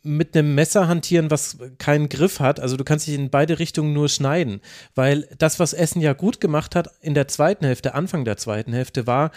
mit 0.04 0.38
einem 0.38 0.56
Messer 0.56 0.88
hantieren, 0.88 1.30
was 1.30 1.58
keinen 1.80 2.08
Griff 2.08 2.40
hat. 2.40 2.62
Also 2.62 2.78
du 2.78 2.86
kannst 2.86 3.06
dich 3.06 3.16
in 3.16 3.30
beide 3.30 3.60
Richtungen 3.60 3.92
nur 3.92 4.08
schneiden. 4.08 4.62
Weil 4.96 5.28
das, 5.38 5.60
was 5.60 5.74
Essen 5.74 6.00
ja 6.00 6.14
gut 6.14 6.40
gemacht 6.40 6.76
hat 6.76 6.88
in 7.02 7.14
der 7.14 7.28
zweiten 7.28 7.66
Hälfte, 7.66 7.94
Anfang 7.94 8.24
der 8.24 8.38
zweiten 8.38 8.72
Hälfte, 8.72 9.06
war, 9.06 9.32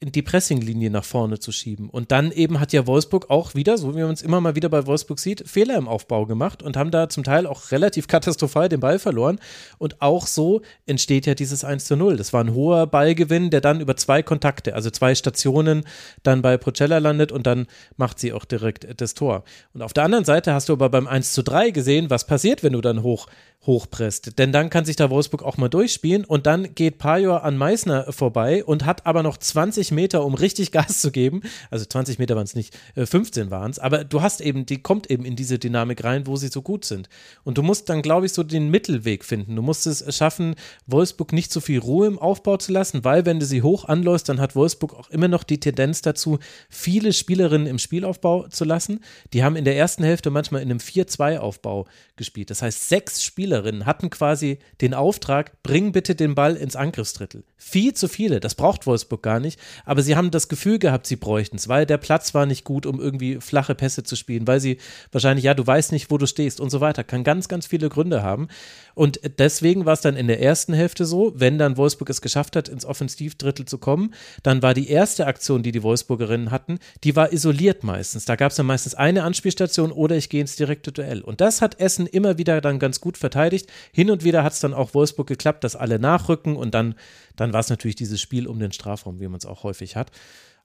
die 0.00 0.22
Pressinglinie 0.22 0.90
nach 0.90 1.04
vorne 1.04 1.38
zu 1.38 1.52
schieben. 1.52 1.88
Und 1.88 2.12
dann 2.12 2.32
eben 2.32 2.60
hat 2.60 2.72
ja 2.72 2.86
Wolfsburg 2.86 3.30
auch 3.30 3.54
wieder, 3.54 3.78
so 3.78 3.94
wie 3.94 4.02
man 4.02 4.12
es 4.12 4.22
immer 4.22 4.40
mal 4.40 4.54
wieder 4.54 4.68
bei 4.68 4.86
Wolfsburg 4.86 5.18
sieht, 5.18 5.48
Fehler 5.48 5.76
im 5.76 5.88
Aufbau 5.88 6.26
gemacht 6.26 6.62
und 6.62 6.76
haben 6.76 6.90
da 6.90 7.08
zum 7.08 7.24
Teil 7.24 7.46
auch 7.46 7.70
relativ 7.70 8.08
katastrophal 8.08 8.68
den 8.68 8.80
Ball 8.80 8.98
verloren. 8.98 9.38
Und 9.78 10.02
auch 10.02 10.26
so 10.26 10.62
entsteht 10.86 11.26
ja 11.26 11.34
dieses 11.34 11.64
1 11.64 11.86
zu 11.86 11.96
0. 11.96 12.16
Das 12.16 12.32
war 12.32 12.42
ein 12.42 12.54
hoher 12.54 12.86
Ballgewinn, 12.86 13.50
der 13.50 13.60
dann 13.60 13.80
über 13.80 13.96
zwei 13.96 14.22
Kontakte, 14.22 14.74
also 14.74 14.90
zwei 14.90 15.14
Stationen, 15.14 15.84
dann 16.22 16.42
bei 16.42 16.56
Procella 16.58 16.98
landet 16.98 17.32
und 17.32 17.46
dann 17.46 17.66
macht 17.96 18.18
sie 18.18 18.32
auch 18.32 18.44
direkt 18.44 19.00
das 19.00 19.14
Tor. 19.14 19.44
Und 19.72 19.82
auf 19.82 19.92
der 19.92 20.04
anderen 20.04 20.24
Seite 20.24 20.52
hast 20.52 20.68
du 20.68 20.74
aber 20.74 20.90
beim 20.90 21.06
1 21.06 21.32
zu 21.32 21.42
3 21.42 21.70
gesehen, 21.70 22.10
was 22.10 22.26
passiert, 22.26 22.62
wenn 22.62 22.74
du 22.74 22.80
dann 22.80 23.02
hoch 23.02 23.26
hochpresst. 23.66 24.38
Denn 24.38 24.52
dann 24.52 24.70
kann 24.70 24.84
sich 24.84 24.96
da 24.96 25.10
Wolfsburg 25.10 25.42
auch 25.42 25.56
mal 25.56 25.68
durchspielen 25.68 26.24
und 26.24 26.46
dann 26.46 26.74
geht 26.74 26.98
Pajor 26.98 27.44
an 27.44 27.56
Meißner 27.56 28.12
vorbei 28.12 28.64
und 28.64 28.84
hat 28.84 29.06
aber 29.06 29.22
noch 29.22 29.36
20 29.36 29.92
Meter, 29.92 30.24
um 30.24 30.34
richtig 30.34 30.72
Gas 30.72 31.00
zu 31.00 31.10
geben. 31.10 31.42
Also 31.70 31.84
20 31.84 32.18
Meter 32.18 32.36
waren 32.36 32.44
es 32.44 32.54
nicht, 32.54 32.76
15 32.94 33.50
waren 33.50 33.70
es, 33.70 33.78
aber 33.78 34.04
du 34.04 34.22
hast 34.22 34.40
eben, 34.40 34.66
die 34.66 34.82
kommt 34.82 35.10
eben 35.10 35.24
in 35.24 35.36
diese 35.36 35.58
Dynamik 35.58 36.04
rein, 36.04 36.26
wo 36.26 36.36
sie 36.36 36.48
so 36.48 36.62
gut 36.62 36.84
sind. 36.84 37.08
Und 37.42 37.58
du 37.58 37.62
musst 37.62 37.88
dann, 37.88 38.02
glaube 38.02 38.26
ich, 38.26 38.32
so 38.32 38.42
den 38.42 38.70
Mittelweg 38.70 39.24
finden. 39.24 39.56
Du 39.56 39.62
musst 39.62 39.86
es 39.86 40.14
schaffen, 40.14 40.54
Wolfsburg 40.86 41.32
nicht 41.32 41.52
so 41.52 41.60
viel 41.60 41.78
Ruhe 41.78 42.06
im 42.06 42.18
Aufbau 42.18 42.56
zu 42.56 42.72
lassen, 42.72 43.04
weil 43.04 43.26
wenn 43.26 43.40
du 43.40 43.46
sie 43.46 43.62
hoch 43.62 43.84
anläufst, 43.86 44.28
dann 44.28 44.40
hat 44.40 44.56
Wolfsburg 44.56 44.94
auch 44.94 45.10
immer 45.10 45.28
noch 45.28 45.44
die 45.44 45.60
Tendenz 45.60 46.02
dazu, 46.02 46.38
viele 46.68 47.12
Spielerinnen 47.12 47.66
im 47.66 47.78
Spielaufbau 47.78 48.48
zu 48.48 48.64
lassen. 48.64 49.00
Die 49.32 49.42
haben 49.42 49.56
in 49.56 49.64
der 49.64 49.76
ersten 49.76 50.04
Hälfte 50.04 50.30
manchmal 50.30 50.62
in 50.62 50.70
einem 50.70 50.78
4-2-Aufbau 50.78 51.86
gespielt. 52.16 52.50
Das 52.50 52.62
heißt, 52.62 52.88
sechs 52.88 53.22
Spieler 53.22 53.53
Spielerinnen 53.54 53.86
hatten 53.86 54.10
quasi 54.10 54.58
den 54.80 54.94
Auftrag, 54.94 55.62
bring 55.62 55.92
bitte 55.92 56.16
den 56.16 56.34
Ball 56.34 56.56
ins 56.56 56.74
Angriffsdrittel. 56.74 57.44
Viel 57.56 57.94
zu 57.94 58.08
viele, 58.08 58.40
das 58.40 58.56
braucht 58.56 58.84
Wolfsburg 58.86 59.22
gar 59.22 59.38
nicht, 59.38 59.60
aber 59.84 60.02
sie 60.02 60.16
haben 60.16 60.32
das 60.32 60.48
Gefühl 60.48 60.80
gehabt, 60.80 61.06
sie 61.06 61.14
bräuchten 61.14 61.56
es, 61.56 61.68
weil 61.68 61.86
der 61.86 61.98
Platz 61.98 62.34
war 62.34 62.46
nicht 62.46 62.64
gut, 62.64 62.84
um 62.84 63.00
irgendwie 63.00 63.40
flache 63.40 63.76
Pässe 63.76 64.02
zu 64.02 64.16
spielen, 64.16 64.48
weil 64.48 64.58
sie 64.58 64.78
wahrscheinlich, 65.12 65.44
ja, 65.44 65.54
du 65.54 65.64
weißt 65.64 65.92
nicht, 65.92 66.10
wo 66.10 66.18
du 66.18 66.26
stehst 66.26 66.60
und 66.60 66.70
so 66.70 66.80
weiter. 66.80 67.04
Kann 67.04 67.22
ganz, 67.22 67.46
ganz 67.46 67.66
viele 67.66 67.88
Gründe 67.88 68.24
haben. 68.24 68.48
Und 68.94 69.20
deswegen 69.38 69.86
war 69.86 69.94
es 69.94 70.00
dann 70.00 70.16
in 70.16 70.26
der 70.26 70.40
ersten 70.40 70.72
Hälfte 70.72 71.04
so, 71.04 71.32
wenn 71.34 71.58
dann 71.58 71.76
Wolfsburg 71.76 72.10
es 72.10 72.20
geschafft 72.20 72.56
hat, 72.56 72.68
ins 72.68 72.84
Offensivdrittel 72.84 73.66
zu 73.66 73.78
kommen, 73.78 74.14
dann 74.42 74.62
war 74.62 74.74
die 74.74 74.88
erste 74.88 75.26
Aktion, 75.26 75.62
die 75.62 75.72
die 75.72 75.82
Wolfsburgerinnen 75.82 76.50
hatten, 76.50 76.78
die 77.02 77.16
war 77.16 77.32
isoliert 77.32 77.84
meistens. 77.84 78.24
Da 78.24 78.36
gab 78.36 78.50
es 78.50 78.56
dann 78.56 78.66
meistens 78.66 78.94
eine 78.94 79.24
Anspielstation 79.24 79.92
oder 79.92 80.16
ich 80.16 80.28
gehe 80.28 80.40
ins 80.40 80.56
direkte 80.56 80.92
Duell. 80.92 81.20
Und 81.20 81.40
das 81.40 81.60
hat 81.60 81.80
Essen 81.80 82.06
immer 82.06 82.38
wieder 82.38 82.60
dann 82.60 82.78
ganz 82.78 83.00
gut 83.00 83.18
verteidigt. 83.18 83.70
Hin 83.92 84.10
und 84.10 84.24
wieder 84.24 84.44
hat 84.44 84.52
es 84.52 84.60
dann 84.60 84.74
auch 84.74 84.94
Wolfsburg 84.94 85.26
geklappt, 85.26 85.64
dass 85.64 85.76
alle 85.76 85.98
nachrücken 85.98 86.56
und 86.56 86.74
dann, 86.74 86.94
dann 87.36 87.52
war 87.52 87.60
es 87.60 87.70
natürlich 87.70 87.96
dieses 87.96 88.20
Spiel 88.20 88.46
um 88.46 88.58
den 88.58 88.72
Strafraum, 88.72 89.20
wie 89.20 89.28
man 89.28 89.38
es 89.38 89.46
auch 89.46 89.62
häufig 89.64 89.96
hat. 89.96 90.10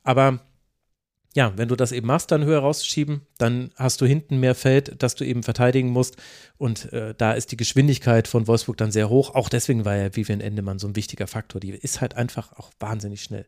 Aber 0.04 0.40
ja, 1.36 1.54
wenn 1.58 1.68
du 1.68 1.76
das 1.76 1.92
eben 1.92 2.08
machst, 2.08 2.32
dann 2.32 2.44
höher 2.44 2.60
rauszuschieben, 2.60 3.22
dann 3.38 3.72
hast 3.76 4.02
du 4.02 4.06
hinten 4.06 4.40
mehr 4.40 4.56
Feld, 4.56 5.02
das 5.02 5.16
du 5.16 5.24
eben 5.24 5.44
verteidigen 5.44 5.90
musst. 5.90 6.18
Und 6.58 6.92
äh, 6.92 7.14
da 7.16 7.34
ist 7.34 7.52
die 7.52 7.58
Geschwindigkeit 7.58 8.28
von 8.28 8.48
Wolfsburg 8.48 8.78
dann 8.78 8.92
sehr 8.92 9.10
hoch. 9.10 9.36
Auch 9.36 9.50
deswegen 9.50 9.86
war 9.86 9.96
ja 9.96 10.16
Vivian 10.16 10.42
Endemann 10.42 10.80
so 10.80 10.88
ein 10.88 10.96
wichtiger 10.96 11.28
Faktor. 11.28 11.62
Die 11.62 11.70
ist 11.70 12.02
halt 12.02 12.16
einfach 12.16 12.54
auch 12.54 12.72
wahnsinnig 12.80 13.22
schnell, 13.22 13.46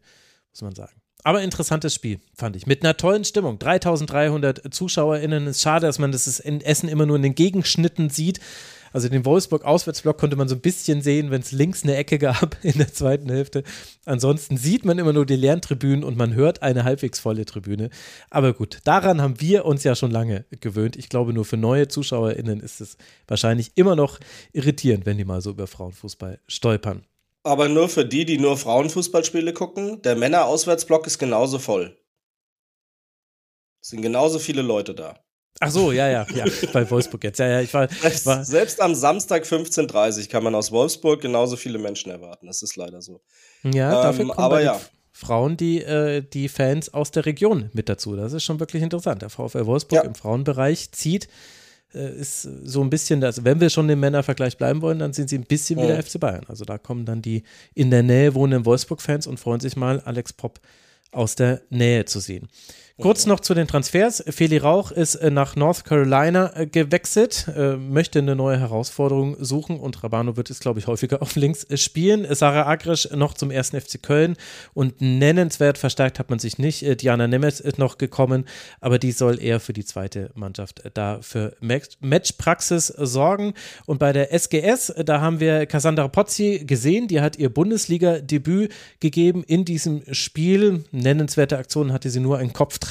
muss 0.51 0.61
man 0.61 0.75
sagen. 0.75 1.01
Aber 1.23 1.41
interessantes 1.41 1.93
Spiel, 1.93 2.19
fand 2.35 2.55
ich. 2.55 2.65
Mit 2.65 2.83
einer 2.83 2.97
tollen 2.97 3.23
Stimmung. 3.25 3.59
3300 3.59 4.73
ZuschauerInnen. 4.73 5.47
Es 5.47 5.57
ist 5.57 5.63
schade, 5.63 5.85
dass 5.85 5.99
man 5.99 6.11
das 6.11 6.39
in 6.39 6.61
Essen 6.61 6.89
immer 6.89 7.05
nur 7.05 7.15
in 7.15 7.21
den 7.21 7.35
Gegenschnitten 7.35 8.09
sieht. 8.09 8.39
Also 8.93 9.09
den 9.09 9.25
Wolfsburg-Auswärtsblock 9.25 10.17
konnte 10.17 10.35
man 10.35 10.47
so 10.47 10.55
ein 10.55 10.61
bisschen 10.61 11.01
sehen, 11.01 11.31
wenn 11.31 11.41
es 11.41 11.51
links 11.51 11.83
eine 11.83 11.95
Ecke 11.95 12.17
gab 12.17 12.57
in 12.63 12.77
der 12.77 12.93
zweiten 12.93 13.29
Hälfte. 13.29 13.63
Ansonsten 14.05 14.57
sieht 14.57 14.85
man 14.85 14.97
immer 14.99 15.13
nur 15.13 15.25
die 15.25 15.35
leeren 15.35 15.61
Tribünen 15.61 16.03
und 16.03 16.17
man 16.17 16.33
hört 16.33 16.61
eine 16.61 16.83
halbwegs 16.83 17.19
volle 17.19 17.45
Tribüne. 17.45 17.89
Aber 18.29 18.53
gut, 18.53 18.79
daran 18.83 19.21
haben 19.21 19.39
wir 19.39 19.65
uns 19.65 19.83
ja 19.83 19.95
schon 19.95 20.11
lange 20.11 20.45
gewöhnt. 20.59 20.95
Ich 20.95 21.09
glaube, 21.09 21.33
nur 21.33 21.45
für 21.45 21.57
neue 21.57 21.87
ZuschauerInnen 21.87 22.59
ist 22.59 22.81
es 22.81 22.97
wahrscheinlich 23.27 23.71
immer 23.75 23.95
noch 23.95 24.19
irritierend, 24.53 25.05
wenn 25.05 25.17
die 25.17 25.25
mal 25.25 25.41
so 25.41 25.51
über 25.51 25.67
Frauenfußball 25.67 26.39
stolpern. 26.47 27.05
Aber 27.43 27.69
nur 27.69 27.89
für 27.89 28.05
die, 28.05 28.25
die 28.25 28.37
nur 28.37 28.57
Frauenfußballspiele 28.57 29.53
gucken, 29.53 30.01
der 30.03 30.15
Männer-Auswärtsblock 30.15 31.07
ist 31.07 31.17
genauso 31.17 31.57
voll. 31.57 31.97
Es 33.81 33.89
sind 33.89 34.03
genauso 34.03 34.37
viele 34.37 34.61
Leute 34.61 34.93
da. 34.93 35.19
Ach 35.59 35.69
so, 35.69 35.91
ja, 35.91 36.09
ja, 36.09 36.25
ja, 36.33 36.45
bei 36.73 36.89
Wolfsburg 36.89 37.23
jetzt. 37.23 37.37
Ja, 37.39 37.47
ja, 37.47 37.61
ich 37.61 37.71
war, 37.73 37.87
selbst, 37.87 38.25
war 38.25 38.43
selbst 38.43 38.81
am 38.81 38.95
Samstag 38.95 39.43
15.30 39.43 40.21
Uhr 40.23 40.27
kann 40.29 40.43
man 40.43 40.55
aus 40.55 40.71
Wolfsburg 40.71 41.21
genauso 41.21 41.55
viele 41.55 41.77
Menschen 41.77 42.11
erwarten. 42.11 42.47
Das 42.47 42.61
ist 42.63 42.75
leider 42.77 43.01
so. 43.01 43.21
Ja, 43.63 44.01
dafür 44.01 44.21
Ähm, 44.21 44.27
kommen 44.29 44.39
aber 44.39 44.61
ja. 44.63 44.79
Frauen 45.11 45.57
die, 45.57 45.83
äh, 45.83 46.23
die 46.23 46.47
Fans 46.49 46.93
aus 46.93 47.11
der 47.11 47.25
Region 47.27 47.69
mit 47.73 47.89
dazu. 47.89 48.15
Das 48.15 48.33
ist 48.33 48.43
schon 48.43 48.59
wirklich 48.59 48.81
interessant. 48.81 49.21
Der 49.21 49.29
VfL 49.29 49.65
Wolfsburg 49.67 50.03
Ja. 50.03 50.07
im 50.07 50.15
Frauenbereich 50.15 50.91
zieht, 50.93 51.27
äh, 51.93 52.09
ist 52.19 52.41
so 52.63 52.81
ein 52.81 52.89
bisschen, 52.89 53.21
das, 53.21 53.43
wenn 53.43 53.59
wir 53.59 53.69
schon 53.69 53.87
im 53.89 53.99
Männervergleich 53.99 54.57
bleiben 54.57 54.81
wollen, 54.81 54.97
dann 54.97 55.13
sind 55.13 55.29
sie 55.29 55.37
ein 55.37 55.43
bisschen 55.43 55.77
wie 55.79 55.83
Mhm. 55.83 55.87
der 55.89 55.97
FC 56.03 56.17
Bayern. 56.19 56.45
Also 56.47 56.65
da 56.65 56.79
kommen 56.79 57.05
dann 57.05 57.21
die 57.21 57.43
in 57.75 57.91
der 57.91 58.01
Nähe 58.01 58.33
wohnenden 58.33 58.65
Wolfsburg-Fans 58.65 59.27
und 59.27 59.39
freuen 59.39 59.59
sich 59.59 59.75
mal, 59.75 59.99
Alex 59.99 60.33
Popp 60.33 60.59
aus 61.11 61.35
der 61.35 61.61
Nähe 61.69 62.05
zu 62.05 62.19
sehen. 62.21 62.47
Kurz 63.01 63.25
noch 63.25 63.39
zu 63.39 63.55
den 63.55 63.67
Transfers. 63.67 64.23
Feli 64.29 64.59
Rauch 64.59 64.91
ist 64.91 65.15
äh, 65.15 65.31
nach 65.31 65.55
North 65.55 65.85
Carolina 65.85 66.55
äh, 66.55 66.67
gewechselt, 66.67 67.47
äh, 67.57 67.75
möchte 67.75 68.19
eine 68.19 68.35
neue 68.35 68.59
Herausforderung 68.59 69.43
suchen 69.43 69.79
und 69.79 70.03
Rabano 70.03 70.37
wird 70.37 70.51
es, 70.51 70.59
glaube 70.59 70.79
ich, 70.79 70.85
häufiger 70.85 71.19
auf 71.23 71.35
links 71.35 71.65
spielen. 71.81 72.27
Sarah 72.29 72.67
Agrisch 72.67 73.09
noch 73.09 73.33
zum 73.33 73.49
ersten 73.49 73.81
FC 73.81 74.03
Köln 74.03 74.37
und 74.75 75.01
nennenswert 75.01 75.79
verstärkt 75.79 76.19
hat 76.19 76.29
man 76.29 76.37
sich 76.37 76.59
nicht. 76.59 77.01
Diana 77.01 77.27
Nemetz 77.27 77.59
ist 77.59 77.79
noch 77.79 77.97
gekommen, 77.97 78.45
aber 78.81 78.99
die 78.99 79.13
soll 79.13 79.41
eher 79.41 79.59
für 79.59 79.73
die 79.73 79.83
zweite 79.83 80.29
Mannschaft 80.35 80.83
da 80.93 81.21
für 81.23 81.55
Match- 81.59 81.97
Matchpraxis 82.01 82.85
sorgen. 82.85 83.55
Und 83.87 83.97
bei 83.97 84.13
der 84.13 84.31
SGS, 84.31 84.93
da 85.03 85.21
haben 85.21 85.39
wir 85.39 85.65
Cassandra 85.65 86.07
Pozzi 86.07 86.65
gesehen, 86.67 87.07
die 87.07 87.19
hat 87.19 87.35
ihr 87.35 87.49
Bundesliga-Debüt 87.49 88.71
gegeben 88.99 89.43
in 89.43 89.65
diesem 89.65 90.03
Spiel. 90.13 90.83
Nennenswerte 90.91 91.57
Aktionen 91.57 91.93
hatte 91.93 92.11
sie 92.11 92.19
nur 92.19 92.37
einen 92.37 92.53
Kopftreffer 92.53 92.90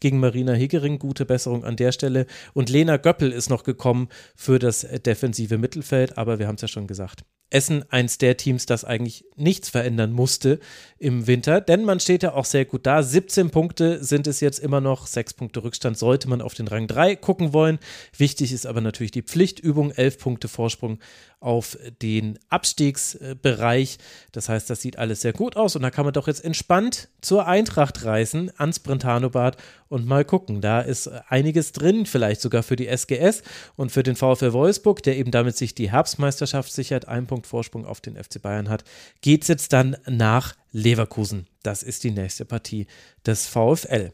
gegen 0.00 0.20
Marina 0.20 0.52
Hegering. 0.52 0.98
Gute 0.98 1.24
Besserung 1.24 1.64
an 1.64 1.76
der 1.76 1.92
Stelle. 1.92 2.26
Und 2.52 2.68
Lena 2.68 2.96
Göppel 2.96 3.32
ist 3.32 3.50
noch 3.50 3.64
gekommen 3.64 4.08
für 4.36 4.58
das 4.58 4.86
defensive 5.06 5.58
Mittelfeld, 5.58 6.18
aber 6.18 6.38
wir 6.38 6.46
haben 6.46 6.56
es 6.56 6.62
ja 6.62 6.68
schon 6.68 6.86
gesagt. 6.86 7.24
Essen 7.50 7.84
eins 7.90 8.18
der 8.18 8.36
Teams, 8.36 8.66
das 8.66 8.84
eigentlich 8.84 9.24
nichts 9.36 9.68
verändern 9.68 10.12
musste 10.12 10.58
im 10.98 11.26
Winter, 11.26 11.60
denn 11.60 11.84
man 11.84 12.00
steht 12.00 12.22
ja 12.22 12.34
auch 12.34 12.44
sehr 12.44 12.64
gut 12.64 12.86
da. 12.86 13.02
17 13.02 13.50
Punkte 13.50 14.02
sind 14.02 14.26
es 14.26 14.40
jetzt 14.40 14.58
immer 14.58 14.80
noch, 14.80 15.06
6 15.06 15.34
Punkte 15.34 15.62
Rückstand 15.62 15.98
sollte 15.98 16.28
man 16.28 16.40
auf 16.40 16.54
den 16.54 16.66
Rang 16.66 16.86
3 16.86 17.16
gucken 17.16 17.52
wollen. 17.52 17.78
Wichtig 18.16 18.52
ist 18.52 18.66
aber 18.66 18.80
natürlich 18.80 19.10
die 19.12 19.22
Pflichtübung, 19.22 19.90
11 19.90 20.18
Punkte 20.18 20.48
Vorsprung 20.48 20.98
auf 21.40 21.76
den 22.00 22.38
Abstiegsbereich. 22.48 23.98
Das 24.32 24.48
heißt, 24.48 24.70
das 24.70 24.80
sieht 24.80 24.98
alles 24.98 25.20
sehr 25.20 25.34
gut 25.34 25.56
aus 25.56 25.76
und 25.76 25.82
da 25.82 25.90
kann 25.90 26.06
man 26.06 26.14
doch 26.14 26.26
jetzt 26.26 26.42
entspannt 26.42 27.10
zur 27.20 27.46
Eintracht 27.46 28.04
reisen, 28.04 28.50
ans 28.56 28.78
Brentanobad 28.78 29.58
und 29.88 30.06
mal 30.06 30.24
gucken. 30.24 30.62
Da 30.62 30.80
ist 30.80 31.08
einiges 31.28 31.72
drin, 31.72 32.06
vielleicht 32.06 32.40
sogar 32.40 32.62
für 32.62 32.76
die 32.76 32.88
SGS 32.88 33.42
und 33.76 33.92
für 33.92 34.02
den 34.02 34.16
VfL 34.16 34.54
Wolfsburg, 34.54 35.02
der 35.02 35.18
eben 35.18 35.30
damit 35.30 35.56
sich 35.58 35.74
die 35.74 35.90
Herbstmeisterschaft 35.92 36.72
sichert, 36.72 37.08
einen 37.08 37.26
Punkt 37.26 37.33
Vorsprung 37.42 37.84
auf 37.86 38.00
den 38.00 38.16
FC 38.22 38.40
Bayern 38.40 38.68
hat, 38.68 38.84
geht 39.20 39.42
es 39.42 39.48
jetzt 39.48 39.72
dann 39.72 39.96
nach 40.06 40.54
Leverkusen. 40.72 41.46
Das 41.62 41.82
ist 41.82 42.04
die 42.04 42.10
nächste 42.10 42.44
Partie 42.44 42.86
des 43.26 43.46
VfL. 43.46 44.12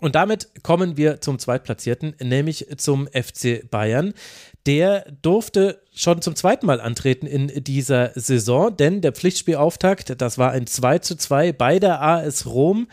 Und 0.00 0.14
damit 0.14 0.62
kommen 0.62 0.96
wir 0.96 1.20
zum 1.20 1.38
Zweitplatzierten, 1.38 2.14
nämlich 2.22 2.66
zum 2.76 3.08
FC 3.08 3.68
Bayern. 3.68 4.14
Der 4.66 5.10
durfte 5.22 5.82
schon 5.92 6.22
zum 6.22 6.36
zweiten 6.36 6.66
Mal 6.66 6.80
antreten 6.80 7.26
in 7.26 7.48
dieser 7.64 8.12
Saison, 8.14 8.76
denn 8.76 9.00
der 9.00 9.12
Pflichtspielauftakt, 9.12 10.20
das 10.20 10.38
war 10.38 10.52
ein 10.52 10.66
2 10.66 10.98
zu 11.00 11.16
2 11.16 11.52
bei 11.52 11.78
der 11.78 12.00
AS 12.00 12.46
Rom. 12.46 12.88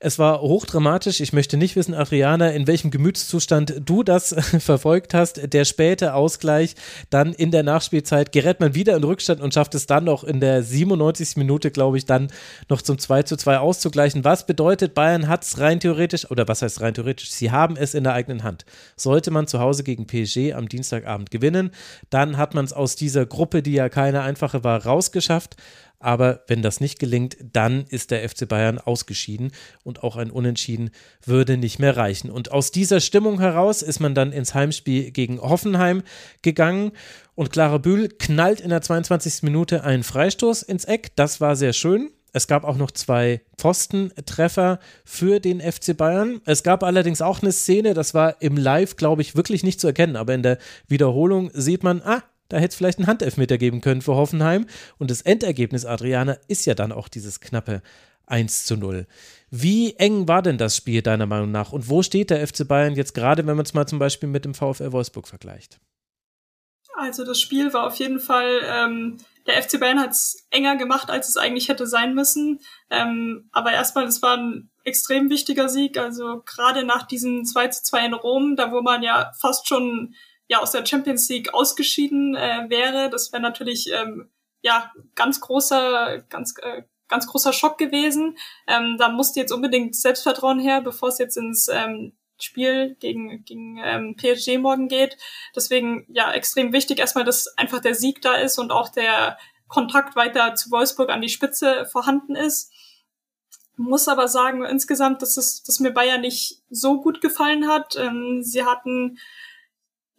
Es 0.00 0.18
war 0.18 0.40
hochdramatisch. 0.42 1.20
Ich 1.20 1.32
möchte 1.32 1.56
nicht 1.56 1.74
wissen, 1.74 1.92
Adriana, 1.92 2.50
in 2.50 2.68
welchem 2.68 2.92
Gemütszustand 2.92 3.82
du 3.84 4.04
das 4.04 4.32
verfolgt 4.60 5.12
hast. 5.12 5.52
Der 5.52 5.64
späte 5.64 6.14
Ausgleich, 6.14 6.76
dann 7.10 7.32
in 7.32 7.50
der 7.50 7.64
Nachspielzeit 7.64 8.30
gerät 8.30 8.60
man 8.60 8.76
wieder 8.76 8.96
in 8.96 9.02
Rückstand 9.02 9.40
und 9.40 9.54
schafft 9.54 9.74
es 9.74 9.86
dann 9.86 10.04
noch 10.04 10.22
in 10.22 10.38
der 10.38 10.62
97. 10.62 11.36
Minute, 11.36 11.72
glaube 11.72 11.98
ich, 11.98 12.06
dann 12.06 12.28
noch 12.68 12.80
zum 12.80 12.98
2 12.98 13.24
zu 13.24 13.36
2 13.36 13.58
auszugleichen. 13.58 14.22
Was 14.22 14.46
bedeutet, 14.46 14.94
Bayern 14.94 15.26
hat 15.26 15.42
es 15.42 15.58
rein 15.58 15.80
theoretisch, 15.80 16.30
oder 16.30 16.46
was 16.46 16.62
heißt 16.62 16.80
rein 16.80 16.94
theoretisch? 16.94 17.30
Sie 17.30 17.50
haben 17.50 17.76
es 17.76 17.94
in 17.94 18.04
der 18.04 18.12
eigenen 18.12 18.44
Hand. 18.44 18.64
Sollte 18.94 19.32
man 19.32 19.48
zu 19.48 19.58
Hause 19.58 19.82
gegen 19.82 20.06
PSG 20.06 20.52
am 20.54 20.68
Dienstagabend 20.68 21.32
gewinnen, 21.32 21.72
dann 22.10 22.36
hat 22.36 22.54
man 22.54 22.64
es 22.64 22.72
aus 22.72 22.94
dieser 22.94 23.26
Gruppe, 23.26 23.62
die 23.62 23.72
ja 23.72 23.88
keine 23.88 24.20
einfache 24.20 24.62
war, 24.62 24.84
rausgeschafft. 24.84 25.56
Aber 26.00 26.44
wenn 26.46 26.62
das 26.62 26.80
nicht 26.80 26.98
gelingt, 26.98 27.36
dann 27.52 27.84
ist 27.88 28.10
der 28.10 28.28
FC 28.28 28.48
Bayern 28.48 28.78
ausgeschieden 28.78 29.50
und 29.82 30.02
auch 30.04 30.16
ein 30.16 30.30
Unentschieden 30.30 30.90
würde 31.24 31.56
nicht 31.56 31.78
mehr 31.78 31.96
reichen. 31.96 32.30
Und 32.30 32.52
aus 32.52 32.70
dieser 32.70 33.00
Stimmung 33.00 33.40
heraus 33.40 33.82
ist 33.82 33.98
man 33.98 34.14
dann 34.14 34.32
ins 34.32 34.54
Heimspiel 34.54 35.10
gegen 35.10 35.40
Hoffenheim 35.40 36.02
gegangen 36.42 36.92
und 37.34 37.50
Clara 37.52 37.78
Bühl 37.78 38.08
knallt 38.08 38.60
in 38.60 38.70
der 38.70 38.82
22. 38.82 39.42
Minute 39.42 39.82
einen 39.82 40.04
Freistoß 40.04 40.62
ins 40.62 40.84
Eck. 40.84 41.16
Das 41.16 41.40
war 41.40 41.56
sehr 41.56 41.72
schön. 41.72 42.10
Es 42.32 42.46
gab 42.46 42.64
auch 42.64 42.76
noch 42.76 42.90
zwei 42.90 43.40
Pfostentreffer 43.56 44.78
für 45.04 45.40
den 45.40 45.60
FC 45.60 45.96
Bayern. 45.96 46.40
Es 46.44 46.62
gab 46.62 46.84
allerdings 46.84 47.22
auch 47.22 47.42
eine 47.42 47.52
Szene, 47.52 47.94
das 47.94 48.14
war 48.14 48.40
im 48.42 48.56
Live, 48.56 48.96
glaube 48.96 49.22
ich, 49.22 49.34
wirklich 49.34 49.64
nicht 49.64 49.80
zu 49.80 49.86
erkennen, 49.86 50.16
aber 50.16 50.34
in 50.34 50.42
der 50.42 50.58
Wiederholung 50.86 51.50
sieht 51.54 51.82
man, 51.82 52.02
ah, 52.02 52.22
da 52.48 52.56
hätte 52.56 52.68
es 52.68 52.76
vielleicht 52.76 52.98
einen 52.98 53.06
Handelfmeter 53.06 53.58
geben 53.58 53.80
können 53.80 54.02
für 54.02 54.14
Hoffenheim. 54.14 54.66
Und 54.98 55.10
das 55.10 55.22
Endergebnis, 55.22 55.84
Adriana, 55.84 56.36
ist 56.48 56.66
ja 56.66 56.74
dann 56.74 56.92
auch 56.92 57.08
dieses 57.08 57.40
knappe 57.40 57.82
1 58.26 58.64
zu 58.64 58.76
0. 58.76 59.06
Wie 59.50 59.94
eng 59.94 60.28
war 60.28 60.42
denn 60.42 60.58
das 60.58 60.76
Spiel 60.76 61.02
deiner 61.02 61.26
Meinung 61.26 61.50
nach? 61.50 61.72
Und 61.72 61.88
wo 61.88 62.02
steht 62.02 62.30
der 62.30 62.46
FC 62.46 62.66
Bayern 62.66 62.94
jetzt 62.94 63.14
gerade, 63.14 63.46
wenn 63.46 63.56
man 63.56 63.64
es 63.64 63.74
mal 63.74 63.86
zum 63.86 63.98
Beispiel 63.98 64.28
mit 64.28 64.44
dem 64.44 64.54
VfL 64.54 64.92
Wolfsburg 64.92 65.28
vergleicht? 65.28 65.80
Also 66.94 67.24
das 67.24 67.40
Spiel 67.40 67.72
war 67.72 67.86
auf 67.86 67.94
jeden 67.96 68.18
Fall, 68.18 68.60
ähm, 68.64 69.18
der 69.46 69.62
FC 69.62 69.78
Bayern 69.78 70.00
hat 70.00 70.10
es 70.10 70.46
enger 70.50 70.76
gemacht, 70.76 71.10
als 71.10 71.28
es 71.28 71.36
eigentlich 71.36 71.68
hätte 71.68 71.86
sein 71.86 72.14
müssen. 72.14 72.60
Ähm, 72.90 73.48
aber 73.52 73.72
erstmal, 73.72 74.06
es 74.06 74.20
war 74.20 74.36
ein 74.36 74.70
extrem 74.84 75.30
wichtiger 75.30 75.68
Sieg. 75.68 75.96
Also 75.96 76.42
gerade 76.44 76.84
nach 76.84 77.04
diesem 77.04 77.44
2 77.44 77.68
zu 77.68 77.82
2 77.84 78.06
in 78.06 78.14
Rom, 78.14 78.56
da 78.56 78.72
wo 78.72 78.82
man 78.82 79.02
ja 79.02 79.32
fast 79.38 79.68
schon 79.68 80.14
ja 80.48 80.60
aus 80.60 80.72
der 80.72 80.84
Champions 80.84 81.28
League 81.28 81.54
ausgeschieden 81.54 82.34
äh, 82.34 82.66
wäre, 82.68 83.10
das 83.10 83.32
wäre 83.32 83.42
natürlich 83.42 83.90
ähm, 83.92 84.30
ja 84.62 84.92
ganz 85.14 85.40
großer, 85.40 86.24
ganz 86.28 86.54
äh, 86.62 86.82
ganz 87.08 87.26
großer 87.26 87.52
Schock 87.52 87.78
gewesen. 87.78 88.36
Ähm, 88.66 88.96
da 88.98 89.08
musste 89.08 89.40
jetzt 89.40 89.52
unbedingt 89.52 89.96
Selbstvertrauen 89.96 90.60
her, 90.60 90.80
bevor 90.80 91.08
es 91.08 91.18
jetzt 91.18 91.36
ins 91.36 91.68
ähm, 91.68 92.12
Spiel 92.40 92.96
gegen, 93.00 93.44
gegen 93.44 93.78
ähm, 93.82 94.14
PSG 94.16 94.58
morgen 94.58 94.88
geht. 94.88 95.16
Deswegen 95.56 96.06
ja 96.08 96.30
extrem 96.32 96.72
wichtig 96.72 96.98
erstmal, 96.98 97.24
dass 97.24 97.48
einfach 97.58 97.80
der 97.80 97.94
Sieg 97.94 98.22
da 98.22 98.34
ist 98.34 98.58
und 98.58 98.70
auch 98.70 98.90
der 98.90 99.38
Kontakt 99.66 100.16
weiter 100.16 100.54
zu 100.54 100.70
Wolfsburg 100.70 101.10
an 101.10 101.20
die 101.20 101.28
Spitze 101.28 101.86
vorhanden 101.86 102.36
ist. 102.36 102.72
Muss 103.76 104.08
aber 104.08 104.28
sagen 104.28 104.64
insgesamt, 104.64 105.22
dass 105.22 105.36
es, 105.36 105.62
dass 105.62 105.80
mir 105.80 105.92
Bayern 105.92 106.20
nicht 106.20 106.62
so 106.68 107.00
gut 107.00 107.20
gefallen 107.20 107.68
hat. 107.68 107.96
Ähm, 107.96 108.42
sie 108.42 108.64
hatten 108.64 109.18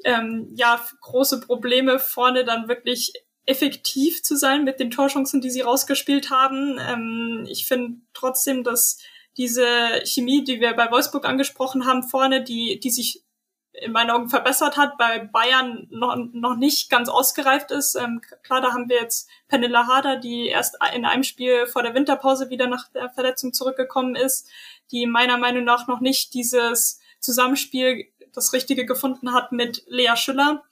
ähm, 0.05 0.49
ja 0.53 0.83
große 1.01 1.41
Probleme 1.41 1.99
vorne 1.99 2.45
dann 2.45 2.67
wirklich 2.67 3.13
effektiv 3.45 4.21
zu 4.21 4.35
sein 4.35 4.63
mit 4.63 4.79
den 4.79 4.91
Torchancen, 4.91 5.41
die 5.41 5.49
sie 5.49 5.61
rausgespielt 5.61 6.29
haben. 6.29 6.79
Ähm, 6.79 7.47
ich 7.49 7.65
finde 7.65 8.01
trotzdem, 8.13 8.63
dass 8.63 8.99
diese 9.37 9.65
Chemie, 10.05 10.43
die 10.43 10.59
wir 10.59 10.73
bei 10.73 10.91
Wolfsburg 10.91 11.25
angesprochen 11.25 11.85
haben, 11.85 12.03
vorne, 12.03 12.43
die, 12.43 12.79
die 12.79 12.91
sich 12.91 13.23
in 13.71 13.91
meinen 13.91 14.09
Augen 14.09 14.29
verbessert 14.29 14.77
hat, 14.77 14.97
bei 14.97 15.19
Bayern 15.19 15.87
noch, 15.89 16.15
noch 16.33 16.55
nicht 16.57 16.89
ganz 16.89 17.07
ausgereift 17.07 17.71
ist. 17.71 17.95
Ähm, 17.95 18.21
klar, 18.43 18.61
da 18.61 18.73
haben 18.73 18.89
wir 18.89 18.97
jetzt 18.97 19.29
Penilla 19.47 19.87
Harder, 19.87 20.17
die 20.17 20.47
erst 20.47 20.77
in 20.95 21.05
einem 21.05 21.23
Spiel 21.23 21.67
vor 21.67 21.83
der 21.83 21.93
Winterpause 21.93 22.49
wieder 22.49 22.67
nach 22.67 22.89
der 22.89 23.09
Verletzung 23.09 23.53
zurückgekommen 23.53 24.15
ist, 24.15 24.49
die 24.91 25.05
meiner 25.05 25.37
Meinung 25.37 25.63
nach 25.63 25.87
noch 25.87 26.01
nicht 26.01 26.33
dieses 26.33 26.99
Zusammenspiel, 27.19 28.05
das 28.33 28.53
Richtige 28.53 28.85
gefunden 28.85 29.33
hat 29.33 29.51
mit 29.51 29.83
Lea 29.87 30.15
Schüller. 30.15 30.63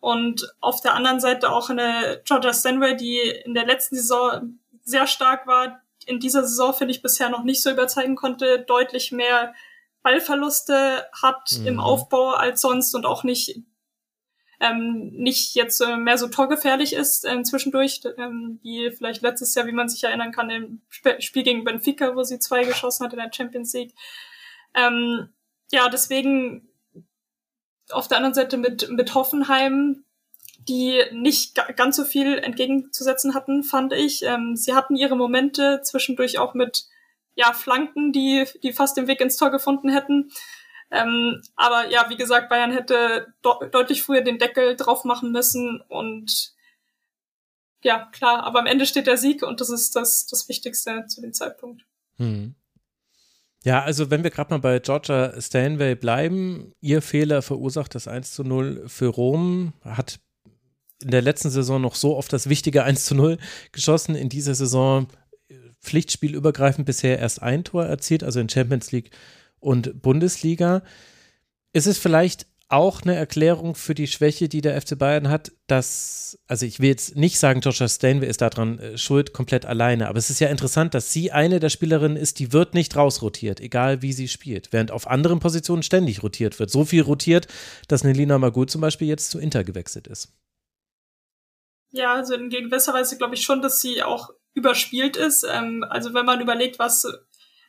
Und 0.00 0.54
auf 0.60 0.80
der 0.80 0.94
anderen 0.94 1.20
Seite 1.20 1.50
auch 1.50 1.70
eine 1.70 2.20
Georgia 2.24 2.52
Stanway, 2.52 2.96
die 2.96 3.18
in 3.44 3.54
der 3.54 3.66
letzten 3.66 3.96
Saison 3.96 4.58
sehr 4.82 5.06
stark 5.06 5.46
war, 5.46 5.80
in 6.06 6.20
dieser 6.20 6.42
Saison 6.42 6.72
finde 6.72 6.92
ich 6.92 7.02
bisher 7.02 7.28
noch 7.28 7.42
nicht 7.42 7.62
so 7.62 7.70
überzeugen 7.70 8.14
konnte, 8.14 8.60
deutlich 8.60 9.12
mehr 9.12 9.54
Ballverluste 10.02 11.06
hat 11.20 11.50
mhm. 11.58 11.66
im 11.66 11.80
Aufbau 11.80 12.30
als 12.30 12.60
sonst 12.60 12.94
und 12.94 13.04
auch 13.04 13.24
nicht 13.24 13.60
ähm, 14.58 15.10
nicht 15.12 15.54
jetzt 15.54 15.80
äh, 15.80 15.96
mehr 15.96 16.16
so 16.16 16.28
torgefährlich 16.28 16.94
ist 16.94 17.26
ähm, 17.26 17.44
zwischendurch, 17.44 18.00
ähm, 18.16 18.58
wie 18.62 18.90
vielleicht 18.90 19.20
letztes 19.20 19.54
Jahr, 19.54 19.66
wie 19.66 19.72
man 19.72 19.88
sich 19.88 20.02
erinnern 20.04 20.32
kann, 20.32 20.48
im 20.48 20.80
Sp 20.88 21.20
Spiel 21.20 21.42
gegen 21.42 21.64
Benfica, 21.64 22.16
wo 22.16 22.22
sie 22.22 22.38
zwei 22.38 22.64
geschossen 22.64 23.04
hat 23.04 23.12
in 23.12 23.18
der 23.18 23.32
Champions 23.32 23.74
League. 23.74 23.94
Ähm, 24.74 25.28
ja, 25.72 25.88
deswegen 25.88 26.68
auf 27.90 28.08
der 28.08 28.18
anderen 28.18 28.34
Seite 28.34 28.56
mit, 28.56 28.88
mit 28.90 29.14
Hoffenheim, 29.14 30.04
die 30.68 31.02
nicht 31.12 31.54
ganz 31.76 31.96
so 31.96 32.04
viel 32.04 32.38
entgegenzusetzen 32.38 33.34
hatten, 33.34 33.62
fand 33.62 33.92
ich. 33.92 34.22
Ähm, 34.22 34.56
sie 34.56 34.74
hatten 34.74 34.96
ihre 34.96 35.16
Momente 35.16 35.80
zwischendurch 35.82 36.38
auch 36.38 36.54
mit 36.54 36.86
ja, 37.34 37.52
Flanken, 37.52 38.12
die, 38.12 38.44
die 38.62 38.72
fast 38.72 38.96
den 38.96 39.06
Weg 39.06 39.20
ins 39.20 39.36
Tor 39.36 39.50
gefunden 39.50 39.88
hätten. 39.88 40.30
Ähm, 40.90 41.42
aber 41.54 41.90
ja, 41.90 42.08
wie 42.08 42.16
gesagt, 42.16 42.48
Bayern 42.48 42.72
hätte 42.72 43.34
de 43.44 43.70
deutlich 43.70 44.02
früher 44.02 44.22
den 44.22 44.38
Deckel 44.38 44.76
drauf 44.76 45.04
machen 45.04 45.32
müssen 45.32 45.80
und 45.88 46.54
ja, 47.82 48.06
klar, 48.06 48.42
aber 48.44 48.60
am 48.60 48.66
Ende 48.66 48.86
steht 48.86 49.06
der 49.06 49.16
Sieg 49.16 49.42
und 49.42 49.60
das 49.60 49.70
ist 49.70 49.94
das, 49.94 50.26
das 50.26 50.48
Wichtigste 50.48 51.06
zu 51.06 51.20
dem 51.20 51.32
Zeitpunkt. 51.32 51.84
Hm. 52.16 52.54
Ja, 53.66 53.82
also 53.82 54.12
wenn 54.12 54.22
wir 54.22 54.30
gerade 54.30 54.50
mal 54.54 54.60
bei 54.60 54.78
Georgia 54.78 55.40
Stanway 55.40 55.96
bleiben, 55.96 56.70
ihr 56.80 57.02
Fehler 57.02 57.42
verursacht 57.42 57.96
das 57.96 58.06
1 58.06 58.30
zu 58.30 58.44
0 58.44 58.84
für 58.86 59.08
Rom, 59.08 59.72
hat 59.80 60.20
in 61.02 61.10
der 61.10 61.20
letzten 61.20 61.50
Saison 61.50 61.82
noch 61.82 61.96
so 61.96 62.16
oft 62.16 62.32
das 62.32 62.48
wichtige 62.48 62.84
1 62.84 63.06
zu 63.06 63.16
0 63.16 63.38
geschossen, 63.72 64.14
in 64.14 64.28
dieser 64.28 64.54
Saison 64.54 65.08
Pflichtspielübergreifend 65.82 66.86
bisher 66.86 67.18
erst 67.18 67.42
ein 67.42 67.64
Tor 67.64 67.84
erzielt, 67.86 68.22
also 68.22 68.38
in 68.38 68.48
Champions 68.48 68.92
League 68.92 69.10
und 69.58 70.00
Bundesliga. 70.00 70.84
Ist 71.72 71.88
es 71.88 71.98
vielleicht 71.98 72.46
auch 72.68 73.02
eine 73.02 73.14
Erklärung 73.14 73.76
für 73.76 73.94
die 73.94 74.08
Schwäche, 74.08 74.48
die 74.48 74.60
der 74.60 74.80
FC 74.80 74.98
Bayern 74.98 75.28
hat, 75.28 75.52
dass, 75.68 76.38
also 76.48 76.66
ich 76.66 76.80
will 76.80 76.88
jetzt 76.88 77.14
nicht 77.14 77.38
sagen, 77.38 77.60
Joshua 77.60 77.88
Stanway 77.88 78.26
ist 78.26 78.40
daran 78.40 78.78
äh, 78.78 78.98
schuld, 78.98 79.32
komplett 79.32 79.64
alleine, 79.64 80.08
aber 80.08 80.18
es 80.18 80.30
ist 80.30 80.40
ja 80.40 80.48
interessant, 80.48 80.92
dass 80.94 81.12
sie 81.12 81.30
eine 81.30 81.60
der 81.60 81.68
Spielerinnen 81.70 82.16
ist, 82.16 82.40
die 82.40 82.52
wird 82.52 82.74
nicht 82.74 82.96
rausrotiert, 82.96 83.60
egal 83.60 84.02
wie 84.02 84.12
sie 84.12 84.26
spielt, 84.26 84.72
während 84.72 84.90
auf 84.90 85.06
anderen 85.06 85.38
Positionen 85.38 85.84
ständig 85.84 86.24
rotiert 86.24 86.58
wird. 86.58 86.70
So 86.70 86.84
viel 86.84 87.02
rotiert, 87.02 87.46
dass 87.86 88.02
Nelina 88.02 88.38
Magul 88.38 88.68
zum 88.68 88.80
Beispiel 88.80 89.06
jetzt 89.06 89.30
zu 89.30 89.38
Inter 89.38 89.62
gewechselt 89.62 90.08
ist. 90.08 90.32
Ja, 91.90 92.14
also 92.14 92.34
in 92.34 92.50
gewisser 92.50 92.92
Weise 92.92 93.16
glaube 93.16 93.36
ich 93.36 93.42
schon, 93.42 93.62
dass 93.62 93.80
sie 93.80 94.02
auch 94.02 94.30
überspielt 94.54 95.16
ist. 95.16 95.46
Ähm, 95.48 95.84
also 95.88 96.14
wenn 96.14 96.26
man 96.26 96.40
überlegt, 96.40 96.80
was 96.80 97.06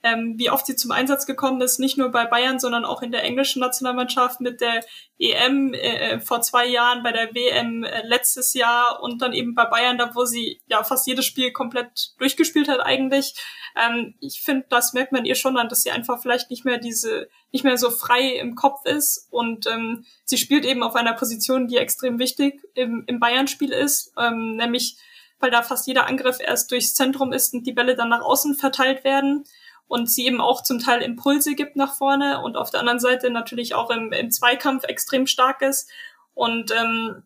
ähm, 0.03 0.35
wie 0.37 0.49
oft 0.49 0.65
sie 0.65 0.75
zum 0.75 0.91
Einsatz 0.91 1.25
gekommen 1.25 1.61
ist, 1.61 1.79
nicht 1.79 1.97
nur 1.97 2.09
bei 2.09 2.25
Bayern, 2.25 2.59
sondern 2.59 2.85
auch 2.85 3.01
in 3.01 3.11
der 3.11 3.23
englischen 3.23 3.59
Nationalmannschaft 3.59 4.41
mit 4.41 4.61
der 4.61 4.83
EM 5.19 5.73
äh, 5.73 5.77
äh, 5.77 6.19
vor 6.19 6.41
zwei 6.41 6.67
Jahren, 6.67 7.03
bei 7.03 7.11
der 7.11 7.33
WM 7.33 7.83
äh, 7.83 8.05
letztes 8.05 8.53
Jahr 8.53 9.01
und 9.01 9.21
dann 9.21 9.33
eben 9.33 9.55
bei 9.55 9.65
Bayern, 9.65 9.97
da 9.97 10.13
wo 10.13 10.25
sie 10.25 10.61
ja 10.67 10.83
fast 10.83 11.07
jedes 11.07 11.25
Spiel 11.25 11.51
komplett 11.51 12.13
durchgespielt 12.19 12.67
hat 12.67 12.79
eigentlich. 12.81 13.33
Ähm, 13.75 14.15
ich 14.19 14.41
finde, 14.41 14.65
das 14.69 14.93
merkt 14.93 15.11
man 15.11 15.25
ihr 15.25 15.35
schon 15.35 15.57
an, 15.57 15.69
dass 15.69 15.81
sie 15.81 15.91
einfach 15.91 16.21
vielleicht 16.21 16.51
nicht 16.51 16.65
mehr 16.65 16.77
diese, 16.77 17.29
nicht 17.51 17.63
mehr 17.63 17.77
so 17.77 17.89
frei 17.89 18.35
im 18.35 18.55
Kopf 18.55 18.85
ist 18.85 19.27
und 19.31 19.65
ähm, 19.67 20.05
sie 20.23 20.37
spielt 20.37 20.65
eben 20.65 20.83
auf 20.83 20.95
einer 20.95 21.13
Position, 21.13 21.67
die 21.67 21.77
extrem 21.77 22.19
wichtig 22.19 22.61
im, 22.75 23.03
im 23.07 23.19
Bayern-Spiel 23.19 23.71
ist, 23.71 24.13
ähm, 24.17 24.55
nämlich 24.55 24.97
weil 25.39 25.51
da 25.51 25.61
fast 25.61 25.85
jeder 25.87 26.07
Angriff 26.07 26.37
erst 26.39 26.71
durchs 26.71 26.95
Zentrum 26.95 27.31
ist 27.31 27.53
und 27.53 27.65
die 27.67 27.73
Bälle 27.73 27.95
dann 27.95 28.09
nach 28.09 28.21
außen 28.21 28.55
verteilt 28.55 29.03
werden 29.03 29.45
und 29.87 30.09
sie 30.09 30.25
eben 30.25 30.41
auch 30.41 30.63
zum 30.63 30.79
Teil 30.79 31.01
Impulse 31.01 31.55
gibt 31.55 31.75
nach 31.75 31.95
vorne 31.95 32.41
und 32.41 32.57
auf 32.57 32.69
der 32.69 32.81
anderen 32.81 32.99
Seite 32.99 33.29
natürlich 33.29 33.73
auch 33.73 33.89
im, 33.89 34.11
im 34.11 34.31
Zweikampf 34.31 34.83
extrem 34.83 35.27
stark 35.27 35.61
ist. 35.61 35.89
Und 36.33 36.71
ähm, 36.71 37.23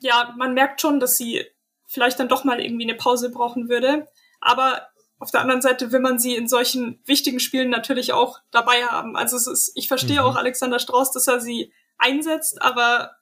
ja, 0.00 0.34
man 0.36 0.54
merkt 0.54 0.80
schon, 0.80 1.00
dass 1.00 1.16
sie 1.16 1.44
vielleicht 1.86 2.18
dann 2.18 2.28
doch 2.28 2.44
mal 2.44 2.60
irgendwie 2.60 2.84
eine 2.84 2.96
Pause 2.96 3.30
brauchen 3.30 3.68
würde. 3.68 4.08
Aber 4.40 4.88
auf 5.18 5.30
der 5.30 5.42
anderen 5.42 5.62
Seite 5.62 5.92
will 5.92 6.00
man 6.00 6.18
sie 6.18 6.34
in 6.34 6.48
solchen 6.48 7.00
wichtigen 7.04 7.38
Spielen 7.38 7.70
natürlich 7.70 8.12
auch 8.12 8.40
dabei 8.50 8.84
haben. 8.84 9.16
Also 9.16 9.36
es 9.36 9.46
ist, 9.46 9.72
ich 9.76 9.86
verstehe 9.86 10.20
mhm. 10.20 10.26
auch 10.26 10.36
Alexander 10.36 10.78
Strauß, 10.78 11.12
dass 11.12 11.28
er 11.28 11.40
sie 11.40 11.72
einsetzt, 11.98 12.60
aber 12.60 13.12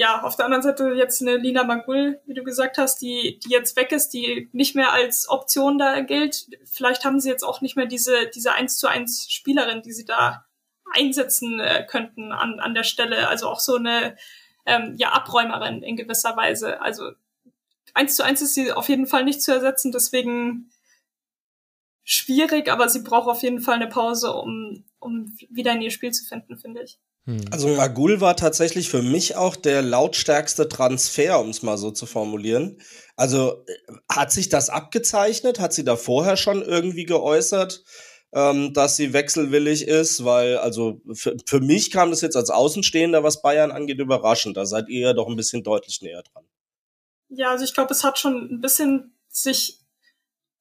ja, 0.00 0.22
auf 0.22 0.36
der 0.36 0.44
anderen 0.44 0.62
Seite 0.62 0.92
jetzt 0.94 1.20
eine 1.20 1.36
Lina 1.36 1.64
Magul, 1.64 2.20
wie 2.24 2.34
du 2.34 2.44
gesagt 2.44 2.78
hast, 2.78 3.02
die, 3.02 3.40
die 3.44 3.50
jetzt 3.50 3.74
weg 3.76 3.90
ist, 3.90 4.10
die 4.10 4.48
nicht 4.52 4.76
mehr 4.76 4.92
als 4.92 5.28
Option 5.28 5.76
da 5.76 6.00
gilt. 6.02 6.46
Vielleicht 6.64 7.04
haben 7.04 7.18
sie 7.18 7.28
jetzt 7.28 7.42
auch 7.42 7.62
nicht 7.62 7.74
mehr 7.74 7.86
diese, 7.86 8.28
diese 8.28 8.52
1 8.52 8.78
zu 8.78 8.86
1 8.86 9.26
Spielerin, 9.28 9.82
die 9.82 9.92
sie 9.92 10.04
da 10.04 10.46
einsetzen 10.94 11.58
äh, 11.58 11.84
könnten 11.84 12.30
an, 12.30 12.60
an 12.60 12.74
der 12.74 12.84
Stelle. 12.84 13.26
Also 13.26 13.48
auch 13.48 13.58
so 13.58 13.74
eine 13.74 14.16
ähm, 14.66 14.94
ja, 14.98 15.10
Abräumerin 15.10 15.82
in 15.82 15.96
gewisser 15.96 16.36
Weise. 16.36 16.80
Also 16.80 17.10
1 17.94 18.14
zu 18.14 18.24
1 18.24 18.40
ist 18.40 18.54
sie 18.54 18.70
auf 18.70 18.88
jeden 18.88 19.08
Fall 19.08 19.24
nicht 19.24 19.42
zu 19.42 19.52
ersetzen, 19.52 19.90
deswegen 19.90 20.70
schwierig, 22.04 22.70
aber 22.70 22.88
sie 22.88 23.02
braucht 23.02 23.28
auf 23.28 23.42
jeden 23.42 23.60
Fall 23.60 23.74
eine 23.74 23.88
Pause, 23.88 24.32
um, 24.32 24.84
um 25.00 25.36
wieder 25.50 25.72
in 25.72 25.82
ihr 25.82 25.90
Spiel 25.90 26.12
zu 26.12 26.24
finden, 26.24 26.56
finde 26.56 26.82
ich. 26.82 27.00
Hm. 27.28 27.44
Also 27.50 27.68
Magul 27.68 28.22
war 28.22 28.36
tatsächlich 28.36 28.88
für 28.88 29.02
mich 29.02 29.36
auch 29.36 29.54
der 29.54 29.82
lautstärkste 29.82 30.66
Transfer, 30.66 31.38
um 31.38 31.50
es 31.50 31.62
mal 31.62 31.76
so 31.76 31.90
zu 31.90 32.06
formulieren. 32.06 32.80
Also 33.16 33.64
äh, 33.66 33.74
hat 34.10 34.32
sich 34.32 34.48
das 34.48 34.70
abgezeichnet? 34.70 35.60
Hat 35.60 35.74
sie 35.74 35.84
da 35.84 35.96
vorher 35.96 36.38
schon 36.38 36.62
irgendwie 36.62 37.04
geäußert, 37.04 37.84
ähm, 38.32 38.72
dass 38.72 38.96
sie 38.96 39.12
wechselwillig 39.12 39.86
ist? 39.86 40.24
Weil, 40.24 40.56
also 40.56 41.02
für, 41.12 41.36
für 41.44 41.60
mich 41.60 41.90
kam 41.90 42.08
das 42.08 42.22
jetzt 42.22 42.34
als 42.34 42.48
Außenstehender, 42.48 43.22
was 43.22 43.42
Bayern 43.42 43.72
angeht, 43.72 43.98
überraschend. 43.98 44.56
Da 44.56 44.64
seid 44.64 44.88
ihr 44.88 45.08
ja 45.08 45.12
doch 45.12 45.28
ein 45.28 45.36
bisschen 45.36 45.62
deutlich 45.62 46.00
näher 46.00 46.22
dran. 46.32 46.44
Ja, 47.28 47.50
also 47.50 47.62
ich 47.62 47.74
glaube, 47.74 47.92
es 47.92 48.04
hat 48.04 48.18
schon 48.18 48.48
ein 48.50 48.62
bisschen 48.62 49.12
sich 49.28 49.80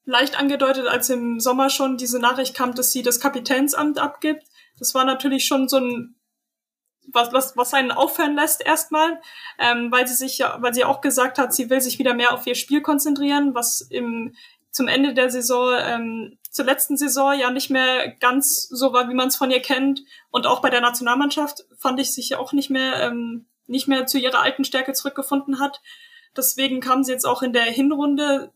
leicht 0.04 0.38
angedeutet, 0.38 0.88
als 0.88 1.10
im 1.10 1.40
Sommer 1.40 1.70
schon 1.70 1.96
diese 1.96 2.20
Nachricht 2.20 2.56
kam, 2.56 2.76
dass 2.76 2.92
sie 2.92 3.04
das 3.04 3.22
Kapitänsamt 3.22 4.00
abgibt. 4.00 4.44
Das 4.78 4.94
war 4.94 5.06
natürlich 5.06 5.46
schon 5.46 5.70
so 5.70 5.78
ein 5.78 6.17
was, 7.08 7.34
was, 7.34 7.58
was 7.58 7.74
einen 7.74 7.92
aufhören 7.92 8.36
lässt 8.36 8.66
erstmal, 8.66 9.20
ähm, 9.60 9.92
weil 9.92 10.08
sie 10.08 10.14
sich 10.14 10.38
ja, 10.38 10.58
weil 10.60 10.74
sie 10.74 10.84
auch 10.84 11.02
gesagt 11.02 11.38
hat, 11.38 11.54
sie 11.54 11.70
will 11.70 11.82
sich 11.82 12.00
wieder 12.00 12.14
mehr 12.14 12.34
auf 12.34 12.46
ihr 12.46 12.56
Spiel 12.56 12.82
konzentrieren, 12.82 13.56
was 13.56 13.82
im 13.82 14.36
zum 14.78 14.88
Ende 14.88 15.16
der 15.16 15.32
Saison, 15.32 15.74
ähm, 15.82 16.38
zur 16.52 16.66
letzten 16.66 16.98
Saison 16.98 17.38
ja 17.38 17.50
nicht 17.50 17.72
mehr 17.72 18.10
ganz 18.20 18.68
so 18.70 18.94
war, 18.94 19.10
wie 19.10 19.16
man 19.16 19.30
es 19.30 19.36
von 19.36 19.50
ihr 19.50 19.62
kennt. 19.62 20.04
Und 20.30 20.46
auch 20.46 20.62
bei 20.62 20.70
der 20.70 20.82
Nationalmannschaft 20.82 21.66
fand 21.78 22.00
ich 22.00 22.14
sich 22.14 22.30
ja 22.30 22.38
auch 22.38 22.54
nicht 22.54 22.70
mehr, 22.70 23.02
ähm, 23.02 23.48
nicht 23.66 23.88
mehr 23.88 24.06
zu 24.06 24.20
ihrer 24.20 24.40
alten 24.40 24.66
Stärke 24.66 24.94
zurückgefunden 24.94 25.60
hat. 25.60 25.82
Deswegen 26.36 26.80
kam 26.80 27.04
sie 27.04 27.12
jetzt 27.12 27.26
auch 27.26 27.42
in 27.42 27.54
der 27.54 27.64
Hinrunde 27.64 28.52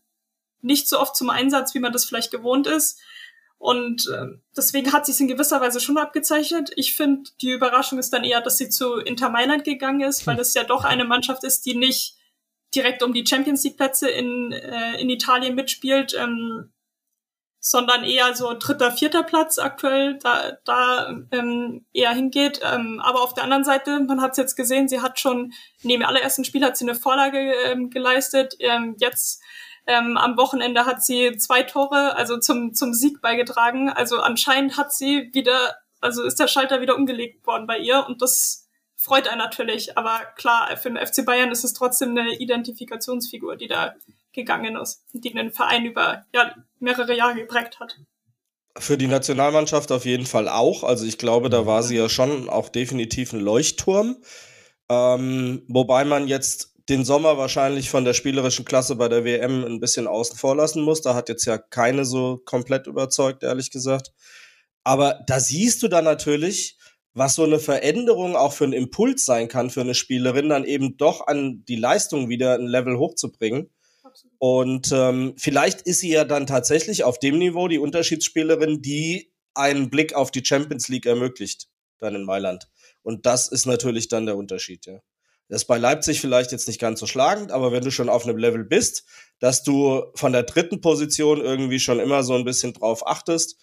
nicht 0.60 0.88
so 0.88 1.00
oft 1.00 1.16
zum 1.16 1.28
Einsatz, 1.28 1.74
wie 1.74 1.80
man 1.80 1.92
das 1.92 2.04
vielleicht 2.04 2.30
gewohnt 2.30 2.68
ist. 2.68 3.00
Und 3.62 4.08
äh, 4.08 4.26
deswegen 4.56 4.92
hat 4.92 5.06
sie 5.06 5.12
es 5.12 5.20
in 5.20 5.28
gewisser 5.28 5.60
Weise 5.60 5.78
schon 5.78 5.96
abgezeichnet. 5.96 6.72
Ich 6.74 6.96
finde, 6.96 7.30
die 7.40 7.52
Überraschung 7.52 8.00
ist 8.00 8.12
dann 8.12 8.24
eher, 8.24 8.40
dass 8.40 8.58
sie 8.58 8.68
zu 8.68 8.96
Inter 8.96 9.28
Mailand 9.28 9.62
gegangen 9.62 10.00
ist, 10.00 10.26
weil 10.26 10.40
es 10.40 10.52
ja 10.54 10.64
doch 10.64 10.82
eine 10.82 11.04
Mannschaft 11.04 11.44
ist, 11.44 11.64
die 11.64 11.76
nicht 11.76 12.16
direkt 12.74 13.04
um 13.04 13.12
die 13.12 13.24
Champions 13.24 13.62
League 13.62 13.76
Plätze 13.76 14.10
in, 14.10 14.50
äh, 14.50 15.00
in 15.00 15.08
Italien 15.10 15.54
mitspielt, 15.54 16.12
ähm, 16.18 16.72
sondern 17.60 18.02
eher 18.02 18.34
so 18.34 18.52
dritter, 18.58 18.90
vierter 18.90 19.22
Platz 19.22 19.60
aktuell 19.60 20.18
da, 20.18 20.58
da 20.64 21.24
ähm, 21.30 21.86
eher 21.92 22.14
hingeht. 22.14 22.60
Ähm, 22.64 23.00
aber 23.00 23.22
auf 23.22 23.34
der 23.34 23.44
anderen 23.44 23.62
Seite, 23.62 24.00
man 24.00 24.20
hat 24.20 24.32
es 24.32 24.38
jetzt 24.38 24.56
gesehen, 24.56 24.88
sie 24.88 25.02
hat 25.02 25.20
schon 25.20 25.52
neben 25.84 26.00
dem 26.00 26.08
allerersten 26.08 26.44
Spiel 26.44 26.64
hat 26.64 26.76
sie 26.76 26.84
eine 26.84 26.96
Vorlage 26.96 27.52
ähm, 27.66 27.90
geleistet. 27.90 28.56
Ähm, 28.58 28.96
jetzt 28.98 29.40
ähm, 29.86 30.16
am 30.16 30.36
Wochenende 30.36 30.86
hat 30.86 31.02
sie 31.02 31.36
zwei 31.36 31.62
Tore, 31.62 32.16
also 32.16 32.38
zum, 32.38 32.74
zum 32.74 32.94
Sieg 32.94 33.20
beigetragen. 33.20 33.88
Also 33.88 34.20
anscheinend 34.20 34.76
hat 34.76 34.92
sie 34.92 35.30
wieder, 35.32 35.76
also 36.00 36.22
ist 36.22 36.38
der 36.38 36.48
Schalter 36.48 36.80
wieder 36.80 36.96
umgelegt 36.96 37.46
worden 37.46 37.66
bei 37.66 37.78
ihr 37.78 38.04
und 38.06 38.22
das 38.22 38.68
freut 38.96 39.26
einen 39.26 39.38
natürlich. 39.38 39.98
Aber 39.98 40.20
klar, 40.36 40.76
für 40.76 40.90
den 40.90 41.04
FC 41.04 41.24
Bayern 41.24 41.50
ist 41.50 41.64
es 41.64 41.72
trotzdem 41.72 42.10
eine 42.10 42.36
Identifikationsfigur, 42.36 43.56
die 43.56 43.66
da 43.66 43.94
gegangen 44.32 44.76
ist, 44.76 45.04
die 45.12 45.20
den 45.20 45.52
Verein 45.52 45.84
über 45.84 46.24
ja, 46.32 46.54
mehrere 46.78 47.14
Jahre 47.14 47.34
geprägt 47.34 47.80
hat. 47.80 47.98
Für 48.78 48.96
die 48.96 49.08
Nationalmannschaft 49.08 49.92
auf 49.92 50.06
jeden 50.06 50.24
Fall 50.24 50.48
auch. 50.48 50.84
Also 50.84 51.04
ich 51.04 51.18
glaube, 51.18 51.50
da 51.50 51.66
war 51.66 51.82
sie 51.82 51.96
ja 51.96 52.08
schon 52.08 52.48
auch 52.48 52.70
definitiv 52.70 53.32
ein 53.32 53.40
Leuchtturm. 53.40 54.16
Ähm, 54.88 55.62
wobei 55.68 56.04
man 56.04 56.26
jetzt 56.26 56.71
den 56.88 57.04
Sommer 57.04 57.38
wahrscheinlich 57.38 57.90
von 57.90 58.04
der 58.04 58.14
spielerischen 58.14 58.64
Klasse 58.64 58.96
bei 58.96 59.08
der 59.08 59.24
WM 59.24 59.64
ein 59.64 59.80
bisschen 59.80 60.06
außen 60.06 60.36
vor 60.36 60.56
lassen 60.56 60.82
muss. 60.82 61.02
Da 61.02 61.14
hat 61.14 61.28
jetzt 61.28 61.44
ja 61.44 61.58
keine 61.58 62.04
so 62.04 62.40
komplett 62.44 62.86
überzeugt, 62.86 63.42
ehrlich 63.42 63.70
gesagt. 63.70 64.12
Aber 64.84 65.20
da 65.26 65.38
siehst 65.38 65.82
du 65.82 65.88
dann 65.88 66.04
natürlich, 66.04 66.76
was 67.14 67.34
so 67.34 67.44
eine 67.44 67.58
Veränderung 67.58 68.36
auch 68.36 68.52
für 68.52 68.64
einen 68.64 68.72
Impuls 68.72 69.24
sein 69.24 69.48
kann 69.48 69.70
für 69.70 69.82
eine 69.82 69.94
Spielerin, 69.94 70.48
dann 70.48 70.64
eben 70.64 70.96
doch 70.96 71.26
an 71.26 71.64
die 71.68 71.76
Leistung 71.76 72.28
wieder 72.28 72.54
ein 72.54 72.66
Level 72.66 72.98
hochzubringen. 72.98 73.70
Und 74.38 74.90
ähm, 74.92 75.34
vielleicht 75.36 75.82
ist 75.82 76.00
sie 76.00 76.10
ja 76.10 76.24
dann 76.24 76.46
tatsächlich 76.46 77.04
auf 77.04 77.18
dem 77.18 77.38
Niveau 77.38 77.68
die 77.68 77.78
Unterschiedsspielerin, 77.78 78.82
die 78.82 79.32
einen 79.54 79.90
Blick 79.90 80.14
auf 80.14 80.30
die 80.30 80.44
Champions 80.44 80.88
League 80.88 81.06
ermöglicht, 81.06 81.68
dann 81.98 82.14
in 82.14 82.24
Mailand. 82.24 82.68
Und 83.02 83.26
das 83.26 83.48
ist 83.48 83.66
natürlich 83.66 84.08
dann 84.08 84.26
der 84.26 84.36
Unterschied, 84.36 84.86
ja. 84.86 85.00
Das 85.48 85.62
ist 85.62 85.66
bei 85.66 85.78
Leipzig 85.78 86.20
vielleicht 86.20 86.52
jetzt 86.52 86.66
nicht 86.66 86.80
ganz 86.80 87.00
so 87.00 87.06
schlagend, 87.06 87.52
aber 87.52 87.72
wenn 87.72 87.84
du 87.84 87.90
schon 87.90 88.08
auf 88.08 88.24
einem 88.24 88.38
Level 88.38 88.64
bist, 88.64 89.04
dass 89.38 89.62
du 89.62 90.04
von 90.14 90.32
der 90.32 90.44
dritten 90.44 90.80
Position 90.80 91.40
irgendwie 91.40 91.80
schon 91.80 92.00
immer 92.00 92.22
so 92.22 92.34
ein 92.34 92.44
bisschen 92.44 92.72
drauf 92.72 93.06
achtest, 93.06 93.60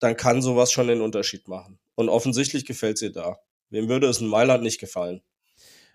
dann 0.00 0.16
kann 0.16 0.42
sowas 0.42 0.72
schon 0.72 0.88
den 0.88 1.00
Unterschied 1.00 1.48
machen. 1.48 1.78
Und 1.96 2.08
offensichtlich 2.08 2.64
gefällt 2.64 3.02
ihr 3.02 3.12
da. 3.12 3.38
Wem 3.70 3.88
würde 3.88 4.06
es 4.06 4.20
in 4.20 4.28
Mailand 4.28 4.62
nicht 4.62 4.80
gefallen? 4.80 5.20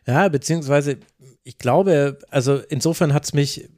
Ja, 0.05 0.28
beziehungsweise, 0.28 0.99
ich 1.43 1.57
glaube, 1.57 2.19
also 2.30 2.57
insofern 2.57 3.13
hat 3.13 3.24
es 3.24 3.34
mich 3.34 3.69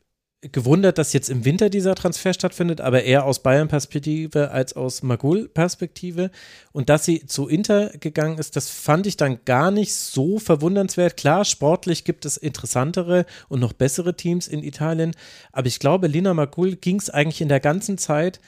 gewundert, 0.51 0.97
dass 0.97 1.13
jetzt 1.13 1.29
im 1.29 1.45
Winter 1.45 1.69
dieser 1.69 1.95
Transfer 1.95 2.33
stattfindet, 2.33 2.81
aber 2.81 3.03
eher 3.03 3.25
aus 3.25 3.39
Bayern-Perspektive 3.39 4.51
als 4.51 4.73
aus 4.73 5.03
Magul-Perspektive. 5.03 6.31
Und 6.71 6.89
dass 6.89 7.05
sie 7.05 7.25
zu 7.25 7.47
Inter 7.47 7.89
gegangen 7.99 8.37
ist, 8.37 8.55
das 8.55 8.69
fand 8.69 9.07
ich 9.07 9.17
dann 9.17 9.39
gar 9.45 9.71
nicht 9.71 9.93
so 9.93 10.39
verwundernswert. 10.39 11.17
Klar, 11.17 11.45
sportlich 11.45 12.03
gibt 12.03 12.25
es 12.25 12.37
interessantere 12.37 13.25
und 13.49 13.59
noch 13.59 13.73
bessere 13.73 14.15
Teams 14.15 14.47
in 14.47 14.63
Italien, 14.63 15.15
aber 15.51 15.67
ich 15.67 15.79
glaube, 15.79 16.07
Lina 16.07 16.33
Magul 16.33 16.75
ging 16.75 16.97
es 16.97 17.09
eigentlich 17.09 17.41
in 17.41 17.49
der 17.49 17.59
ganzen 17.59 17.97
Zeit 17.97 18.39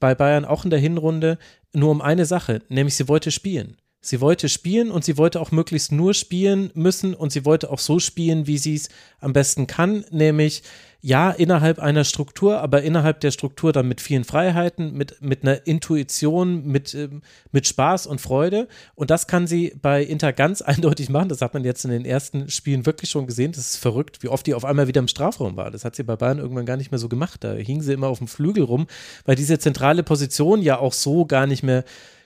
bei 0.00 0.14
Bayern 0.14 0.44
auch 0.44 0.64
in 0.64 0.70
der 0.70 0.80
Hinrunde 0.80 1.38
nur 1.72 1.90
um 1.90 2.00
eine 2.00 2.26
Sache, 2.26 2.62
nämlich 2.68 2.96
sie 2.96 3.08
wollte 3.08 3.30
spielen. 3.30 3.76
Sie 4.04 4.20
wollte 4.20 4.48
spielen 4.48 4.90
und 4.90 5.04
sie 5.04 5.16
wollte 5.16 5.40
auch 5.40 5.52
möglichst 5.52 5.92
nur 5.92 6.12
spielen 6.12 6.72
müssen 6.74 7.14
und 7.14 7.30
sie 7.30 7.44
wollte 7.44 7.70
auch 7.70 7.78
so 7.78 8.00
spielen, 8.00 8.48
wie 8.48 8.58
sie 8.58 8.74
es 8.74 8.88
am 9.20 9.32
besten 9.32 9.68
kann, 9.68 10.04
nämlich 10.10 10.64
ja, 11.04 11.32
innerhalb 11.32 11.80
einer 11.80 12.04
Struktur, 12.04 12.60
aber 12.60 12.82
innerhalb 12.82 13.18
der 13.18 13.32
Struktur 13.32 13.72
dann 13.72 13.88
mit 13.88 14.00
vielen 14.00 14.22
Freiheiten, 14.22 14.94
mit, 14.94 15.20
mit 15.20 15.42
einer 15.42 15.66
Intuition, 15.66 16.64
mit, 16.64 16.94
ähm, 16.94 17.22
mit 17.50 17.66
Spaß 17.66 18.06
und 18.06 18.20
Freude. 18.20 18.68
Und 18.94 19.10
das 19.10 19.26
kann 19.26 19.48
sie 19.48 19.74
bei 19.82 20.04
Inter 20.04 20.32
ganz 20.32 20.62
eindeutig 20.62 21.08
machen. 21.08 21.28
Das 21.28 21.42
hat 21.42 21.54
man 21.54 21.64
jetzt 21.64 21.84
in 21.84 21.90
den 21.90 22.04
ersten 22.04 22.48
Spielen 22.48 22.86
wirklich 22.86 23.10
schon 23.10 23.26
gesehen. 23.26 23.50
Das 23.50 23.72
ist 23.72 23.76
verrückt, 23.78 24.22
wie 24.22 24.28
oft 24.28 24.46
die 24.46 24.54
auf 24.54 24.64
einmal 24.64 24.86
wieder 24.86 25.00
im 25.00 25.08
Strafraum 25.08 25.56
war. 25.56 25.72
Das 25.72 25.84
hat 25.84 25.96
sie 25.96 26.04
bei 26.04 26.14
Bayern 26.14 26.38
irgendwann 26.38 26.66
gar 26.66 26.76
nicht 26.76 26.92
mehr 26.92 27.00
so 27.00 27.08
gemacht. 27.08 27.42
Da 27.42 27.54
hing 27.54 27.82
sie 27.82 27.94
immer 27.94 28.06
auf 28.06 28.18
dem 28.18 28.28
Flügel 28.28 28.62
rum, 28.62 28.86
weil 29.24 29.34
diese 29.34 29.58
zentrale 29.58 30.04
Position 30.04 30.62
ja 30.62 30.78
auch 30.78 30.92
so 30.92 31.26
gar 31.26 31.48
nicht 31.48 31.64
mehr 31.64 31.82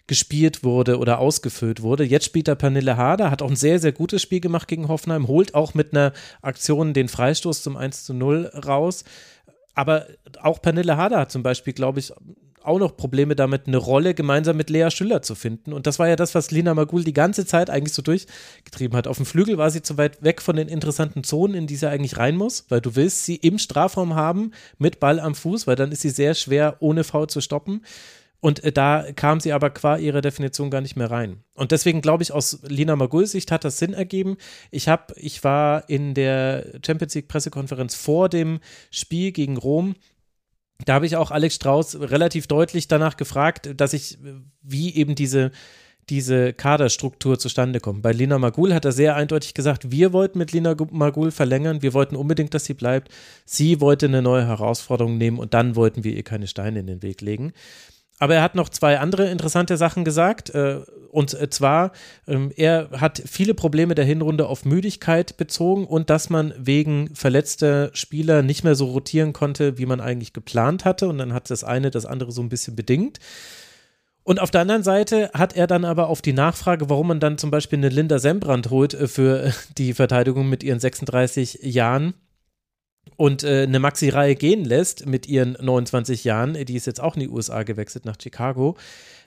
gespielt 0.06 0.62
wurde 0.62 0.98
oder 0.98 1.18
ausgefüllt 1.18 1.82
wurde. 1.82 2.04
Jetzt 2.04 2.26
spielt 2.26 2.48
er 2.48 2.54
Pernille 2.54 2.96
Harder, 2.96 3.30
hat 3.30 3.42
auch 3.42 3.50
ein 3.50 3.56
sehr, 3.56 3.78
sehr 3.78 3.92
gutes 3.92 4.22
Spiel 4.22 4.40
gemacht 4.40 4.68
gegen 4.68 4.88
Hoffenheim, 4.88 5.28
holt 5.28 5.54
auch 5.54 5.74
mit 5.74 5.92
einer 5.92 6.12
Aktion 6.42 6.94
den 6.94 7.08
Freistoß 7.08 7.62
zum 7.62 7.76
1 7.76 8.04
zu 8.04 8.14
0 8.14 8.46
raus. 8.66 9.04
Aber 9.74 10.06
auch 10.40 10.62
Pernille 10.62 10.96
Harder 10.96 11.18
hat 11.18 11.32
zum 11.32 11.42
Beispiel, 11.42 11.72
glaube 11.72 12.00
ich, 12.00 12.12
auch 12.66 12.78
noch 12.78 12.96
Probleme 12.96 13.36
damit, 13.36 13.66
eine 13.66 13.76
Rolle 13.76 14.14
gemeinsam 14.14 14.56
mit 14.56 14.70
Lea 14.70 14.90
Schüller 14.90 15.22
zu 15.22 15.34
finden. 15.34 15.72
Und 15.72 15.86
das 15.86 15.98
war 15.98 16.08
ja 16.08 16.16
das, 16.16 16.34
was 16.34 16.50
Lina 16.50 16.74
Magul 16.74 17.04
die 17.04 17.12
ganze 17.12 17.46
Zeit 17.46 17.70
eigentlich 17.70 17.94
so 17.94 18.02
durchgetrieben 18.02 18.96
hat. 18.96 19.06
Auf 19.06 19.18
dem 19.18 19.26
Flügel 19.26 19.56
war 19.56 19.70
sie 19.70 19.82
zu 19.82 19.96
weit 19.96 20.22
weg 20.22 20.42
von 20.42 20.56
den 20.56 20.68
interessanten 20.68 21.22
Zonen, 21.22 21.54
in 21.54 21.66
die 21.66 21.76
sie 21.76 21.88
eigentlich 21.88 22.16
rein 22.16 22.36
muss, 22.36 22.64
weil 22.68 22.80
du 22.80 22.96
willst 22.96 23.24
sie 23.24 23.36
im 23.36 23.58
Strafraum 23.58 24.14
haben 24.14 24.50
mit 24.78 24.98
Ball 24.98 25.20
am 25.20 25.34
Fuß, 25.34 25.66
weil 25.66 25.76
dann 25.76 25.92
ist 25.92 26.02
sie 26.02 26.10
sehr 26.10 26.34
schwer 26.34 26.76
ohne 26.80 27.04
Foul 27.04 27.28
zu 27.28 27.40
stoppen. 27.40 27.82
Und 28.40 28.62
äh, 28.64 28.72
da 28.72 29.06
kam 29.14 29.40
sie 29.40 29.52
aber 29.52 29.70
qua 29.70 29.96
ihrer 29.96 30.20
Definition 30.20 30.70
gar 30.70 30.80
nicht 30.80 30.96
mehr 30.96 31.10
rein. 31.10 31.42
Und 31.54 31.72
deswegen 31.72 32.00
glaube 32.00 32.22
ich, 32.22 32.32
aus 32.32 32.60
Lina 32.68 32.96
Maguls 32.96 33.32
Sicht 33.32 33.50
hat 33.50 33.64
das 33.64 33.78
Sinn 33.78 33.94
ergeben. 33.94 34.36
Ich 34.70 34.88
habe, 34.88 35.14
ich 35.16 35.42
war 35.42 35.88
in 35.88 36.14
der 36.14 36.66
Champions 36.84 37.14
League 37.14 37.28
Pressekonferenz 37.28 37.94
vor 37.94 38.28
dem 38.28 38.60
Spiel 38.90 39.32
gegen 39.32 39.56
Rom. 39.56 39.94
Da 40.84 40.94
habe 40.94 41.06
ich 41.06 41.16
auch 41.16 41.30
Alex 41.30 41.54
Strauß 41.54 42.00
relativ 42.00 42.46
deutlich 42.46 42.86
danach 42.86 43.16
gefragt, 43.16 43.70
dass 43.76 43.94
ich, 43.94 44.18
wie 44.62 44.94
eben 44.94 45.14
diese, 45.14 45.50
diese 46.10 46.52
Kaderstruktur 46.52 47.38
zustande 47.38 47.80
kommt. 47.80 48.02
Bei 48.02 48.12
Lina 48.12 48.38
Magul 48.38 48.74
hat 48.74 48.84
er 48.84 48.92
sehr 48.92 49.16
eindeutig 49.16 49.54
gesagt, 49.54 49.90
wir 49.90 50.12
wollten 50.12 50.38
mit 50.38 50.52
Lina 50.52 50.76
Magul 50.90 51.30
verlängern, 51.30 51.82
wir 51.82 51.94
wollten 51.94 52.14
unbedingt, 52.14 52.52
dass 52.52 52.66
sie 52.66 52.74
bleibt. 52.74 53.10
Sie 53.44 53.80
wollte 53.80 54.06
eine 54.06 54.20
neue 54.22 54.46
Herausforderung 54.46 55.16
nehmen 55.16 55.38
und 55.38 55.54
dann 55.54 55.74
wollten 55.74 56.04
wir 56.04 56.12
ihr 56.12 56.22
keine 56.22 56.46
Steine 56.46 56.80
in 56.80 56.86
den 56.86 57.02
Weg 57.02 57.22
legen. 57.22 57.52
Aber 58.18 58.34
er 58.34 58.42
hat 58.42 58.54
noch 58.54 58.68
zwei 58.68 58.98
andere 58.98 59.28
interessante 59.30 59.76
Sachen 59.76 60.04
gesagt. 60.04 60.50
Äh, 60.50 60.80
und 61.10 61.34
äh, 61.34 61.48
zwar, 61.50 61.92
ähm, 62.26 62.52
er 62.56 62.88
hat 62.92 63.22
viele 63.26 63.54
Probleme 63.54 63.94
der 63.94 64.04
Hinrunde 64.04 64.46
auf 64.46 64.64
Müdigkeit 64.64 65.36
bezogen 65.36 65.86
und 65.86 66.10
dass 66.10 66.30
man 66.30 66.54
wegen 66.58 67.14
verletzter 67.14 67.90
Spieler 67.94 68.42
nicht 68.42 68.64
mehr 68.64 68.74
so 68.74 68.86
rotieren 68.86 69.32
konnte, 69.32 69.78
wie 69.78 69.86
man 69.86 70.00
eigentlich 70.00 70.32
geplant 70.32 70.84
hatte. 70.84 71.08
Und 71.08 71.18
dann 71.18 71.32
hat 71.32 71.50
das 71.50 71.64
eine 71.64 71.90
das 71.90 72.06
andere 72.06 72.32
so 72.32 72.42
ein 72.42 72.48
bisschen 72.48 72.76
bedingt. 72.76 73.18
Und 74.24 74.40
auf 74.40 74.50
der 74.50 74.62
anderen 74.62 74.82
Seite 74.82 75.30
hat 75.34 75.54
er 75.54 75.68
dann 75.68 75.84
aber 75.84 76.08
auf 76.08 76.20
die 76.20 76.32
Nachfrage, 76.32 76.90
warum 76.90 77.06
man 77.06 77.20
dann 77.20 77.38
zum 77.38 77.52
Beispiel 77.52 77.78
eine 77.78 77.90
Linda 77.90 78.18
Sembrand 78.18 78.70
holt 78.70 78.92
äh, 78.92 79.06
für 79.06 79.52
die 79.78 79.94
Verteidigung 79.94 80.48
mit 80.48 80.62
ihren 80.62 80.80
36 80.80 81.60
Jahren, 81.62 82.14
und 83.16 83.44
äh, 83.44 83.62
eine 83.62 83.78
Maxi-Reihe 83.78 84.34
gehen 84.34 84.64
lässt 84.64 85.06
mit 85.06 85.26
ihren 85.26 85.56
29 85.60 86.24
Jahren, 86.24 86.54
die 86.54 86.76
ist 86.76 86.86
jetzt 86.86 87.00
auch 87.00 87.14
in 87.14 87.20
die 87.20 87.28
USA 87.28 87.62
gewechselt 87.62 88.04
nach 88.04 88.16
Chicago, 88.20 88.76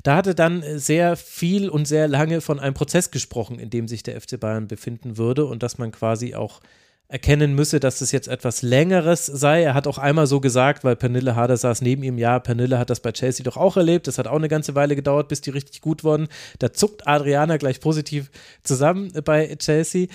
da 0.03 0.15
hatte 0.15 0.35
dann 0.35 0.63
sehr 0.79 1.15
viel 1.15 1.69
und 1.69 1.87
sehr 1.87 2.07
lange 2.07 2.41
von 2.41 2.59
einem 2.59 2.73
Prozess 2.73 3.11
gesprochen, 3.11 3.59
in 3.59 3.69
dem 3.69 3.87
sich 3.87 4.03
der 4.03 4.19
FC 4.19 4.39
Bayern 4.39 4.67
befinden 4.67 5.17
würde 5.17 5.45
und 5.45 5.63
dass 5.63 5.77
man 5.77 5.91
quasi 5.91 6.35
auch 6.35 6.61
erkennen 7.09 7.55
müsse, 7.55 7.79
dass 7.79 7.99
das 7.99 8.11
jetzt 8.11 8.27
etwas 8.27 8.61
Längeres 8.61 9.25
sei. 9.25 9.63
Er 9.63 9.73
hat 9.73 9.87
auch 9.87 9.97
einmal 9.97 10.27
so 10.27 10.39
gesagt, 10.39 10.83
weil 10.83 10.95
Pernille 10.95 11.35
Harder 11.35 11.57
saß 11.57 11.81
neben 11.81 12.03
ihm, 12.03 12.19
ja, 12.19 12.39
Pernille 12.39 12.77
hat 12.77 12.91
das 12.91 12.99
bei 12.99 13.11
Chelsea 13.11 13.43
doch 13.43 13.57
auch 13.57 13.77
erlebt. 13.77 14.07
Das 14.07 14.19
hat 14.19 14.27
auch 14.27 14.35
eine 14.35 14.47
ganze 14.47 14.75
Weile 14.75 14.95
gedauert, 14.95 15.27
bis 15.27 15.41
die 15.41 15.49
richtig 15.49 15.81
gut 15.81 16.03
wurden. 16.03 16.27
Da 16.59 16.71
zuckt 16.71 17.07
Adriana 17.07 17.57
gleich 17.57 17.81
positiv 17.81 18.29
zusammen 18.63 19.11
bei 19.25 19.55
Chelsea. 19.55 20.07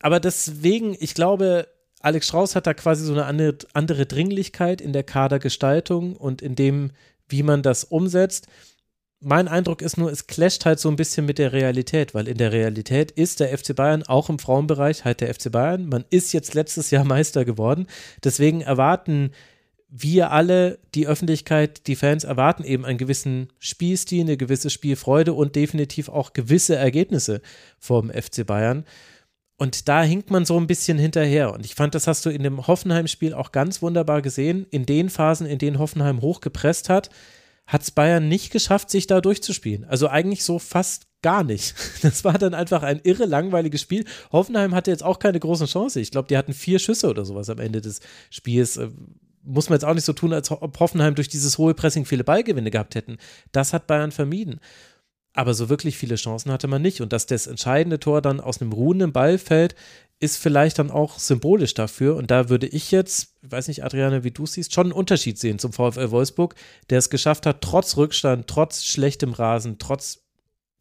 Aber 0.00 0.18
deswegen, 0.18 0.96
ich 0.98 1.14
glaube, 1.14 1.68
Alex 2.00 2.28
Strauß 2.28 2.54
hat 2.54 2.66
da 2.66 2.74
quasi 2.74 3.04
so 3.04 3.12
eine 3.12 3.26
andere, 3.72 4.06
Dringlichkeit 4.06 4.80
in 4.80 4.92
der 4.92 5.02
Kadergestaltung 5.02 6.16
und 6.16 6.42
in 6.42 6.54
dem, 6.54 6.92
wie 7.28 7.42
man 7.42 7.62
das 7.62 7.84
umsetzt. 7.84 8.46
Mein 9.20 9.48
Eindruck 9.48 9.82
ist 9.82 9.98
nur, 9.98 10.12
es 10.12 10.28
clasht 10.28 10.64
halt 10.64 10.78
so 10.78 10.88
ein 10.88 10.96
bisschen 10.96 11.26
mit 11.26 11.38
der 11.38 11.52
Realität, 11.52 12.14
weil 12.14 12.28
in 12.28 12.38
der 12.38 12.52
Realität 12.52 13.10
ist 13.10 13.40
der 13.40 13.56
FC 13.56 13.74
Bayern 13.74 14.04
auch 14.04 14.28
im 14.28 14.38
Frauenbereich 14.38 15.04
halt 15.04 15.20
der 15.20 15.34
FC 15.34 15.50
Bayern. 15.50 15.88
Man 15.88 16.04
ist 16.10 16.32
jetzt 16.32 16.54
letztes 16.54 16.92
Jahr 16.92 17.04
Meister 17.06 17.44
geworden. 17.44 17.88
Deswegen 18.22 18.60
erwarten 18.60 19.32
wir 19.88 20.30
alle, 20.30 20.78
die 20.94 21.06
Öffentlichkeit, 21.06 21.86
die 21.86 21.96
Fans 21.96 22.24
erwarten 22.24 22.62
eben 22.62 22.84
einen 22.84 22.98
gewissen 22.98 23.48
Spielstil, 23.58 24.20
eine 24.20 24.36
gewisse 24.36 24.70
Spielfreude 24.70 25.32
und 25.32 25.56
definitiv 25.56 26.10
auch 26.10 26.34
gewisse 26.34 26.76
Ergebnisse 26.76 27.40
vom 27.78 28.10
FC 28.10 28.46
Bayern. 28.46 28.84
Und 29.58 29.88
da 29.88 30.04
hinkt 30.04 30.30
man 30.30 30.44
so 30.44 30.58
ein 30.58 30.68
bisschen 30.68 30.98
hinterher. 30.98 31.52
Und 31.52 31.64
ich 31.64 31.74
fand, 31.74 31.94
das 31.94 32.06
hast 32.06 32.24
du 32.24 32.30
in 32.30 32.44
dem 32.44 32.68
Hoffenheim-Spiel 32.68 33.34
auch 33.34 33.50
ganz 33.50 33.82
wunderbar 33.82 34.22
gesehen. 34.22 34.66
In 34.70 34.86
den 34.86 35.10
Phasen, 35.10 35.46
in 35.46 35.58
denen 35.58 35.80
Hoffenheim 35.80 36.22
hochgepresst 36.22 36.88
hat, 36.88 37.10
hat 37.66 37.82
es 37.82 37.90
Bayern 37.90 38.28
nicht 38.28 38.52
geschafft, 38.52 38.88
sich 38.88 39.08
da 39.08 39.20
durchzuspielen. 39.20 39.84
Also 39.84 40.06
eigentlich 40.08 40.44
so 40.44 40.60
fast 40.60 41.08
gar 41.22 41.42
nicht. 41.42 41.74
Das 42.02 42.24
war 42.24 42.38
dann 42.38 42.54
einfach 42.54 42.84
ein 42.84 43.00
irre 43.02 43.26
langweiliges 43.26 43.82
Spiel. 43.82 44.04
Hoffenheim 44.30 44.74
hatte 44.76 44.92
jetzt 44.92 45.02
auch 45.02 45.18
keine 45.18 45.40
großen 45.40 45.66
Chance. 45.66 46.00
Ich 46.00 46.12
glaube, 46.12 46.28
die 46.28 46.36
hatten 46.36 46.52
vier 46.52 46.78
Schüsse 46.78 47.08
oder 47.08 47.24
sowas 47.24 47.50
am 47.50 47.58
Ende 47.58 47.80
des 47.80 48.00
Spiels. 48.30 48.76
Äh, 48.76 48.90
muss 49.42 49.68
man 49.68 49.76
jetzt 49.76 49.84
auch 49.84 49.94
nicht 49.94 50.04
so 50.04 50.12
tun, 50.12 50.32
als 50.32 50.50
ob 50.50 50.78
Hoffenheim 50.78 51.14
durch 51.14 51.28
dieses 51.28 51.58
hohe 51.58 51.74
Pressing 51.74 52.04
viele 52.04 52.22
Ballgewinne 52.22 52.70
gehabt 52.70 52.94
hätten. 52.94 53.16
Das 53.50 53.72
hat 53.72 53.86
Bayern 53.86 54.12
vermieden. 54.12 54.60
Aber 55.38 55.54
so 55.54 55.68
wirklich 55.68 55.96
viele 55.96 56.16
Chancen 56.16 56.50
hatte 56.50 56.66
man 56.66 56.82
nicht. 56.82 57.00
Und 57.00 57.12
dass 57.12 57.26
das 57.26 57.46
entscheidende 57.46 58.00
Tor 58.00 58.20
dann 58.20 58.40
aus 58.40 58.60
einem 58.60 58.72
ruhenden 58.72 59.12
Ball 59.12 59.38
fällt, 59.38 59.76
ist 60.18 60.36
vielleicht 60.36 60.80
dann 60.80 60.90
auch 60.90 61.20
symbolisch 61.20 61.74
dafür. 61.74 62.16
Und 62.16 62.32
da 62.32 62.48
würde 62.48 62.66
ich 62.66 62.90
jetzt, 62.90 63.36
ich 63.42 63.52
weiß 63.52 63.68
nicht, 63.68 63.84
Adriane, 63.84 64.24
wie 64.24 64.32
du 64.32 64.46
siehst, 64.46 64.74
schon 64.74 64.86
einen 64.86 64.92
Unterschied 64.92 65.38
sehen 65.38 65.60
zum 65.60 65.72
VfL 65.72 66.10
Wolfsburg, 66.10 66.56
der 66.90 66.98
es 66.98 67.08
geschafft 67.08 67.46
hat, 67.46 67.60
trotz 67.60 67.96
Rückstand, 67.96 68.48
trotz 68.48 68.82
schlechtem 68.82 69.32
Rasen, 69.32 69.78
trotz 69.78 70.24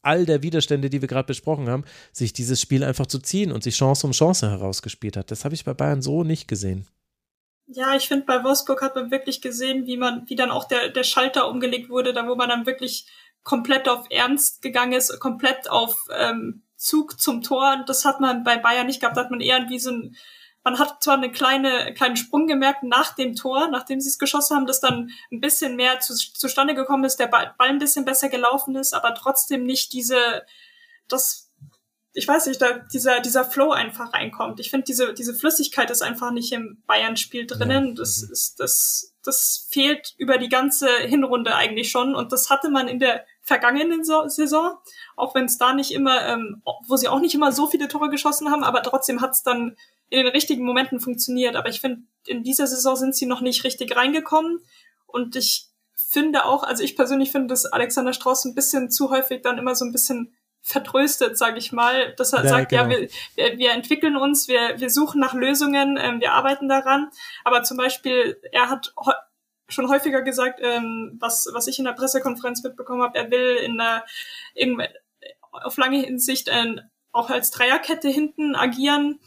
all 0.01 0.25
der 0.25 0.41
Widerstände, 0.41 0.89
die 0.89 1.01
wir 1.01 1.07
gerade 1.07 1.27
besprochen 1.27 1.69
haben, 1.69 1.83
sich 2.11 2.33
dieses 2.33 2.59
Spiel 2.59 2.83
einfach 2.83 3.05
zu 3.05 3.19
ziehen 3.19 3.51
und 3.51 3.61
sich 3.61 3.75
Chance 3.75 4.07
um 4.07 4.13
Chance 4.13 4.49
herausgespielt 4.49 5.17
hat. 5.17 5.29
Das 5.29 5.45
habe 5.45 5.53
ich 5.53 5.65
bei 5.65 5.75
Bayern 5.75 6.01
so 6.01 6.23
nicht 6.23 6.47
gesehen. 6.47 6.87
Ja, 7.67 7.95
ich 7.95 8.07
finde, 8.07 8.25
bei 8.25 8.43
Wolfsburg 8.43 8.81
hat 8.81 8.95
man 8.95 9.11
wirklich 9.11 9.39
gesehen, 9.41 9.85
wie 9.85 9.97
man, 9.97 10.23
wie 10.27 10.35
dann 10.35 10.49
auch 10.49 10.63
der, 10.63 10.89
der 10.89 11.03
Schalter 11.03 11.47
umgelegt 11.47 11.89
wurde, 11.89 12.13
da 12.13 12.27
wo 12.27 12.33
man 12.33 12.49
dann 12.49 12.65
wirklich 12.65 13.05
komplett 13.47 13.87
auf 13.87 14.07
Ernst 14.09 14.61
gegangen 14.61 14.91
ist, 14.91 15.21
komplett 15.21 15.69
auf 15.69 15.95
ähm, 16.13 16.63
Zug 16.75 17.17
zum 17.17 17.41
Tor. 17.41 17.81
Das 17.87 18.03
hat 18.03 18.19
man 18.19 18.43
bei 18.43 18.57
Bayern 18.57 18.87
nicht 18.87 18.99
gehabt, 18.99 19.15
da 19.15 19.21
hat 19.21 19.31
man 19.31 19.39
eher 19.39 19.69
wie 19.69 19.79
so 19.79 19.89
ein, 19.89 20.17
man 20.65 20.77
hat 20.79 21.01
zwar 21.01 21.15
eine 21.15 21.31
kleine, 21.31 21.93
kleinen 21.93 22.17
Sprung 22.17 22.47
gemerkt 22.47 22.83
nach 22.83 23.15
dem 23.15 23.37
Tor, 23.37 23.69
nachdem 23.69 24.01
sie 24.01 24.09
es 24.09 24.19
geschossen 24.19 24.57
haben, 24.57 24.65
dass 24.65 24.81
dann 24.81 25.11
ein 25.31 25.39
bisschen 25.39 25.77
mehr 25.77 26.01
zu, 26.01 26.13
zustande 26.13 26.75
gekommen 26.75 27.05
ist, 27.05 27.21
der 27.21 27.27
Ball 27.27 27.53
ein 27.57 27.79
bisschen 27.79 28.03
besser 28.03 28.27
gelaufen 28.27 28.75
ist, 28.75 28.93
aber 28.93 29.15
trotzdem 29.15 29.63
nicht 29.63 29.93
diese, 29.93 30.43
das 31.07 31.47
ich 32.17 32.27
weiß 32.27 32.47
nicht, 32.47 32.59
da 32.59 32.79
dieser, 32.79 33.19
dieser 33.19 33.45
Flow 33.45 33.71
einfach 33.71 34.11
reinkommt. 34.11 34.59
Ich 34.59 34.71
finde, 34.71 34.85
diese, 34.85 35.13
diese 35.13 35.35
Flüssigkeit 35.35 35.91
ist 35.91 36.01
einfach 36.01 36.31
nicht 36.31 36.51
im 36.51 36.81
Bayern-Spiel 36.87 37.45
drinnen. 37.45 37.93
Das 37.93 38.23
mhm. 38.23 38.31
ist, 38.31 38.59
das, 38.59 39.13
das 39.23 39.67
fehlt 39.69 40.15
über 40.17 40.39
die 40.39 40.49
ganze 40.49 40.89
Hinrunde 40.89 41.55
eigentlich 41.55 41.91
schon. 41.91 42.15
Und 42.15 42.31
das 42.31 42.49
hatte 42.49 42.71
man 42.71 42.87
in 42.87 42.97
der 42.97 43.23
vergangenen 43.47 44.03
Saison, 44.03 44.75
auch 45.15 45.33
wenn 45.33 45.45
es 45.45 45.57
da 45.57 45.73
nicht 45.73 45.91
immer, 45.91 46.27
ähm, 46.27 46.61
wo 46.85 46.97
sie 46.97 47.07
auch 47.07 47.21
nicht 47.21 47.33
immer 47.33 47.53
so 47.53 47.67
viele 47.67 47.87
Tore 47.87 48.09
geschossen 48.09 48.51
haben, 48.51 48.65
aber 48.65 48.83
trotzdem 48.83 49.21
hat 49.21 49.31
es 49.31 49.41
dann 49.41 49.77
in 50.09 50.25
den 50.25 50.27
richtigen 50.27 50.65
Momenten 50.65 50.99
funktioniert. 50.99 51.55
Aber 51.55 51.69
ich 51.69 51.79
finde, 51.79 52.01
in 52.25 52.43
dieser 52.43 52.67
Saison 52.67 52.97
sind 52.97 53.15
sie 53.15 53.25
noch 53.25 53.39
nicht 53.39 53.63
richtig 53.63 53.95
reingekommen. 53.95 54.59
Und 55.05 55.37
ich 55.37 55.69
finde 55.95 56.43
auch, 56.43 56.63
also 56.63 56.83
ich 56.83 56.97
persönlich 56.97 57.31
finde, 57.31 57.47
dass 57.47 57.65
Alexander 57.65 58.11
Strauß 58.11 58.43
ein 58.45 58.55
bisschen 58.55 58.91
zu 58.91 59.11
häufig 59.11 59.43
dann 59.43 59.57
immer 59.57 59.75
so 59.75 59.85
ein 59.85 59.93
bisschen 59.93 60.35
vertröstet, 60.61 61.37
sage 61.37 61.57
ich 61.57 61.71
mal, 61.71 62.13
dass 62.17 62.33
er 62.33 62.43
ja, 62.43 62.49
sagt, 62.49 62.69
genau. 62.69 62.83
ja, 62.83 62.89
wir, 62.89 63.09
wir, 63.35 63.57
wir 63.57 63.71
entwickeln 63.71 64.17
uns, 64.17 64.49
wir, 64.49 64.77
wir 64.77 64.89
suchen 64.89 65.21
nach 65.21 65.33
Lösungen, 65.33 65.97
ähm, 65.97 66.19
wir 66.19 66.33
arbeiten 66.33 66.67
daran. 66.67 67.09
Aber 67.45 67.63
zum 67.63 67.77
Beispiel, 67.77 68.37
er 68.51 68.69
hat 68.69 68.93
schon 69.69 69.89
häufiger 69.89 70.21
gesagt, 70.21 70.59
ähm, 70.61 71.17
was, 71.19 71.49
was 71.53 71.67
ich 71.67 71.79
in 71.79 71.85
der 71.85 71.93
Pressekonferenz 71.93 72.63
mitbekommen 72.63 73.01
habe, 73.01 73.17
er 73.17 73.31
will 73.31 73.57
in 73.57 73.77
der 73.77 74.05
in, 74.53 74.81
auf 75.51 75.77
lange 75.77 75.99
Hinsicht 75.99 76.47
äh, 76.47 76.75
auch 77.11 77.29
als 77.29 77.51
Dreierkette 77.51 78.09
hinten 78.09 78.55
agieren, 78.55 79.19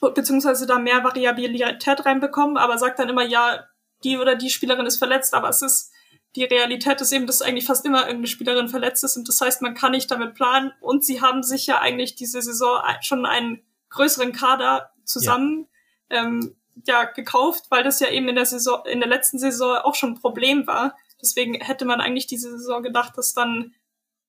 beziehungsweise 0.00 0.66
da 0.66 0.78
mehr 0.78 1.04
Variabilität 1.04 2.04
reinbekommen, 2.04 2.56
aber 2.56 2.76
sagt 2.78 2.98
dann 2.98 3.08
immer, 3.08 3.24
ja, 3.24 3.64
die 4.02 4.18
oder 4.18 4.34
die 4.34 4.50
Spielerin 4.50 4.86
ist 4.86 4.98
verletzt, 4.98 5.34
aber 5.34 5.48
es 5.48 5.62
ist 5.62 5.92
die 6.36 6.44
Realität 6.44 7.00
ist 7.00 7.12
eben, 7.12 7.28
dass 7.28 7.42
eigentlich 7.42 7.64
fast 7.64 7.86
immer 7.86 8.00
irgendeine 8.00 8.26
Spielerin 8.26 8.68
verletzt 8.68 9.04
ist 9.04 9.16
und 9.16 9.28
das 9.28 9.40
heißt, 9.40 9.62
man 9.62 9.74
kann 9.74 9.92
nicht 9.92 10.10
damit 10.10 10.34
planen 10.34 10.72
und 10.80 11.04
sie 11.04 11.20
haben 11.20 11.44
sich 11.44 11.66
ja 11.66 11.78
eigentlich 11.80 12.16
diese 12.16 12.42
Saison 12.42 12.82
schon 13.02 13.24
einen 13.24 13.62
größeren 13.90 14.32
Kader 14.32 14.90
zusammen 15.04 15.68
ja. 16.10 16.24
Ähm, 16.24 16.56
ja 16.84 17.04
gekauft, 17.04 17.66
weil 17.70 17.82
das 17.82 18.00
ja 18.00 18.08
eben 18.08 18.28
in 18.28 18.34
der 18.34 18.46
Saison, 18.46 18.84
in 18.86 19.00
der 19.00 19.08
letzten 19.08 19.38
Saison 19.38 19.76
auch 19.78 19.94
schon 19.94 20.12
ein 20.12 20.20
Problem 20.20 20.66
war. 20.66 20.96
Deswegen 21.20 21.54
hätte 21.54 21.84
man 21.84 22.00
eigentlich 22.00 22.26
diese 22.26 22.50
Saison 22.58 22.82
gedacht, 22.82 23.16
dass 23.16 23.34
dann 23.34 23.74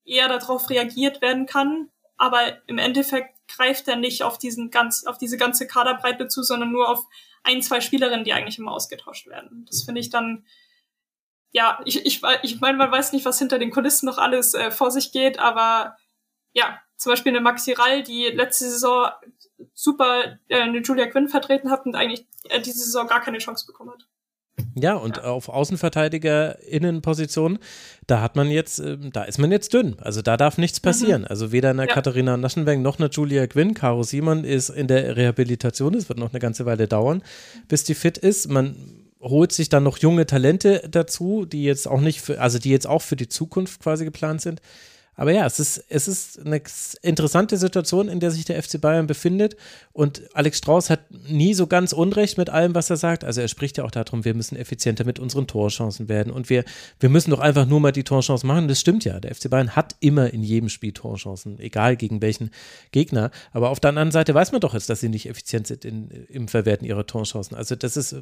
eher 0.05 0.27
darauf 0.27 0.69
reagiert 0.69 1.21
werden 1.21 1.45
kann. 1.45 1.89
Aber 2.17 2.39
im 2.67 2.77
Endeffekt 2.77 3.35
greift 3.47 3.87
er 3.87 3.95
nicht 3.95 4.23
auf 4.23 4.37
diesen 4.37 4.71
ganz, 4.71 5.05
auf 5.05 5.17
diese 5.17 5.37
ganze 5.37 5.67
Kaderbreite 5.67 6.27
zu, 6.27 6.43
sondern 6.43 6.71
nur 6.71 6.89
auf 6.89 7.05
ein, 7.43 7.61
zwei 7.61 7.81
Spielerinnen, 7.81 8.23
die 8.23 8.33
eigentlich 8.33 8.57
immer 8.57 8.71
ausgetauscht 8.71 9.27
werden. 9.27 9.65
Das 9.67 9.83
finde 9.83 10.01
ich 10.01 10.09
dann 10.09 10.45
ja, 11.55 11.79
ich, 11.85 12.05
ich, 12.05 12.21
ich 12.43 12.59
meine, 12.59 12.77
man 12.77 12.91
weiß 12.91 13.13
nicht, 13.13 13.25
was 13.25 13.39
hinter 13.39 13.57
den 13.59 13.71
Kulissen 13.71 14.07
noch 14.07 14.17
alles 14.17 14.53
äh, 14.53 14.71
vor 14.71 14.91
sich 14.91 15.13
geht, 15.13 15.39
aber 15.39 15.95
ja, 16.51 16.81
zum 16.97 17.13
Beispiel 17.13 17.31
eine 17.31 17.39
Maxi 17.39 17.71
Rall, 17.71 18.03
die 18.03 18.25
letzte 18.25 18.65
Saison 18.65 19.09
super 19.73 20.37
äh, 20.47 20.61
eine 20.61 20.79
Julia 20.79 21.07
Quinn 21.07 21.29
vertreten 21.29 21.71
hat 21.71 21.85
und 21.85 21.95
eigentlich 21.95 22.27
äh, 22.49 22.61
diese 22.61 22.79
Saison 22.79 23.07
gar 23.07 23.21
keine 23.21 23.39
Chance 23.39 23.65
bekommen 23.65 23.91
hat. 23.91 24.07
Ja, 24.77 24.95
und 24.95 25.17
ja. 25.17 25.23
auf 25.23 25.49
Außenverteidiger-Innenposition, 25.49 27.59
da 28.07 28.21
hat 28.21 28.35
man 28.35 28.49
jetzt, 28.49 28.79
äh, 28.79 28.97
da 29.11 29.23
ist 29.23 29.37
man 29.37 29.51
jetzt 29.51 29.73
dünn. 29.73 29.97
Also 29.99 30.21
da 30.21 30.37
darf 30.37 30.57
nichts 30.57 30.81
mhm. 30.81 30.83
passieren. 30.83 31.23
Mhm. 31.23 31.27
Also 31.27 31.51
weder 31.51 31.71
eine 31.71 31.87
ja. 31.87 31.93
Katharina 31.93 32.37
Naschenweng 32.37 32.81
noch 32.81 32.99
eine 32.99 33.09
Julia 33.09 33.47
Quinn. 33.47 33.73
Caro 33.73 34.03
Simon 34.03 34.43
ist 34.43 34.69
in 34.69 34.87
der 34.87 35.17
Rehabilitation. 35.17 35.93
Es 35.93 36.09
wird 36.09 36.19
noch 36.19 36.31
eine 36.31 36.39
ganze 36.39 36.65
Weile 36.65 36.87
dauern, 36.87 37.21
bis 37.67 37.83
die 37.83 37.95
fit 37.95 38.17
ist. 38.17 38.49
Man 38.49 38.75
holt 39.21 39.51
sich 39.51 39.69
dann 39.69 39.83
noch 39.83 39.97
junge 39.97 40.25
Talente 40.25 40.87
dazu, 40.89 41.45
die 41.45 41.63
jetzt 41.63 41.87
auch 41.87 42.01
nicht 42.01 42.21
für, 42.21 42.39
also 42.39 42.59
die 42.59 42.69
jetzt 42.69 42.87
auch 42.87 43.01
für 43.01 43.15
die 43.15 43.27
Zukunft 43.27 43.81
quasi 43.81 44.05
geplant 44.05 44.41
sind. 44.41 44.61
Aber 45.15 45.31
ja, 45.31 45.45
es 45.45 45.59
ist, 45.59 45.83
es 45.89 46.07
ist 46.07 46.45
eine 46.45 46.61
interessante 47.01 47.57
Situation, 47.57 48.09
in 48.09 48.19
der 48.19 48.31
sich 48.31 48.45
der 48.45 48.61
FC 48.61 48.79
Bayern 48.79 49.07
befindet. 49.07 49.55
Und 49.93 50.23
Alex 50.33 50.57
Strauß 50.57 50.89
hat 50.89 50.99
nie 51.29 51.53
so 51.53 51.67
ganz 51.67 51.93
Unrecht 51.93 52.37
mit 52.37 52.49
allem, 52.49 52.75
was 52.75 52.89
er 52.89 52.97
sagt. 52.97 53.23
Also 53.23 53.41
er 53.41 53.47
spricht 53.47 53.77
ja 53.77 53.85
auch 53.85 53.91
darum, 53.91 54.25
wir 54.25 54.33
müssen 54.33 54.55
effizienter 54.57 55.05
mit 55.05 55.19
unseren 55.19 55.47
Torchancen 55.47 56.09
werden. 56.09 56.31
Und 56.31 56.49
wir, 56.49 56.65
wir 56.99 57.09
müssen 57.09 57.31
doch 57.31 57.39
einfach 57.39 57.65
nur 57.65 57.79
mal 57.79 57.91
die 57.91 58.03
Torchancen 58.03 58.47
machen. 58.47 58.67
Das 58.67 58.79
stimmt 58.79 59.05
ja. 59.05 59.19
Der 59.19 59.33
FC 59.33 59.49
Bayern 59.49 59.75
hat 59.75 59.95
immer 59.99 60.33
in 60.33 60.43
jedem 60.43 60.69
Spiel 60.69 60.91
Torchancen, 60.91 61.59
egal 61.59 61.95
gegen 61.95 62.21
welchen 62.21 62.51
Gegner. 62.91 63.31
Aber 63.51 63.69
auf 63.69 63.79
der 63.79 63.89
anderen 63.89 64.11
Seite 64.11 64.33
weiß 64.33 64.51
man 64.51 64.61
doch 64.61 64.73
jetzt, 64.73 64.89
dass 64.89 64.99
sie 64.99 65.09
nicht 65.09 65.29
effizient 65.29 65.67
sind 65.67 65.85
in, 65.85 66.09
im 66.29 66.47
Verwerten 66.47 66.85
ihrer 66.85 67.07
Torchancen. 67.07 67.55
Also 67.55 67.75
das 67.75 67.95
ist 67.95 68.15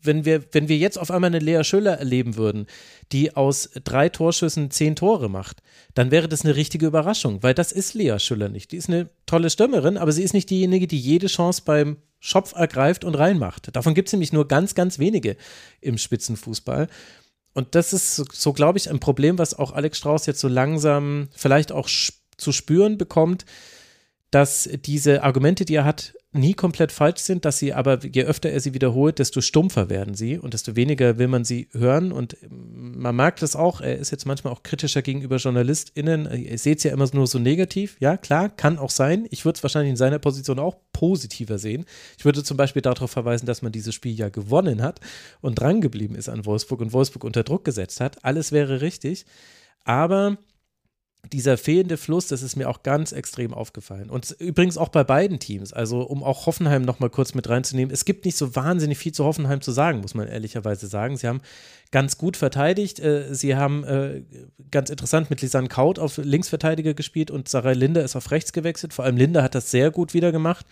wenn 0.00 0.24
wir, 0.24 0.42
wenn 0.52 0.68
wir 0.68 0.76
jetzt 0.76 0.98
auf 0.98 1.10
einmal 1.10 1.28
eine 1.28 1.38
Lea 1.38 1.64
Schüller 1.64 1.98
erleben 1.98 2.36
würden, 2.36 2.66
die 3.12 3.34
aus 3.34 3.70
drei 3.84 4.08
Torschüssen 4.08 4.70
zehn 4.70 4.96
Tore 4.96 5.28
macht, 5.28 5.62
dann 5.94 6.10
wäre 6.10 6.28
das 6.28 6.44
eine 6.44 6.56
richtige 6.56 6.86
Überraschung, 6.86 7.42
weil 7.42 7.54
das 7.54 7.72
ist 7.72 7.94
Lea 7.94 8.18
Schüller 8.18 8.48
nicht. 8.48 8.72
Die 8.72 8.76
ist 8.76 8.88
eine 8.88 9.08
tolle 9.26 9.50
Stürmerin, 9.50 9.96
aber 9.96 10.12
sie 10.12 10.22
ist 10.22 10.34
nicht 10.34 10.50
diejenige, 10.50 10.86
die 10.86 10.98
jede 10.98 11.26
Chance 11.26 11.62
beim 11.64 11.96
Schopf 12.20 12.54
ergreift 12.54 13.04
und 13.04 13.14
reinmacht. 13.14 13.74
Davon 13.74 13.94
gibt 13.94 14.08
es 14.08 14.12
nämlich 14.12 14.32
nur 14.32 14.48
ganz, 14.48 14.74
ganz 14.74 14.98
wenige 14.98 15.36
im 15.80 15.98
Spitzenfußball. 15.98 16.88
Und 17.54 17.74
das 17.74 17.92
ist 17.92 18.16
so 18.16 18.52
glaube 18.52 18.78
ich, 18.78 18.90
ein 18.90 19.00
Problem, 19.00 19.38
was 19.38 19.54
auch 19.54 19.72
Alex 19.72 19.98
Strauß 19.98 20.26
jetzt 20.26 20.40
so 20.40 20.48
langsam 20.48 21.28
vielleicht 21.34 21.72
auch 21.72 21.88
zu 22.36 22.52
spüren 22.52 22.98
bekommt, 22.98 23.44
dass 24.30 24.68
diese 24.84 25.22
Argumente, 25.22 25.64
die 25.64 25.74
er 25.74 25.84
hat, 25.84 26.14
nie 26.32 26.52
komplett 26.52 26.92
falsch 26.92 27.20
sind, 27.20 27.46
dass 27.46 27.58
sie 27.58 27.72
aber, 27.72 28.04
je 28.04 28.24
öfter 28.24 28.50
er 28.50 28.60
sie 28.60 28.74
wiederholt, 28.74 29.18
desto 29.18 29.40
stumpfer 29.40 29.88
werden 29.88 30.14
sie 30.14 30.36
und 30.38 30.52
desto 30.52 30.76
weniger 30.76 31.16
will 31.16 31.28
man 31.28 31.44
sie 31.44 31.68
hören. 31.72 32.12
Und 32.12 32.36
man 32.50 33.16
merkt 33.16 33.40
das 33.40 33.56
auch, 33.56 33.80
er 33.80 33.96
ist 33.96 34.10
jetzt 34.10 34.26
manchmal 34.26 34.52
auch 34.52 34.62
kritischer 34.62 35.00
gegenüber 35.00 35.36
JournalistInnen. 35.36 36.30
Ihr 36.34 36.58
seht 36.58 36.78
es 36.78 36.84
ja 36.84 36.92
immer 36.92 37.08
nur 37.14 37.26
so 37.26 37.38
negativ. 37.38 37.96
Ja, 38.00 38.18
klar, 38.18 38.50
kann 38.50 38.78
auch 38.78 38.90
sein. 38.90 39.26
Ich 39.30 39.46
würde 39.46 39.56
es 39.56 39.62
wahrscheinlich 39.62 39.90
in 39.90 39.96
seiner 39.96 40.18
Position 40.18 40.58
auch 40.58 40.76
positiver 40.92 41.58
sehen. 41.58 41.86
Ich 42.18 42.26
würde 42.26 42.44
zum 42.44 42.58
Beispiel 42.58 42.82
darauf 42.82 43.10
verweisen, 43.10 43.46
dass 43.46 43.62
man 43.62 43.72
dieses 43.72 43.94
Spiel 43.94 44.14
ja 44.14 44.28
gewonnen 44.28 44.82
hat 44.82 45.00
und 45.40 45.58
drangeblieben 45.58 46.14
ist 46.14 46.28
an 46.28 46.44
Wolfsburg 46.44 46.82
und 46.82 46.92
Wolfsburg 46.92 47.24
unter 47.24 47.42
Druck 47.42 47.64
gesetzt 47.64 48.00
hat. 48.00 48.22
Alles 48.22 48.52
wäre 48.52 48.82
richtig. 48.82 49.24
Aber 49.84 50.36
dieser 51.32 51.58
fehlende 51.58 51.96
Fluss, 51.96 52.28
das 52.28 52.42
ist 52.42 52.56
mir 52.56 52.68
auch 52.68 52.82
ganz 52.82 53.12
extrem 53.12 53.52
aufgefallen. 53.52 54.08
Und 54.08 54.36
übrigens 54.38 54.78
auch 54.78 54.88
bei 54.88 55.04
beiden 55.04 55.38
Teams. 55.38 55.72
Also, 55.72 56.02
um 56.02 56.22
auch 56.22 56.46
Hoffenheim 56.46 56.82
nochmal 56.82 57.10
kurz 57.10 57.34
mit 57.34 57.48
reinzunehmen. 57.48 57.92
Es 57.92 58.04
gibt 58.04 58.24
nicht 58.24 58.36
so 58.36 58.54
wahnsinnig 58.54 58.98
viel 58.98 59.12
zu 59.12 59.24
Hoffenheim 59.24 59.60
zu 59.60 59.72
sagen, 59.72 60.00
muss 60.00 60.14
man 60.14 60.28
ehrlicherweise 60.28 60.86
sagen. 60.86 61.16
Sie 61.16 61.26
haben 61.26 61.40
ganz 61.90 62.18
gut 62.18 62.36
verteidigt. 62.36 63.00
Äh, 63.00 63.34
sie 63.34 63.56
haben 63.56 63.84
äh, 63.84 64.22
ganz 64.70 64.90
interessant 64.90 65.28
mit 65.28 65.42
Lisanne 65.42 65.68
Kaut 65.68 65.98
auf 65.98 66.18
Linksverteidiger 66.18 66.94
gespielt 66.94 67.30
und 67.30 67.48
Sarah 67.48 67.72
Linde 67.72 68.00
ist 68.00 68.16
auf 68.16 68.30
rechts 68.30 68.52
gewechselt. 68.52 68.94
Vor 68.94 69.04
allem 69.04 69.16
Linde 69.16 69.42
hat 69.42 69.54
das 69.54 69.70
sehr 69.70 69.90
gut 69.90 70.14
wieder 70.14 70.32
gemacht. 70.32 70.66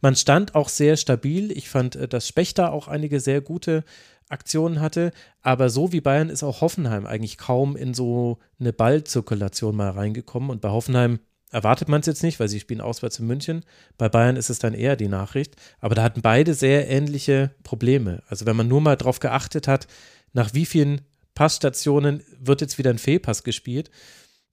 Man 0.00 0.16
stand 0.16 0.56
auch 0.56 0.68
sehr 0.68 0.96
stabil. 0.96 1.52
Ich 1.52 1.68
fand, 1.68 1.96
äh, 1.96 2.08
dass 2.08 2.28
Spechter 2.28 2.72
auch 2.72 2.88
einige 2.88 3.20
sehr 3.20 3.40
gute 3.40 3.84
Aktionen 4.32 4.80
hatte. 4.80 5.12
Aber 5.42 5.70
so 5.70 5.92
wie 5.92 6.00
Bayern 6.00 6.30
ist 6.30 6.42
auch 6.42 6.60
Hoffenheim 6.60 7.06
eigentlich 7.06 7.38
kaum 7.38 7.76
in 7.76 7.94
so 7.94 8.38
eine 8.58 8.72
Ballzirkulation 8.72 9.76
mal 9.76 9.90
reingekommen. 9.90 10.50
Und 10.50 10.60
bei 10.60 10.70
Hoffenheim 10.70 11.20
erwartet 11.50 11.88
man 11.88 12.00
es 12.00 12.06
jetzt 12.06 12.22
nicht, 12.22 12.40
weil 12.40 12.48
sie 12.48 12.60
spielen 12.60 12.80
auswärts 12.80 13.18
in 13.18 13.26
München. 13.26 13.64
Bei 13.98 14.08
Bayern 14.08 14.36
ist 14.36 14.50
es 14.50 14.58
dann 14.58 14.74
eher 14.74 14.96
die 14.96 15.08
Nachricht. 15.08 15.54
Aber 15.80 15.94
da 15.94 16.02
hatten 16.02 16.22
beide 16.22 16.54
sehr 16.54 16.88
ähnliche 16.88 17.50
Probleme. 17.62 18.22
Also 18.26 18.46
wenn 18.46 18.56
man 18.56 18.68
nur 18.68 18.80
mal 18.80 18.96
darauf 18.96 19.20
geachtet 19.20 19.68
hat, 19.68 19.86
nach 20.32 20.54
wie 20.54 20.66
vielen 20.66 21.02
Passstationen 21.34 22.22
wird 22.40 22.60
jetzt 22.60 22.78
wieder 22.78 22.90
ein 22.90 22.98
Fehlpass 22.98 23.44
gespielt, 23.44 23.90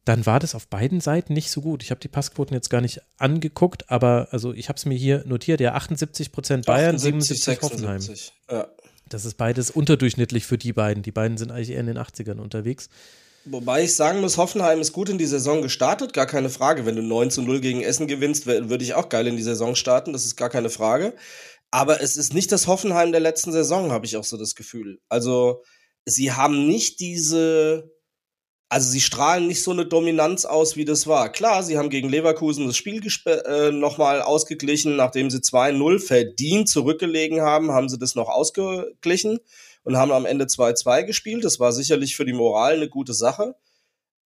dann 0.06 0.26
war 0.26 0.40
das 0.40 0.56
auf 0.56 0.68
beiden 0.68 1.02
Seiten 1.02 1.34
nicht 1.34 1.52
so 1.52 1.62
gut. 1.62 1.84
Ich 1.84 1.92
habe 1.92 2.00
die 2.00 2.08
Passquoten 2.08 2.54
jetzt 2.54 2.70
gar 2.70 2.82
nicht 2.82 3.02
angeguckt, 3.18 3.92
aber 3.92 4.30
also 4.32 4.54
ich 4.54 4.70
habe 4.70 4.78
es 4.78 4.86
mir 4.86 4.98
hier 4.98 5.24
notiert, 5.26 5.60
ja 5.60 5.74
78 5.76 6.32
Prozent 6.32 6.66
Bayern, 6.66 6.96
78, 6.96 7.44
77 7.44 7.62
Hoffenheim. 7.62 8.02
Ja. 8.50 8.68
Das 9.10 9.26
ist 9.26 9.36
beides 9.36 9.72
unterdurchschnittlich 9.72 10.46
für 10.46 10.58
die 10.58 10.74
beiden. 10.74 11.04
Die 11.04 11.12
beiden 11.12 11.38
sind 11.38 11.52
eigentlich 11.52 11.72
eher 11.72 11.80
in 11.80 11.88
den 11.88 11.98
80ern 11.98 12.40
unterwegs. 12.40 12.90
Wobei 13.46 13.84
ich 13.84 13.96
sagen 13.96 14.22
muss, 14.22 14.38
Hoffenheim 14.38 14.80
ist 14.82 14.94
gut 14.94 15.10
in 15.10 15.18
die 15.18 15.26
Saison 15.26 15.62
gestartet, 15.62 16.14
gar 16.14 16.26
keine 16.26 16.50
Frage. 16.50 16.86
Wenn 16.86 16.96
du 16.96 17.02
9 17.02 17.32
zu 17.32 17.42
0 17.42 17.62
gegen 17.62 17.82
Essen 17.82 18.08
gewinnst, 18.08 18.46
würde 18.46 18.84
ich 18.84 18.94
auch 18.94 19.10
geil 19.10 19.28
in 19.28 19.38
die 19.38 19.44
Saison 19.44 19.76
starten, 19.76 20.14
das 20.14 20.26
ist 20.26 20.36
gar 20.36 20.50
keine 20.50 20.70
Frage. 20.70 21.16
Aber 21.72 22.02
es 22.02 22.18
ist 22.18 22.34
nicht 22.34 22.52
das 22.52 22.68
Hoffenheim 22.68 23.12
der 23.12 23.22
letzten 23.22 23.52
Saison, 23.52 23.92
habe 23.92 24.06
ich 24.06 24.18
auch 24.18 24.24
so 24.24 24.38
das 24.38 24.56
Gefühl. 24.56 25.00
Also, 25.08 25.64
sie 26.06 26.32
haben 26.32 26.68
nicht 26.68 27.00
diese 27.00 27.92
also 28.70 28.90
sie 28.90 29.02
strahlen 29.02 29.48
nicht 29.48 29.64
so 29.64 29.72
eine 29.72 29.88
Dominanz 29.88 30.46
aus, 30.46 30.76
wie 30.76 30.86
das 30.86 31.08
war. 31.08 31.32
Klar, 31.32 31.64
sie 31.64 31.78
haben 31.78 31.90
gegen 31.90 32.08
Leverkusen 32.08 32.68
das 32.68 32.78
Spiel 32.78 33.02
äh, 33.26 33.72
nochmal 33.72 34.22
ausgeglichen, 34.22 34.96
nachdem 34.96 35.32
sie 35.32 35.40
2-0 35.40 36.00
verdient 36.00 36.70
zurückgelegen 36.70 37.42
haben, 37.42 37.72
haben 37.72 37.90
sie 37.90 37.98
das 37.98 38.14
noch 38.14 38.30
ausgeglichen 38.30 39.40
und 39.84 39.98
haben 39.98 40.12
am 40.12 40.28
Ende 40.28 40.46
2-2 40.46 41.04
gespielt. 41.04 41.44
Das 41.44 41.60
war 41.60 41.74
sicherlich 41.74 42.16
für 42.16 42.26
die 42.26 42.34
Moral 42.34 42.76
eine 42.76 42.90
gute 42.90 43.14
Sache. 43.14 43.56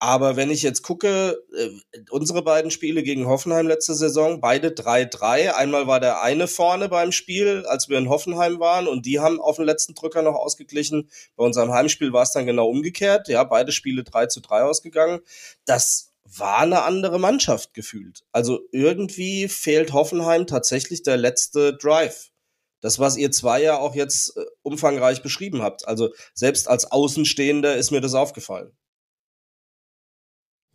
Aber 0.02 0.34
wenn 0.34 0.50
ich 0.50 0.62
jetzt 0.62 0.82
gucke, 0.82 1.44
äh, 1.56 1.70
unsere 2.10 2.42
beiden 2.42 2.72
Spiele 2.72 3.04
gegen 3.04 3.28
Hoffenheim 3.28 3.68
letzte 3.68 3.94
Saison, 3.94 4.40
beide 4.40 4.72
3-3. 4.72 5.50
Einmal 5.54 5.86
war 5.86 6.00
der 6.00 6.22
eine 6.22 6.48
vorne 6.48 6.88
beim 6.88 7.12
Spiel, 7.12 7.64
als 7.66 7.88
wir 7.88 7.98
in 7.98 8.08
Hoffenheim 8.08 8.58
waren, 8.58 8.88
und 8.88 9.06
die 9.06 9.20
haben 9.20 9.40
auf 9.40 9.56
den 9.56 9.64
letzten 9.64 9.94
Drücker 9.94 10.22
noch 10.22 10.34
ausgeglichen. 10.34 11.08
Bei 11.36 11.44
unserem 11.44 11.72
Heimspiel 11.72 12.12
war 12.12 12.24
es 12.24 12.32
dann 12.32 12.46
genau 12.46 12.66
umgekehrt. 12.68 13.28
Ja, 13.28 13.44
beide 13.44 13.70
Spiele 13.70 14.02
3 14.02 14.26
zu 14.26 14.40
3 14.40 14.62
ausgegangen. 14.64 15.20
Das 15.66 16.10
war 16.24 16.58
eine 16.58 16.82
andere 16.82 17.20
Mannschaft 17.20 17.72
gefühlt. 17.72 18.24
Also 18.32 18.58
irgendwie 18.72 19.46
fehlt 19.46 19.92
Hoffenheim 19.92 20.48
tatsächlich 20.48 21.04
der 21.04 21.16
letzte 21.16 21.76
Drive. 21.76 22.32
Das, 22.80 22.98
was 22.98 23.16
ihr 23.16 23.30
zwei 23.30 23.62
ja 23.62 23.78
auch 23.78 23.94
jetzt 23.94 24.36
äh, 24.36 24.44
umfangreich 24.62 25.22
beschrieben 25.22 25.62
habt. 25.62 25.86
Also 25.86 26.12
selbst 26.34 26.66
als 26.66 26.90
Außenstehender 26.90 27.76
ist 27.76 27.92
mir 27.92 28.00
das 28.00 28.14
aufgefallen. 28.14 28.76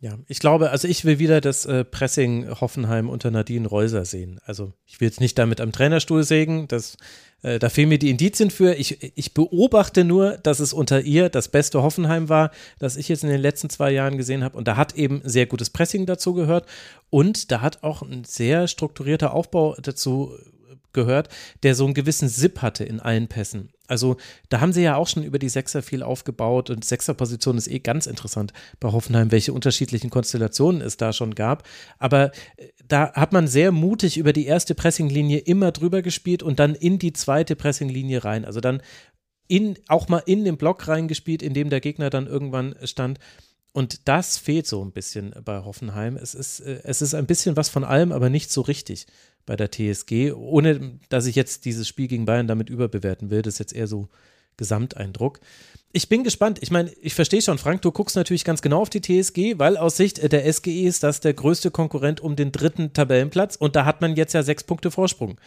Ja, 0.00 0.16
ich 0.28 0.38
glaube, 0.38 0.70
also 0.70 0.86
ich 0.86 1.04
will 1.04 1.18
wieder 1.18 1.40
das 1.40 1.66
äh, 1.66 1.84
Pressing 1.84 2.60
Hoffenheim 2.60 3.08
unter 3.08 3.32
Nadine 3.32 3.66
Reuser 3.66 4.04
sehen. 4.04 4.40
Also 4.44 4.72
ich 4.86 5.00
will 5.00 5.08
jetzt 5.08 5.20
nicht 5.20 5.36
damit 5.36 5.60
am 5.60 5.72
Trainerstuhl 5.72 6.22
sägen, 6.22 6.68
das, 6.68 6.96
äh, 7.42 7.58
da 7.58 7.68
fehlen 7.68 7.88
mir 7.88 7.98
die 7.98 8.10
Indizien 8.10 8.52
für. 8.52 8.74
Ich, 8.74 9.12
ich 9.16 9.34
beobachte 9.34 10.04
nur, 10.04 10.38
dass 10.38 10.60
es 10.60 10.72
unter 10.72 11.00
ihr 11.00 11.28
das 11.30 11.48
beste 11.48 11.82
Hoffenheim 11.82 12.28
war, 12.28 12.52
das 12.78 12.96
ich 12.96 13.08
jetzt 13.08 13.24
in 13.24 13.30
den 13.30 13.40
letzten 13.40 13.70
zwei 13.70 13.90
Jahren 13.90 14.16
gesehen 14.16 14.44
habe. 14.44 14.56
Und 14.56 14.68
da 14.68 14.76
hat 14.76 14.94
eben 14.94 15.20
sehr 15.24 15.46
gutes 15.46 15.70
Pressing 15.70 16.06
dazu 16.06 16.32
gehört. 16.32 16.66
Und 17.10 17.50
da 17.50 17.60
hat 17.60 17.82
auch 17.82 18.02
ein 18.02 18.22
sehr 18.22 18.68
strukturierter 18.68 19.34
Aufbau 19.34 19.74
dazu 19.82 20.32
gehört, 20.92 21.28
der 21.62 21.74
so 21.74 21.84
einen 21.84 21.94
gewissen 21.94 22.28
Sip 22.28 22.62
hatte 22.62 22.84
in 22.84 23.00
allen 23.00 23.28
Pässen. 23.28 23.70
Also 23.88 24.18
da 24.50 24.60
haben 24.60 24.72
sie 24.72 24.82
ja 24.82 24.96
auch 24.96 25.08
schon 25.08 25.22
über 25.22 25.38
die 25.38 25.48
Sechser 25.48 25.82
viel 25.82 26.02
aufgebaut 26.02 26.70
und 26.70 26.84
Sechserposition 26.84 27.56
ist 27.56 27.68
eh 27.68 27.78
ganz 27.78 28.06
interessant 28.06 28.52
bei 28.80 28.92
Hoffenheim, 28.92 29.32
welche 29.32 29.52
unterschiedlichen 29.52 30.10
Konstellationen 30.10 30.82
es 30.82 30.98
da 30.98 31.12
schon 31.12 31.34
gab. 31.34 31.66
Aber 31.98 32.30
äh, 32.56 32.68
da 32.86 33.12
hat 33.14 33.32
man 33.32 33.48
sehr 33.48 33.72
mutig 33.72 34.18
über 34.18 34.32
die 34.32 34.46
erste 34.46 34.74
Pressinglinie 34.74 35.38
immer 35.38 35.72
drüber 35.72 36.02
gespielt 36.02 36.42
und 36.42 36.58
dann 36.58 36.74
in 36.74 36.98
die 36.98 37.14
zweite 37.14 37.56
Pressinglinie 37.56 38.24
rein. 38.24 38.44
Also 38.44 38.60
dann 38.60 38.82
in, 39.48 39.78
auch 39.88 40.08
mal 40.08 40.22
in 40.26 40.44
den 40.44 40.58
Block 40.58 40.86
reingespielt, 40.86 41.42
in 41.42 41.54
dem 41.54 41.70
der 41.70 41.80
Gegner 41.80 42.10
dann 42.10 42.26
irgendwann 42.26 42.76
stand. 42.84 43.18
Und 43.72 44.08
das 44.08 44.38
fehlt 44.38 44.66
so 44.66 44.84
ein 44.84 44.92
bisschen 44.92 45.34
bei 45.44 45.64
Hoffenheim. 45.64 46.16
Es 46.16 46.34
ist, 46.34 46.60
äh, 46.60 46.80
es 46.84 47.00
ist 47.00 47.14
ein 47.14 47.26
bisschen 47.26 47.56
was 47.56 47.70
von 47.70 47.84
allem, 47.84 48.12
aber 48.12 48.28
nicht 48.28 48.50
so 48.50 48.60
richtig 48.60 49.06
bei 49.48 49.56
der 49.56 49.70
TSG, 49.70 50.32
ohne 50.34 50.98
dass 51.08 51.26
ich 51.26 51.34
jetzt 51.34 51.64
dieses 51.64 51.88
Spiel 51.88 52.06
gegen 52.06 52.26
Bayern 52.26 52.46
damit 52.46 52.68
überbewerten 52.68 53.30
will. 53.30 53.40
Das 53.40 53.54
ist 53.54 53.58
jetzt 53.58 53.74
eher 53.74 53.86
so 53.86 54.08
Gesamteindruck. 54.58 55.40
Ich 55.92 56.10
bin 56.10 56.22
gespannt. 56.22 56.58
Ich 56.60 56.70
meine, 56.70 56.92
ich 57.00 57.14
verstehe 57.14 57.40
schon, 57.40 57.56
Frank, 57.56 57.80
du 57.80 57.90
guckst 57.90 58.14
natürlich 58.14 58.44
ganz 58.44 58.60
genau 58.60 58.82
auf 58.82 58.90
die 58.90 59.00
TSG, 59.00 59.58
weil 59.58 59.78
aus 59.78 59.96
Sicht 59.96 60.32
der 60.32 60.52
SGE 60.52 60.82
ist 60.82 61.02
das 61.02 61.20
der 61.20 61.32
größte 61.32 61.70
Konkurrent 61.70 62.20
um 62.20 62.36
den 62.36 62.52
dritten 62.52 62.92
Tabellenplatz 62.92 63.56
und 63.56 63.74
da 63.74 63.86
hat 63.86 64.02
man 64.02 64.16
jetzt 64.16 64.34
ja 64.34 64.42
sechs 64.42 64.64
Punkte 64.64 64.90
Vorsprung. 64.90 65.40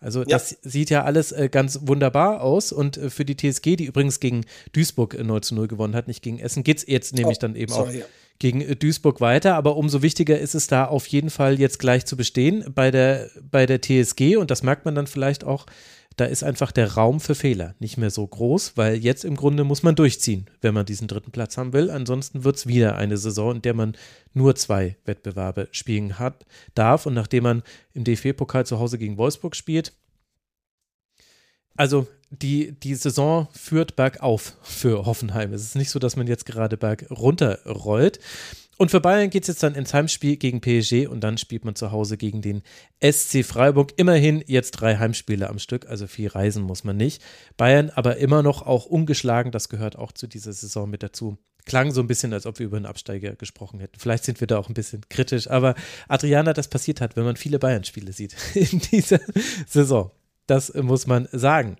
Also 0.00 0.20
ja. 0.20 0.26
das 0.26 0.56
sieht 0.62 0.88
ja 0.88 1.04
alles 1.04 1.30
äh, 1.30 1.50
ganz 1.50 1.80
wunderbar 1.82 2.40
aus 2.40 2.72
und 2.72 2.96
äh, 2.96 3.10
für 3.10 3.26
die 3.26 3.36
TSG, 3.36 3.76
die 3.76 3.84
übrigens 3.84 4.18
gegen 4.18 4.46
Duisburg 4.72 5.14
äh, 5.14 5.22
0 5.22 5.42
zu 5.42 5.54
0 5.54 5.68
gewonnen 5.68 5.94
hat, 5.94 6.08
nicht 6.08 6.22
gegen 6.22 6.38
Essen, 6.38 6.64
geht 6.64 6.78
es 6.78 6.86
jetzt 6.86 7.14
nämlich 7.14 7.36
oh, 7.36 7.40
dann 7.42 7.54
eben 7.54 7.72
sorry, 7.72 8.02
auch 8.02 8.06
gegen 8.38 8.78
Duisburg 8.78 9.20
weiter. 9.20 9.54
Aber 9.54 9.76
umso 9.76 10.02
wichtiger 10.02 10.38
ist 10.38 10.54
es 10.54 10.66
da 10.66 10.84
auf 10.84 11.06
jeden 11.06 11.30
Fall 11.30 11.58
jetzt 11.58 11.78
gleich 11.78 12.06
zu 12.06 12.16
bestehen 12.16 12.64
bei 12.74 12.90
der, 12.90 13.30
bei 13.50 13.66
der 13.66 13.80
TSG. 13.80 14.36
Und 14.36 14.50
das 14.50 14.62
merkt 14.62 14.84
man 14.84 14.94
dann 14.94 15.06
vielleicht 15.06 15.44
auch. 15.44 15.66
Da 16.16 16.26
ist 16.26 16.42
einfach 16.42 16.72
der 16.72 16.92
Raum 16.92 17.20
für 17.20 17.34
Fehler 17.34 17.74
nicht 17.78 17.96
mehr 17.96 18.10
so 18.10 18.26
groß, 18.26 18.76
weil 18.76 18.96
jetzt 18.96 19.24
im 19.24 19.34
Grunde 19.34 19.64
muss 19.64 19.82
man 19.82 19.94
durchziehen, 19.94 20.46
wenn 20.60 20.74
man 20.74 20.84
diesen 20.84 21.08
dritten 21.08 21.30
Platz 21.30 21.56
haben 21.56 21.72
will. 21.72 21.90
Ansonsten 21.90 22.44
wird 22.44 22.56
es 22.56 22.66
wieder 22.66 22.96
eine 22.96 23.16
Saison, 23.16 23.56
in 23.56 23.62
der 23.62 23.72
man 23.72 23.96
nur 24.34 24.54
zwei 24.54 24.96
Wettbewerbe 25.06 25.68
spielen 25.72 26.18
hat, 26.18 26.44
darf. 26.74 27.06
Und 27.06 27.14
nachdem 27.14 27.44
man 27.44 27.62
im 27.94 28.04
DFB-Pokal 28.04 28.66
zu 28.66 28.78
Hause 28.78 28.98
gegen 28.98 29.16
Wolfsburg 29.16 29.56
spielt, 29.56 29.94
also 31.76 32.06
die, 32.32 32.72
die 32.72 32.94
Saison 32.94 33.48
führt 33.52 33.94
bergauf 33.94 34.56
für 34.62 35.04
Hoffenheim. 35.04 35.52
Es 35.52 35.62
ist 35.62 35.76
nicht 35.76 35.90
so, 35.90 35.98
dass 35.98 36.16
man 36.16 36.26
jetzt 36.26 36.46
gerade 36.46 36.76
bergunter 36.76 37.58
rollt. 37.66 38.18
Und 38.78 38.90
für 38.90 39.00
Bayern 39.00 39.30
geht 39.30 39.42
es 39.42 39.48
jetzt 39.48 39.62
dann 39.62 39.74
ins 39.74 39.92
Heimspiel 39.92 40.36
gegen 40.36 40.60
PSG 40.60 41.06
und 41.06 41.20
dann 41.20 41.38
spielt 41.38 41.64
man 41.64 41.76
zu 41.76 41.92
Hause 41.92 42.16
gegen 42.16 42.40
den 42.40 42.62
SC 43.00 43.44
Freiburg. 43.44 43.92
Immerhin 43.96 44.42
jetzt 44.46 44.72
drei 44.72 44.96
Heimspiele 44.96 45.48
am 45.48 45.58
Stück, 45.58 45.86
also 45.86 46.06
viel 46.06 46.28
reisen 46.28 46.64
muss 46.64 46.82
man 46.82 46.96
nicht. 46.96 47.22
Bayern 47.56 47.90
aber 47.90 48.16
immer 48.16 48.42
noch 48.42 48.66
auch 48.66 48.86
ungeschlagen, 48.86 49.52
das 49.52 49.68
gehört 49.68 49.96
auch 49.96 50.10
zu 50.10 50.26
dieser 50.26 50.52
Saison 50.52 50.88
mit 50.88 51.02
dazu. 51.02 51.36
Klang 51.64 51.92
so 51.92 52.00
ein 52.00 52.08
bisschen, 52.08 52.32
als 52.32 52.44
ob 52.44 52.58
wir 52.58 52.66
über 52.66 52.76
einen 52.76 52.86
Absteiger 52.86 53.36
gesprochen 53.36 53.78
hätten. 53.78 54.00
Vielleicht 54.00 54.24
sind 54.24 54.40
wir 54.40 54.48
da 54.48 54.58
auch 54.58 54.68
ein 54.68 54.74
bisschen 54.74 55.02
kritisch, 55.08 55.48
aber 55.48 55.76
Adriana, 56.08 56.52
das 56.52 56.66
passiert 56.66 57.00
hat, 57.00 57.14
wenn 57.14 57.24
man 57.24 57.36
viele 57.36 57.60
Bayern-Spiele 57.60 58.12
sieht 58.12 58.34
in 58.54 58.80
dieser 58.80 59.20
Saison. 59.68 60.10
Das 60.46 60.74
muss 60.74 61.06
man 61.06 61.28
sagen. 61.30 61.76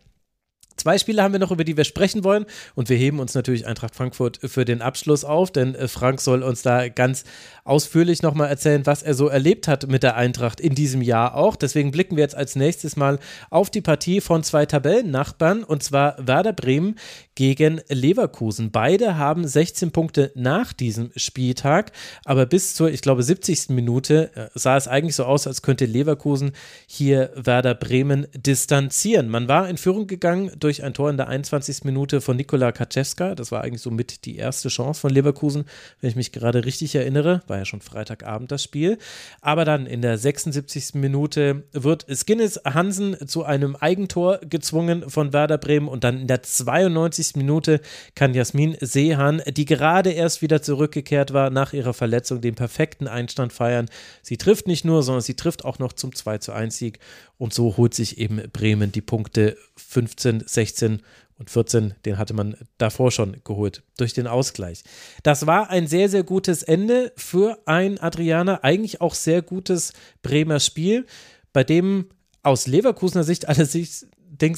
Zwei 0.83 0.99
Spiele 0.99 1.23
haben 1.23 1.31
wir 1.31 1.39
noch, 1.39 1.53
über 1.53 1.63
die 1.63 1.77
wir 1.77 1.85
sprechen 1.85 2.25
wollen. 2.25 2.45
Und 2.75 2.89
wir 2.89 2.97
heben 2.97 3.21
uns 3.21 3.35
natürlich 3.35 3.69
Eintracht 3.69 3.95
Frankfurt 3.95 4.41
für 4.45 4.65
den 4.65 4.83
Abschluss 4.83 5.25
auf, 5.25 5.53
denn 5.53 5.77
äh, 5.77 5.87
Frank 5.87 6.21
soll 6.21 6.43
uns 6.43 6.63
da 6.63 6.89
ganz 6.89 7.23
ausführlich 7.63 8.23
nochmal 8.23 8.49
erzählen, 8.49 8.85
was 8.85 9.05
er 9.05 9.15
so 9.15 9.29
erlebt 9.29 9.69
hat 9.69 9.87
mit 9.87 10.03
der 10.03 10.17
Eintracht 10.17 10.59
in 10.59 10.75
diesem 10.75 11.01
Jahr 11.01 11.37
auch. 11.37 11.55
Deswegen 11.55 11.93
blicken 11.93 12.17
wir 12.17 12.25
jetzt 12.25 12.35
als 12.35 12.57
nächstes 12.57 12.97
mal 12.97 13.21
auf 13.49 13.71
die 13.71 13.81
Partie 13.81 14.21
von 14.21 14.43
zwei 14.43 14.67
Tabellennachbarn, 14.67 15.63
und 15.63 15.85
zwar 15.85 16.17
Werder 16.19 16.53
Bremen 16.53 16.97
gegen 17.37 17.81
Leverkusen. 17.89 18.73
Beide 18.73 19.17
haben 19.17 19.47
16 19.47 19.93
Punkte 19.93 20.33
nach 20.35 20.73
diesem 20.73 21.13
Spieltag, 21.15 21.93
aber 22.25 22.47
bis 22.47 22.75
zur, 22.75 22.91
ich 22.91 23.03
glaube, 23.03 23.23
70. 23.23 23.69
Minute 23.69 24.33
äh, 24.35 24.49
sah 24.55 24.77
es 24.77 24.89
eigentlich 24.89 25.15
so 25.15 25.25
aus, 25.25 25.47
als 25.47 25.63
könnte 25.63 25.87
Leverkusen 25.87 26.51
hier 26.87 27.31
Werder 27.37 27.75
Bremen 27.75 28.27
distanzieren. 28.37 29.29
Man 29.29 29.47
war 29.47 29.69
in 29.69 29.77
Führung 29.77 30.09
gegangen 30.09 30.51
durch 30.59 30.72
ein 30.81 30.95
Tor 30.95 31.11
in 31.11 31.17
der 31.17 31.29
21. 31.29 31.85
Minute 31.85 32.21
von 32.21 32.37
Nikola 32.37 32.73
Kaczewska. 32.73 33.35
Das 33.35 33.53
war 33.53 33.63
eigentlich 33.63 33.83
so 33.83 33.91
mit 33.91 34.25
die 34.25 34.37
erste 34.37 34.69
Chance 34.69 35.01
von 35.01 35.11
Leverkusen, 35.11 35.65
wenn 36.01 36.11
ich 36.11 36.17
mich 36.17 36.33
gerade 36.33 36.65
richtig 36.65 36.95
erinnere. 36.95 37.43
War 37.49 37.59
ja 37.59 37.65
schon 37.65 37.81
Freitagabend 37.81 38.51
das 38.53 38.63
Spiel. 38.63 38.99
Aber 39.41 39.65
dann 39.65 39.87
in 39.87 40.03
der 40.03 40.17
76. 40.17 40.95
Minute 40.95 41.65
wird 41.73 42.07
Skinnes 42.15 42.61
Hansen 42.65 43.17
zu 43.27 43.45
einem 43.45 43.77
Eigentor 43.77 44.39
gezwungen 44.39 45.11
von 45.11 45.33
Werder 45.33 45.59
Bremen 45.59 45.89
und 45.89 46.05
dann 46.05 46.21
in 46.21 46.27
der 46.27 46.43
92. 46.43 47.37
Minute 47.37 47.81
kann 48.15 48.35
Jasmin 48.35 48.77
Seehan, 48.81 49.43
die 49.47 49.65
gerade 49.65 50.11
erst 50.11 50.43
wieder 50.43 50.63
zurückgekehrt 50.63 51.33
war 51.33 51.51
nach 51.51 51.73
ihrer 51.73 51.95
Verletzung, 51.95 52.41
den 52.41 52.55
perfekten 52.55 53.09
Einstand 53.09 53.53
feiern. 53.53 53.89
Sie 54.23 54.37
trifft 54.37 54.67
nicht 54.67 54.85
nur, 54.85 55.03
sondern 55.03 55.23
sie 55.23 55.35
trifft 55.35 55.65
auch 55.65 55.79
noch 55.79 55.93
zum 55.93 56.15
2 56.15 56.39
zu 56.39 56.53
1 56.53 56.77
Sieg 56.77 56.99
und 57.43 57.53
so 57.53 57.77
holt 57.77 57.93
sich 57.93 58.19
eben 58.19 58.41
Bremen 58.53 58.93
die 58.93 59.01
Punkte 59.01 59.57
15, 59.75 60.45
16 60.47 61.03
und 61.41 61.51
14, 61.51 61.95
den 62.05 62.17
hatte 62.17 62.35
man 62.35 62.55
davor 62.79 63.11
schon 63.11 63.39
geholt 63.43 63.83
durch 63.97 64.13
den 64.13 64.29
Ausgleich. 64.29 64.85
Das 65.25 65.45
war 65.45 65.69
ein 65.69 65.89
sehr, 65.89 66.09
sehr 66.09 66.23
gutes 66.23 66.63
Ende 66.63 67.13
für 67.17 67.59
ein 67.67 67.99
Adriana, 67.99 68.61
eigentlich 68.63 69.01
auch 69.01 69.15
sehr 69.15 69.43
gutes 69.43 69.93
Bremer 70.23 70.61
Spiel, 70.61 71.05
bei 71.53 71.65
dem 71.65 72.11
aus 72.45 72.69
Leverkusener 72.69 73.25
Sicht 73.25 73.49
allerdings 73.49 74.07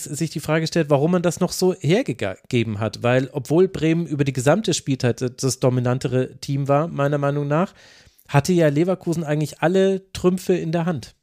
sich 0.04 0.28
die 0.28 0.40
Frage 0.40 0.66
stellt, 0.66 0.90
warum 0.90 1.12
man 1.12 1.22
das 1.22 1.40
noch 1.40 1.52
so 1.52 1.72
hergegeben 1.72 2.80
hat, 2.80 3.02
weil 3.02 3.30
obwohl 3.32 3.66
Bremen 3.66 4.06
über 4.06 4.24
die 4.24 4.34
gesamte 4.34 4.74
Spielzeit 4.74 5.24
das 5.42 5.58
dominantere 5.58 6.36
Team 6.42 6.68
war, 6.68 6.88
meiner 6.88 7.16
Meinung 7.16 7.48
nach, 7.48 7.72
hatte 8.28 8.52
ja 8.52 8.68
Leverkusen 8.68 9.24
eigentlich 9.24 9.62
alle 9.62 10.12
Trümpfe 10.12 10.52
in 10.52 10.70
der 10.70 10.84
Hand. 10.84 11.14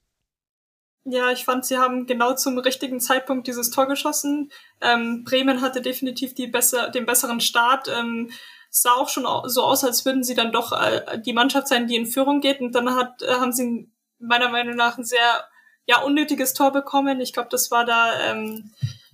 Ja, 1.03 1.31
ich 1.31 1.45
fand, 1.45 1.65
sie 1.65 1.77
haben 1.77 2.05
genau 2.05 2.35
zum 2.35 2.59
richtigen 2.59 2.99
Zeitpunkt 2.99 3.47
dieses 3.47 3.71
Tor 3.71 3.87
geschossen. 3.87 4.51
Ähm, 4.81 5.23
Bremen 5.23 5.61
hatte 5.61 5.81
definitiv 5.81 6.35
die 6.35 6.47
besser, 6.47 6.89
den 6.89 7.07
besseren 7.07 7.41
Start. 7.41 7.87
Ähm, 7.87 8.29
sah 8.69 8.93
auch 8.93 9.09
schon 9.09 9.25
so 9.49 9.63
aus, 9.63 9.83
als 9.83 10.05
würden 10.05 10.23
sie 10.23 10.35
dann 10.35 10.51
doch 10.51 10.71
äh, 10.71 11.19
die 11.19 11.33
Mannschaft 11.33 11.67
sein, 11.67 11.87
die 11.87 11.95
in 11.95 12.05
Führung 12.05 12.39
geht. 12.39 12.61
Und 12.61 12.75
dann 12.75 12.95
hat, 12.95 13.23
äh, 13.23 13.33
haben 13.33 13.51
sie 13.51 13.89
meiner 14.19 14.49
Meinung 14.49 14.75
nach 14.75 14.99
ein 14.99 15.03
sehr 15.03 15.43
ja, 15.87 16.01
unnötiges 16.01 16.53
Tor 16.53 16.71
bekommen. 16.71 17.19
Ich 17.19 17.33
glaube, 17.33 17.49
das 17.49 17.71
war 17.71 17.83
da, 17.83 18.31
ähm, 18.31 18.71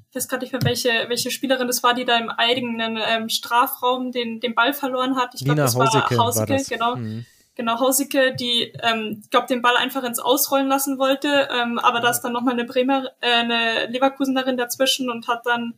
ich 0.10 0.16
weiß 0.16 0.28
gerade 0.28 0.44
nicht 0.44 0.52
mehr, 0.52 0.64
welche, 0.64 1.06
welche 1.08 1.32
Spielerin 1.32 1.68
das 1.68 1.84
war, 1.84 1.94
die 1.94 2.04
da 2.06 2.18
im 2.18 2.30
eigenen 2.30 3.00
ähm, 3.02 3.30
Strafraum 3.30 4.12
den, 4.12 4.42
den 4.42 4.56
Ball 4.56 4.74
verloren 4.74 5.16
hat. 5.16 5.34
Ich 5.36 5.46
glaube, 5.46 5.62
das 5.62 5.76
Hauseke 5.76 6.18
war 6.18 6.26
Hauseke, 6.26 6.54
war 6.54 6.64
genau. 6.64 6.96
Mhm 6.98 7.26
genau, 7.58 7.80
Hausike, 7.80 8.34
die, 8.36 8.74
ähm, 8.82 9.24
glaube 9.30 9.48
den 9.48 9.62
Ball 9.62 9.76
einfach 9.76 10.04
ins 10.04 10.20
Ausrollen 10.20 10.68
lassen 10.68 10.98
wollte, 10.98 11.50
ähm, 11.52 11.80
aber 11.80 12.00
da 12.00 12.10
ist 12.10 12.22
dann 12.22 12.32
nochmal 12.32 12.54
eine 12.54 12.66
Bremer, 12.66 13.12
äh, 13.20 13.32
eine 13.32 13.88
Leverkusenerin 13.88 14.56
dazwischen 14.56 15.10
und 15.10 15.28
hat 15.28 15.46
dann 15.46 15.74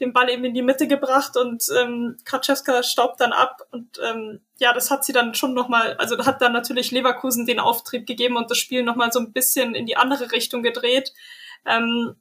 den 0.00 0.12
Ball 0.12 0.30
eben 0.30 0.44
in 0.44 0.54
die 0.54 0.62
Mitte 0.62 0.86
gebracht 0.86 1.36
und 1.36 1.64
ähm, 1.76 2.16
Kaczewska 2.24 2.82
staubt 2.84 3.20
dann 3.20 3.32
ab 3.32 3.62
und 3.72 3.98
ähm, 4.02 4.40
ja, 4.58 4.72
das 4.72 4.90
hat 4.90 5.04
sie 5.04 5.12
dann 5.12 5.34
schon 5.34 5.54
nochmal, 5.54 5.96
also 5.98 6.16
hat 6.24 6.40
dann 6.40 6.52
natürlich 6.52 6.92
Leverkusen 6.92 7.46
den 7.46 7.58
Auftrieb 7.58 8.06
gegeben 8.06 8.36
und 8.36 8.50
das 8.50 8.58
Spiel 8.58 8.84
nochmal 8.84 9.10
so 9.12 9.18
ein 9.18 9.32
bisschen 9.32 9.74
in 9.74 9.86
die 9.86 9.96
andere 9.96 10.30
Richtung 10.30 10.62
gedreht. 10.62 11.12
Ähm, 11.66 12.14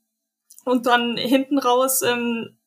und 0.66 0.86
dann 0.86 1.16
hinten 1.16 1.60
raus 1.60 2.02
ähm, 2.02 2.58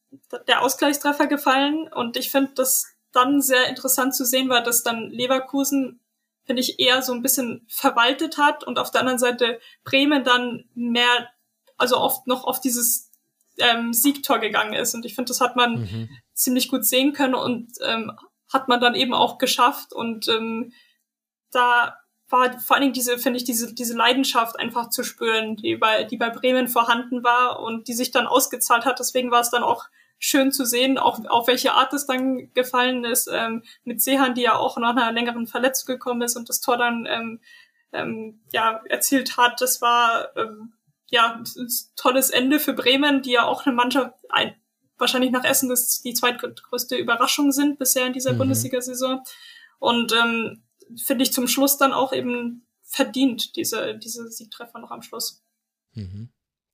der 0.48 0.62
Ausgleichstreffer 0.62 1.27
gefallen 1.27 1.89
und 1.93 2.16
ich 2.16 2.31
finde 2.31 2.52
das 2.55 2.86
dann 3.12 3.43
sehr 3.43 3.69
interessant 3.69 4.15
zu 4.15 4.24
sehen 4.24 4.48
war, 4.48 4.62
dass 4.62 4.82
dann 4.82 5.11
Leverkusen, 5.11 6.01
finde 6.45 6.62
ich, 6.62 6.79
eher 6.79 7.03
so 7.03 7.12
ein 7.12 7.23
bisschen 7.23 7.67
verwaltet 7.69 8.39
hat 8.39 8.65
und 8.65 8.79
auf 8.79 8.91
der 8.91 9.01
anderen 9.01 9.19
Seite 9.19 9.61
Bremen 9.85 10.25
dann 10.25 10.65
mehr, 10.75 11.29
also 11.77 11.99
oft 11.99 12.27
noch 12.27 12.45
auf 12.45 12.61
dieses 12.61 13.11
ähm, 13.59 13.93
Siegtor 13.93 14.39
gegangen 14.39 14.75
ist. 14.75 14.95
Und 14.95 15.05
ich 15.05 15.15
finde, 15.15 15.29
das 15.29 15.41
hat 15.41 15.57
man 15.57 15.83
mhm. 15.83 16.09
ziemlich 16.35 16.69
gut 16.69 16.85
sehen 16.85 17.12
können 17.12 17.35
und 17.35 17.73
ähm, 17.83 18.12
hat 18.53 18.69
man 18.69 18.81
dann 18.81 18.95
eben 18.95 19.15
auch 19.15 19.39
geschafft. 19.39 19.93
Und 19.93 20.29
ähm, 20.29 20.73
da 21.53 21.97
war 22.29 22.59
vor 22.61 22.77
allen 22.77 22.83
Dingen 22.83 22.95
diese, 22.95 23.19
finde 23.19 23.39
ich, 23.39 23.45
diese, 23.45 23.75
diese 23.75 23.97
Leidenschaft 23.97 24.59
einfach 24.59 24.91
zu 24.91 25.03
spüren, 25.03 25.57
die 25.57 25.77
bei, 25.77 26.05
die 26.05 26.17
bei 26.17 26.31
Bremen 26.31 26.69
vorhanden 26.69 27.23
war 27.23 27.61
und 27.61 27.89
die 27.89 27.93
sich 27.95 28.11
dann 28.11 28.27
ausgezahlt 28.27 28.85
hat. 28.85 28.99
Deswegen 28.99 29.31
war 29.31 29.41
es 29.41 29.51
dann 29.51 29.62
auch 29.62 29.87
schön 30.20 30.52
zu 30.52 30.66
sehen, 30.66 30.98
auch 30.98 31.24
auf 31.28 31.48
welche 31.48 31.72
Art 31.72 31.92
es 31.94 32.06
dann 32.06 32.52
gefallen 32.52 33.05
ist, 33.05 33.28
ähm, 33.32 33.64
mit 33.84 34.02
Sehan, 34.02 34.34
die 34.34 34.42
ja 34.42 34.55
auch 34.55 34.76
nach 34.76 34.90
einer 34.90 35.10
längeren 35.10 35.47
Verletzung 35.47 35.86
gekommen 35.86 36.22
ist 36.22 36.36
und 36.36 36.48
das 36.48 36.60
Tor 36.60 36.76
dann 36.76 37.06
ähm, 37.10 37.40
ähm, 37.92 38.40
ja, 38.52 38.82
erzielt 38.88 39.38
hat. 39.38 39.60
Das 39.60 39.80
war 39.80 40.36
ähm, 40.36 40.74
ja 41.09 41.42
ein 41.56 41.68
tolles 41.97 42.28
Ende 42.28 42.60
für 42.60 42.74
Bremen, 42.74 43.22
die 43.22 43.32
ja 43.32 43.47
auch 43.47 43.64
eine 43.64 43.74
Mannschaft, 43.74 44.14
ein, 44.28 44.55
wahrscheinlich 44.98 45.30
nach 45.30 45.44
Essen 45.44 45.70
das 45.70 46.02
die 46.02 46.12
zweitgrößte 46.12 46.97
Überraschung 46.97 47.51
sind 47.51 47.78
bisher 47.78 48.06
in 48.06 48.12
dieser 48.12 48.34
mhm. 48.34 48.38
Bundesliga-Saison. 48.38 49.22
Und 49.78 50.12
ähm, 50.12 50.62
finde 51.02 51.22
ich 51.22 51.32
zum 51.32 51.48
Schluss 51.48 51.78
dann 51.78 51.94
auch 51.94 52.12
eben 52.12 52.66
verdient, 52.82 53.56
diese, 53.56 53.97
diese 53.97 54.30
Siegtreffer 54.30 54.78
noch 54.80 54.90
am 54.90 55.01
Schluss. 55.01 55.42
Mhm. 55.94 56.30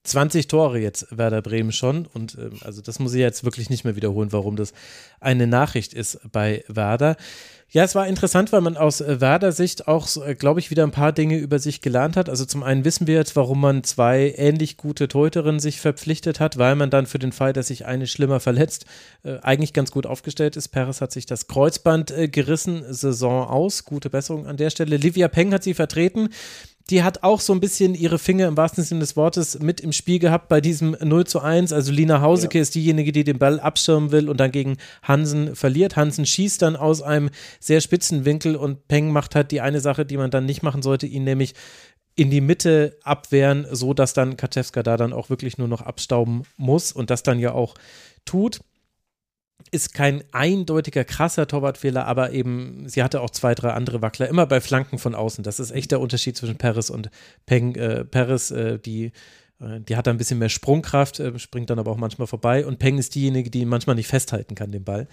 20 0.06 0.48
Tore 0.48 0.78
jetzt 0.78 1.06
Werder 1.16 1.42
Bremen 1.42 1.72
schon 1.72 2.06
und 2.06 2.36
ähm, 2.38 2.58
also 2.62 2.82
das 2.82 2.98
muss 2.98 3.14
ich 3.14 3.20
jetzt 3.20 3.44
wirklich 3.44 3.70
nicht 3.70 3.84
mehr 3.84 3.96
wiederholen, 3.96 4.32
warum 4.32 4.56
das 4.56 4.72
eine 5.20 5.46
Nachricht 5.46 5.94
ist 5.94 6.20
bei 6.32 6.64
Werder. 6.68 7.16
Ja, 7.68 7.82
es 7.82 7.96
war 7.96 8.06
interessant, 8.06 8.52
weil 8.52 8.60
man 8.60 8.76
aus 8.76 9.00
äh, 9.00 9.20
Werder 9.20 9.50
Sicht 9.50 9.88
auch, 9.88 10.08
äh, 10.24 10.36
glaube 10.36 10.60
ich, 10.60 10.70
wieder 10.70 10.84
ein 10.84 10.92
paar 10.92 11.12
Dinge 11.12 11.36
über 11.36 11.58
sich 11.58 11.80
gelernt 11.80 12.16
hat. 12.16 12.28
Also 12.28 12.44
zum 12.44 12.62
einen 12.62 12.84
wissen 12.84 13.08
wir 13.08 13.16
jetzt, 13.16 13.34
warum 13.34 13.60
man 13.60 13.82
zwei 13.82 14.34
ähnlich 14.36 14.76
gute 14.76 15.08
Torhüterinnen 15.08 15.58
sich 15.58 15.80
verpflichtet 15.80 16.38
hat, 16.38 16.58
weil 16.58 16.76
man 16.76 16.90
dann 16.90 17.06
für 17.06 17.18
den 17.18 17.32
Fall, 17.32 17.52
dass 17.52 17.66
sich 17.66 17.84
eine 17.84 18.06
schlimmer 18.06 18.38
verletzt, 18.38 18.86
äh, 19.24 19.38
eigentlich 19.42 19.72
ganz 19.72 19.90
gut 19.90 20.06
aufgestellt 20.06 20.56
ist. 20.56 20.68
Peres 20.68 21.00
hat 21.00 21.10
sich 21.10 21.26
das 21.26 21.48
Kreuzband 21.48 22.14
gerissen, 22.30 22.84
Saison 22.88 23.48
aus. 23.48 23.84
Gute 23.84 24.10
Besserung 24.10 24.46
an 24.46 24.56
der 24.56 24.70
Stelle. 24.70 24.96
Livia 24.96 25.26
Peng 25.26 25.52
hat 25.52 25.64
sie 25.64 25.74
vertreten 25.74 26.28
die 26.90 27.02
hat 27.02 27.24
auch 27.24 27.40
so 27.40 27.52
ein 27.52 27.60
bisschen 27.60 27.94
ihre 27.94 28.18
Finger 28.18 28.46
im 28.46 28.56
wahrsten 28.56 28.84
Sinne 28.84 29.00
des 29.00 29.16
Wortes 29.16 29.58
mit 29.58 29.80
im 29.80 29.92
Spiel 29.92 30.20
gehabt 30.20 30.48
bei 30.48 30.60
diesem 30.60 30.96
0 31.02 31.26
zu 31.26 31.40
1. 31.40 31.72
Also 31.72 31.90
Lina 31.90 32.20
Hauseke 32.20 32.58
ja. 32.58 32.62
ist 32.62 32.74
diejenige, 32.76 33.10
die 33.10 33.24
den 33.24 33.38
Ball 33.38 33.58
abschirmen 33.58 34.12
will 34.12 34.28
und 34.28 34.38
dann 34.38 34.52
gegen 34.52 34.76
Hansen 35.02 35.56
verliert. 35.56 35.96
Hansen 35.96 36.26
schießt 36.26 36.62
dann 36.62 36.76
aus 36.76 37.02
einem 37.02 37.30
sehr 37.58 37.80
spitzen 37.80 38.24
Winkel 38.24 38.54
und 38.54 38.86
Peng 38.86 39.10
macht 39.10 39.34
halt 39.34 39.50
die 39.50 39.60
eine 39.60 39.80
Sache, 39.80 40.06
die 40.06 40.16
man 40.16 40.30
dann 40.30 40.46
nicht 40.46 40.62
machen 40.62 40.82
sollte, 40.82 41.06
ihn 41.06 41.24
nämlich 41.24 41.54
in 42.14 42.30
die 42.30 42.40
Mitte 42.40 42.96
abwehren, 43.02 43.66
so 43.70 43.92
dass 43.92 44.14
dann 44.14 44.36
Kaczewska 44.36 44.82
da 44.82 44.96
dann 44.96 45.12
auch 45.12 45.28
wirklich 45.28 45.58
nur 45.58 45.68
noch 45.68 45.82
abstauben 45.82 46.44
muss 46.56 46.92
und 46.92 47.10
das 47.10 47.22
dann 47.22 47.40
ja 47.40 47.52
auch 47.52 47.74
tut 48.24 48.60
ist 49.70 49.94
kein 49.94 50.24
eindeutiger 50.32 51.04
krasser 51.04 51.46
Torwartfehler, 51.46 52.06
aber 52.06 52.32
eben, 52.32 52.88
sie 52.88 53.02
hatte 53.02 53.20
auch 53.20 53.30
zwei, 53.30 53.54
drei 53.54 53.70
andere 53.70 54.02
Wackler, 54.02 54.28
immer 54.28 54.46
bei 54.46 54.60
Flanken 54.60 54.98
von 54.98 55.14
außen. 55.14 55.44
Das 55.44 55.60
ist 55.60 55.70
echt 55.70 55.90
der 55.90 56.00
Unterschied 56.00 56.36
zwischen 56.36 56.56
Paris 56.56 56.90
und 56.90 57.10
Peng. 57.46 57.74
Äh, 57.74 58.04
Paris, 58.04 58.50
äh, 58.50 58.78
die, 58.78 59.12
äh, 59.60 59.80
die 59.80 59.96
hat 59.96 60.08
ein 60.08 60.18
bisschen 60.18 60.38
mehr 60.38 60.48
Sprungkraft, 60.48 61.20
äh, 61.20 61.38
springt 61.38 61.70
dann 61.70 61.78
aber 61.78 61.90
auch 61.90 61.96
manchmal 61.96 62.26
vorbei 62.26 62.66
und 62.66 62.78
Peng 62.78 62.98
ist 62.98 63.14
diejenige, 63.14 63.50
die 63.50 63.64
manchmal 63.64 63.96
nicht 63.96 64.08
festhalten 64.08 64.54
kann, 64.54 64.72
den 64.72 64.84
Ball. 64.84 65.08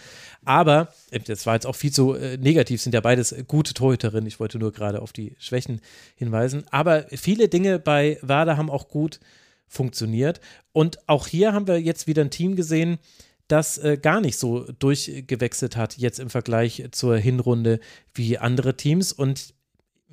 Aber, 0.46 0.94
äh, 1.12 1.20
das 1.20 1.46
war 1.46 1.56
jetzt 1.56 1.66
auch 1.66 1.76
viel 1.76 1.92
zu 1.92 2.14
äh, 2.14 2.38
negativ, 2.38 2.82
sind 2.82 2.94
ja 2.94 3.02
beides 3.02 3.36
gute 3.48 3.74
Torhüterinnen. 3.74 4.28
Ich 4.28 4.40
wollte 4.40 4.60
nur 4.60 4.72
gerade 4.72 5.02
auf 5.02 5.14
die 5.14 5.36
Schwächen 5.40 5.82
hinweisen. 6.16 6.66
Aber 6.72 7.06
viele 7.10 7.50
Dinge 7.50 7.80
bei 7.80 8.18
Werder 8.22 8.58
haben 8.58 8.70
auch 8.70 8.88
gut 8.88 9.20
funktioniert. 9.68 10.40
Und 10.72 11.00
auch 11.08 11.28
hier 11.28 11.54
haben 11.54 11.68
wir 11.68 11.82
jetzt 11.82 12.08
wieder 12.08 12.22
ein 12.22 12.30
Team 12.30 12.56
gesehen, 12.56 13.00
das 13.48 13.78
äh, 13.78 13.98
gar 14.02 14.22
nicht 14.22 14.38
so 14.38 14.66
durchgewechselt 14.80 15.76
hat, 15.76 15.98
jetzt 15.98 16.20
im 16.20 16.30
Vergleich 16.30 16.88
zur 16.92 17.18
Hinrunde 17.18 17.80
wie 18.14 18.38
andere 18.38 18.76
Teams. 18.78 19.12
Und 19.12 19.54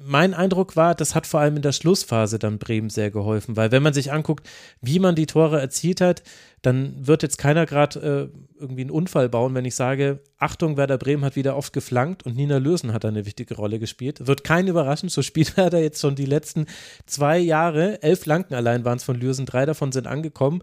mein 0.03 0.33
Eindruck 0.35 0.77
war, 0.77 0.95
das 0.95 1.15
hat 1.15 1.27
vor 1.27 1.41
allem 1.41 1.57
in 1.57 1.63
der 1.63 1.73
Schlussphase 1.73 2.39
dann 2.39 2.59
Bremen 2.59 2.89
sehr 2.89 3.11
geholfen, 3.11 3.57
weil 3.57 3.71
wenn 3.71 3.83
man 3.83 3.93
sich 3.93 4.13
anguckt, 4.13 4.49
wie 4.81 4.99
man 4.99 5.15
die 5.15 5.27
Tore 5.27 5.61
erzielt 5.61 6.01
hat, 6.01 6.23
dann 6.63 7.07
wird 7.07 7.23
jetzt 7.23 7.39
keiner 7.39 7.67
gerade 7.67 8.31
äh, 8.33 8.61
irgendwie 8.61 8.83
einen 8.83 8.91
Unfall 8.91 9.29
bauen, 9.29 9.55
wenn 9.55 9.65
ich 9.65 9.75
sage, 9.75 10.21
Achtung, 10.39 10.77
Werder 10.77 10.99
Bremen 10.99 11.25
hat 11.25 11.37
wieder 11.37 11.57
oft 11.57 11.73
geflankt 11.73 12.25
und 12.25 12.37
Nina 12.37 12.59
Lösen 12.59 12.93
hat 12.93 13.05
da 13.05 13.09
eine 13.09 13.27
wichtige 13.27 13.55
Rolle 13.55 13.79
gespielt. 13.79 14.27
Wird 14.27 14.45
keinen 14.45 14.69
überraschen, 14.69 15.09
so 15.09 15.23
spielt 15.23 15.57
Werder 15.57 15.81
jetzt 15.81 16.01
schon 16.01 16.17
die 16.17 16.27
letzten 16.27 16.67
zwei 17.07 17.39
Jahre. 17.39 18.03
Elf 18.03 18.21
Flanken 18.21 18.55
allein 18.55 18.85
waren 18.85 18.97
es 18.97 19.05
von 19.05 19.19
Lösen, 19.19 19.47
drei 19.47 19.67
davon 19.67 19.93
sind 19.93 20.07
angekommen. 20.07 20.63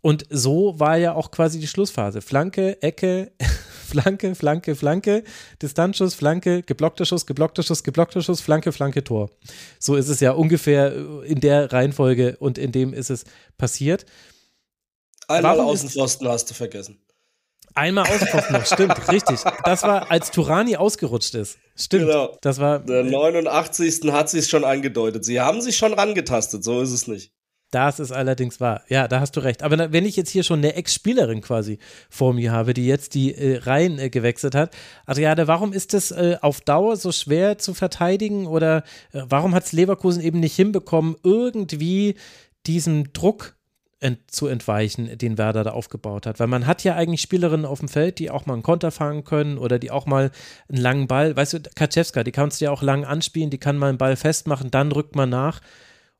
Und 0.00 0.26
so 0.30 0.78
war 0.78 0.96
ja 0.96 1.14
auch 1.14 1.30
quasi 1.30 1.58
die 1.58 1.66
Schlussphase. 1.66 2.20
Flanke, 2.20 2.80
Ecke, 2.82 3.32
Flanke, 3.88 4.34
Flanke, 4.34 4.76
Flanke, 4.76 5.24
Distanzschuss, 5.60 6.14
Flanke, 6.14 6.62
geblockter 6.62 7.04
Schuss, 7.04 7.26
geblockter 7.26 7.62
Schuss, 7.62 7.82
geblockter 7.82 8.22
Schuss, 8.22 8.40
Flanke, 8.40 8.70
Flanke, 8.72 9.02
Tor. 9.02 9.30
So 9.78 9.96
ist 9.96 10.08
es 10.08 10.20
ja 10.20 10.32
ungefähr 10.32 10.94
in 11.24 11.40
der 11.40 11.72
Reihenfolge 11.72 12.36
und 12.38 12.58
in 12.58 12.70
dem 12.70 12.92
ist 12.92 13.10
es 13.10 13.24
passiert. 13.56 14.06
Einmal 15.26 15.60
Außenpfosten 15.60 16.28
hast 16.28 16.50
du 16.50 16.54
vergessen. 16.54 17.02
Einmal 17.74 18.06
Außenpfosten 18.08 18.52
noch, 18.52 18.66
stimmt, 18.66 19.08
richtig. 19.12 19.40
Das 19.64 19.82
war, 19.82 20.10
als 20.10 20.30
Turani 20.30 20.76
ausgerutscht 20.76 21.34
ist. 21.34 21.58
Stimmt. 21.76 22.06
Genau. 22.06 22.36
Das 22.40 22.58
war. 22.58 22.80
Der 22.80 23.04
89. 23.04 24.10
hat 24.12 24.30
sie 24.30 24.38
es 24.38 24.48
schon 24.48 24.64
angedeutet. 24.64 25.24
Sie 25.24 25.40
haben 25.40 25.60
sich 25.60 25.76
schon 25.76 25.92
rangetastet, 25.92 26.64
so 26.64 26.80
ist 26.80 26.92
es 26.92 27.06
nicht. 27.06 27.32
Das 27.70 28.00
ist 28.00 28.12
allerdings 28.12 28.60
wahr. 28.60 28.82
Ja, 28.88 29.08
da 29.08 29.20
hast 29.20 29.36
du 29.36 29.40
recht. 29.40 29.62
Aber 29.62 29.92
wenn 29.92 30.06
ich 30.06 30.16
jetzt 30.16 30.30
hier 30.30 30.42
schon 30.42 30.60
eine 30.60 30.74
Ex-Spielerin 30.74 31.42
quasi 31.42 31.78
vor 32.08 32.32
mir 32.32 32.50
habe, 32.50 32.72
die 32.72 32.86
jetzt 32.86 33.14
die 33.14 33.34
äh, 33.34 33.58
Reihen 33.58 33.98
äh, 33.98 34.08
gewechselt 34.08 34.54
hat, 34.54 34.74
Adriane, 35.04 35.48
warum 35.48 35.74
ist 35.74 35.92
das 35.92 36.10
äh, 36.10 36.38
auf 36.40 36.62
Dauer 36.62 36.96
so 36.96 37.12
schwer 37.12 37.58
zu 37.58 37.74
verteidigen 37.74 38.46
oder 38.46 38.84
äh, 39.12 39.22
warum 39.28 39.54
hat 39.54 39.64
es 39.64 39.72
Leverkusen 39.72 40.22
eben 40.22 40.40
nicht 40.40 40.56
hinbekommen, 40.56 41.16
irgendwie 41.22 42.14
diesem 42.66 43.12
Druck 43.12 43.56
ent 44.00 44.30
zu 44.30 44.46
entweichen, 44.46 45.18
den 45.18 45.36
Werder 45.36 45.62
da 45.62 45.72
aufgebaut 45.72 46.24
hat? 46.24 46.40
Weil 46.40 46.46
man 46.46 46.66
hat 46.66 46.84
ja 46.84 46.94
eigentlich 46.94 47.20
Spielerinnen 47.20 47.66
auf 47.66 47.80
dem 47.80 47.88
Feld, 47.88 48.18
die 48.18 48.30
auch 48.30 48.46
mal 48.46 48.54
einen 48.54 48.62
Konter 48.62 48.90
fangen 48.90 49.24
können 49.24 49.58
oder 49.58 49.78
die 49.78 49.90
auch 49.90 50.06
mal 50.06 50.30
einen 50.70 50.80
langen 50.80 51.06
Ball, 51.06 51.36
weißt 51.36 51.52
du, 51.52 51.60
Kaczewska, 51.74 52.24
die 52.24 52.32
kannst 52.32 52.62
du 52.62 52.64
ja 52.64 52.70
auch 52.70 52.80
lang 52.80 53.04
anspielen, 53.04 53.50
die 53.50 53.58
kann 53.58 53.76
mal 53.76 53.90
einen 53.90 53.98
Ball 53.98 54.16
festmachen, 54.16 54.70
dann 54.70 54.90
rückt 54.90 55.16
man 55.16 55.28
nach. 55.28 55.60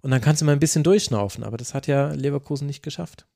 Und 0.03 0.11
dann 0.11 0.21
kannst 0.21 0.41
du 0.41 0.45
mal 0.45 0.53
ein 0.53 0.61
bisschen 0.61 0.85
durchschnaufen, 0.85 1.45
aber 1.45 1.57
das 1.57 1.75
hat 1.75 1.87
ja 1.87 2.13
Leverkusen 2.13 2.67
nicht 2.67 2.83
geschafft. 2.83 3.27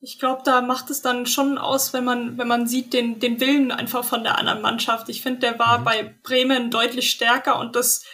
Ich 0.00 0.18
glaube, 0.18 0.42
da 0.44 0.60
macht 0.60 0.90
es 0.90 1.00
dann 1.00 1.24
schon 1.24 1.56
aus, 1.56 1.94
wenn 1.94 2.04
man, 2.04 2.36
wenn 2.36 2.48
man 2.48 2.66
sieht, 2.66 2.92
den, 2.92 3.20
den 3.20 3.40
Willen 3.40 3.72
einfach 3.72 4.04
von 4.04 4.22
der 4.22 4.38
anderen 4.38 4.60
Mannschaft. 4.60 5.08
Ich 5.08 5.22
finde, 5.22 5.40
der 5.40 5.58
war 5.58 5.78
mhm. 5.78 5.84
bei 5.84 6.14
Bremen 6.22 6.70
deutlich 6.70 7.10
stärker 7.10 7.58
und 7.58 7.74
das 7.74 8.04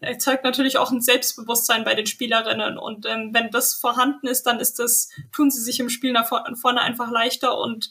erzeugt 0.00 0.42
natürlich 0.42 0.78
auch 0.78 0.90
ein 0.90 1.00
Selbstbewusstsein 1.00 1.84
bei 1.84 1.94
den 1.94 2.06
Spielerinnen. 2.06 2.78
Und 2.78 3.06
ähm, 3.06 3.30
wenn 3.32 3.50
das 3.50 3.74
vorhanden 3.74 4.26
ist, 4.26 4.44
dann 4.44 4.58
ist 4.58 4.78
das, 4.78 5.10
tun 5.32 5.50
sie 5.50 5.60
sich 5.60 5.80
im 5.80 5.90
Spiel 5.90 6.12
nach 6.12 6.28
vorne 6.28 6.80
einfach 6.80 7.10
leichter 7.10 7.58
und 7.58 7.90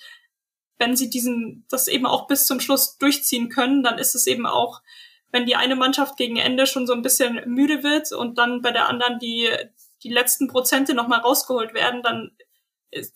wenn 0.77 0.95
sie 0.95 1.09
diesen, 1.09 1.65
das 1.69 1.87
eben 1.87 2.05
auch 2.05 2.27
bis 2.27 2.45
zum 2.45 2.59
Schluss 2.59 2.97
durchziehen 2.97 3.49
können, 3.49 3.83
dann 3.83 3.99
ist 3.99 4.15
es 4.15 4.27
eben 4.27 4.45
auch 4.45 4.81
wenn 5.31 5.45
die 5.45 5.55
eine 5.55 5.75
Mannschaft 5.75 6.17
gegen 6.17 6.37
Ende 6.37 6.65
schon 6.65 6.87
so 6.87 6.93
ein 6.93 7.01
bisschen 7.01 7.41
müde 7.45 7.83
wird 7.83 8.11
und 8.11 8.37
dann 8.37 8.61
bei 8.61 8.71
der 8.71 8.87
anderen 8.87 9.19
die, 9.19 9.49
die 10.03 10.09
letzten 10.09 10.47
Prozente 10.47 10.93
nochmal 10.93 11.19
rausgeholt 11.19 11.73
werden, 11.73 12.01
dann 12.01 12.31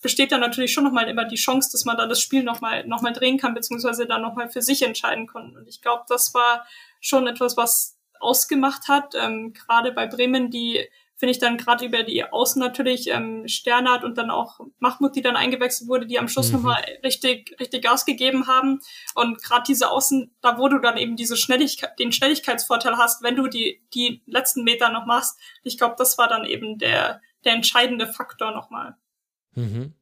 besteht 0.01 0.31
da 0.31 0.37
natürlich 0.37 0.71
schon 0.71 0.83
nochmal 0.83 1.09
immer 1.09 1.25
die 1.25 1.35
Chance, 1.35 1.69
dass 1.71 1.85
man 1.85 1.97
da 1.97 2.05
das 2.05 2.21
Spiel 2.21 2.43
nochmal 2.43 2.85
noch 2.85 3.01
mal 3.01 3.13
drehen 3.13 3.39
kann, 3.39 3.55
beziehungsweise 3.55 4.05
dann 4.05 4.21
nochmal 4.21 4.49
für 4.49 4.61
sich 4.61 4.83
entscheiden 4.83 5.27
kann. 5.27 5.55
Und 5.55 5.67
ich 5.67 5.81
glaube, 5.81 6.03
das 6.07 6.33
war 6.33 6.65
schon 7.01 7.27
etwas, 7.27 7.57
was 7.57 7.97
ausgemacht 8.19 8.87
hat, 8.87 9.15
ähm, 9.15 9.53
gerade 9.53 9.91
bei 9.91 10.07
Bremen, 10.07 10.51
die 10.51 10.87
finde 11.15 11.31
ich 11.31 11.39
dann 11.39 11.57
gerade 11.57 11.85
über 11.85 12.03
die 12.03 12.23
Außen 12.23 12.59
natürlich 12.59 13.09
ähm, 13.09 13.47
Sternert 13.47 14.03
und 14.03 14.17
dann 14.17 14.29
auch 14.29 14.59
Mahmoud, 14.79 15.15
die 15.15 15.21
dann 15.21 15.35
eingewechselt 15.35 15.89
wurde, 15.89 16.05
die 16.05 16.19
am 16.19 16.27
Schluss 16.27 16.49
mhm. 16.49 16.55
nochmal 16.55 16.83
richtig, 17.03 17.55
richtig 17.59 17.83
Gas 17.83 18.05
gegeben 18.05 18.47
haben. 18.47 18.79
Und 19.15 19.41
gerade 19.41 19.63
diese 19.67 19.89
Außen, 19.89 20.35
da 20.41 20.57
wo 20.57 20.67
du 20.67 20.79
dann 20.79 20.97
eben 20.97 21.15
diese 21.15 21.37
Schnelligkeit, 21.37 21.97
den 21.99 22.11
Schnelligkeitsvorteil 22.11 22.97
hast, 22.97 23.23
wenn 23.23 23.35
du 23.35 23.47
die, 23.47 23.81
die 23.93 24.21
letzten 24.25 24.63
Meter 24.63 24.89
noch 24.89 25.05
machst, 25.05 25.39
ich 25.63 25.77
glaube, 25.77 25.95
das 25.97 26.17
war 26.17 26.27
dann 26.27 26.45
eben 26.45 26.77
der, 26.77 27.21
der 27.45 27.53
entscheidende 27.53 28.07
Faktor 28.07 28.51
nochmal. 28.51 28.95
Mhm. 29.55 29.93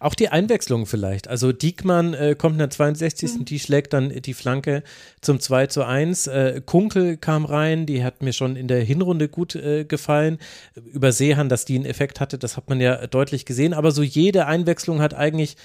Auch 0.00 0.14
die 0.14 0.28
Einwechslung 0.28 0.86
vielleicht. 0.86 1.28
Also 1.28 1.52
Diekmann 1.52 2.14
äh, 2.14 2.34
kommt 2.36 2.54
in 2.54 2.58
der 2.58 2.70
62. 2.70 3.34
Mhm. 3.34 3.44
Die 3.44 3.60
schlägt 3.60 3.92
dann 3.92 4.10
die 4.10 4.34
Flanke 4.34 4.82
zum 5.20 5.38
2 5.38 5.68
zu 5.68 5.84
1. 5.84 6.26
Äh, 6.26 6.62
Kunkel 6.64 7.16
kam 7.16 7.44
rein, 7.44 7.86
die 7.86 8.02
hat 8.02 8.22
mir 8.22 8.32
schon 8.32 8.56
in 8.56 8.68
der 8.68 8.82
Hinrunde 8.82 9.28
gut 9.28 9.54
äh, 9.54 9.84
gefallen. 9.84 10.38
Über 10.74 11.12
Seehan, 11.12 11.48
dass 11.48 11.64
die 11.64 11.76
einen 11.76 11.84
Effekt 11.84 12.20
hatte, 12.20 12.38
das 12.38 12.56
hat 12.56 12.68
man 12.68 12.80
ja 12.80 13.06
deutlich 13.06 13.44
gesehen. 13.44 13.74
Aber 13.74 13.92
so 13.92 14.02
jede 14.02 14.46
Einwechslung 14.46 15.00
hat 15.00 15.14
eigentlich 15.14 15.56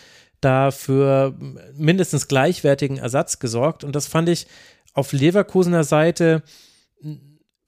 dafür 0.42 1.36
mindestens 1.76 2.28
gleichwertigen 2.28 2.98
Ersatz 2.98 3.40
gesorgt. 3.40 3.84
Und 3.84 3.96
das 3.96 4.08
fand 4.08 4.30
ich 4.30 4.48
auf 4.94 5.14
Leverkusener 5.14 5.84
Seite 5.84 6.44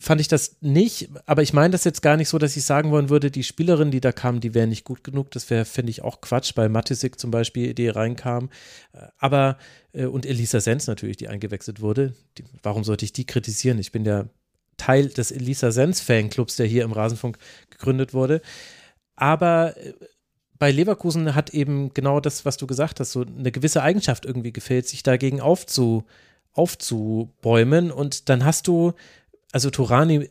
fand 0.02 0.22
ich 0.22 0.30
das 0.30 0.56
nicht, 0.62 1.10
aber 1.26 1.42
ich 1.42 1.52
meine 1.52 1.74
das 1.74 1.84
jetzt 1.84 2.02
gar 2.02 2.16
nicht 2.16 2.30
so, 2.30 2.38
dass 2.38 2.56
ich 2.56 2.64
sagen 2.64 2.90
wollen 2.90 3.10
würde, 3.10 3.32
die 3.32 3.44
Spielerin, 3.44 3.92
die 3.92 4.00
da 4.00 4.14
kam, 4.14 4.40
die 4.40 4.54
wäre 4.54 4.66
nicht 4.66 4.86
gut 4.86 5.04
genug. 5.04 5.30
Das 5.32 5.50
wäre, 5.50 5.66
finde 5.66 5.90
ich, 5.90 6.04
auch 6.04 6.22
Quatsch, 6.22 6.56
bei 6.56 6.70
Matisik 6.70 7.20
zum 7.20 7.32
Beispiel, 7.32 7.74
die 7.74 7.90
reinkam. 7.90 8.50
Aber, 9.18 9.58
äh, 9.92 10.06
und 10.06 10.26
Elisa 10.26 10.62
Sens 10.62 10.88
natürlich, 10.88 11.18
die 11.18 11.28
eingewechselt 11.28 11.82
wurde. 11.82 12.16
Die, 12.38 12.46
warum 12.64 12.86
sollte 12.86 13.04
ich 13.04 13.12
die 13.12 13.26
kritisieren? 13.26 13.78
Ich 13.78 13.92
bin 13.92 14.06
der 14.06 14.30
Teil 14.78 15.10
des 15.10 15.32
Elisa 15.32 15.72
Sens 15.72 16.00
Fanclubs, 16.00 16.56
der 16.56 16.66
hier 16.66 16.86
im 16.86 16.94
Rasenfunk 16.94 17.38
gegründet 17.70 18.14
wurde. 18.14 18.42
Aber 19.18 19.76
äh, 19.76 19.94
bei 20.58 20.72
Leverkusen 20.72 21.36
hat 21.36 21.50
eben 21.50 21.94
genau 21.94 22.22
das, 22.22 22.46
was 22.46 22.56
du 22.56 22.68
gesagt 22.68 23.02
hast, 23.02 23.12
so 23.12 23.24
eine 23.24 23.52
gewisse 23.52 23.84
Eigenschaft 23.84 24.26
irgendwie 24.26 24.54
gefehlt, 24.54 24.88
sich 24.88 25.04
dagegen 25.04 25.42
aufzu, 25.42 26.06
aufzubäumen. 26.54 27.92
Und 27.92 28.30
dann 28.30 28.46
hast 28.46 28.68
du 28.68 28.94
also 29.52 29.70
Turani, 29.70 30.30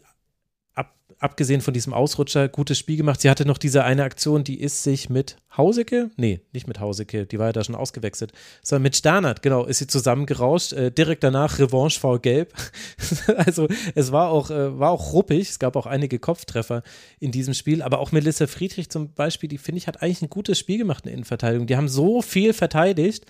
ab, 0.78 0.94
abgesehen 1.18 1.60
von 1.60 1.74
diesem 1.74 1.92
Ausrutscher, 1.92 2.48
gutes 2.48 2.78
Spiel 2.78 2.96
gemacht. 2.96 3.20
Sie 3.20 3.28
hatte 3.28 3.44
noch 3.44 3.58
diese 3.58 3.84
eine 3.84 4.04
Aktion, 4.04 4.44
die 4.44 4.60
ist 4.60 4.84
sich 4.84 5.10
mit 5.10 5.36
Hauseke, 5.56 6.10
nee, 6.16 6.40
nicht 6.52 6.68
mit 6.68 6.78
Hauseke, 6.78 7.26
die 7.26 7.38
war 7.38 7.46
ja 7.46 7.52
da 7.52 7.64
schon 7.64 7.74
ausgewechselt, 7.74 8.32
sondern 8.62 8.84
mit 8.84 8.96
Sternert, 8.96 9.42
genau, 9.42 9.64
ist 9.64 9.78
sie 9.78 9.88
zusammengerauscht. 9.88 10.72
Äh, 10.72 10.92
direkt 10.92 11.24
danach 11.24 11.58
Revanche 11.58 11.98
V 11.98 12.18
gelb. 12.20 12.54
also 13.36 13.66
es 13.94 14.12
war 14.12 14.30
auch, 14.30 14.50
äh, 14.50 14.78
war 14.78 14.90
auch 14.90 15.12
ruppig, 15.12 15.50
es 15.50 15.58
gab 15.58 15.74
auch 15.76 15.86
einige 15.86 16.18
Kopftreffer 16.18 16.82
in 17.18 17.32
diesem 17.32 17.54
Spiel, 17.54 17.82
aber 17.82 17.98
auch 17.98 18.12
Melissa 18.12 18.46
Friedrich 18.46 18.88
zum 18.88 19.12
Beispiel, 19.12 19.48
die 19.48 19.58
finde 19.58 19.78
ich, 19.78 19.88
hat 19.88 20.02
eigentlich 20.02 20.22
ein 20.22 20.30
gutes 20.30 20.58
Spiel 20.58 20.78
gemacht 20.78 21.06
in 21.06 21.12
Innenverteidigung. 21.12 21.66
Die 21.66 21.76
haben 21.76 21.88
so 21.88 22.22
viel 22.22 22.52
verteidigt. 22.52 23.26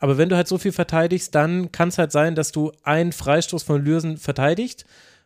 Aber 0.00 0.18
wenn 0.18 0.28
du 0.28 0.34
halt 0.34 0.48
so 0.48 0.58
viel 0.58 0.72
verteidigst, 0.72 1.32
dann 1.32 1.70
kann 1.70 1.90
es 1.90 1.96
halt 1.96 2.10
sein, 2.10 2.34
dass 2.34 2.50
du 2.50 2.72
einen 2.82 3.12
Freistoß 3.12 3.62
von 3.62 3.84
Lürsen 3.84 4.16
verteidigt 4.16 4.84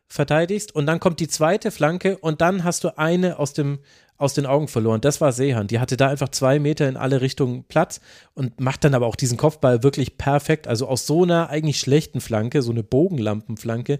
verteidigst 0.09 0.75
und 0.75 0.87
dann 0.87 1.01
kommt 1.01 1.21
die 1.21 1.29
zweite 1.29 1.71
Flanke 1.71 2.19
und 2.19 2.41
dann 2.41 2.65
hast 2.65 2.85
du 2.85 2.97
eine 2.97 3.39
aus, 3.39 3.53
dem, 3.53 3.81
aus 4.17 4.35
den 4.35 4.47
Augen 4.47 4.69
verloren. 4.69 5.01
Das 5.01 5.21
war 5.21 5.33
Seehan. 5.33 5.67
Die 5.67 5.81
hatte 5.81 5.97
da 5.97 6.09
einfach 6.09 6.29
zwei 6.29 6.59
Meter 6.59 6.89
in 6.89 6.97
alle 6.97 7.21
Richtungen 7.21 7.65
Platz 7.65 8.01
und 8.35 8.61
macht 8.61 8.85
dann 8.85 8.95
aber 8.95 9.07
auch 9.07 9.17
diesen 9.17 9.37
Kopfball 9.37 9.83
wirklich 9.83 10.17
perfekt. 10.17 10.69
Also 10.69 10.87
aus 10.87 11.07
so 11.07 11.25
einer 11.25 11.51
eigentlich 11.51 11.81
schlechten 11.81 12.21
Flanke, 12.21 12.63
so 12.63 12.71
eine 12.71 12.83
Bogenlampenflanke, 12.83 13.99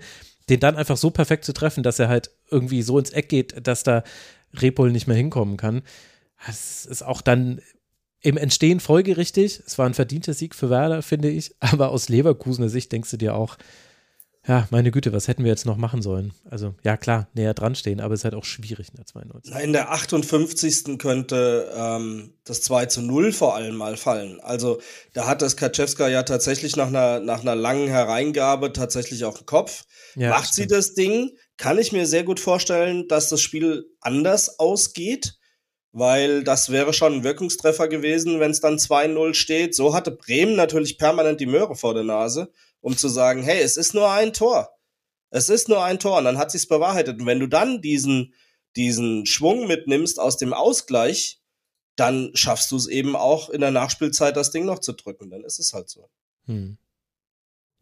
den 0.49 0.61
dann 0.61 0.77
einfach 0.77 0.97
so 0.97 1.11
perfekt 1.11 1.45
zu 1.45 1.53
treffen, 1.53 1.83
dass 1.83 1.99
er 1.99 2.09
halt 2.09 2.31
irgendwie 2.51 2.83
so 2.83 2.99
ins 2.99 3.11
Eck 3.11 3.29
geht, 3.29 3.67
dass 3.67 3.83
da 3.83 4.05
Repol 4.55 4.93
nicht 4.93 5.09
mehr 5.09 5.17
hinkommen 5.17 5.57
kann. 5.57 5.83
Das 6.47 6.87
ist 6.87 7.03
auch 7.03 7.21
dann 7.21 7.61
im 8.21 8.37
Entstehen 8.37 8.81
folgerichtig. 8.81 9.63
Es 9.67 9.79
war 9.79 9.87
ein 9.87 9.95
verdienter 9.95 10.35
Sieg 10.35 10.55
für 10.55 10.71
Werder, 10.71 11.03
finde 11.03 11.31
ich. 11.31 11.55
Aber 11.61 11.91
aus 11.91 12.09
Leverkusener 12.09 12.69
Sicht 12.69 12.93
denkst 12.93 13.11
du 13.11 13.17
dir 13.17 13.35
auch, 13.35 13.57
ja, 14.49 14.69
meine 14.71 14.93
Güte, 14.93 15.13
was 15.13 15.27
hätten 15.27 15.43
wir 15.43 15.51
jetzt 15.51 15.67
noch 15.67 15.77
machen 15.77 16.03
sollen? 16.03 16.33
Also, 16.49 16.75
ja, 16.85 16.97
klar, 16.97 17.29
näher 17.35 17.55
dran 17.55 17.75
stehen, 17.75 18.01
aber 18.01 18.15
es 18.15 18.21
ist 18.21 18.25
halt 18.25 18.35
auch 18.35 18.45
schwierig 18.45 18.91
in 18.91 18.97
der 18.97 19.07
92. 19.07 19.55
In 19.63 19.73
der 19.73 19.91
58. 19.91 20.99
könnte 20.99 21.71
ähm, 21.77 22.35
das 22.45 22.63
2 22.63 22.87
zu 22.87 23.03
0 23.03 23.33
vor 23.33 23.57
allem 23.57 23.75
mal 23.75 23.97
fallen. 23.97 24.39
Also, 24.41 24.81
da 25.15 25.27
hat 25.27 25.43
das 25.43 25.57
Kaczewska 25.57 26.07
ja 26.09 26.23
tatsächlich 26.23 26.77
nach 26.77 26.87
einer, 26.87 27.19
nach 27.19 27.41
einer 27.41 27.57
langen 27.57 27.89
Hereingabe 27.89 28.73
tatsächlich 28.73 29.25
auch 29.25 29.37
einen 29.37 29.47
Kopf. 29.47 29.85
Ja, 30.15 30.31
Macht 30.31 30.55
sie 30.55 30.69
das 30.69 30.95
Ding, 30.95 31.33
kann 31.57 31.79
ich 31.79 31.93
mir 31.93 32.07
sehr 32.07 32.23
gut 32.23 32.39
vorstellen, 32.39 33.09
dass 33.09 33.29
das 33.29 33.41
Spiel 33.41 33.87
anders 34.01 34.61
ausgeht, 34.61 35.39
weil 35.91 36.45
das 36.45 36.71
wäre 36.71 36.93
schon 36.93 37.15
ein 37.15 37.25
Wirkungstreffer 37.25 37.89
gewesen, 37.89 38.39
wenn 38.39 38.51
es 38.53 38.61
dann 38.61 38.77
2-0 38.77 39.35
steht. 39.35 39.75
So 39.75 39.95
hatte 39.95 40.13
Bremen 40.13 40.55
natürlich 40.55 40.99
permanent 40.99 41.41
die 41.41 41.47
Möhre 41.47 41.75
vor 41.75 41.95
der 41.95 42.05
Nase 42.05 42.53
um 42.87 42.97
zu 42.97 43.09
sagen, 43.09 43.43
hey, 43.43 43.61
es 43.63 43.77
ist 43.77 43.95
nur 43.95 44.13
ein 44.13 44.33
Tor. 44.33 44.71
Es 45.31 45.49
ist 45.49 45.69
nur 45.69 45.83
ein 45.83 45.99
Tor 45.99 46.19
und 46.19 46.25
dann 46.25 46.39
hat 46.39 46.53
sich's 46.53 46.69
bewahrheitet. 46.69 47.19
Und 47.19 47.27
wenn 47.27 47.41
du 47.41 47.49
dann 47.49 47.83
diesen, 47.83 48.33
diesen 48.77 49.27
Schwung 49.27 49.67
mitnimmst 49.67 50.21
aus 50.21 50.37
dem 50.37 50.53
Ausgleich, 50.53 51.41
dann 51.97 52.31
schaffst 52.35 52.71
du 52.71 52.77
es 52.77 52.87
eben 52.87 53.17
auch 53.17 53.51
in 53.51 53.61
der 53.61 53.73
Nachspielzeit 53.73 54.37
das 54.37 54.53
Ding 54.53 54.67
noch 54.67 54.79
zu 54.79 54.93
drücken. 54.93 55.31
Dann 55.31 55.43
ist 55.43 55.59
es 55.59 55.73
halt 55.73 55.91
so. 55.91 56.09
Hm. 56.45 56.79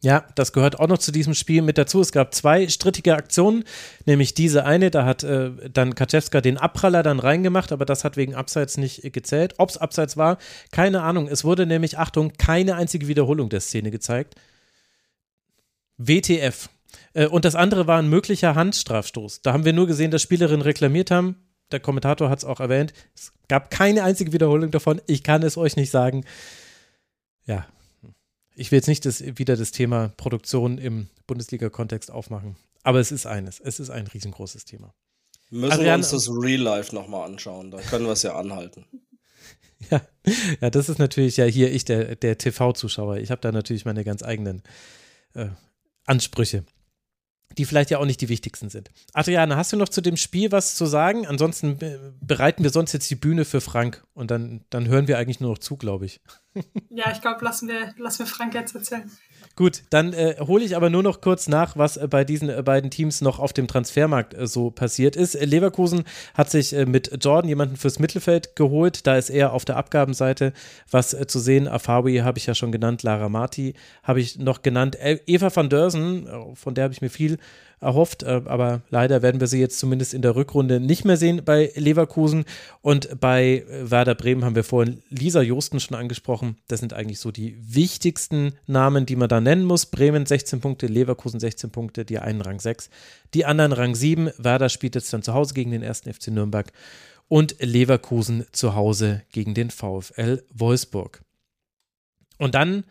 Ja, 0.01 0.27
das 0.37 0.55
gehört 0.55 0.81
auch 0.81 0.89
noch 0.89 0.97
zu 0.97 1.13
diesem 1.13 1.35
Spiel 1.35 1.61
mit 1.61 1.77
dazu. 1.77 2.01
Es 2.01 2.11
gab 2.11 2.35
zwei 2.35 2.67
strittige 2.69 3.15
Aktionen, 3.15 3.65
nämlich 4.07 4.33
diese 4.33 4.65
eine, 4.65 4.91
da 4.91 5.05
hat 5.05 5.23
äh, 5.23 5.69
dann 5.69 5.95
Kaczewska 5.95 6.41
den 6.41 6.57
Abpraller 6.57 7.03
dann 7.03 7.21
reingemacht, 7.21 7.73
aber 7.73 7.85
das 7.85 8.05
hat 8.05 8.17
wegen 8.17 8.35
Abseits 8.35 8.79
nicht 8.79 9.03
gezählt. 9.13 9.53
Ob 9.59 9.69
es 9.69 9.77
Abseits 9.77 10.17
war, 10.17 10.39
keine 10.73 11.03
Ahnung. 11.03 11.29
Es 11.29 11.45
wurde 11.45 11.67
nämlich, 11.67 11.99
Achtung, 11.99 12.33
keine 12.39 12.77
einzige 12.77 13.07
Wiederholung 13.07 13.51
der 13.51 13.61
Szene 13.61 13.91
gezeigt. 13.91 14.37
WTF. 16.07 16.69
Äh, 17.13 17.27
und 17.27 17.45
das 17.45 17.55
andere 17.55 17.87
war 17.87 17.99
ein 17.99 18.09
möglicher 18.09 18.55
Handstrafstoß. 18.55 19.43
Da 19.43 19.53
haben 19.53 19.65
wir 19.65 19.73
nur 19.73 19.87
gesehen, 19.87 20.11
dass 20.11 20.23
Spielerinnen 20.23 20.63
reklamiert 20.63 21.11
haben. 21.11 21.37
Der 21.73 21.81
Kommentator 21.81 22.29
hat 22.31 22.39
es 22.39 22.45
auch 22.45 22.61
erwähnt. 22.61 22.93
Es 23.15 23.33
gab 23.49 23.71
keine 23.71 24.05
einzige 24.05 24.33
Wiederholung 24.33 24.71
davon. 24.71 25.01
Ich 25.07 25.23
kann 25.23 25.43
es 25.43 25.57
euch 25.57 25.77
nicht 25.77 25.91
sagen. 25.91 26.25
Ja, 27.47 27.67
ich 28.55 28.71
will 28.71 28.79
jetzt 28.79 28.87
nicht 28.87 29.05
das, 29.05 29.23
wieder 29.23 29.57
das 29.57 29.73
Thema 29.73 30.13
Produktion 30.17 30.79
im 30.79 31.09
Bundesliga-Kontext 31.27 32.11
aufmachen. 32.11 32.57
Aber 32.83 33.01
es 33.01 33.11
ist 33.11 33.27
eines. 33.27 33.61
Es 33.61 33.81
ist 33.81 33.91
ein 33.91 34.07
riesengroßes 34.07 34.65
Thema. 34.67 34.95
Müssen 35.51 35.73
Adrian, 35.73 35.87
wir 35.87 35.95
uns 35.95 36.11
das 36.11 36.29
Real 36.29 36.61
Life 36.61 36.95
nochmal 36.95 37.29
anschauen. 37.29 37.71
Da 37.71 37.81
können 37.81 38.07
wir 38.07 38.13
es 38.13 38.23
ja 38.23 38.37
anhalten. 38.37 38.85
Ja, 39.91 40.01
ja, 40.63 40.71
das 40.71 40.89
ist 40.89 40.99
natürlich 40.99 41.37
ja 41.37 41.45
hier 41.45 41.71
ich, 41.71 41.85
der, 41.85 42.17
der 42.17 42.39
TV-Zuschauer. 42.39 43.19
Ich 43.19 43.31
habe 43.31 43.43
da 43.43 43.53
natürlich 43.53 43.85
meine 43.85 44.03
ganz 44.03 44.23
eigenen 44.23 44.63
äh, 45.35 45.49
Ansprüche, 46.07 46.65
die 47.57 47.65
vielleicht 47.65 47.91
ja 47.91 47.99
auch 47.99 48.05
nicht 48.05 48.21
die 48.21 48.29
wichtigsten 48.29 48.71
sind. 48.71 48.91
Adriane, 49.13 49.57
hast 49.57 49.73
du 49.73 49.77
noch 49.77 49.89
zu 49.89 50.01
dem 50.01 50.17
Spiel 50.17 50.53
was 50.53 50.75
zu 50.75 50.87
sagen? 50.87 51.27
Ansonsten 51.27 51.79
bereiten 52.21 52.63
wir 52.63 52.71
sonst 52.71 52.93
jetzt 52.93 53.11
die 53.11 53.17
Bühne 53.17 53.45
für 53.45 53.61
Frank 53.61 54.05
und 54.15 54.31
dann, 54.31 54.65
dann 54.71 54.89
hören 54.89 55.09
wir 55.09 55.19
eigentlich 55.19 55.41
nur 55.41 55.51
noch 55.51 55.59
zu, 55.59 55.77
glaube 55.77 56.07
ich. 56.07 56.21
Ja, 56.91 57.11
ich 57.11 57.21
glaube, 57.21 57.45
lassen 57.45 57.69
wir, 57.69 57.93
lassen 57.99 58.21
wir 58.21 58.27
Frank 58.27 58.55
jetzt 58.55 58.75
erzählen. 58.75 59.11
Gut, 59.57 59.83
dann 59.91 60.13
äh, 60.13 60.37
hole 60.41 60.65
ich 60.65 60.75
aber 60.75 60.91
nur 60.91 61.03
noch 61.03 61.21
kurz 61.21 61.47
nach, 61.47 61.77
was 61.77 61.97
äh, 61.97 62.09
bei 62.09 62.25
diesen 62.25 62.49
äh, 62.49 62.63
beiden 62.63 62.91
Teams 62.91 63.21
noch 63.21 63.39
auf 63.39 63.53
dem 63.53 63.69
Transfermarkt 63.69 64.35
äh, 64.35 64.47
so 64.47 64.71
passiert 64.71 65.15
ist. 65.15 65.37
Äh, 65.37 65.45
Leverkusen 65.45 66.05
hat 66.35 66.51
sich 66.51 66.73
äh, 66.73 66.87
mit 66.87 67.25
Jordan 67.25 67.49
jemanden 67.49 67.77
fürs 67.77 68.01
Mittelfeld 68.01 68.57
geholt. 68.57 69.07
Da 69.07 69.17
ist 69.17 69.31
er 69.31 69.53
auf 69.53 69.65
der 69.65 69.77
Abgabenseite 69.77 70.53
was 70.91 71.17
zu 71.29 71.39
sehen. 71.39 71.69
Afawi 71.69 72.19
habe 72.19 72.39
ich 72.39 72.47
ja 72.47 72.55
schon 72.55 72.73
genannt, 72.73 73.05
Lara 73.05 73.29
Marti 73.29 73.75
habe 74.03 74.21
ich 74.21 74.39
noch 74.39 74.63
genannt. 74.63 74.97
Eva 75.01 75.55
van 75.55 75.69
Dörsen, 75.69 76.29
von 76.55 76.75
der 76.75 76.85
habe 76.85 76.95
ich 76.95 77.01
mir 77.01 77.11
viel 77.11 77.39
erhofft, 77.81 78.23
äh, 78.23 78.43
aber 78.45 78.83
leider 78.91 79.23
werden 79.23 79.41
wir 79.41 79.47
sie 79.47 79.61
jetzt 79.61 79.79
zumindest 79.79 80.15
in 80.15 80.23
der 80.23 80.37
Rückrunde 80.37 80.81
nicht 80.81 81.05
mehr 81.05 81.17
sehen 81.17 81.43
bei 81.45 81.73
Leverkusen. 81.75 82.45
Und 82.81 83.21
bei 83.21 83.65
äh, 83.69 83.91
Werder 83.91 84.15
Bremen 84.15 84.45
haben 84.45 84.55
wir 84.55 84.65
vorhin 84.65 85.03
Lisa 85.11 85.43
Josten 85.43 85.81
schon 85.81 85.97
angesprochen. 85.97 86.57
Das 86.69 86.81
sind 86.81 86.93
eigentlich 86.93 87.21
so 87.21 87.31
die 87.31 87.57
wichtigsten 87.61 88.55
Namen, 88.67 89.07
die 89.07 89.17
man 89.17 89.29
da 89.29 89.41
nennen 89.41 89.65
muss. 89.65 89.87
Bremen 89.87 90.27
16 90.27 90.61
Punkte, 90.61 90.87
Leverkusen 90.87 91.41
16 91.41 91.71
Punkte, 91.71 92.05
die 92.05 92.19
einen 92.19 92.41
Rang 92.41 92.61
6, 92.61 92.91
die 93.35 93.45
anderen 93.45 93.73
Rang 93.73 93.95
7. 93.95 94.31
Werder 94.39 94.69
spielt 94.69 94.95
jetzt 94.95 95.13
dann 95.13 95.23
zu 95.23 95.35
Hause 95.35 95.55
gegen 95.55 95.71
den 95.71 95.83
ersten 95.83 96.13
FC 96.13 96.29
Nürnberg 96.29 96.73
und 97.29 97.57
Leverkusen 97.61 98.45
zu 98.53 98.75
Hause 98.75 99.23
gegen 99.33 99.55
den 99.55 99.71
VfL 99.71 100.45
Wolfsburg. 100.53 101.23
Und 102.39 102.55
dann 102.55 102.85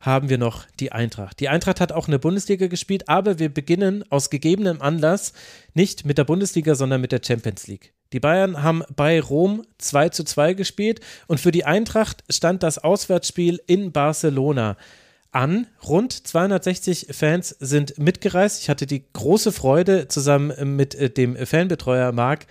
haben 0.00 0.30
wir 0.30 0.38
noch 0.38 0.64
die 0.80 0.92
Eintracht. 0.92 1.40
Die 1.40 1.50
Eintracht 1.50 1.80
hat 1.80 1.92
auch 1.92 2.08
in 2.08 2.12
der 2.12 2.18
Bundesliga 2.18 2.66
gespielt, 2.66 3.08
aber 3.08 3.38
wir 3.38 3.52
beginnen 3.52 4.02
aus 4.10 4.30
gegebenem 4.30 4.80
Anlass 4.80 5.34
nicht 5.74 6.06
mit 6.06 6.16
der 6.16 6.24
Bundesliga, 6.24 6.74
sondern 6.74 7.02
mit 7.02 7.12
der 7.12 7.20
Champions 7.24 7.66
League. 7.66 7.92
Die 8.12 8.20
Bayern 8.20 8.62
haben 8.62 8.82
bei 8.96 9.20
Rom 9.20 9.62
2 9.78 10.08
zu 10.08 10.24
2 10.24 10.54
gespielt 10.54 11.00
und 11.28 11.38
für 11.38 11.52
die 11.52 11.64
Eintracht 11.64 12.24
stand 12.30 12.62
das 12.62 12.78
Auswärtsspiel 12.78 13.60
in 13.66 13.92
Barcelona 13.92 14.76
an. 15.32 15.68
Rund 15.86 16.26
260 16.26 17.08
Fans 17.10 17.54
sind 17.60 17.98
mitgereist. 17.98 18.62
Ich 18.62 18.70
hatte 18.70 18.86
die 18.86 19.04
große 19.12 19.52
Freude, 19.52 20.08
zusammen 20.08 20.76
mit 20.76 20.94
äh, 20.94 21.10
dem 21.10 21.36
Fanbetreuer 21.36 22.10
Marc 22.12 22.46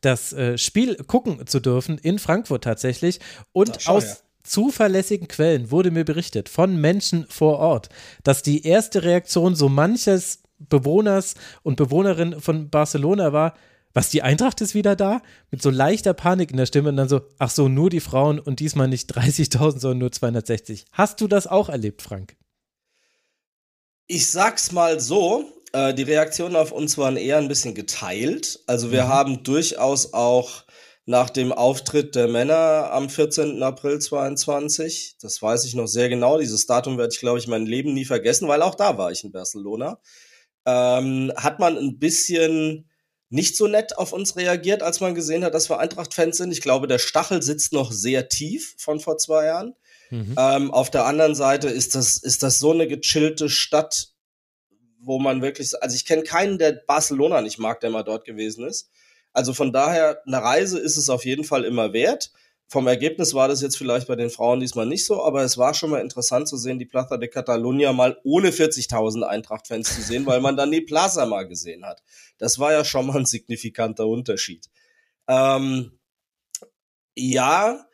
das 0.00 0.32
äh, 0.32 0.56
Spiel 0.56 0.96
gucken 0.96 1.46
zu 1.46 1.60
dürfen 1.60 1.98
in 1.98 2.18
Frankfurt 2.18 2.64
tatsächlich. 2.64 3.20
Und 3.52 3.80
Ach, 3.84 3.88
aus, 3.88 4.04
ja 4.04 4.16
zuverlässigen 4.44 5.28
Quellen 5.28 5.70
wurde 5.70 5.90
mir 5.90 6.04
berichtet 6.04 6.48
von 6.48 6.80
Menschen 6.80 7.26
vor 7.28 7.58
Ort, 7.58 7.88
dass 8.24 8.42
die 8.42 8.66
erste 8.66 9.02
Reaktion 9.02 9.54
so 9.54 9.68
manches 9.68 10.42
Bewohners 10.58 11.34
und 11.62 11.76
Bewohnerinnen 11.76 12.40
von 12.40 12.70
Barcelona 12.70 13.32
war, 13.32 13.54
Was, 13.94 14.08
die 14.08 14.22
Eintracht 14.22 14.60
ist 14.60 14.74
wieder 14.74 14.96
da? 14.96 15.20
Mit 15.50 15.60
so 15.60 15.70
leichter 15.70 16.14
Panik 16.14 16.50
in 16.50 16.56
der 16.56 16.66
Stimme 16.66 16.88
und 16.88 16.96
dann 16.96 17.08
so, 17.08 17.20
ach 17.38 17.50
so, 17.50 17.68
nur 17.68 17.90
die 17.90 18.00
Frauen 18.00 18.38
und 18.38 18.60
diesmal 18.60 18.88
nicht 18.88 19.14
30.000, 19.14 19.80
sondern 19.80 19.98
nur 19.98 20.12
260. 20.12 20.86
Hast 20.92 21.20
du 21.20 21.28
das 21.28 21.46
auch 21.46 21.68
erlebt, 21.68 22.00
Frank? 22.00 22.36
Ich 24.06 24.30
sag's 24.30 24.72
mal 24.72 24.98
so, 24.98 25.44
äh, 25.72 25.92
die 25.92 26.02
Reaktionen 26.04 26.56
auf 26.56 26.72
uns 26.72 26.96
waren 26.96 27.16
eher 27.16 27.38
ein 27.38 27.48
bisschen 27.48 27.74
geteilt. 27.74 28.60
Also 28.66 28.92
wir 28.92 29.04
mhm. 29.04 29.08
haben 29.08 29.42
durchaus 29.42 30.14
auch 30.14 30.64
nach 31.04 31.30
dem 31.30 31.52
Auftritt 31.52 32.14
der 32.14 32.28
Männer 32.28 32.90
am 32.92 33.08
14. 33.08 33.62
April 33.62 33.98
22, 33.98 35.16
das 35.20 35.42
weiß 35.42 35.64
ich 35.64 35.74
noch 35.74 35.88
sehr 35.88 36.08
genau, 36.08 36.38
dieses 36.38 36.66
Datum 36.66 36.96
werde 36.96 37.12
ich, 37.12 37.20
glaube 37.20 37.38
ich, 37.38 37.48
mein 37.48 37.66
Leben 37.66 37.92
nie 37.92 38.04
vergessen, 38.04 38.48
weil 38.48 38.62
auch 38.62 38.76
da 38.76 38.98
war 38.98 39.10
ich 39.10 39.24
in 39.24 39.32
Barcelona, 39.32 40.00
ähm, 40.64 41.32
hat 41.36 41.58
man 41.58 41.76
ein 41.76 41.98
bisschen 41.98 42.88
nicht 43.30 43.56
so 43.56 43.66
nett 43.66 43.96
auf 43.96 44.12
uns 44.12 44.36
reagiert, 44.36 44.82
als 44.82 45.00
man 45.00 45.14
gesehen 45.14 45.42
hat, 45.42 45.54
dass 45.54 45.70
wir 45.70 45.78
Eintracht-Fans 45.78 46.36
sind. 46.36 46.52
Ich 46.52 46.60
glaube, 46.60 46.86
der 46.86 46.98
Stachel 46.98 47.42
sitzt 47.42 47.72
noch 47.72 47.90
sehr 47.90 48.28
tief 48.28 48.74
von 48.76 49.00
vor 49.00 49.16
zwei 49.16 49.46
Jahren. 49.46 49.74
Mhm. 50.10 50.34
Ähm, 50.38 50.70
auf 50.70 50.90
der 50.90 51.06
anderen 51.06 51.34
Seite 51.34 51.68
ist 51.68 51.94
das, 51.94 52.18
ist 52.18 52.42
das 52.42 52.58
so 52.58 52.72
eine 52.72 52.86
gechillte 52.86 53.48
Stadt, 53.48 54.08
wo 55.00 55.18
man 55.18 55.40
wirklich, 55.40 55.72
also 55.82 55.96
ich 55.96 56.04
kenne 56.04 56.22
keinen, 56.24 56.58
der 56.58 56.72
Barcelona 56.86 57.40
nicht 57.40 57.58
mag, 57.58 57.80
der 57.80 57.88
mal 57.88 58.02
dort 58.02 58.26
gewesen 58.26 58.66
ist. 58.66 58.90
Also 59.32 59.54
von 59.54 59.72
daher, 59.72 60.22
eine 60.26 60.38
Reise 60.42 60.78
ist 60.78 60.96
es 60.96 61.08
auf 61.08 61.24
jeden 61.24 61.44
Fall 61.44 61.64
immer 61.64 61.92
wert. 61.92 62.32
Vom 62.68 62.86
Ergebnis 62.86 63.34
war 63.34 63.48
das 63.48 63.60
jetzt 63.60 63.76
vielleicht 63.76 64.08
bei 64.08 64.16
den 64.16 64.30
Frauen 64.30 64.60
diesmal 64.60 64.86
nicht 64.86 65.04
so, 65.04 65.22
aber 65.22 65.42
es 65.42 65.58
war 65.58 65.74
schon 65.74 65.90
mal 65.90 66.00
interessant 66.00 66.48
zu 66.48 66.56
sehen, 66.56 66.78
die 66.78 66.86
Plaza 66.86 67.18
de 67.18 67.28
Catalunya 67.28 67.92
mal 67.92 68.18
ohne 68.24 68.50
40.000 68.50 69.22
Eintracht-Fans 69.24 69.94
zu 69.94 70.00
sehen, 70.00 70.24
weil 70.24 70.40
man 70.40 70.56
dann 70.56 70.70
die 70.70 70.80
Plaza 70.80 71.26
mal 71.26 71.46
gesehen 71.46 71.84
hat. 71.84 72.02
Das 72.38 72.58
war 72.58 72.72
ja 72.72 72.82
schon 72.84 73.06
mal 73.06 73.18
ein 73.18 73.26
signifikanter 73.26 74.06
Unterschied. 74.06 74.70
Ähm, 75.28 75.98
ja, 77.14 77.84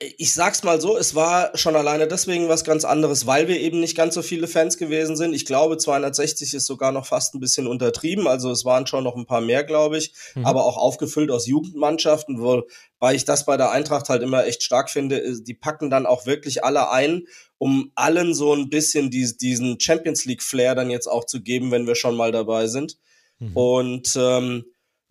ich 0.00 0.32
sag's 0.32 0.62
mal 0.62 0.80
so, 0.80 0.96
es 0.96 1.14
war 1.14 1.56
schon 1.56 1.76
alleine 1.76 2.08
deswegen 2.08 2.48
was 2.48 2.64
ganz 2.64 2.84
anderes, 2.84 3.26
weil 3.26 3.48
wir 3.48 3.60
eben 3.60 3.80
nicht 3.80 3.96
ganz 3.96 4.14
so 4.14 4.22
viele 4.22 4.48
Fans 4.48 4.76
gewesen 4.76 5.16
sind. 5.16 5.34
Ich 5.34 5.46
glaube, 5.46 5.76
260 5.76 6.54
ist 6.54 6.66
sogar 6.66 6.92
noch 6.92 7.06
fast 7.06 7.34
ein 7.34 7.40
bisschen 7.40 7.66
untertrieben. 7.66 8.26
Also 8.26 8.50
es 8.50 8.64
waren 8.64 8.86
schon 8.86 9.04
noch 9.04 9.16
ein 9.16 9.26
paar 9.26 9.40
mehr, 9.40 9.62
glaube 9.64 9.98
ich, 9.98 10.12
mhm. 10.34 10.46
aber 10.46 10.64
auch 10.64 10.76
aufgefüllt 10.76 11.30
aus 11.30 11.46
Jugendmannschaften, 11.46 12.40
wobei 12.40 13.14
ich 13.14 13.24
das 13.24 13.46
bei 13.46 13.56
der 13.56 13.70
Eintracht 13.70 14.08
halt 14.08 14.22
immer 14.22 14.44
echt 14.46 14.62
stark 14.62 14.90
finde. 14.90 15.40
Die 15.40 15.54
packen 15.54 15.90
dann 15.90 16.06
auch 16.06 16.26
wirklich 16.26 16.64
alle 16.64 16.90
ein, 16.90 17.26
um 17.58 17.92
allen 17.94 18.34
so 18.34 18.52
ein 18.52 18.70
bisschen 18.70 19.10
die, 19.10 19.36
diesen 19.36 19.78
Champions 19.78 20.24
League 20.24 20.42
Flair 20.42 20.74
dann 20.74 20.90
jetzt 20.90 21.06
auch 21.06 21.24
zu 21.24 21.40
geben, 21.40 21.70
wenn 21.70 21.86
wir 21.86 21.94
schon 21.94 22.16
mal 22.16 22.32
dabei 22.32 22.66
sind. 22.66 22.98
Mhm. 23.38 23.56
Und 23.56 24.16
ähm, 24.16 24.64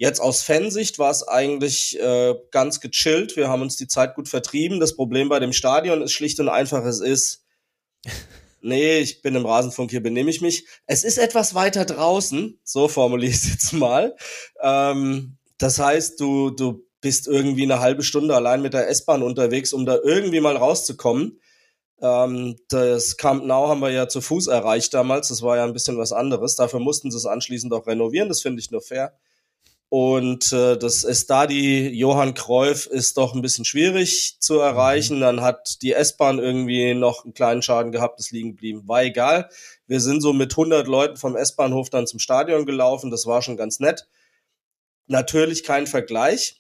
Jetzt 0.04 0.20
aus 0.20 0.42
Fansicht 0.42 1.00
war 1.00 1.12
es 1.12 1.26
eigentlich 1.26 1.98
äh, 1.98 2.36
ganz 2.52 2.82
gechillt. 2.82 3.38
Wir 3.38 3.48
haben 3.48 3.62
uns 3.62 3.78
die 3.78 3.88
Zeit 3.88 4.16
gut 4.16 4.28
vertrieben. 4.28 4.82
Das 4.82 4.98
Problem 4.98 5.30
bei 5.30 5.40
dem 5.40 5.54
Stadion 5.54 6.02
ist 6.02 6.12
schlicht 6.12 6.42
und 6.42 6.50
einfach, 6.50 6.84
es 6.84 7.00
ist, 7.00 7.46
nee, 8.62 9.00
ich 9.00 9.22
bin 9.22 9.34
im 9.34 9.46
Rasenfunk, 9.46 9.92
hier 9.92 10.04
benehme 10.04 10.30
ich 10.30 10.42
mich. 10.42 10.68
Es 10.88 11.06
ist 11.06 11.18
etwas 11.18 11.56
weiter 11.56 11.86
draußen, 11.86 12.60
so 12.66 12.90
formuliere 12.90 13.32
ich 13.32 13.38
es 13.38 13.50
jetzt 13.50 13.72
mal. 13.72 14.14
Ähm, 14.62 15.38
das 15.58 15.80
heißt, 15.80 16.20
du, 16.20 16.50
du 16.50 16.86
bist 17.00 17.30
irgendwie 17.30 17.64
eine 17.64 17.80
halbe 17.80 18.04
Stunde 18.04 18.36
allein 18.36 18.62
mit 18.62 18.74
der 18.74 18.90
S-Bahn 18.90 19.24
unterwegs, 19.24 19.72
um 19.72 19.86
da 19.86 20.00
irgendwie 20.04 20.42
mal 20.42 20.58
rauszukommen. 20.58 21.40
Ähm, 22.02 22.58
das 22.68 23.16
Camp 23.16 23.46
Nou 23.46 23.70
haben 23.70 23.80
wir 23.80 23.92
ja 23.92 24.10
zu 24.10 24.20
Fuß 24.20 24.48
erreicht 24.48 24.94
damals. 24.94 25.30
Das 25.30 25.42
war 25.44 25.56
ja 25.56 25.64
ein 25.64 25.72
bisschen 25.72 25.98
was 25.98 26.12
anderes. 26.12 26.58
Dafür 26.58 26.82
mussten 26.82 27.10
sie 27.10 27.16
es 27.16 27.26
anschließend 27.26 27.72
auch 27.72 27.88
renovieren. 27.88 28.28
Das 28.28 28.42
finde 28.42 28.60
ich 28.60 28.70
nur 28.70 28.82
fair. 28.82 29.18
Und 29.96 30.52
äh, 30.52 30.76
das 30.76 31.04
Estadi 31.04 31.88
Johann 31.90 32.34
Kreuf 32.34 32.88
ist 32.88 33.16
doch 33.18 33.36
ein 33.36 33.44
bisschen 33.44 33.64
schwierig 33.64 34.38
zu 34.40 34.58
erreichen. 34.58 35.18
Mhm. 35.18 35.22
Dann 35.22 35.42
hat 35.42 35.84
die 35.84 35.94
S-Bahn 35.94 36.40
irgendwie 36.40 36.96
noch 36.96 37.24
einen 37.24 37.36
kleinen 37.36 37.62
Schaden 37.62 37.92
gehabt, 37.92 38.20
ist 38.20 38.32
liegen 38.32 38.54
geblieben. 38.54 38.88
War 38.88 39.04
egal. 39.04 39.50
Wir 39.86 40.00
sind 40.00 40.22
so 40.22 40.34
mit 40.34 40.54
100 40.54 40.88
Leuten 40.88 41.18
vom 41.18 41.36
S-Bahnhof 41.36 41.92
dann 41.92 42.08
zum 42.08 42.18
Stadion 42.18 42.66
gelaufen. 42.66 43.12
Das 43.12 43.28
war 43.28 43.44
schon 43.44 43.56
ganz 43.56 43.80
nett. 43.80 44.08
Natürlich 45.06 45.64
kein 45.64 45.86
Vergleich. 45.86 46.60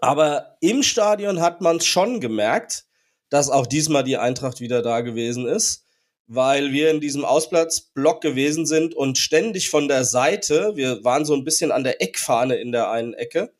Aber 0.00 0.56
im 0.60 0.84
Stadion 0.84 1.40
hat 1.40 1.62
man 1.62 1.78
es 1.78 1.86
schon 1.86 2.20
gemerkt, 2.20 2.86
dass 3.28 3.50
auch 3.50 3.66
diesmal 3.66 4.04
die 4.04 4.18
Eintracht 4.18 4.60
wieder 4.60 4.82
da 4.82 5.00
gewesen 5.00 5.48
ist 5.48 5.81
weil 6.34 6.72
wir 6.72 6.90
in 6.90 7.00
diesem 7.00 7.26
Ausplatzblock 7.26 8.22
gewesen 8.22 8.64
sind 8.64 8.94
und 8.94 9.18
ständig 9.18 9.68
von 9.68 9.86
der 9.86 10.04
Seite, 10.04 10.72
wir 10.76 11.04
waren 11.04 11.26
so 11.26 11.34
ein 11.34 11.44
bisschen 11.44 11.70
an 11.70 11.84
der 11.84 12.00
Eckfahne 12.00 12.56
in 12.56 12.72
der 12.72 12.90
einen 12.90 13.12
Ecke, 13.12 13.52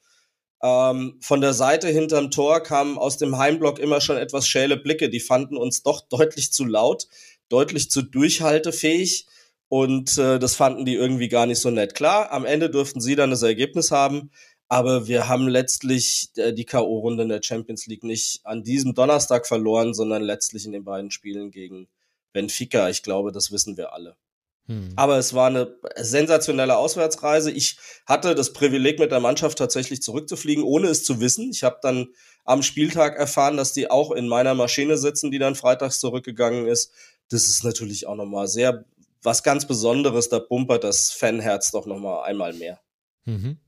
ähm, 0.63 1.19
von 1.21 1.43
der 1.43 1.53
Seite 1.53 1.89
hinterm 1.89 2.31
Tor 2.31 2.63
kamen 2.63 2.97
aus 2.97 3.19
dem 3.19 3.37
Heimblock 3.37 3.79
immer 3.79 4.01
schon 4.01 4.17
etwas 4.17 4.49
schäle 4.49 4.79
Blicke, 4.79 5.11
die 5.11 5.21
fanden 5.21 5.59
uns 5.59 5.83
doch 5.83 6.01
deutlich 6.09 6.51
zu 6.51 6.65
laut, 6.65 7.09
deutlich 7.51 7.91
zu 7.91 8.01
durchhaltefähig 8.01 9.27
und 9.69 10.17
äh, 10.17 10.39
das 10.39 10.55
fanden 10.55 10.87
die 10.87 10.95
irgendwie 10.95 11.29
gar 11.29 11.45
nicht 11.45 11.61
so 11.61 11.71
nett. 11.71 11.95
Klar, 11.95 12.33
am 12.33 12.47
Ende 12.47 12.71
durften 12.71 13.03
sie 13.03 13.17
dann 13.17 13.31
das 13.31 13.43
Ergebnis 13.43 13.91
haben, 13.91 14.31
aber 14.69 15.09
wir 15.09 15.29
haben 15.29 15.47
letztlich 15.47 16.31
äh, 16.37 16.55
die 16.55 16.65
K.O.-Runde 16.65 17.25
in 17.25 17.29
der 17.29 17.43
Champions 17.43 17.87
League 17.87 18.05
nicht 18.05 18.41
an 18.45 18.63
diesem 18.63 18.95
Donnerstag 18.95 19.47
verloren, 19.47 19.93
sondern 19.93 20.23
letztlich 20.23 20.65
in 20.65 20.73
den 20.73 20.85
beiden 20.85 21.11
Spielen 21.11 21.51
gegen 21.51 21.89
Benfica. 22.33 22.89
Ich 22.89 23.03
glaube, 23.03 23.33
das 23.33 23.53
wissen 23.53 23.77
wir 23.77 23.93
alle. 23.93 24.17
Hm. 24.67 24.93
Aber 24.97 25.19
es 25.19 25.35
war 25.35 25.49
eine 25.49 25.77
sensationelle 25.97 26.77
Auswärtsreise. 26.77 27.51
Ich 27.51 27.79
hatte 28.07 28.35
das 28.35 28.53
Privileg, 28.53 28.99
mit 28.99 29.11
der 29.11 29.21
Mannschaft 29.21 29.59
tatsächlich 29.59 30.03
zurückzufliegen, 30.03 30.65
ohne 30.65 30.89
es 30.89 31.05
zu 31.05 31.21
wissen. 31.21 31.51
Ich 31.51 31.65
habe 31.65 31.79
dann 31.83 32.09
am 32.45 32.63
Spieltag 32.63 33.17
erfahren, 33.17 33.57
dass 33.57 33.73
die 33.73 33.91
auch 33.91 34.13
in 34.13 34.29
meiner 34.29 34.55
Maschine 34.55 34.97
sitzen, 34.97 35.31
die 35.31 35.39
dann 35.39 35.55
freitags 35.55 36.01
zurückgegangen 36.01 36.67
ist. 36.67 36.93
Das 37.29 37.45
ist 37.45 37.65
natürlich 37.65 38.07
auch 38.07 38.17
nochmal 38.17 38.49
sehr 38.49 38.85
was 39.23 39.43
ganz 39.43 39.67
Besonderes. 39.67 40.29
Da 40.29 40.39
bumpert 40.39 40.85
das 40.85 41.11
Fanherz 41.11 41.71
doch 41.71 41.87
nochmal 41.87 42.25
einmal 42.25 42.53
mehr. 42.53 42.81
Mhm. 43.25 43.59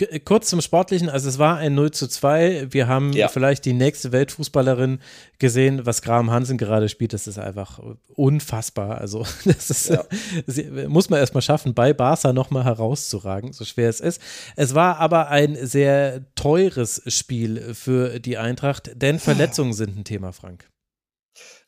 Äh, 0.00 0.20
kurz 0.20 0.48
zum 0.48 0.60
Sportlichen, 0.60 1.08
also 1.08 1.28
es 1.28 1.38
war 1.38 1.58
ein 1.58 1.74
0 1.74 1.90
zu 1.90 2.08
2. 2.08 2.68
Wir 2.70 2.88
haben 2.88 3.12
ja. 3.12 3.28
vielleicht 3.28 3.64
die 3.64 3.72
nächste 3.72 4.12
Weltfußballerin 4.12 5.00
gesehen, 5.38 5.84
was 5.84 6.02
Graham 6.02 6.30
Hansen 6.30 6.58
gerade 6.58 6.88
spielt. 6.88 7.12
Das 7.12 7.26
ist 7.26 7.38
einfach 7.38 7.80
unfassbar. 8.14 8.98
Also, 8.98 9.26
das 9.44 9.70
ist, 9.70 9.88
ja. 9.90 10.88
muss 10.88 11.10
man 11.10 11.20
erstmal 11.20 11.42
schaffen, 11.42 11.74
bei 11.74 11.92
Barca 11.92 12.32
nochmal 12.32 12.64
herauszuragen, 12.64 13.52
so 13.52 13.64
schwer 13.64 13.88
es 13.88 14.00
ist. 14.00 14.20
Es 14.56 14.74
war 14.74 14.98
aber 14.98 15.28
ein 15.28 15.56
sehr 15.66 16.24
teures 16.34 17.02
Spiel 17.06 17.74
für 17.74 18.20
die 18.20 18.38
Eintracht, 18.38 18.90
denn 18.94 19.18
Verletzungen 19.18 19.72
sind 19.72 19.96
ein 19.96 20.04
Thema, 20.04 20.32
Frank. 20.32 20.68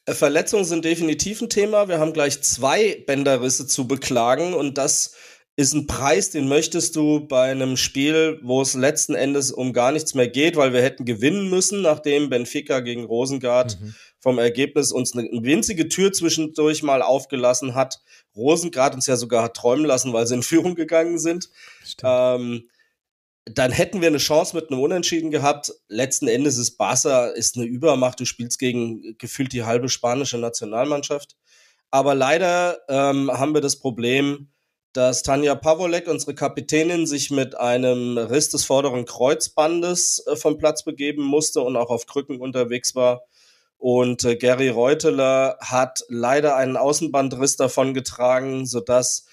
Äh, 0.07 0.15
Verletzungen 0.15 0.65
sind 0.65 0.85
definitiv 0.85 1.41
ein 1.41 1.49
Thema. 1.49 1.89
Wir 1.89 1.99
haben 1.99 2.13
gleich 2.13 2.43
zwei 2.43 3.03
Bänderrisse 3.07 3.67
zu 3.67 3.87
beklagen 3.87 4.55
und 4.55 4.79
das 4.79 5.15
ist 5.57 5.73
ein 5.73 5.87
Preis, 5.87 6.31
den 6.31 6.49
möchtest 6.49 6.97
du 6.97 7.27
bei 7.27 7.51
einem 7.51 7.77
Spiel, 7.77 8.41
wo 8.43 8.61
es 8.61 8.75
letzten 8.75 9.15
Endes 9.15 9.53
um 9.53 9.73
gar 9.73 9.93
nichts 9.93 10.15
mehr 10.15 10.29
geht, 10.29 10.57
weil 10.57 10.73
wir 10.73 10.83
hätten 10.83 11.05
gewinnen 11.05 11.49
müssen, 11.49 11.83
nachdem 11.83 12.29
Benfica 12.29 12.81
gegen 12.81 13.05
Rosengard 13.05 13.81
mhm. 13.81 13.95
vom 14.19 14.39
Ergebnis 14.39 14.91
uns 14.91 15.17
eine 15.17 15.29
winzige 15.31 15.89
Tür 15.89 16.13
zwischendurch 16.13 16.83
mal 16.83 17.03
aufgelassen 17.03 17.77
hat. 17.77 18.01
Rosengard 18.35 18.95
uns 18.95 19.07
ja 19.07 19.17
sogar 19.17 19.45
hat 19.45 19.55
träumen 19.55 19.85
lassen, 19.85 20.13
weil 20.13 20.27
sie 20.27 20.35
in 20.35 20.43
Führung 20.43 20.75
gegangen 20.75 21.21
sind. 21.21 21.49
Ähm, 22.03 22.69
dann 23.45 23.71
hätten 23.71 24.01
wir 24.01 24.09
eine 24.09 24.19
Chance 24.19 24.57
mit 24.57 24.71
einem 24.71 24.81
Unentschieden 24.81 25.31
gehabt. 25.31 25.73
Letzten 25.87 26.27
Endes 26.27 26.59
ist 26.59 26.79
Barca 26.79 27.27
ist 27.27 27.57
eine 27.57 27.67
Übermacht. 27.67 28.19
Du 28.19 28.25
spielst 28.25 28.59
gegen 28.59 29.17
gefühlt 29.19 29.53
die 29.53 29.65
halbe 29.65 29.89
spanische 29.89 30.39
Nationalmannschaft. 30.39 31.37
Aber 31.91 32.17
leider 32.17 32.79
ähm, 32.89 33.31
haben 33.31 33.55
wir 33.55 33.61
das 33.61 33.79
Problem, 33.79 34.49
dass 34.95 35.23
Tanja 35.23 35.57
Pavolek, 35.57 36.07
unsere 36.07 36.35
Kapitänin, 36.35 37.07
sich 37.07 37.31
mit 37.31 37.59
einem 37.59 38.17
Riss 38.17 38.49
des 38.49 38.65
vorderen 38.65 39.05
Kreuzbandes 39.05 40.25
äh, 40.27 40.37
vom 40.37 40.57
Platz 40.57 40.85
begeben 40.85 41.23
musste 41.23 41.61
und 41.61 41.77
auch 41.77 41.91
auf 41.91 42.07
Krücken 42.07 42.41
unterwegs 42.41 42.95
war. 42.95 43.25
Und 43.77 44.25
äh, 44.25 44.37
Gary 44.37 44.69
Reuteler 44.69 45.59
hat 45.61 46.05
leider 46.09 46.57
einen 46.57 46.77
Außenbandriss 46.77 47.57
davon 47.57 47.93
getragen, 47.93 48.67
sodass 48.67 49.27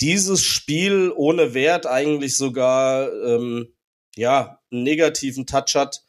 dieses 0.00 0.42
Spiel 0.42 1.12
ohne 1.14 1.54
Wert 1.54 1.86
eigentlich 1.86 2.36
sogar 2.36 3.10
ähm, 3.12 3.68
ja, 4.16 4.60
einen 4.72 4.82
negativen 4.82 5.46
Touch 5.46 5.76
hat, 5.76 6.02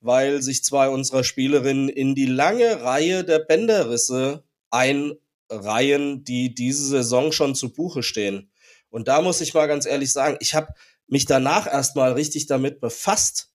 weil 0.00 0.42
sich 0.42 0.64
zwei 0.64 0.88
unserer 0.88 1.22
Spielerinnen 1.22 1.88
in 1.88 2.16
die 2.16 2.26
lange 2.26 2.82
Reihe 2.82 3.22
der 3.22 3.38
Bänderrisse 3.38 4.42
ein 4.70 5.14
Reihen, 5.50 6.24
die 6.24 6.54
diese 6.54 6.86
Saison 6.86 7.32
schon 7.32 7.54
zu 7.54 7.72
Buche 7.72 8.02
stehen. 8.02 8.50
Und 8.90 9.08
da 9.08 9.20
muss 9.22 9.40
ich 9.40 9.54
mal 9.54 9.66
ganz 9.66 9.86
ehrlich 9.86 10.12
sagen, 10.12 10.36
ich 10.40 10.54
habe 10.54 10.72
mich 11.06 11.24
danach 11.24 11.66
erstmal 11.66 12.12
richtig 12.12 12.46
damit 12.46 12.80
befasst, 12.80 13.50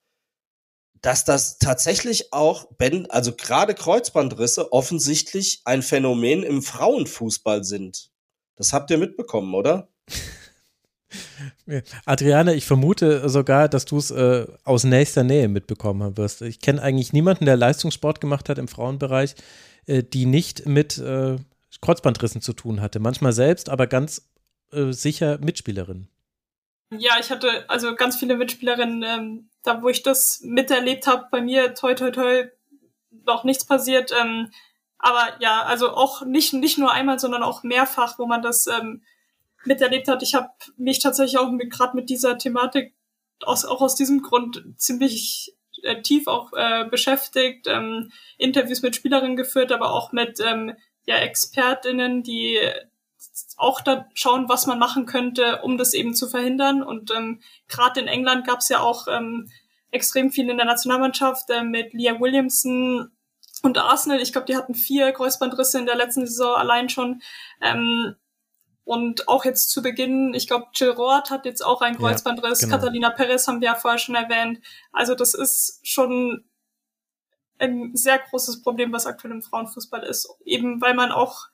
dass 1.01 1.25
das 1.25 1.57
tatsächlich 1.57 2.31
auch, 2.31 2.67
also 3.09 3.35
gerade 3.35 3.75
Kreuzbandrisse 3.75 4.71
offensichtlich 4.71 5.61
ein 5.65 5.81
Phänomen 5.81 6.43
im 6.43 6.61
Frauenfußball 6.61 7.63
sind. 7.63 8.09
Das 8.55 8.71
habt 8.71 8.89
ihr 8.89 8.97
mitbekommen, 8.97 9.53
oder? 9.53 9.89
Adriane, 12.05 12.55
ich 12.55 12.65
vermute 12.65 13.27
sogar, 13.29 13.67
dass 13.67 13.85
du 13.85 13.97
es 13.97 14.11
äh, 14.11 14.47
aus 14.63 14.83
nächster 14.85 15.23
Nähe 15.23 15.47
mitbekommen 15.47 16.17
wirst. 16.17 16.41
Ich 16.41 16.59
kenne 16.59 16.81
eigentlich 16.81 17.13
niemanden, 17.13 17.45
der 17.45 17.57
Leistungssport 17.57 18.21
gemacht 18.21 18.49
hat 18.49 18.57
im 18.57 18.67
Frauenbereich, 18.67 19.35
äh, 19.85 20.03
die 20.03 20.25
nicht 20.25 20.65
mit 20.65 20.97
äh, 20.97 21.37
Kreuzbandrissen 21.83 22.41
zu 22.41 22.53
tun 22.53 22.81
hatte. 22.81 22.99
Manchmal 22.99 23.33
selbst, 23.33 23.69
aber 23.69 23.87
ganz 23.87 24.29
äh, 24.71 24.91
sicher 24.91 25.37
Mitspielerinnen. 25.39 26.09
Ja, 26.97 27.13
ich 27.19 27.29
hatte 27.29 27.69
also 27.69 27.95
ganz 27.95 28.15
viele 28.15 28.37
Mitspielerinnen, 28.37 29.03
ähm, 29.03 29.49
da 29.63 29.81
wo 29.81 29.89
ich 29.89 30.03
das 30.03 30.41
miterlebt 30.43 31.07
habe, 31.07 31.27
bei 31.31 31.41
mir 31.41 31.73
toi 31.73 31.93
toi 31.93 32.11
toi 32.11 32.47
noch 33.25 33.43
nichts 33.43 33.65
passiert. 33.65 34.11
Ähm, 34.19 34.51
aber 34.97 35.35
ja, 35.39 35.63
also 35.63 35.91
auch 35.91 36.25
nicht, 36.25 36.53
nicht 36.53 36.77
nur 36.77 36.91
einmal, 36.91 37.19
sondern 37.19 37.43
auch 37.43 37.63
mehrfach, 37.63 38.17
wo 38.19 38.25
man 38.25 38.41
das 38.41 38.67
ähm, 38.67 39.03
miterlebt 39.65 40.07
hat. 40.07 40.23
Ich 40.23 40.35
habe 40.35 40.49
mich 40.77 40.99
tatsächlich 40.99 41.37
auch 41.37 41.51
gerade 41.69 41.95
mit 41.95 42.09
dieser 42.09 42.37
Thematik 42.37 42.93
aus, 43.41 43.65
auch 43.65 43.81
aus 43.81 43.95
diesem 43.95 44.21
Grund 44.21 44.63
ziemlich 44.77 45.55
äh, 45.83 46.01
tief 46.01 46.27
auch 46.27 46.53
äh, 46.53 46.85
beschäftigt, 46.89 47.67
ähm, 47.67 48.11
Interviews 48.37 48.81
mit 48.81 48.95
Spielerinnen 48.95 49.35
geführt, 49.35 49.71
aber 49.71 49.91
auch 49.91 50.11
mit 50.11 50.39
ähm, 50.39 50.73
ja, 51.05 51.17
ExpertInnen, 51.17 52.23
die 52.23 52.59
auch 53.57 53.81
da 53.81 54.07
schauen, 54.13 54.49
was 54.49 54.67
man 54.67 54.79
machen 54.79 55.05
könnte, 55.05 55.61
um 55.61 55.77
das 55.77 55.93
eben 55.93 56.13
zu 56.13 56.27
verhindern. 56.27 56.83
Und 56.83 57.11
ähm, 57.11 57.41
gerade 57.67 57.99
in 57.99 58.07
England 58.07 58.45
gab 58.45 58.59
es 58.59 58.69
ja 58.69 58.79
auch 58.79 59.07
ähm, 59.07 59.49
extrem 59.91 60.31
viel 60.31 60.49
in 60.49 60.57
der 60.57 60.65
Nationalmannschaft 60.65 61.49
äh, 61.49 61.63
mit 61.63 61.93
Leah 61.93 62.19
Williamson 62.19 63.11
und 63.61 63.77
Arsenal. 63.77 64.21
Ich 64.21 64.31
glaube, 64.31 64.45
die 64.45 64.57
hatten 64.57 64.75
vier 64.75 65.11
Kreuzbandrisse 65.11 65.79
in 65.79 65.85
der 65.85 65.95
letzten 65.95 66.25
Saison 66.25 66.55
allein 66.55 66.89
schon. 66.89 67.21
Ähm, 67.61 68.15
und 68.85 69.29
auch 69.29 69.45
jetzt 69.45 69.69
zu 69.71 69.81
Beginn, 69.81 70.33
ich 70.33 70.47
glaube, 70.47 70.67
Jill 70.73 70.89
Roth 70.89 71.29
hat 71.29 71.45
jetzt 71.45 71.65
auch 71.65 71.81
einen 71.81 71.97
Kreuzbandriss. 71.97 72.61
Ja, 72.61 72.67
genau. 72.67 72.77
Catalina 72.77 73.09
Perez 73.11 73.47
haben 73.47 73.61
wir 73.61 73.67
ja 73.67 73.75
vorher 73.75 73.97
schon 73.97 74.15
erwähnt. 74.15 74.59
Also 74.91 75.15
das 75.15 75.33
ist 75.33 75.79
schon 75.83 76.43
ein 77.63 77.95
sehr 77.95 78.19
großes 78.19 78.61
Problem, 78.61 78.91
was 78.91 79.05
aktuell 79.05 79.33
im 79.33 79.41
Frauenfußball 79.41 80.03
ist. 80.03 80.29
Eben 80.45 80.81
weil 80.81 80.93
man 80.93 81.11
auch 81.11 81.47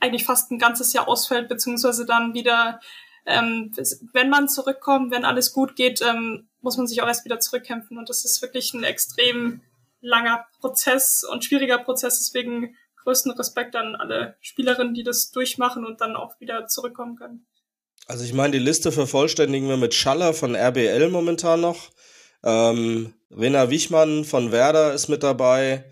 eigentlich 0.00 0.24
fast 0.24 0.50
ein 0.50 0.58
ganzes 0.58 0.92
Jahr 0.92 1.08
ausfällt, 1.08 1.48
beziehungsweise 1.48 2.04
dann 2.04 2.34
wieder, 2.34 2.80
ähm, 3.24 3.72
wenn 4.12 4.28
man 4.28 4.48
zurückkommt, 4.48 5.10
wenn 5.10 5.24
alles 5.24 5.52
gut 5.52 5.74
geht, 5.76 6.02
ähm, 6.02 6.48
muss 6.60 6.76
man 6.76 6.86
sich 6.86 7.02
auch 7.02 7.08
erst 7.08 7.24
wieder 7.24 7.40
zurückkämpfen. 7.40 7.98
Und 7.98 8.08
das 8.08 8.24
ist 8.24 8.42
wirklich 8.42 8.74
ein 8.74 8.84
extrem 8.84 9.62
langer 10.00 10.46
Prozess 10.60 11.24
und 11.24 11.44
schwieriger 11.44 11.78
Prozess. 11.78 12.18
Deswegen 12.18 12.76
größten 13.02 13.32
Respekt 13.32 13.76
an 13.76 13.94
alle 13.94 14.36
Spielerinnen, 14.40 14.94
die 14.94 15.04
das 15.04 15.30
durchmachen 15.30 15.86
und 15.86 16.00
dann 16.00 16.16
auch 16.16 16.38
wieder 16.40 16.66
zurückkommen 16.66 17.16
können. 17.16 17.46
Also 18.06 18.24
ich 18.24 18.34
meine, 18.34 18.52
die 18.52 18.64
Liste 18.64 18.92
vervollständigen 18.92 19.68
wir 19.68 19.76
mit 19.76 19.94
Schaller 19.94 20.32
von 20.32 20.54
RBL 20.54 21.08
momentan 21.08 21.60
noch. 21.60 21.90
Ähm, 22.46 23.12
Rena 23.30 23.68
Wichmann 23.68 24.24
von 24.24 24.52
Werder 24.52 24.94
ist 24.94 25.08
mit 25.08 25.22
dabei. 25.22 25.84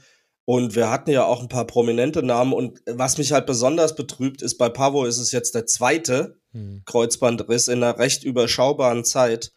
Und 0.47 0.74
wir 0.74 0.90
hatten 0.90 1.10
ja 1.10 1.24
auch 1.24 1.40
ein 1.43 1.48
paar 1.48 1.66
prominente 1.66 2.22
Namen. 2.22 2.52
Und 2.52 2.81
was 2.86 3.18
mich 3.18 3.32
halt 3.32 3.47
besonders 3.47 3.94
betrübt, 3.94 4.40
ist, 4.40 4.56
bei 4.56 4.68
Pavo 4.68 5.05
ist 5.05 5.18
es 5.18 5.32
jetzt 5.32 5.55
der 5.55 5.66
zweite 5.66 6.39
hm. 6.52 6.82
Kreuzbandriss 6.86 7.68
in 7.68 7.82
einer 7.82 7.98
recht 7.98 8.24
überschaubaren 8.24 9.05
Zeit 9.05 9.52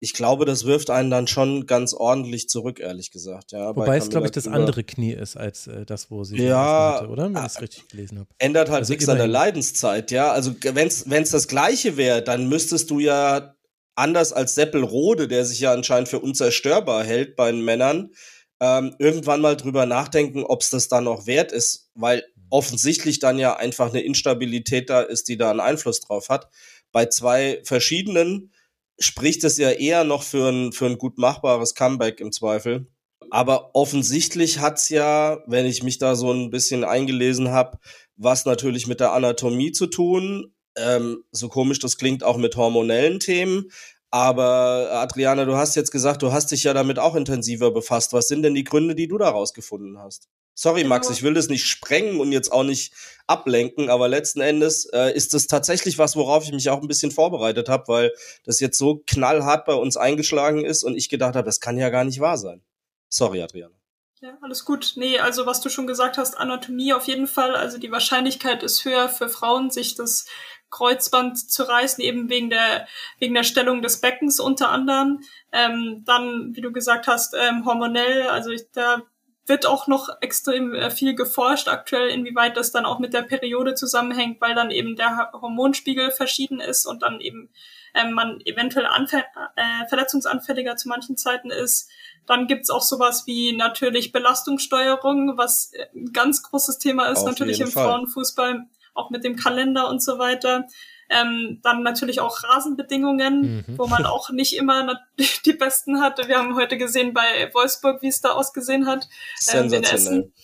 ich 0.00 0.12
glaube, 0.12 0.44
das 0.44 0.64
wirft 0.64 0.90
einen 0.90 1.10
dann 1.10 1.26
schon 1.26 1.66
ganz 1.66 1.92
ordentlich 1.92 2.48
zurück, 2.48 2.78
ehrlich 2.78 3.10
gesagt. 3.10 3.52
Ja, 3.52 3.74
Wobei 3.74 3.96
es, 3.96 4.08
glaube 4.08 4.26
ich, 4.26 4.32
das 4.32 4.46
andere 4.46 4.84
Knie 4.84 5.12
ist 5.12 5.36
als 5.36 5.66
äh, 5.66 5.84
das, 5.84 6.10
wo 6.10 6.22
sie 6.24 6.36
ja, 6.36 6.98
hatte, 7.00 7.08
oder? 7.08 7.24
Wenn 7.24 7.36
ich 7.36 7.42
das 7.42 7.60
richtig 7.60 7.88
gelesen 7.88 8.18
habe. 8.20 8.28
Ändert 8.38 8.68
halt 8.68 8.80
also 8.80 8.92
nichts 8.92 9.08
an 9.08 9.18
der 9.18 9.26
Leidenszeit, 9.26 10.10
ja. 10.10 10.30
Also 10.30 10.54
wenn 10.62 10.86
es 10.86 11.30
das 11.30 11.48
Gleiche 11.48 11.96
wäre, 11.96 12.22
dann 12.22 12.48
müsstest 12.48 12.90
du 12.90 13.00
ja 13.00 13.56
anders 13.98 14.32
als 14.32 14.54
Seppelrode, 14.54 15.28
der 15.28 15.44
sich 15.44 15.60
ja 15.60 15.72
anscheinend 15.72 16.08
für 16.08 16.20
unzerstörbar 16.20 17.04
hält 17.04 17.36
bei 17.36 17.50
den 17.50 17.64
Männern, 17.64 18.12
ähm, 18.60 18.94
irgendwann 18.98 19.40
mal 19.40 19.56
drüber 19.56 19.86
nachdenken, 19.86 20.44
ob 20.44 20.62
es 20.62 20.70
das 20.70 20.88
dann 20.88 21.04
noch 21.04 21.26
wert 21.26 21.52
ist, 21.52 21.90
weil 21.94 22.24
offensichtlich 22.50 23.18
dann 23.18 23.38
ja 23.38 23.56
einfach 23.56 23.90
eine 23.90 24.00
Instabilität 24.00 24.90
da 24.90 25.00
ist, 25.00 25.28
die 25.28 25.36
da 25.36 25.50
einen 25.50 25.60
Einfluss 25.60 26.00
drauf 26.00 26.28
hat. 26.28 26.48
Bei 26.92 27.06
zwei 27.06 27.60
verschiedenen 27.64 28.52
spricht 28.98 29.44
es 29.44 29.58
ja 29.58 29.70
eher 29.70 30.04
noch 30.04 30.22
für 30.22 30.48
ein, 30.48 30.72
für 30.72 30.86
ein 30.86 30.98
gut 30.98 31.18
machbares 31.18 31.74
Comeback 31.74 32.20
im 32.20 32.32
Zweifel. 32.32 32.86
Aber 33.30 33.74
offensichtlich 33.74 34.58
hat's 34.58 34.88
ja, 34.88 35.42
wenn 35.46 35.66
ich 35.66 35.82
mich 35.82 35.98
da 35.98 36.16
so 36.16 36.32
ein 36.32 36.50
bisschen 36.50 36.84
eingelesen 36.84 37.50
habe, 37.50 37.78
was 38.16 38.44
natürlich 38.46 38.86
mit 38.86 39.00
der 39.00 39.12
Anatomie 39.12 39.72
zu 39.72 39.86
tun. 39.86 40.54
Ähm, 40.78 41.24
so 41.32 41.48
komisch 41.48 41.78
das 41.78 41.96
klingt, 41.96 42.24
auch 42.24 42.36
mit 42.36 42.56
hormonellen 42.56 43.20
Themen. 43.20 43.70
Aber 44.10 44.90
Adriana, 44.92 45.44
du 45.44 45.56
hast 45.56 45.74
jetzt 45.76 45.90
gesagt, 45.90 46.22
du 46.22 46.32
hast 46.32 46.50
dich 46.50 46.64
ja 46.64 46.72
damit 46.72 46.98
auch 46.98 47.14
intensiver 47.14 47.70
befasst. 47.70 48.12
Was 48.12 48.28
sind 48.28 48.42
denn 48.42 48.54
die 48.54 48.64
Gründe, 48.64 48.94
die 48.94 49.08
du 49.08 49.18
daraus 49.18 49.52
gefunden 49.52 49.98
hast? 49.98 50.28
Sorry, 50.54 50.82
Max, 50.82 51.08
ich 51.10 51.22
will 51.22 51.34
das 51.34 51.48
nicht 51.48 51.66
sprengen 51.66 52.18
und 52.18 52.32
jetzt 52.32 52.50
auch 52.50 52.64
nicht 52.64 52.92
ablenken, 53.28 53.90
aber 53.90 54.08
letzten 54.08 54.40
Endes 54.40 54.86
äh, 54.86 55.14
ist 55.14 55.32
das 55.32 55.46
tatsächlich 55.46 55.98
was, 55.98 56.16
worauf 56.16 56.42
ich 56.42 56.52
mich 56.52 56.68
auch 56.68 56.82
ein 56.82 56.88
bisschen 56.88 57.12
vorbereitet 57.12 57.68
habe, 57.68 57.86
weil 57.86 58.12
das 58.44 58.58
jetzt 58.58 58.76
so 58.76 59.00
knallhart 59.06 59.66
bei 59.66 59.74
uns 59.74 59.96
eingeschlagen 59.96 60.64
ist 60.64 60.82
und 60.82 60.96
ich 60.96 61.08
gedacht 61.10 61.36
habe, 61.36 61.46
das 61.46 61.60
kann 61.60 61.78
ja 61.78 61.90
gar 61.90 62.02
nicht 62.02 62.18
wahr 62.18 62.38
sein. 62.38 62.64
Sorry, 63.08 63.40
Adriana. 63.40 63.78
Ja, 64.20 64.36
alles 64.42 64.64
gut. 64.64 64.94
Nee, 64.96 65.20
also 65.20 65.46
was 65.46 65.60
du 65.60 65.68
schon 65.68 65.86
gesagt 65.86 66.18
hast, 66.18 66.36
Anatomie 66.36 66.92
auf 66.92 67.06
jeden 67.06 67.28
Fall. 67.28 67.54
Also 67.54 67.78
die 67.78 67.92
Wahrscheinlichkeit 67.92 68.64
ist 68.64 68.84
höher 68.84 69.08
für 69.08 69.28
Frauen, 69.28 69.70
sich 69.70 69.94
das 69.94 70.26
Kreuzband 70.70 71.38
zu 71.38 71.62
reißen, 71.62 72.02
eben 72.02 72.28
wegen 72.28 72.50
der, 72.50 72.86
wegen 73.18 73.34
der 73.34 73.44
Stellung 73.44 73.82
des 73.82 74.00
Beckens 74.00 74.40
unter 74.40 74.70
anderem. 74.70 75.20
Ähm, 75.52 76.02
dann, 76.04 76.54
wie 76.54 76.60
du 76.60 76.72
gesagt 76.72 77.06
hast, 77.06 77.34
ähm, 77.34 77.64
hormonell, 77.64 78.28
also 78.28 78.50
ich, 78.50 78.70
da 78.72 79.02
wird 79.46 79.66
auch 79.66 79.86
noch 79.86 80.08
extrem 80.20 80.74
äh, 80.74 80.90
viel 80.90 81.14
geforscht 81.14 81.68
aktuell, 81.68 82.10
inwieweit 82.10 82.56
das 82.56 82.70
dann 82.70 82.84
auch 82.84 82.98
mit 82.98 83.14
der 83.14 83.22
Periode 83.22 83.74
zusammenhängt, 83.74 84.40
weil 84.40 84.54
dann 84.54 84.70
eben 84.70 84.94
der 84.96 85.30
Hormonspiegel 85.32 86.10
verschieden 86.10 86.60
ist 86.60 86.86
und 86.86 87.02
dann 87.02 87.20
eben 87.20 87.50
ähm, 87.94 88.12
man 88.12 88.40
eventuell 88.44 88.86
äh, 88.86 89.88
verletzungsanfälliger 89.88 90.76
zu 90.76 90.88
manchen 90.88 91.16
Zeiten 91.16 91.50
ist. 91.50 91.90
Dann 92.26 92.46
gibt's 92.46 92.68
auch 92.68 92.82
sowas 92.82 93.26
wie 93.26 93.56
natürlich 93.56 94.12
Belastungssteuerung, 94.12 95.38
was 95.38 95.72
äh, 95.72 95.86
ein 95.94 96.12
ganz 96.12 96.42
großes 96.42 96.78
Thema 96.78 97.06
ist, 97.06 97.20
Auf 97.20 97.26
natürlich 97.26 97.60
im 97.60 97.68
Fall. 97.68 97.86
Frauenfußball, 97.86 98.66
auch 98.98 99.10
mit 99.10 99.24
dem 99.24 99.36
Kalender 99.36 99.88
und 99.88 100.02
so 100.02 100.18
weiter. 100.18 100.66
Ähm, 101.10 101.60
dann 101.62 101.82
natürlich 101.82 102.20
auch 102.20 102.42
Rasenbedingungen, 102.44 103.64
mhm. 103.66 103.78
wo 103.78 103.86
man 103.86 104.04
auch 104.04 104.28
nicht 104.30 104.54
immer 104.56 105.00
die 105.46 105.52
besten 105.54 106.00
hatte. 106.00 106.28
Wir 106.28 106.38
haben 106.38 106.54
heute 106.54 106.76
gesehen 106.76 107.14
bei 107.14 107.50
Wolfsburg, 107.54 108.02
wie 108.02 108.08
es 108.08 108.20
da 108.20 108.30
ausgesehen 108.30 108.86
hat 108.86 109.08
ähm, 109.52 109.72
in 109.72 109.84
Essen. 109.84 110.34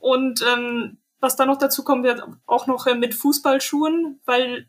Und 0.00 0.42
ähm, 0.42 0.98
was 1.20 1.36
da 1.36 1.46
noch 1.46 1.58
dazu 1.58 1.84
kommt, 1.84 2.02
wird 2.02 2.22
auch 2.46 2.66
noch 2.66 2.88
äh, 2.88 2.96
mit 2.96 3.14
Fußballschuhen, 3.14 4.20
weil, 4.24 4.68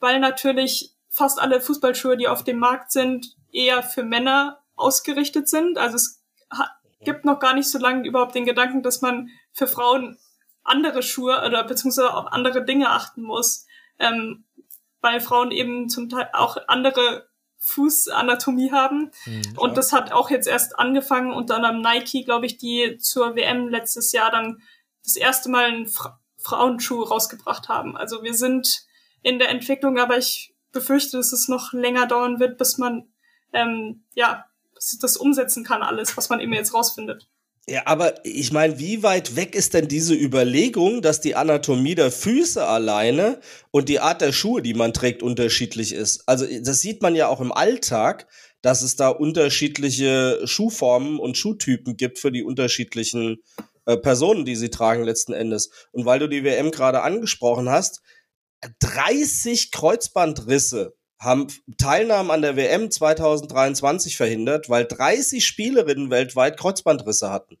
weil 0.00 0.20
natürlich 0.20 0.94
fast 1.08 1.40
alle 1.40 1.62
Fußballschuhe, 1.62 2.18
die 2.18 2.28
auf 2.28 2.44
dem 2.44 2.58
Markt 2.58 2.92
sind, 2.92 3.34
eher 3.50 3.82
für 3.82 4.02
Männer 4.02 4.60
ausgerichtet 4.76 5.48
sind. 5.48 5.78
Also 5.78 5.96
es 5.96 6.22
gibt 7.00 7.24
noch 7.24 7.38
gar 7.38 7.54
nicht 7.54 7.70
so 7.70 7.78
lange 7.78 8.06
überhaupt 8.06 8.34
den 8.34 8.44
Gedanken, 8.44 8.82
dass 8.82 9.00
man 9.00 9.30
für 9.52 9.66
Frauen 9.66 10.18
andere 10.68 11.02
Schuhe 11.02 11.42
oder 11.44 11.64
beziehungsweise 11.64 12.14
auf 12.14 12.32
andere 12.32 12.64
Dinge 12.64 12.90
achten 12.90 13.22
muss. 13.22 13.66
Ähm, 13.98 14.44
weil 15.00 15.20
Frauen 15.20 15.50
eben 15.50 15.88
zum 15.88 16.08
Teil 16.08 16.28
auch 16.32 16.56
andere 16.66 17.28
Fußanatomie 17.58 18.72
haben. 18.72 19.10
Mhm, 19.26 19.42
und 19.56 19.76
das 19.76 19.92
hat 19.92 20.12
auch 20.12 20.30
jetzt 20.30 20.46
erst 20.46 20.78
angefangen 20.78 21.32
und 21.32 21.50
dann 21.50 21.64
am 21.64 21.80
Nike, 21.80 22.24
glaube 22.24 22.46
ich, 22.46 22.58
die 22.58 22.98
zur 22.98 23.36
WM 23.36 23.68
letztes 23.68 24.12
Jahr 24.12 24.30
dann 24.30 24.62
das 25.04 25.16
erste 25.16 25.48
Mal 25.50 25.66
einen 25.66 25.86
Fra 25.86 26.20
Frauenschuh 26.40 27.02
rausgebracht 27.02 27.68
haben. 27.68 27.96
Also 27.96 28.22
wir 28.22 28.32
sind 28.32 28.86
in 29.22 29.40
der 29.40 29.48
Entwicklung, 29.48 29.98
aber 29.98 30.18
ich 30.18 30.54
befürchte, 30.70 31.16
dass 31.16 31.32
es 31.32 31.48
noch 31.48 31.72
länger 31.72 32.06
dauern 32.06 32.38
wird, 32.38 32.58
bis 32.58 32.78
man 32.78 33.08
ähm, 33.52 34.04
ja 34.14 34.44
das 35.00 35.16
umsetzen 35.16 35.64
kann, 35.64 35.82
alles, 35.82 36.16
was 36.16 36.28
man 36.28 36.38
eben 36.38 36.52
jetzt 36.52 36.72
rausfindet. 36.72 37.28
Ja, 37.70 37.82
aber 37.84 38.24
ich 38.24 38.50
meine, 38.50 38.78
wie 38.78 39.02
weit 39.02 39.36
weg 39.36 39.54
ist 39.54 39.74
denn 39.74 39.88
diese 39.88 40.14
Überlegung, 40.14 41.02
dass 41.02 41.20
die 41.20 41.34
Anatomie 41.34 41.94
der 41.94 42.10
Füße 42.10 42.66
alleine 42.66 43.40
und 43.70 43.90
die 43.90 44.00
Art 44.00 44.22
der 44.22 44.32
Schuhe, 44.32 44.62
die 44.62 44.72
man 44.72 44.94
trägt, 44.94 45.22
unterschiedlich 45.22 45.92
ist? 45.92 46.22
Also 46.26 46.46
das 46.46 46.80
sieht 46.80 47.02
man 47.02 47.14
ja 47.14 47.28
auch 47.28 47.42
im 47.42 47.52
Alltag, 47.52 48.26
dass 48.62 48.80
es 48.80 48.96
da 48.96 49.10
unterschiedliche 49.10 50.40
Schuhformen 50.44 51.18
und 51.18 51.36
Schuhtypen 51.36 51.98
gibt 51.98 52.18
für 52.18 52.32
die 52.32 52.42
unterschiedlichen 52.42 53.42
äh, 53.84 53.98
Personen, 53.98 54.46
die 54.46 54.56
sie 54.56 54.70
tragen 54.70 55.04
letzten 55.04 55.34
Endes. 55.34 55.68
Und 55.92 56.06
weil 56.06 56.20
du 56.20 56.26
die 56.26 56.44
WM 56.44 56.70
gerade 56.70 57.02
angesprochen 57.02 57.68
hast, 57.68 58.00
30 58.80 59.72
Kreuzbandrisse 59.72 60.94
haben 61.18 61.48
Teilnahmen 61.78 62.30
an 62.30 62.42
der 62.42 62.56
WM 62.56 62.90
2023 62.90 64.16
verhindert, 64.16 64.68
weil 64.68 64.84
30 64.84 65.44
Spielerinnen 65.44 66.10
weltweit 66.10 66.58
Kreuzbandrisse 66.58 67.30
hatten. 67.30 67.58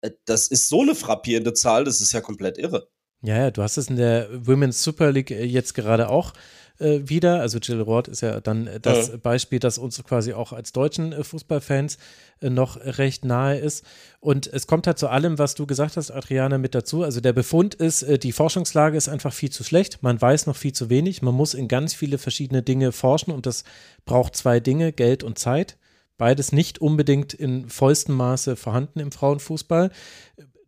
Äh, 0.00 0.12
das 0.24 0.48
ist 0.48 0.68
so 0.68 0.82
eine 0.82 0.94
frappierende 0.94 1.54
Zahl, 1.54 1.84
das 1.84 2.00
ist 2.00 2.12
ja 2.12 2.20
komplett 2.20 2.58
irre. 2.58 2.88
Ja, 3.22 3.38
ja, 3.38 3.50
du 3.50 3.62
hast 3.62 3.78
es 3.78 3.88
in 3.88 3.96
der 3.96 4.28
Women's 4.46 4.82
Super 4.82 5.10
League 5.10 5.30
äh, 5.30 5.44
jetzt 5.44 5.74
gerade 5.74 6.08
auch 6.08 6.34
äh, 6.78 7.00
wieder. 7.04 7.40
Also 7.40 7.58
Jill 7.58 7.80
Roth 7.80 8.08
ist 8.08 8.20
ja 8.20 8.40
dann 8.40 8.68
das 8.82 9.08
ja. 9.08 9.16
Beispiel, 9.16 9.58
das 9.58 9.78
uns 9.78 10.02
quasi 10.04 10.32
auch 10.32 10.52
als 10.52 10.72
deutschen 10.72 11.12
äh, 11.12 11.24
Fußballfans 11.24 11.98
äh, 12.40 12.50
noch 12.50 12.76
recht 12.76 13.24
nahe 13.24 13.58
ist. 13.58 13.84
Und 14.20 14.46
es 14.46 14.66
kommt 14.66 14.86
halt 14.86 14.98
zu 14.98 15.08
allem, 15.08 15.38
was 15.38 15.54
du 15.54 15.66
gesagt 15.66 15.96
hast, 15.96 16.10
Adriana, 16.10 16.58
mit 16.58 16.74
dazu. 16.74 17.02
Also 17.02 17.20
der 17.20 17.32
Befund 17.32 17.74
ist, 17.74 18.02
äh, 18.02 18.18
die 18.18 18.32
Forschungslage 18.32 18.96
ist 18.96 19.08
einfach 19.08 19.32
viel 19.32 19.50
zu 19.50 19.64
schlecht. 19.64 20.02
Man 20.02 20.20
weiß 20.20 20.46
noch 20.46 20.56
viel 20.56 20.72
zu 20.72 20.90
wenig. 20.90 21.22
Man 21.22 21.34
muss 21.34 21.54
in 21.54 21.68
ganz 21.68 21.94
viele 21.94 22.18
verschiedene 22.18 22.62
Dinge 22.62 22.92
forschen 22.92 23.30
und 23.30 23.46
das 23.46 23.64
braucht 24.04 24.36
zwei 24.36 24.60
Dinge, 24.60 24.92
Geld 24.92 25.22
und 25.22 25.38
Zeit. 25.38 25.76
Beides 26.16 26.52
nicht 26.52 26.80
unbedingt 26.80 27.34
in 27.34 27.68
vollstem 27.68 28.14
Maße 28.14 28.54
vorhanden 28.54 29.00
im 29.00 29.10
Frauenfußball 29.10 29.90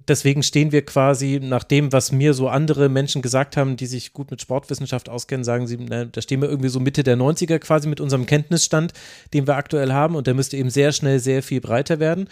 deswegen 0.08 0.42
stehen 0.42 0.72
wir 0.72 0.84
quasi 0.84 1.40
nach 1.42 1.64
dem, 1.64 1.92
was 1.92 2.12
mir 2.12 2.34
so 2.34 2.48
andere 2.48 2.88
Menschen 2.88 3.22
gesagt 3.22 3.56
haben, 3.56 3.76
die 3.76 3.86
sich 3.86 4.12
gut 4.12 4.30
mit 4.30 4.40
Sportwissenschaft 4.40 5.08
auskennen, 5.08 5.44
sagen 5.44 5.66
sie, 5.66 5.78
na, 5.78 6.04
da 6.04 6.20
stehen 6.22 6.40
wir 6.40 6.48
irgendwie 6.48 6.68
so 6.68 6.80
Mitte 6.80 7.02
der 7.02 7.16
90er 7.16 7.58
quasi 7.58 7.88
mit 7.88 8.00
unserem 8.00 8.26
Kenntnisstand, 8.26 8.92
den 9.34 9.46
wir 9.46 9.56
aktuell 9.56 9.92
haben 9.92 10.14
und 10.14 10.26
der 10.26 10.34
müsste 10.34 10.56
eben 10.56 10.70
sehr 10.70 10.92
schnell 10.92 11.18
sehr 11.18 11.42
viel 11.42 11.60
breiter 11.60 11.98
werden. 11.98 12.28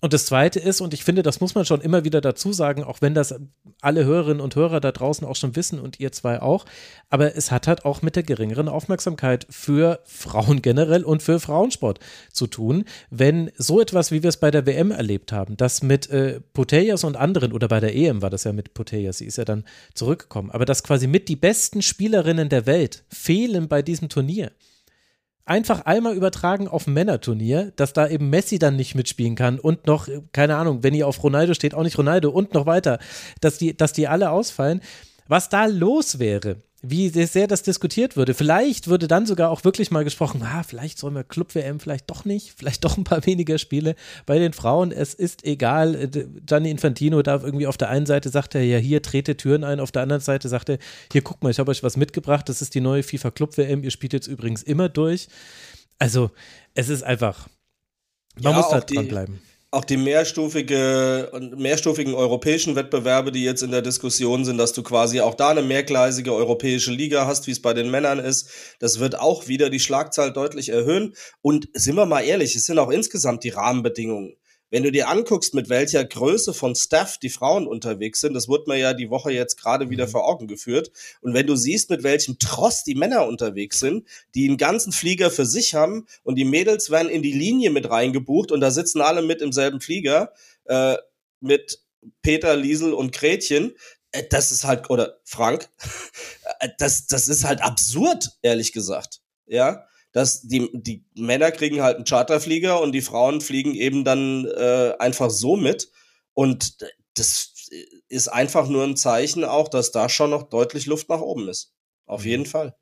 Und 0.00 0.12
das 0.12 0.26
Zweite 0.26 0.60
ist, 0.60 0.80
und 0.80 0.94
ich 0.94 1.04
finde, 1.04 1.22
das 1.22 1.40
muss 1.40 1.54
man 1.54 1.64
schon 1.64 1.80
immer 1.80 2.04
wieder 2.04 2.20
dazu 2.20 2.52
sagen, 2.52 2.84
auch 2.84 3.00
wenn 3.00 3.14
das 3.14 3.34
alle 3.80 4.04
Hörerinnen 4.04 4.40
und 4.40 4.54
Hörer 4.56 4.80
da 4.80 4.92
draußen 4.92 5.26
auch 5.26 5.36
schon 5.36 5.56
wissen 5.56 5.80
und 5.80 5.98
ihr 6.00 6.12
zwei 6.12 6.40
auch, 6.40 6.64
aber 7.10 7.36
es 7.36 7.50
hat 7.50 7.66
halt 7.66 7.84
auch 7.84 8.02
mit 8.02 8.16
der 8.16 8.22
geringeren 8.22 8.68
Aufmerksamkeit 8.68 9.46
für 9.50 10.00
Frauen 10.04 10.62
generell 10.62 11.04
und 11.04 11.22
für 11.22 11.40
Frauensport 11.40 11.98
zu 12.32 12.46
tun, 12.46 12.84
wenn 13.10 13.50
so 13.56 13.80
etwas, 13.80 14.10
wie 14.10 14.22
wir 14.22 14.28
es 14.28 14.36
bei 14.36 14.50
der 14.50 14.66
WM 14.66 14.90
erlebt 14.90 15.32
haben, 15.32 15.56
das 15.56 15.82
mit 15.82 16.08
äh, 16.10 16.40
Putellas 16.52 17.04
und 17.04 17.16
anderen, 17.16 17.52
oder 17.52 17.68
bei 17.68 17.80
der 17.80 17.94
EM 17.94 18.22
war 18.22 18.30
das 18.30 18.44
ja 18.44 18.52
mit 18.52 18.74
Putellas, 18.74 19.18
sie 19.18 19.26
ist 19.26 19.38
ja 19.38 19.44
dann 19.44 19.64
zurückgekommen, 19.94 20.50
aber 20.50 20.64
dass 20.64 20.82
quasi 20.82 21.06
mit 21.06 21.28
die 21.28 21.36
besten 21.36 21.82
Spielerinnen 21.82 22.48
der 22.48 22.66
Welt 22.66 23.04
fehlen 23.08 23.68
bei 23.68 23.82
diesem 23.82 24.08
Turnier 24.08 24.52
einfach 25.48 25.86
einmal 25.86 26.14
übertragen 26.14 26.68
auf 26.68 26.86
Männerturnier, 26.86 27.72
dass 27.76 27.92
da 27.92 28.08
eben 28.08 28.30
Messi 28.30 28.58
dann 28.58 28.76
nicht 28.76 28.94
mitspielen 28.94 29.34
kann 29.34 29.58
und 29.58 29.86
noch, 29.86 30.08
keine 30.32 30.56
Ahnung, 30.56 30.82
wenn 30.82 30.94
ihr 30.94 31.06
auf 31.06 31.22
Ronaldo 31.22 31.54
steht, 31.54 31.74
auch 31.74 31.82
nicht 31.82 31.98
Ronaldo 31.98 32.30
und 32.30 32.54
noch 32.54 32.66
weiter, 32.66 32.98
dass 33.40 33.58
die, 33.58 33.76
dass 33.76 33.92
die 33.92 34.08
alle 34.08 34.30
ausfallen. 34.30 34.80
Was 35.26 35.48
da 35.48 35.66
los 35.66 36.18
wäre, 36.18 36.56
wie 36.80 37.08
sehr 37.08 37.48
das 37.48 37.64
diskutiert 37.64 38.16
würde. 38.16 38.34
Vielleicht 38.34 38.86
würde 38.86 39.08
dann 39.08 39.26
sogar 39.26 39.50
auch 39.50 39.64
wirklich 39.64 39.90
mal 39.90 40.04
gesprochen, 40.04 40.42
ah, 40.44 40.62
vielleicht 40.62 40.98
sollen 40.98 41.14
wir 41.14 41.24
Club-WM, 41.24 41.80
vielleicht 41.80 42.08
doch 42.08 42.24
nicht, 42.24 42.54
vielleicht 42.56 42.84
doch 42.84 42.96
ein 42.96 43.04
paar 43.04 43.26
weniger 43.26 43.58
Spiele 43.58 43.96
bei 44.26 44.38
den 44.38 44.52
Frauen. 44.52 44.92
Es 44.92 45.12
ist 45.12 45.44
egal. 45.44 45.96
Äh, 45.96 46.26
Gianni 46.46 46.70
Infantino 46.70 47.22
darf 47.22 47.42
irgendwie 47.42 47.66
auf 47.66 47.76
der 47.76 47.88
einen 47.88 48.06
Seite 48.06 48.28
sagt 48.28 48.54
er, 48.54 48.62
ja, 48.62 48.78
hier 48.78 49.02
trete 49.02 49.36
Türen 49.36 49.64
ein, 49.64 49.80
auf 49.80 49.90
der 49.90 50.02
anderen 50.02 50.22
Seite 50.22 50.48
sagt 50.48 50.68
er, 50.68 50.78
hier 51.10 51.22
guck 51.22 51.42
mal, 51.42 51.50
ich 51.50 51.58
habe 51.58 51.70
euch 51.70 51.82
was 51.82 51.96
mitgebracht, 51.96 52.48
das 52.48 52.62
ist 52.62 52.74
die 52.74 52.80
neue 52.80 53.02
FIFA 53.02 53.32
Club-WM, 53.32 53.82
ihr 53.82 53.90
spielt 53.90 54.12
jetzt 54.12 54.28
übrigens 54.28 54.62
immer 54.62 54.88
durch. 54.88 55.28
Also, 55.98 56.30
es 56.74 56.88
ist 56.88 57.02
einfach, 57.02 57.48
man 58.40 58.52
ja, 58.52 58.58
muss 58.58 58.68
da 58.68 58.80
dranbleiben 58.80 59.40
auch 59.70 59.84
die 59.84 59.98
mehrstufige 59.98 61.30
mehrstufigen 61.56 62.14
europäischen 62.14 62.74
Wettbewerbe, 62.74 63.32
die 63.32 63.44
jetzt 63.44 63.62
in 63.62 63.70
der 63.70 63.82
Diskussion 63.82 64.44
sind, 64.44 64.56
dass 64.56 64.72
du 64.72 64.82
quasi 64.82 65.20
auch 65.20 65.34
da 65.34 65.50
eine 65.50 65.62
mehrgleisige 65.62 66.32
europäische 66.32 66.90
Liga 66.90 67.26
hast, 67.26 67.46
wie 67.46 67.50
es 67.50 67.60
bei 67.60 67.74
den 67.74 67.90
Männern 67.90 68.18
ist, 68.18 68.48
das 68.78 68.98
wird 68.98 69.20
auch 69.20 69.46
wieder 69.46 69.68
die 69.68 69.80
Schlagzahl 69.80 70.32
deutlich 70.32 70.70
erhöhen. 70.70 71.14
Und 71.42 71.68
sind 71.74 71.96
wir 71.96 72.06
mal 72.06 72.22
ehrlich, 72.22 72.56
es 72.56 72.64
sind 72.64 72.78
auch 72.78 72.90
insgesamt 72.90 73.44
die 73.44 73.50
Rahmenbedingungen. 73.50 74.36
Wenn 74.70 74.82
du 74.82 74.92
dir 74.92 75.08
anguckst, 75.08 75.54
mit 75.54 75.68
welcher 75.68 76.04
Größe 76.04 76.52
von 76.52 76.74
Staff 76.74 77.18
die 77.18 77.30
Frauen 77.30 77.66
unterwegs 77.66 78.20
sind, 78.20 78.34
das 78.34 78.48
wurde 78.48 78.64
mir 78.68 78.76
ja 78.76 78.92
die 78.92 79.10
Woche 79.10 79.32
jetzt 79.32 79.56
gerade 79.56 79.90
wieder 79.90 80.06
mhm. 80.06 80.10
vor 80.10 80.28
Augen 80.28 80.46
geführt. 80.46 80.90
Und 81.20 81.34
wenn 81.34 81.46
du 81.46 81.56
siehst, 81.56 81.90
mit 81.90 82.02
welchem 82.02 82.38
Tross 82.38 82.84
die 82.84 82.94
Männer 82.94 83.26
unterwegs 83.26 83.80
sind, 83.80 84.06
die 84.34 84.48
einen 84.48 84.58
ganzen 84.58 84.92
Flieger 84.92 85.30
für 85.30 85.46
sich 85.46 85.74
haben 85.74 86.06
und 86.22 86.36
die 86.36 86.44
Mädels 86.44 86.90
werden 86.90 87.08
in 87.08 87.22
die 87.22 87.32
Linie 87.32 87.70
mit 87.70 87.90
reingebucht 87.90 88.52
und 88.52 88.60
da 88.60 88.70
sitzen 88.70 89.00
alle 89.00 89.22
mit 89.22 89.40
im 89.40 89.52
selben 89.52 89.80
Flieger, 89.80 90.32
äh, 90.64 90.96
mit 91.40 91.82
Peter, 92.22 92.56
Liesel 92.56 92.92
und 92.92 93.12
Gretchen, 93.12 93.74
äh, 94.12 94.24
das 94.28 94.50
ist 94.50 94.64
halt, 94.64 94.90
oder 94.90 95.18
Frank, 95.24 95.68
äh, 96.60 96.68
das, 96.78 97.06
das 97.06 97.28
ist 97.28 97.44
halt 97.44 97.62
absurd, 97.62 98.38
ehrlich 98.42 98.72
gesagt. 98.72 99.20
Ja, 99.46 99.86
dass 100.18 100.42
die, 100.42 100.68
die 100.72 101.04
Männer 101.14 101.52
kriegen 101.52 101.80
halt 101.80 101.94
einen 101.94 102.04
Charterflieger 102.04 102.80
und 102.80 102.90
die 102.90 103.02
Frauen 103.02 103.40
fliegen 103.40 103.76
eben 103.76 104.02
dann 104.02 104.46
äh, 104.46 104.94
einfach 104.98 105.30
so 105.30 105.54
mit. 105.54 105.92
Und 106.34 106.78
das 107.14 107.54
ist 108.08 108.26
einfach 108.26 108.68
nur 108.68 108.82
ein 108.82 108.96
Zeichen 108.96 109.44
auch, 109.44 109.68
dass 109.68 109.92
da 109.92 110.08
schon 110.08 110.30
noch 110.30 110.50
deutlich 110.50 110.86
Luft 110.86 111.08
nach 111.08 111.20
oben 111.20 111.48
ist. 111.48 111.72
Auf 112.04 112.22
mhm. 112.22 112.30
jeden 112.30 112.46
Fall. 112.46 112.76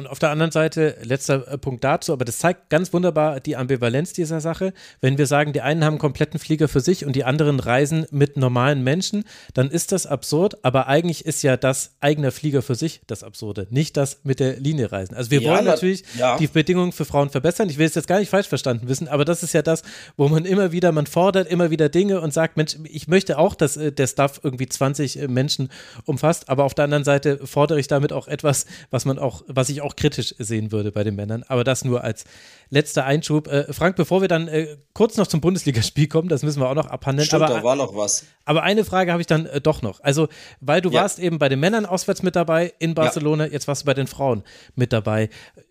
Und 0.00 0.06
auf 0.06 0.18
der 0.18 0.30
anderen 0.30 0.50
Seite, 0.50 0.96
letzter 1.02 1.46
äh, 1.46 1.58
Punkt 1.58 1.84
dazu, 1.84 2.14
aber 2.14 2.24
das 2.24 2.38
zeigt 2.38 2.70
ganz 2.70 2.94
wunderbar 2.94 3.38
die 3.38 3.54
Ambivalenz 3.54 4.14
dieser 4.14 4.40
Sache. 4.40 4.72
Wenn 5.02 5.18
wir 5.18 5.26
sagen, 5.26 5.52
die 5.52 5.60
einen 5.60 5.84
haben 5.84 5.92
einen 5.92 5.98
kompletten 5.98 6.40
Flieger 6.40 6.68
für 6.68 6.80
sich 6.80 7.04
und 7.04 7.16
die 7.16 7.24
anderen 7.24 7.60
reisen 7.60 8.06
mit 8.10 8.38
normalen 8.38 8.82
Menschen, 8.82 9.24
dann 9.52 9.70
ist 9.70 9.92
das 9.92 10.06
absurd, 10.06 10.64
aber 10.64 10.86
eigentlich 10.86 11.26
ist 11.26 11.42
ja 11.42 11.58
das 11.58 11.96
eigener 12.00 12.32
Flieger 12.32 12.62
für 12.62 12.76
sich 12.76 13.02
das 13.08 13.22
Absurde, 13.22 13.66
nicht 13.68 13.98
das 13.98 14.20
mit 14.22 14.40
der 14.40 14.56
Linie 14.56 14.90
reisen. 14.90 15.14
Also 15.14 15.30
wir 15.30 15.42
ja, 15.42 15.52
wollen 15.52 15.66
natürlich 15.66 16.02
ja. 16.16 16.38
die 16.38 16.46
Bedingungen 16.46 16.92
für 16.92 17.04
Frauen 17.04 17.28
verbessern. 17.28 17.68
Ich 17.68 17.76
will 17.76 17.86
es 17.86 17.94
jetzt 17.94 18.08
gar 18.08 18.20
nicht 18.20 18.30
falsch 18.30 18.48
verstanden 18.48 18.88
wissen, 18.88 19.06
aber 19.06 19.26
das 19.26 19.42
ist 19.42 19.52
ja 19.52 19.60
das, 19.60 19.82
wo 20.16 20.28
man 20.28 20.46
immer 20.46 20.72
wieder, 20.72 20.92
man 20.92 21.04
fordert 21.04 21.46
immer 21.50 21.70
wieder 21.70 21.90
Dinge 21.90 22.22
und 22.22 22.32
sagt, 22.32 22.56
Mensch, 22.56 22.78
ich 22.84 23.06
möchte 23.06 23.36
auch, 23.36 23.54
dass 23.54 23.76
äh, 23.76 23.92
der 23.92 24.06
Staff 24.06 24.40
irgendwie 24.42 24.66
20 24.66 25.18
äh, 25.18 25.28
Menschen 25.28 25.68
umfasst, 26.06 26.48
aber 26.48 26.64
auf 26.64 26.72
der 26.72 26.84
anderen 26.84 27.04
Seite 27.04 27.46
fordere 27.46 27.78
ich 27.78 27.86
damit 27.86 28.14
auch 28.14 28.28
etwas, 28.28 28.64
was 28.90 29.04
man 29.04 29.18
auch, 29.18 29.42
was 29.46 29.68
ich 29.68 29.82
auch 29.82 29.89
kritisch 29.96 30.34
sehen 30.38 30.72
würde 30.72 30.92
bei 30.92 31.04
den 31.04 31.16
Männern. 31.16 31.44
Aber 31.48 31.64
das 31.64 31.84
nur 31.84 32.02
als 32.04 32.24
letzter 32.70 33.04
Einschub. 33.04 33.48
Äh, 33.48 33.72
Frank, 33.72 33.96
bevor 33.96 34.20
wir 34.20 34.28
dann 34.28 34.48
äh, 34.48 34.76
kurz 34.94 35.16
noch 35.16 35.26
zum 35.26 35.40
Bundesligaspiel 35.40 36.08
kommen, 36.08 36.28
das 36.28 36.42
müssen 36.42 36.60
wir 36.60 36.68
auch 36.68 36.74
noch 36.74 36.86
abhandeln. 36.86 37.26
Stimmt, 37.26 37.42
aber, 37.42 37.54
da 37.54 37.62
war 37.62 37.76
noch 37.76 37.94
was. 37.94 38.24
Aber 38.44 38.62
eine 38.62 38.84
Frage 38.84 39.12
habe 39.12 39.20
ich 39.20 39.26
dann 39.26 39.46
äh, 39.46 39.60
doch 39.60 39.82
noch. 39.82 40.00
Also, 40.02 40.28
weil 40.60 40.80
du 40.80 40.90
ja. 40.90 41.02
warst 41.02 41.18
eben 41.18 41.38
bei 41.38 41.48
den 41.48 41.60
Männern 41.60 41.84
auswärts 41.84 42.22
mit 42.22 42.36
dabei 42.36 42.72
in 42.78 42.94
Barcelona, 42.94 43.46
ja. 43.46 43.52
jetzt 43.52 43.68
warst 43.68 43.82
du 43.82 43.86
bei 43.86 43.94
den 43.94 44.06
Frauen 44.06 44.42
mit 44.74 44.92
dabei. 44.92 45.28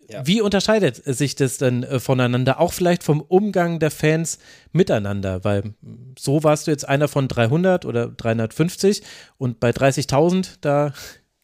Ja. 0.08 0.26
Wie 0.26 0.40
unterscheidet 0.40 0.96
sich 0.96 1.34
das 1.34 1.58
denn 1.58 1.82
äh, 1.82 2.00
voneinander? 2.00 2.60
Auch 2.60 2.72
vielleicht 2.72 3.02
vom 3.02 3.20
Umgang 3.20 3.78
der 3.78 3.90
Fans 3.90 4.38
miteinander, 4.72 5.44
weil 5.44 5.74
so 6.18 6.44
warst 6.44 6.66
du 6.66 6.70
jetzt 6.70 6.86
einer 6.86 7.08
von 7.08 7.28
300 7.28 7.86
oder 7.86 8.08
350 8.08 9.02
und 9.38 9.60
bei 9.60 9.70
30.000, 9.70 10.58
da 10.60 10.92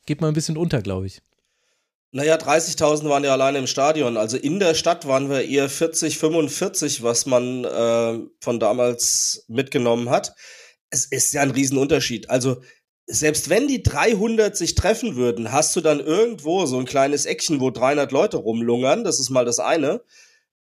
geht 0.04 0.20
man 0.20 0.30
ein 0.30 0.34
bisschen 0.34 0.56
unter, 0.56 0.82
glaube 0.82 1.06
ich. 1.06 1.22
Naja, 2.16 2.36
30.000 2.36 3.10
waren 3.10 3.24
ja 3.24 3.32
alleine 3.32 3.58
im 3.58 3.66
Stadion. 3.66 4.16
Also 4.16 4.38
in 4.38 4.58
der 4.58 4.74
Stadt 4.74 5.06
waren 5.06 5.28
wir 5.28 5.44
eher 5.44 5.68
40, 5.68 6.16
45, 6.16 7.02
was 7.02 7.26
man 7.26 7.64
äh, 7.64 8.18
von 8.40 8.58
damals 8.58 9.44
mitgenommen 9.48 10.08
hat. 10.08 10.34
Es 10.88 11.04
ist 11.04 11.34
ja 11.34 11.42
ein 11.42 11.50
Riesenunterschied. 11.50 12.30
Also 12.30 12.62
selbst 13.04 13.50
wenn 13.50 13.68
die 13.68 13.82
300 13.82 14.56
sich 14.56 14.74
treffen 14.74 15.16
würden, 15.16 15.52
hast 15.52 15.76
du 15.76 15.82
dann 15.82 16.00
irgendwo 16.00 16.64
so 16.64 16.78
ein 16.78 16.86
kleines 16.86 17.26
Eckchen, 17.26 17.60
wo 17.60 17.70
300 17.70 18.10
Leute 18.12 18.38
rumlungern. 18.38 19.04
Das 19.04 19.20
ist 19.20 19.28
mal 19.28 19.44
das 19.44 19.58
eine. 19.58 20.00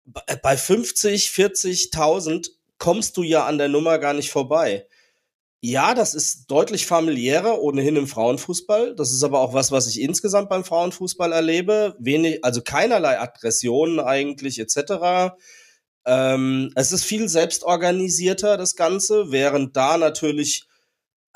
Bei 0.06 0.56
50, 0.56 1.32
40.000 1.32 2.50
kommst 2.78 3.18
du 3.18 3.24
ja 3.24 3.46
an 3.46 3.58
der 3.58 3.68
Nummer 3.68 4.00
gar 4.00 4.14
nicht 4.14 4.32
vorbei. 4.32 4.88
Ja, 5.64 5.94
das 5.94 6.16
ist 6.16 6.50
deutlich 6.50 6.88
familiärer, 6.88 7.62
ohnehin 7.62 7.96
im 7.96 8.08
Frauenfußball. 8.08 8.96
Das 8.96 9.12
ist 9.12 9.24
aber 9.24 9.42
auch 9.42 9.54
was, 9.54 9.72
was 9.72 9.88
ich 9.88 10.02
insgesamt 10.02 10.50
beim 10.50 10.64
Frauenfußball 10.64 11.32
erlebe. 11.32 11.96
Wenig, 12.00 12.44
also 12.44 12.62
keinerlei 12.64 13.20
Aggressionen 13.20 14.00
eigentlich, 14.00 14.58
etc. 14.58 15.36
Ähm, 16.06 16.72
es 16.76 16.92
ist 16.92 17.04
viel 17.04 17.30
selbstorganisierter, 17.30 18.58
das 18.58 18.76
Ganze, 18.76 19.32
während 19.32 19.78
da 19.78 19.98
natürlich 19.98 20.66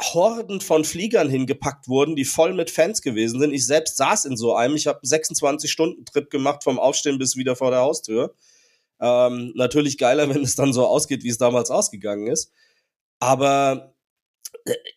Horden 0.01 0.59
von 0.59 0.85
Fliegern 0.85 1.29
hingepackt 1.29 1.87
wurden, 1.87 2.15
die 2.15 2.25
voll 2.25 2.53
mit 2.55 2.71
Fans 2.71 3.03
gewesen 3.03 3.39
sind. 3.39 3.53
Ich 3.53 3.67
selbst 3.67 3.95
saß 3.97 4.25
in 4.25 4.37
so 4.37 4.55
einem. 4.55 4.75
Ich 4.75 4.87
habe 4.87 4.99
26-Stunden-Trip 5.05 6.31
gemacht 6.31 6.63
vom 6.63 6.79
Aufstehen 6.79 7.19
bis 7.19 7.35
wieder 7.35 7.55
vor 7.55 7.69
der 7.69 7.81
Haustür. 7.81 8.33
Ähm, 8.99 9.53
natürlich 9.55 9.99
geiler, 9.99 10.29
wenn 10.33 10.41
es 10.41 10.55
dann 10.55 10.73
so 10.73 10.87
ausgeht, 10.87 11.23
wie 11.23 11.29
es 11.29 11.37
damals 11.37 11.69
ausgegangen 11.69 12.25
ist. 12.25 12.51
Aber 13.19 13.94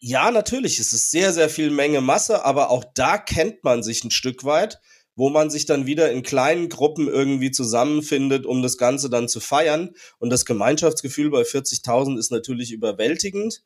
ja, 0.01 0.31
natürlich, 0.31 0.79
es 0.79 0.93
ist 0.93 1.11
sehr, 1.11 1.33
sehr 1.33 1.51
viel 1.51 1.71
Menge 1.71 2.01
Masse, 2.01 2.45
aber 2.45 2.71
auch 2.71 2.85
da 2.95 3.19
kennt 3.19 3.65
man 3.65 3.83
sich 3.83 4.03
ein 4.03 4.11
Stück 4.11 4.45
weit, 4.45 4.81
wo 5.15 5.31
man 5.31 5.51
sich 5.51 5.67
dann 5.67 5.85
wieder 5.85 6.11
in 6.11 6.23
kleinen 6.23 6.69
Gruppen 6.69 7.09
irgendwie 7.09 7.51
zusammenfindet, 7.51 8.47
um 8.47 8.63
das 8.63 8.79
Ganze 8.79 9.11
dann 9.11 9.29
zu 9.29 9.41
feiern. 9.41 9.91
Und 10.19 10.31
das 10.31 10.45
Gemeinschaftsgefühl 10.45 11.31
bei 11.31 11.43
40.000 11.43 12.19
ist 12.19 12.31
natürlich 12.31 12.71
überwältigend. 12.71 13.63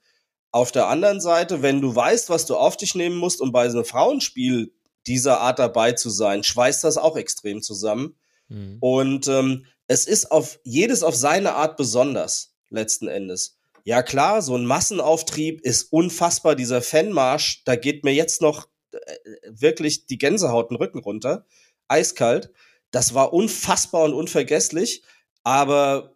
Auf 0.51 0.73
der 0.73 0.89
anderen 0.89 1.21
Seite, 1.21 1.63
wenn 1.63 1.81
du 1.81 1.95
weißt, 1.95 2.31
was 2.31 2.47
du 2.47 2.57
auf 2.57 2.77
dich 2.77 2.95
nehmen 2.95 3.17
musst, 3.17 3.41
um 3.41 3.53
bei 3.53 3.65
einem 3.65 3.85
Frauenspiel 3.85 4.73
dieser 5.07 5.41
Art 5.41 5.59
dabei 5.59 5.93
zu 5.93 6.11
sein, 6.11 6.43
schweißt 6.43 6.85
das 6.85 6.97
auch 6.97 7.17
extrem 7.17 7.63
zusammen. 7.63 8.17
Mhm. 8.49 8.79
Und 8.81 9.29
ähm, 9.29 9.67
es 9.87 10.07
ist 10.07 10.31
auf 10.31 10.59
jedes 10.65 11.03
auf 11.03 11.15
seine 11.15 11.55
Art 11.55 11.77
besonders, 11.77 12.55
letzten 12.71 13.09
Endes. 13.09 13.59
Ja 13.85 14.03
klar, 14.03 14.43
so 14.43 14.57
ein 14.57 14.65
Massenauftrieb 14.65 15.61
ist 15.63 15.93
unfassbar. 15.93 16.55
Dieser 16.55 16.83
Fanmarsch, 16.83 17.63
da 17.65 17.77
geht 17.77 18.05
mir 18.05 18.15
jetzt 18.15 18.41
noch 18.41 18.69
äh, 18.93 18.99
wirklich 19.49 20.07
die 20.07 20.19
Gänsehaut 20.19 20.71
den 20.71 20.77
Rücken 20.77 21.01
runter. 21.01 21.47
Eiskalt. 21.89 22.53
Das 22.91 23.15
war 23.15 23.33
unfassbar 23.33 24.05
und 24.05 24.15
unvergesslich. 24.15 25.03
Aber 25.43 26.15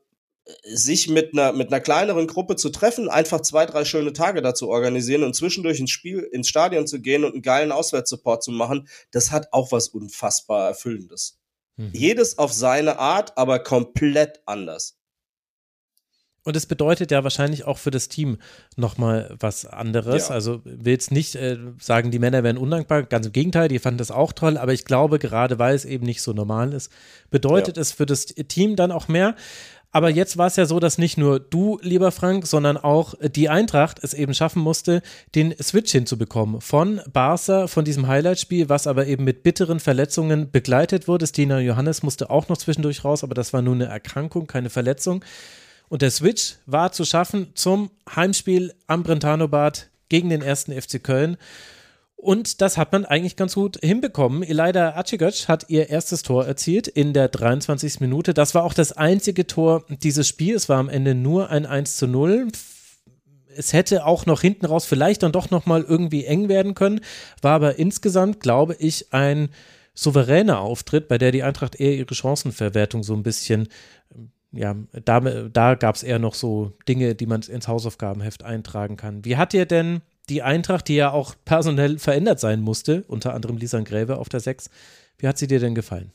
sich 0.63 1.09
mit 1.09 1.33
einer, 1.33 1.53
mit 1.53 1.69
einer 1.69 1.81
kleineren 1.81 2.27
Gruppe 2.27 2.57
zu 2.57 2.71
treffen, 2.71 3.09
einfach 3.09 3.41
zwei, 3.41 3.67
drei 3.67 3.85
schöne 3.85 4.13
Tage 4.13 4.43
dazu 4.43 4.69
organisieren 4.69 5.25
und 5.25 5.35
zwischendurch 5.35 5.81
ins 5.81 5.91
Spiel, 5.91 6.21
ins 6.21 6.49
Stadion 6.49 6.87
zu 6.87 7.01
gehen 7.01 7.25
und 7.25 7.33
einen 7.33 7.43
geilen 7.43 7.73
Auswärtssupport 7.73 8.45
zu 8.45 8.53
machen, 8.53 8.89
das 9.11 9.33
hat 9.33 9.53
auch 9.53 9.73
was 9.73 9.89
unfassbar 9.89 10.69
Erfüllendes. 10.69 11.41
Mhm. 11.77 11.91
Jedes 11.93 12.39
auf 12.39 12.53
seine 12.53 12.99
Art, 12.99 13.37
aber 13.37 13.59
komplett 13.59 14.41
anders. 14.47 14.96
Und 16.47 16.57
es 16.57 16.67
bedeutet 16.67 17.11
ja 17.11 17.25
wahrscheinlich 17.25 17.65
auch 17.65 17.77
für 17.77 17.91
das 17.91 18.09
Team 18.09 18.39
nochmal 18.77 19.35
was 19.41 19.67
anderes. 19.67 20.29
Ja. 20.29 20.35
Also 20.35 20.61
will 20.65 20.93
jetzt 20.93 21.11
nicht 21.11 21.35
äh, 21.35 21.59
sagen, 21.81 22.13
die 22.13 22.21
Männer 22.21 22.45
wären 22.45 22.57
undankbar, 22.57 23.03
ganz 23.03 23.27
im 23.27 23.33
Gegenteil, 23.33 23.67
die 23.67 23.81
fanden 23.81 23.99
das 23.99 24.13
auch 24.13 24.33
toll, 24.33 24.57
aber 24.57 24.73
ich 24.73 24.85
glaube, 24.85 25.19
gerade 25.19 25.59
weil 25.59 25.75
es 25.75 25.85
eben 25.85 26.07
nicht 26.07 26.23
so 26.23 26.33
normal 26.33 26.73
ist, 26.73 26.93
bedeutet 27.31 27.79
ja. 27.79 27.81
es 27.81 27.91
für 27.91 28.07
das 28.07 28.27
Team 28.27 28.77
dann 28.77 28.93
auch 28.93 29.09
mehr. 29.09 29.35
Aber 29.91 30.09
jetzt 30.09 30.39
war 30.39 30.47
es 30.47 30.55
ja 30.55 30.67
so, 30.67 30.79
dass 30.79 30.99
nicht 30.99 31.19
nur 31.19 31.41
du, 31.41 31.81
lieber 31.83 32.13
Frank, 32.13 32.47
sondern 32.47 32.77
auch 32.77 33.15
die 33.21 33.49
Eintracht 33.49 33.99
es 34.03 34.15
eben 34.15 34.33
schaffen 34.33 34.63
musste, 34.63 35.03
den 35.35 35.53
Switch 35.61 35.91
hinzubekommen. 35.91 36.61
Von 36.61 37.01
Barca, 37.13 37.67
von 37.67 37.85
diesem 37.85 38.07
Highlight-Spiel, 38.07 38.69
was 38.69 38.87
aber 38.87 39.09
eben 39.09 39.25
mit 39.25 39.43
bitteren 39.43 39.81
Verletzungen 39.81 40.53
begleitet 40.53 41.09
wurde. 41.09 41.27
Stina 41.27 41.59
Johannes 41.59 42.05
musste 42.05 42.31
auch 42.31 42.49
noch 42.49 42.59
zwischendurch 42.59 43.05
raus, 43.05 43.25
aber 43.25 43.35
das 43.35 43.53
war 43.53 43.63
nur 43.63 43.75
eine 43.75 43.87
Erkrankung, 43.87 44.47
keine 44.47 44.71
Verletzung. 44.71 45.25
Und 45.89 46.03
der 46.03 46.11
Switch 46.11 46.57
war 46.67 46.93
zu 46.93 47.05
schaffen 47.05 47.53
zum 47.55 47.91
Heimspiel 48.15 48.75
am 48.87 49.03
Brentano-Bad 49.03 49.89
gegen 50.09 50.31
den 50.31 50.43
ersten 50.43 50.73
FC 50.73 51.03
Köln. 51.03 51.37
Und 52.17 52.61
das 52.61 52.77
hat 52.77 52.93
man 52.93 53.05
eigentlich 53.05 53.37
ganz 53.37 53.55
gut 53.55 53.79
hinbekommen. 53.83 54.43
Elida 54.43 54.97
Acigöc 54.97 55.49
hat 55.49 55.67
ihr 55.69 55.91
erstes 55.91 56.23
Tor 56.23 56.47
erzielt 56.47 56.89
in 56.89 57.13
der 57.13 57.29
23. 57.29 58.01
Minute. 58.01 58.35
Das 58.35 58.55
war 58.55 58.65
auch 58.65 58.75
das 58.75 58.93
einzige 58.93 59.47
Tor 59.47 59.85
dieses 59.89 60.27
Spiels. 60.27 60.65
Es 60.65 60.69
war 60.69 60.79
am 60.79 60.89
Ende 60.89 61.15
nur 61.15 61.51
ein 61.51 61.67
1 61.67 61.99
zu 61.99 62.09
0. 62.09 62.49
Es 63.55 63.73
hätte 63.73 64.07
auch 64.07 64.27
noch 64.27 64.41
hinten 64.41 64.67
raus 64.67 64.87
vielleicht 64.87 65.23
dann 65.23 65.33
doch 65.33 65.51
nochmal 65.51 65.83
irgendwie 65.83 66.25
eng 66.25 66.49
werden 66.49 66.75
können. 66.75 67.01
War 67.43 67.53
aber 67.53 67.79
insgesamt, 67.79 68.41
glaube 68.41 68.75
ich, 68.79 69.13
ein 69.13 69.51
souveräner 69.95 70.61
Auftritt, 70.61 71.09
bei 71.09 71.19
der 71.19 71.33
die 71.33 71.43
Eintracht 71.43 71.77
eher 71.77 71.95
ihre 71.95 72.15
Chancenverwertung 72.15 73.03
so 73.03 73.15
ein 73.15 73.23
bisschen 73.23 73.69
ja, 74.57 74.77
da, 75.05 75.21
da 75.21 75.75
gab 75.75 75.95
es 75.95 76.03
eher 76.03 76.19
noch 76.19 76.35
so 76.35 76.73
Dinge, 76.89 77.15
die 77.15 77.27
man 77.27 77.43
ins 77.43 77.69
Hausaufgabenheft 77.69 78.43
eintragen 78.43 78.97
kann. 78.97 79.25
Wie 79.25 79.37
hat 79.37 79.53
dir 79.53 79.67
denn 79.67 80.03
die 80.29 80.43
Eintracht, 80.43 80.89
die 80.89 80.97
ja 80.97 81.11
auch 81.11 81.35
personell 81.45 81.99
verändert 81.99 82.41
sein 82.41 82.61
musste, 82.61 83.05
unter 83.09 83.35
anderem 83.35 83.57
Lisan 83.57 83.85
Gräve 83.85 84.19
auf 84.19 84.29
der 84.29 84.41
6, 84.41 84.71
wie 85.19 85.29
hat 85.29 85.39
sie 85.39 85.47
dir 85.47 85.61
denn 85.61 85.75
gefallen? 85.75 86.13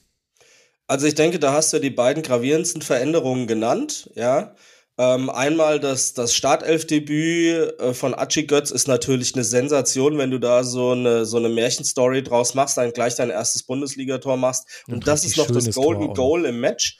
Also 0.88 1.07
ich 1.07 1.15
denke, 1.15 1.39
da 1.39 1.53
hast 1.53 1.72
du 1.72 1.80
die 1.80 1.89
beiden 1.89 2.22
gravierendsten 2.22 2.81
Veränderungen 2.81 3.47
genannt, 3.47 4.09
ja. 4.15 4.55
Ähm, 4.97 5.30
einmal 5.30 5.80
das, 5.80 6.13
das 6.13 6.34
Startelfdebüt 6.34 7.80
äh, 7.80 7.93
von 7.93 8.13
Achi 8.13 8.45
Götz 8.45 8.72
ist 8.72 8.88
natürlich 8.88 9.34
eine 9.34 9.45
Sensation, 9.45 10.18
wenn 10.18 10.31
du 10.31 10.38
da 10.38 10.63
so 10.63 10.91
eine, 10.91 11.26
so 11.26 11.38
eine 11.38 11.47
Märchenstory 11.47 12.22
draus 12.22 12.53
machst, 12.55 12.77
dann 12.77 12.91
gleich 12.91 13.15
dein 13.15 13.30
erstes 13.30 13.63
Bundesligator 13.63 14.35
machst. 14.35 14.68
Und, 14.88 14.95
Und 14.95 15.07
das 15.07 15.23
ist 15.23 15.38
noch 15.38 15.49
das 15.49 15.73
Golden 15.73 16.13
Goal 16.13 16.45
im 16.45 16.59
Match. 16.59 16.99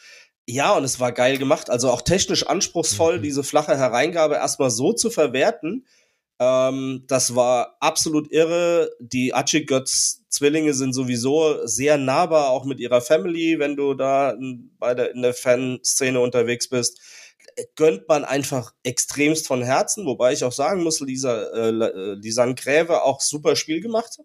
Ja, 0.52 0.76
und 0.76 0.84
es 0.84 1.00
war 1.00 1.14
geil 1.14 1.38
gemacht. 1.38 1.70
Also 1.70 1.90
auch 1.90 2.02
technisch 2.02 2.46
anspruchsvoll, 2.46 3.20
mhm. 3.20 3.24
diese 3.24 3.42
flache 3.42 3.78
Hereingabe 3.78 4.36
erstmal 4.36 4.70
so 4.70 4.92
zu 4.92 5.10
verwerten. 5.10 5.88
Ähm, 6.40 7.06
das 7.08 7.36
war 7.36 7.78
absolut 7.80 8.30
irre. 8.34 8.92
Die 9.00 9.34
Achik-Götz-Zwillinge 9.34 10.74
sind 10.74 10.92
sowieso 10.92 11.66
sehr 11.66 11.98
nahbar, 11.98 12.50
auch 12.50 12.66
mit 12.66 12.82
ihrer 12.82 13.00
Family, 13.00 13.60
wenn 13.60 13.78
du 13.78 13.94
da 13.94 14.36
bei 14.78 14.94
der, 14.94 15.16
in 15.16 15.22
der 15.22 15.34
Fanszene 15.34 16.20
unterwegs 16.20 16.68
bist. 16.68 17.00
Gönnt 17.78 18.10
man 18.10 18.26
einfach 18.26 18.74
extremst 18.84 19.48
von 19.48 19.62
Herzen, 19.62 20.06
wobei 20.06 20.34
ich 20.34 20.44
auch 20.44 20.52
sagen 20.52 20.84
muss, 20.84 21.00
Lisa, 21.00 21.44
äh, 21.54 22.16
Lisanne 22.16 22.56
Gräve 22.56 23.04
auch 23.04 23.22
super 23.22 23.56
Spiel 23.56 23.80
gemacht. 23.80 24.18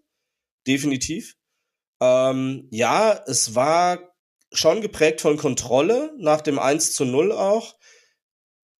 Definitiv. 0.67 1.37
Ähm, 2.01 2.67
ja, 2.69 3.17
es 3.27 3.55
war 3.55 4.16
schon 4.51 4.81
geprägt 4.81 5.21
von 5.21 5.37
Kontrolle, 5.37 6.13
nach 6.17 6.41
dem 6.41 6.59
1 6.59 6.93
zu 6.93 7.05
0 7.05 7.31
auch. 7.31 7.75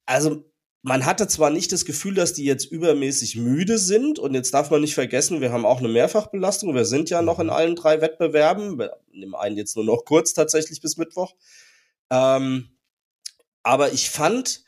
Also 0.06 0.46
man 0.82 1.06
hatte 1.06 1.28
zwar 1.28 1.50
nicht 1.50 1.72
das 1.74 1.84
Gefühl, 1.84 2.14
dass 2.14 2.34
die 2.34 2.46
jetzt 2.46 2.66
übermäßig 2.66 3.36
müde 3.36 3.78
sind 3.78 4.20
und 4.20 4.34
jetzt 4.34 4.54
darf 4.54 4.70
man 4.72 4.82
nicht 4.82 4.94
vergessen, 4.94 5.42
wir 5.42 5.52
haben 5.52 5.66
auch 5.66 5.80
eine 5.80 5.90
Mehrfachbelastung, 5.90 6.74
wir 6.74 6.86
sind 6.86 7.10
ja 7.10 7.22
noch 7.22 7.40
in 7.40 7.50
allen 7.50 7.76
drei 7.76 8.00
Wettbewerben, 8.00 8.80
wir 8.80 8.96
nehmen 9.12 9.36
einen 9.36 9.58
jetzt 9.58 9.76
nur 9.76 9.84
noch 9.84 10.06
kurz 10.06 10.34
tatsächlich 10.34 10.80
bis 10.80 10.96
Mittwoch. 10.96 11.34
Ähm, 12.10 12.78
aber 13.64 13.92
ich 13.92 14.10
fand 14.10 14.64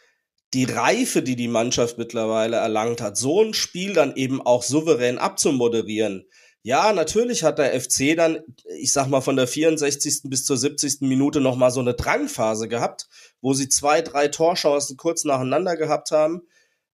die 0.53 0.65
Reife, 0.65 1.21
die 1.21 1.35
die 1.35 1.47
Mannschaft 1.47 1.97
mittlerweile 1.97 2.57
erlangt 2.57 3.01
hat, 3.01 3.15
so 3.15 3.41
ein 3.41 3.53
Spiel 3.53 3.93
dann 3.93 4.15
eben 4.15 4.41
auch 4.41 4.63
souverän 4.63 5.19
abzumoderieren, 5.19 6.27
ja, 6.61 6.91
natürlich 6.91 7.44
hat 7.44 7.57
der 7.57 7.80
FC 7.80 8.15
dann, 8.18 8.40
ich 8.77 8.91
sag 8.91 9.07
mal, 9.07 9.22
von 9.22 9.36
der 9.36 9.48
64. 9.48 10.23
bis 10.26 10.45
zur 10.45 10.57
70. 10.57 11.02
Minute 11.02 11.40
nochmal 11.40 11.72
so 11.72 11.80
eine 11.80 11.94
Drangphase 11.94 12.68
gehabt, 12.68 13.07
wo 13.41 13.53
sie 13.53 13.69
zwei, 13.69 14.02
drei 14.02 14.27
Torchancen 14.27 14.98
kurz 14.98 15.23
nacheinander 15.23 15.77
gehabt 15.77 16.11
haben. 16.11 16.41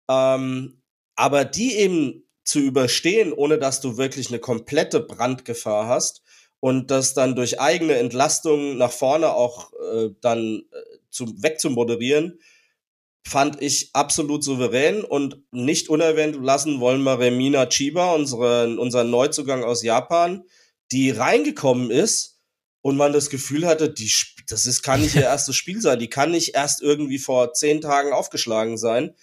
Ähm, 0.09 0.83
aber 1.17 1.45
die 1.45 1.77
eben 1.77 2.25
zu 2.45 2.59
überstehen, 2.61 3.33
ohne 3.33 3.59
dass 3.59 3.81
du 3.81 3.97
wirklich 3.97 4.29
eine 4.29 4.39
komplette 4.39 5.01
Brandgefahr 5.01 5.89
hast 5.89 6.23
und 6.61 6.91
das 6.91 7.15
dann 7.15 7.35
durch 7.35 7.59
eigene 7.59 7.95
Entlastung 7.95 8.77
nach 8.77 8.93
vorne 8.93 9.33
auch 9.33 9.73
äh, 9.73 10.11
dann 10.21 10.63
äh, 10.71 10.99
zu, 11.11 11.43
wegzumoderieren, 11.43 12.39
fand 13.27 13.61
ich 13.63 13.91
absolut 13.95 14.45
souverän 14.45 15.03
und 15.03 15.39
nicht 15.51 15.89
unerwähnt 15.89 16.37
lassen 16.37 16.81
wollen 16.81 17.03
wir 17.03 17.19
Remina 17.19 17.67
Chiba, 17.67 18.15
unsere, 18.15 18.79
unseren 18.79 19.11
Neuzugang 19.11 19.65
aus 19.65 19.83
Japan, 19.83 20.45
die 20.93 21.11
reingekommen 21.11 21.91
ist 21.91 22.39
und 22.83 22.97
man 22.97 23.15
das 23.15 23.31
Gefühl 23.31 23.67
hatte, 23.67 23.91
die, 23.91 24.13
das 24.47 24.67
ist, 24.67 24.83
kann 24.83 25.01
nicht 25.01 25.15
ihr 25.15 25.23
erstes 25.23 25.57
Spiel 25.57 25.81
sein, 25.81 25.99
die 25.99 26.11
kann 26.11 26.31
nicht 26.31 26.55
erst 26.55 26.83
irgendwie 26.83 27.19
vor 27.19 27.55
zehn 27.55 27.81
Tagen 27.81 28.13
aufgeschlagen 28.13 28.77
sein. 28.77 29.15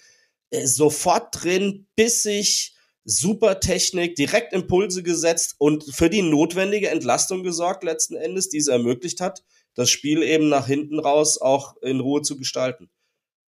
Äh, 0.50 0.66
sofort 0.66 1.28
drin, 1.42 1.86
bissig, 1.94 2.74
super 3.04 3.60
Technik, 3.60 4.16
direkt 4.16 4.52
Impulse 4.52 5.04
gesetzt 5.04 5.54
und 5.58 5.84
für 5.94 6.10
die 6.10 6.22
notwendige 6.22 6.90
Entlastung 6.90 7.44
gesorgt 7.44 7.84
letzten 7.84 8.16
Endes, 8.16 8.48
die 8.48 8.58
es 8.58 8.68
ermöglicht 8.68 9.20
hat, 9.20 9.44
das 9.74 9.90
Spiel 9.90 10.22
eben 10.22 10.48
nach 10.48 10.66
hinten 10.66 10.98
raus 10.98 11.40
auch 11.40 11.76
in 11.82 12.00
Ruhe 12.00 12.22
zu 12.22 12.36
gestalten. 12.36 12.90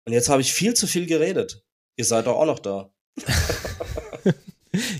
Und 0.04 0.12
jetzt 0.12 0.28
habe 0.28 0.42
ich 0.42 0.52
viel 0.52 0.74
zu 0.74 0.86
viel 0.86 1.06
geredet. 1.06 1.64
Ihr 1.96 2.04
seid 2.04 2.26
doch 2.26 2.36
auch 2.36 2.46
noch 2.46 2.58
da. 2.58 2.92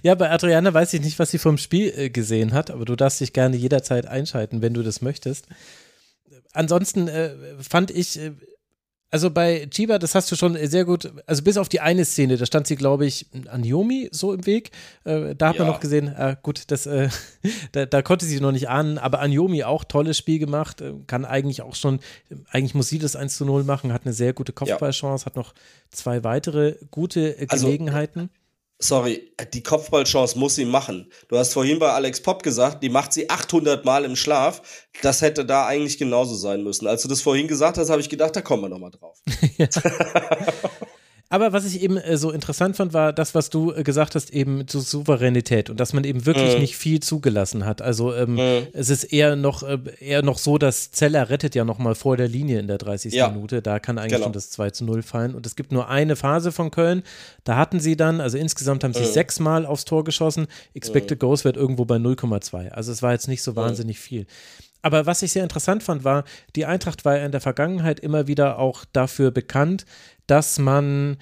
ja, 0.02 0.14
bei 0.14 0.31
Adriana 0.31 0.72
weiß 0.72 0.94
ich 0.94 1.01
nicht, 1.01 1.18
was 1.18 1.31
sie 1.31 1.39
vom 1.39 1.59
Spiel 1.59 1.93
äh, 1.97 2.10
gesehen 2.10 2.52
hat, 2.52 2.70
aber 2.70 2.85
du 2.85 2.97
darfst 2.97 3.20
dich 3.20 3.32
gerne 3.32 3.56
jederzeit 3.56 4.06
einschalten, 4.06 4.62
wenn 4.62 4.74
du 4.74 4.82
das 4.82 5.02
möchtest. 5.02 5.47
Ansonsten 6.52 7.09
äh, 7.09 7.35
fand 7.60 7.90
ich, 7.90 8.18
äh, 8.18 8.32
also 9.10 9.31
bei 9.31 9.68
Chiba, 9.70 9.98
das 9.98 10.14
hast 10.14 10.32
du 10.32 10.36
schon 10.36 10.56
sehr 10.66 10.85
gut, 10.85 11.12
also 11.26 11.43
bis 11.44 11.56
auf 11.56 11.68
die 11.68 11.81
eine 11.81 12.05
Szene, 12.05 12.36
da 12.36 12.47
stand 12.47 12.66
sie, 12.66 12.74
glaube 12.74 13.06
ich, 13.06 13.26
an 13.48 13.62
Yomi 13.62 14.09
so 14.10 14.32
im 14.32 14.44
Weg. 14.44 14.72
Äh, 15.05 15.36
da 15.36 15.51
hat 15.51 15.56
ja. 15.56 15.62
man 15.62 15.72
noch 15.72 15.81
gesehen, 15.81 16.09
äh, 16.09 16.36
gut, 16.43 16.64
das, 16.72 16.86
äh, 16.86 17.09
da, 17.72 17.86
da, 17.86 18.02
konnte 18.02 18.26
sie 18.26 18.40
noch 18.40 18.51
nicht 18.51 18.68
ahnen, 18.68 18.98
aber 18.98 19.20
Anjomi 19.20 19.62
auch 19.62 19.85
tolles 19.85 20.18
Spiel 20.18 20.40
gemacht, 20.40 20.81
äh, 20.81 20.94
kann 21.06 21.24
eigentlich 21.24 21.62
auch 21.62 21.76
schon, 21.76 22.01
eigentlich 22.51 22.74
muss 22.74 22.89
sie 22.89 22.98
das 22.98 23.14
1 23.14 23.36
zu 23.36 23.44
0 23.44 23.62
machen, 23.62 23.93
hat 23.93 24.05
eine 24.05 24.12
sehr 24.12 24.32
gute 24.32 24.52
Kopfballchance, 24.52 25.22
ja. 25.22 25.26
hat 25.26 25.36
noch 25.36 25.55
zwei 25.90 26.24
weitere 26.24 26.76
gute 26.90 27.36
also, 27.48 27.66
Gelegenheiten. 27.66 28.20
Also, 28.20 28.44
sorry, 28.79 29.33
die 29.53 29.63
Kopfballchance 29.63 30.39
muss 30.39 30.57
sie 30.57 30.65
machen. 30.65 31.11
Du 31.29 31.39
hast 31.39 31.53
vorhin 31.53 31.79
bei 31.79 31.91
Alex 31.91 32.21
Pop 32.21 32.43
gesagt, 32.43 32.83
die 32.83 32.89
macht 32.89 33.13
sie 33.13 33.31
800 33.31 33.85
Mal 33.85 34.05
im 34.05 34.17
Schlaf. 34.17 34.63
Das 35.03 35.23
hätte 35.23 35.45
da 35.45 35.67
eigentlich 35.67 35.99
genauso 35.99 36.35
sein 36.35 36.63
müssen. 36.63 36.87
Als 36.87 37.03
du 37.03 37.09
das 37.09 37.23
vorhin 37.23 37.49
gesagt 37.49 37.79
hast, 37.79 37.91
habe 37.91 38.01
ich 38.01 38.09
gedacht, 38.09 38.37
da 38.37 38.43
kommen 38.43 38.63
wir 38.63 38.69
noch 38.69 38.79
mal 38.79 38.91
drauf. 38.91 39.19
Aber 41.31 41.53
was 41.53 41.65
ich 41.65 41.83
eben 41.83 41.97
äh, 41.97 42.17
so 42.17 42.31
interessant 42.31 42.77
fand, 42.77 42.93
war 42.93 43.13
das, 43.13 43.35
was 43.35 43.51
du 43.51 43.73
äh, 43.73 43.83
gesagt 43.83 44.15
hast, 44.15 44.33
eben 44.33 44.69
zur 44.69 44.83
Souveränität 44.83 45.71
und 45.71 45.81
dass 45.81 45.93
man 45.93 46.05
eben 46.05 46.27
wirklich 46.27 46.55
mhm. 46.55 46.61
nicht 46.61 46.77
viel 46.77 47.01
zugelassen 47.01 47.65
hat. 47.65 47.83
Also 47.83 48.15
ähm, 48.15 48.35
mhm. 48.35 48.67
es 48.73 48.91
ist 48.91 49.05
eher 49.05 49.35
noch, 49.35 49.63
äh, 49.63 49.79
eher 50.01 50.23
noch 50.23 50.39
so, 50.39 50.59
dass 50.59 50.91
Zeller 50.91 51.31
rettet 51.31 51.55
ja 51.55 51.65
noch 51.65 51.79
mal 51.79 51.95
vor 51.95 52.17
der 52.17 52.29
Linie 52.29 52.61
in 52.61 52.67
der 52.67 52.79
30. 52.79 53.15
Ja. 53.15 53.29
Minute. 53.31 53.63
Da 53.63 53.79
kann 53.79 53.99
eigentlich 53.99 54.13
genau. 54.13 54.25
schon 54.25 54.33
das 54.33 54.51
2 54.51 54.71
zu 54.71 54.85
0 54.85 55.03
fallen. 55.03 55.35
Und 55.35 55.47
es 55.47 55.57
gibt 55.57 55.73
nur 55.73 55.89
eine 55.89 56.15
Phase 56.15 56.53
von 56.53 56.71
Köln. 56.71 57.03
Da 57.45 57.57
hatten 57.57 57.81
sie 57.81 57.97
dann, 57.97 58.21
also 58.21 58.37
insgesamt 58.37 58.85
haben 58.85 58.95
sie 58.95 59.01
mhm. 59.01 59.13
sechsmal 59.13 59.67
aufs 59.67 59.85
Tor 59.87 60.05
geschossen. 60.05 60.47
Expected. 60.75 61.19
Goals 61.19 61.45
wird 61.45 61.57
irgendwo 61.57 61.85
bei 61.85 61.97
0,2. 61.97 62.69
Also 62.69 62.93
es 62.93 63.03
war 63.03 63.13
jetzt 63.13 63.29
nicht 63.29 63.43
so 63.43 63.57
wahnsinnig 63.57 63.99
viel. 63.99 64.27
Aber 64.85 65.07
was 65.07 65.23
ich 65.23 65.33
sehr 65.33 65.43
interessant 65.43 65.83
fand, 65.83 66.05
war, 66.05 66.25
die 66.57 66.67
Eintracht 66.67 67.07
war 67.07 67.19
in 67.19 67.33
der 67.33 67.41
Vergangenheit 67.41 68.01
immer 68.01 68.27
wieder 68.27 68.59
auch 68.59 68.85
dafür 68.93 69.31
bekannt, 69.31 69.87
dass 70.27 70.59
man 70.59 71.17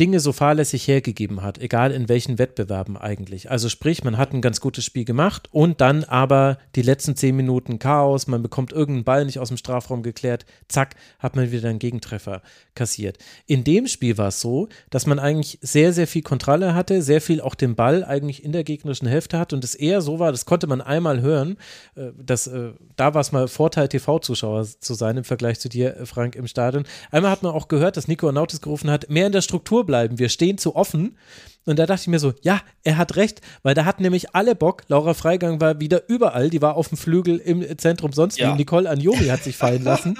Dinge 0.00 0.18
so 0.18 0.32
fahrlässig 0.32 0.88
hergegeben 0.88 1.42
hat, 1.42 1.58
egal 1.58 1.92
in 1.92 2.08
welchen 2.08 2.38
Wettbewerben 2.38 2.96
eigentlich. 2.96 3.50
Also 3.50 3.68
sprich, 3.68 4.02
man 4.02 4.16
hat 4.16 4.32
ein 4.32 4.40
ganz 4.40 4.62
gutes 4.62 4.82
Spiel 4.82 5.04
gemacht 5.04 5.50
und 5.52 5.82
dann 5.82 6.04
aber 6.04 6.56
die 6.74 6.80
letzten 6.80 7.16
zehn 7.16 7.36
Minuten 7.36 7.78
Chaos, 7.78 8.26
man 8.26 8.42
bekommt 8.42 8.72
irgendeinen 8.72 9.04
Ball 9.04 9.26
nicht 9.26 9.38
aus 9.38 9.48
dem 9.48 9.58
Strafraum 9.58 10.02
geklärt, 10.02 10.46
zack, 10.68 10.96
hat 11.18 11.36
man 11.36 11.52
wieder 11.52 11.68
einen 11.68 11.78
Gegentreffer 11.78 12.40
kassiert. 12.74 13.18
In 13.44 13.62
dem 13.62 13.86
Spiel 13.88 14.16
war 14.16 14.28
es 14.28 14.40
so, 14.40 14.70
dass 14.88 15.04
man 15.04 15.18
eigentlich 15.18 15.58
sehr, 15.60 15.92
sehr 15.92 16.06
viel 16.06 16.22
Kontrolle 16.22 16.74
hatte, 16.74 17.02
sehr 17.02 17.20
viel 17.20 17.42
auch 17.42 17.54
den 17.54 17.74
Ball 17.74 18.02
eigentlich 18.02 18.42
in 18.42 18.52
der 18.52 18.64
gegnerischen 18.64 19.06
Hälfte 19.06 19.38
hat 19.38 19.52
und 19.52 19.62
es 19.64 19.74
eher 19.74 20.00
so 20.00 20.18
war, 20.18 20.32
das 20.32 20.46
konnte 20.46 20.66
man 20.66 20.80
einmal 20.80 21.20
hören, 21.20 21.58
äh, 21.94 22.06
dass 22.16 22.46
äh, 22.46 22.70
da 22.96 23.12
war 23.12 23.20
es 23.20 23.32
mal 23.32 23.48
Vorteil, 23.48 23.88
TV-Zuschauer 23.88 24.64
zu 24.80 24.94
sein 24.94 25.18
im 25.18 25.24
Vergleich 25.24 25.60
zu 25.60 25.68
dir, 25.68 25.98
Frank, 26.04 26.36
im 26.36 26.46
Stadion. 26.46 26.84
Einmal 27.10 27.32
hat 27.32 27.42
man 27.42 27.52
auch 27.52 27.68
gehört, 27.68 27.98
dass 27.98 28.08
Nico 28.08 28.32
Nautis 28.32 28.62
gerufen 28.62 28.90
hat, 28.90 29.10
mehr 29.10 29.26
in 29.26 29.32
der 29.32 29.42
Struktur 29.42 29.89
bleiben, 29.90 30.20
wir 30.20 30.28
stehen 30.28 30.56
zu 30.56 30.76
offen. 30.76 31.18
Und 31.66 31.78
da 31.78 31.86
dachte 31.86 32.02
ich 32.02 32.06
mir 32.06 32.20
so, 32.20 32.32
ja, 32.42 32.62
er 32.84 32.96
hat 32.96 33.16
recht, 33.16 33.40
weil 33.64 33.74
da 33.74 33.84
hatten 33.84 34.04
nämlich 34.04 34.36
alle 34.36 34.54
Bock. 34.54 34.84
Laura 34.86 35.14
Freigang 35.14 35.60
war 35.60 35.80
wieder 35.80 36.08
überall, 36.08 36.48
die 36.48 36.62
war 36.62 36.76
auf 36.76 36.88
dem 36.88 36.96
Flügel 36.96 37.38
im 37.38 37.76
Zentrum 37.76 38.12
sonst 38.12 38.38
ja. 38.38 38.52
wie. 38.52 38.56
Nicole 38.56 38.88
Anjomi 38.88 39.26
hat 39.26 39.42
sich 39.42 39.56
fallen 39.56 39.82
lassen. 39.82 40.16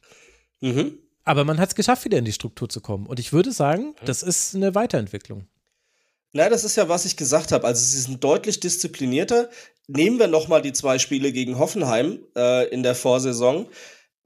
mhm. 0.60 0.98
Aber 1.24 1.44
man 1.44 1.58
hat 1.58 1.68
es 1.70 1.74
geschafft, 1.76 2.04
wieder 2.04 2.18
in 2.18 2.24
die 2.24 2.32
Struktur 2.32 2.68
zu 2.68 2.80
kommen. 2.80 3.06
Und 3.06 3.20
ich 3.20 3.32
würde 3.32 3.52
sagen, 3.52 3.94
das 4.04 4.22
ist 4.24 4.56
eine 4.56 4.74
Weiterentwicklung. 4.74 5.46
Na, 6.32 6.48
das 6.48 6.64
ist 6.64 6.76
ja, 6.76 6.88
was 6.88 7.04
ich 7.04 7.16
gesagt 7.16 7.52
habe. 7.52 7.64
Also 7.64 7.84
sie 7.84 8.00
sind 8.00 8.22
deutlich 8.22 8.58
disziplinierter. 8.58 9.48
Nehmen 9.86 10.18
wir 10.18 10.26
noch 10.26 10.48
mal 10.48 10.60
die 10.60 10.72
zwei 10.72 10.98
Spiele 10.98 11.30
gegen 11.30 11.58
Hoffenheim 11.58 12.18
äh, 12.36 12.68
in 12.70 12.82
der 12.82 12.96
Vorsaison 12.96 13.68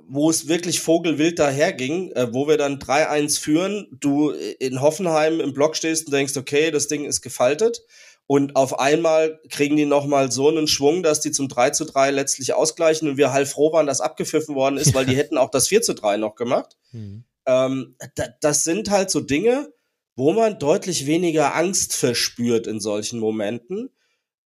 wo 0.09 0.31
es 0.31 0.49
wirklich 0.49 0.81
vogelwild 0.81 1.39
daherging, 1.39 2.13
äh, 2.13 2.33
wo 2.33 2.49
wir 2.49 2.57
dann 2.57 2.79
3-1 2.79 3.39
führen, 3.39 3.87
du 3.93 4.31
in 4.31 4.81
Hoffenheim 4.81 5.41
im 5.41 5.53
Block 5.53 5.77
stehst 5.77 6.07
und 6.07 6.13
denkst, 6.13 6.37
okay, 6.37 6.71
das 6.71 6.89
Ding 6.89 7.05
ist 7.05 7.21
gefaltet. 7.21 7.83
Und 8.27 8.57
auf 8.57 8.79
einmal 8.79 9.41
kriegen 9.49 9.77
die 9.77 9.87
nochmal 9.87 10.31
so 10.31 10.49
einen 10.49 10.69
Schwung, 10.69 11.03
dass 11.03 11.21
die 11.21 11.31
zum 11.31 11.49
3 11.49 11.71
zu 11.71 11.85
3 11.85 12.11
letztlich 12.11 12.53
ausgleichen 12.53 13.09
und 13.09 13.17
wir 13.17 13.33
halb 13.33 13.49
froh 13.49 13.73
waren, 13.73 13.87
dass 13.87 14.03
abgepfiffen 14.03 14.55
worden 14.55 14.77
ist, 14.77 14.95
weil 14.95 15.07
die 15.07 15.17
hätten 15.17 15.39
auch 15.39 15.51
das 15.51 15.69
4 15.69 15.83
zu 15.83 15.95
3 15.95 16.19
noch 16.19 16.35
gemacht. 16.35 16.77
Mhm. 16.93 17.25
Ähm, 17.47 17.97
das 18.41 18.65
sind 18.65 18.91
halt 18.91 19.11
so 19.11 19.21
Dinge, 19.21 19.73
wo 20.15 20.33
man 20.33 20.59
deutlich 20.59 21.07
weniger 21.07 21.55
Angst 21.55 21.95
verspürt 21.95 22.67
in 22.67 22.81
solchen 22.81 23.19
Momenten. 23.19 23.91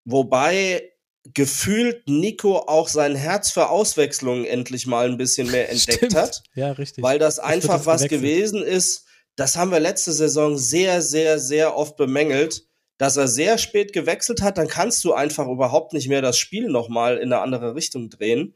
Wobei 0.05 0.90
gefühlt 1.33 2.07
Nico 2.07 2.57
auch 2.57 2.87
sein 2.87 3.15
Herz 3.15 3.51
für 3.51 3.69
Auswechslungen 3.69 4.45
endlich 4.45 4.87
mal 4.87 5.07
ein 5.07 5.17
bisschen 5.17 5.49
mehr 5.51 5.69
entdeckt 5.71 5.97
Stimmt. 5.97 6.15
hat. 6.15 6.43
Ja, 6.55 6.71
richtig. 6.71 7.03
Weil 7.03 7.19
das, 7.19 7.35
das 7.35 7.45
einfach 7.45 7.85
was 7.85 8.07
gewesen 8.07 8.63
ist, 8.63 9.05
das 9.35 9.55
haben 9.55 9.71
wir 9.71 9.79
letzte 9.79 10.11
Saison 10.11 10.57
sehr, 10.57 11.01
sehr, 11.01 11.39
sehr 11.39 11.75
oft 11.77 11.95
bemängelt, 11.95 12.65
dass 12.97 13.17
er 13.17 13.27
sehr 13.27 13.57
spät 13.57 13.93
gewechselt 13.93 14.41
hat, 14.41 14.57
dann 14.57 14.67
kannst 14.67 15.03
du 15.03 15.13
einfach 15.13 15.47
überhaupt 15.47 15.93
nicht 15.93 16.07
mehr 16.07 16.21
das 16.21 16.37
Spiel 16.37 16.67
nochmal 16.67 17.17
in 17.17 17.33
eine 17.33 17.41
andere 17.41 17.73
Richtung 17.73 18.09
drehen. 18.09 18.53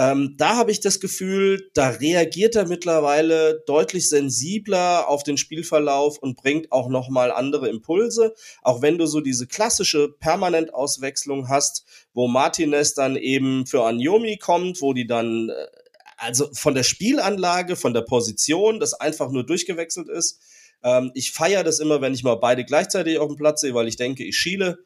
Ähm, 0.00 0.36
da 0.38 0.54
habe 0.54 0.70
ich 0.70 0.78
das 0.78 1.00
Gefühl, 1.00 1.70
da 1.74 1.88
reagiert 1.88 2.54
er 2.54 2.68
mittlerweile 2.68 3.64
deutlich 3.66 4.08
sensibler 4.08 5.08
auf 5.08 5.24
den 5.24 5.36
Spielverlauf 5.36 6.18
und 6.18 6.36
bringt 6.36 6.70
auch 6.70 6.88
noch 6.88 7.08
mal 7.08 7.32
andere 7.32 7.68
Impulse. 7.68 8.32
Auch 8.62 8.80
wenn 8.80 8.96
du 8.96 9.06
so 9.06 9.20
diese 9.20 9.48
klassische 9.48 10.08
Permanentauswechslung 10.20 11.48
hast, 11.48 11.84
wo 12.14 12.28
Martinez 12.28 12.94
dann 12.94 13.16
eben 13.16 13.66
für 13.66 13.82
Anjomi 13.84 14.36
kommt, 14.36 14.80
wo 14.80 14.92
die 14.92 15.08
dann 15.08 15.48
äh, 15.48 15.66
also 16.16 16.48
von 16.52 16.74
der 16.74 16.84
Spielanlage, 16.84 17.74
von 17.74 17.92
der 17.92 18.02
Position, 18.02 18.78
das 18.78 18.94
einfach 18.94 19.30
nur 19.32 19.44
durchgewechselt 19.44 20.08
ist. 20.08 20.40
Ähm, 20.84 21.10
ich 21.14 21.32
feiere 21.32 21.64
das 21.64 21.80
immer, 21.80 22.00
wenn 22.00 22.14
ich 22.14 22.22
mal 22.22 22.36
beide 22.36 22.64
gleichzeitig 22.64 23.18
auf 23.18 23.28
dem 23.28 23.36
Platz 23.36 23.62
sehe, 23.62 23.74
weil 23.74 23.88
ich 23.88 23.96
denke, 23.96 24.22
ich 24.22 24.36
schiele. 24.36 24.78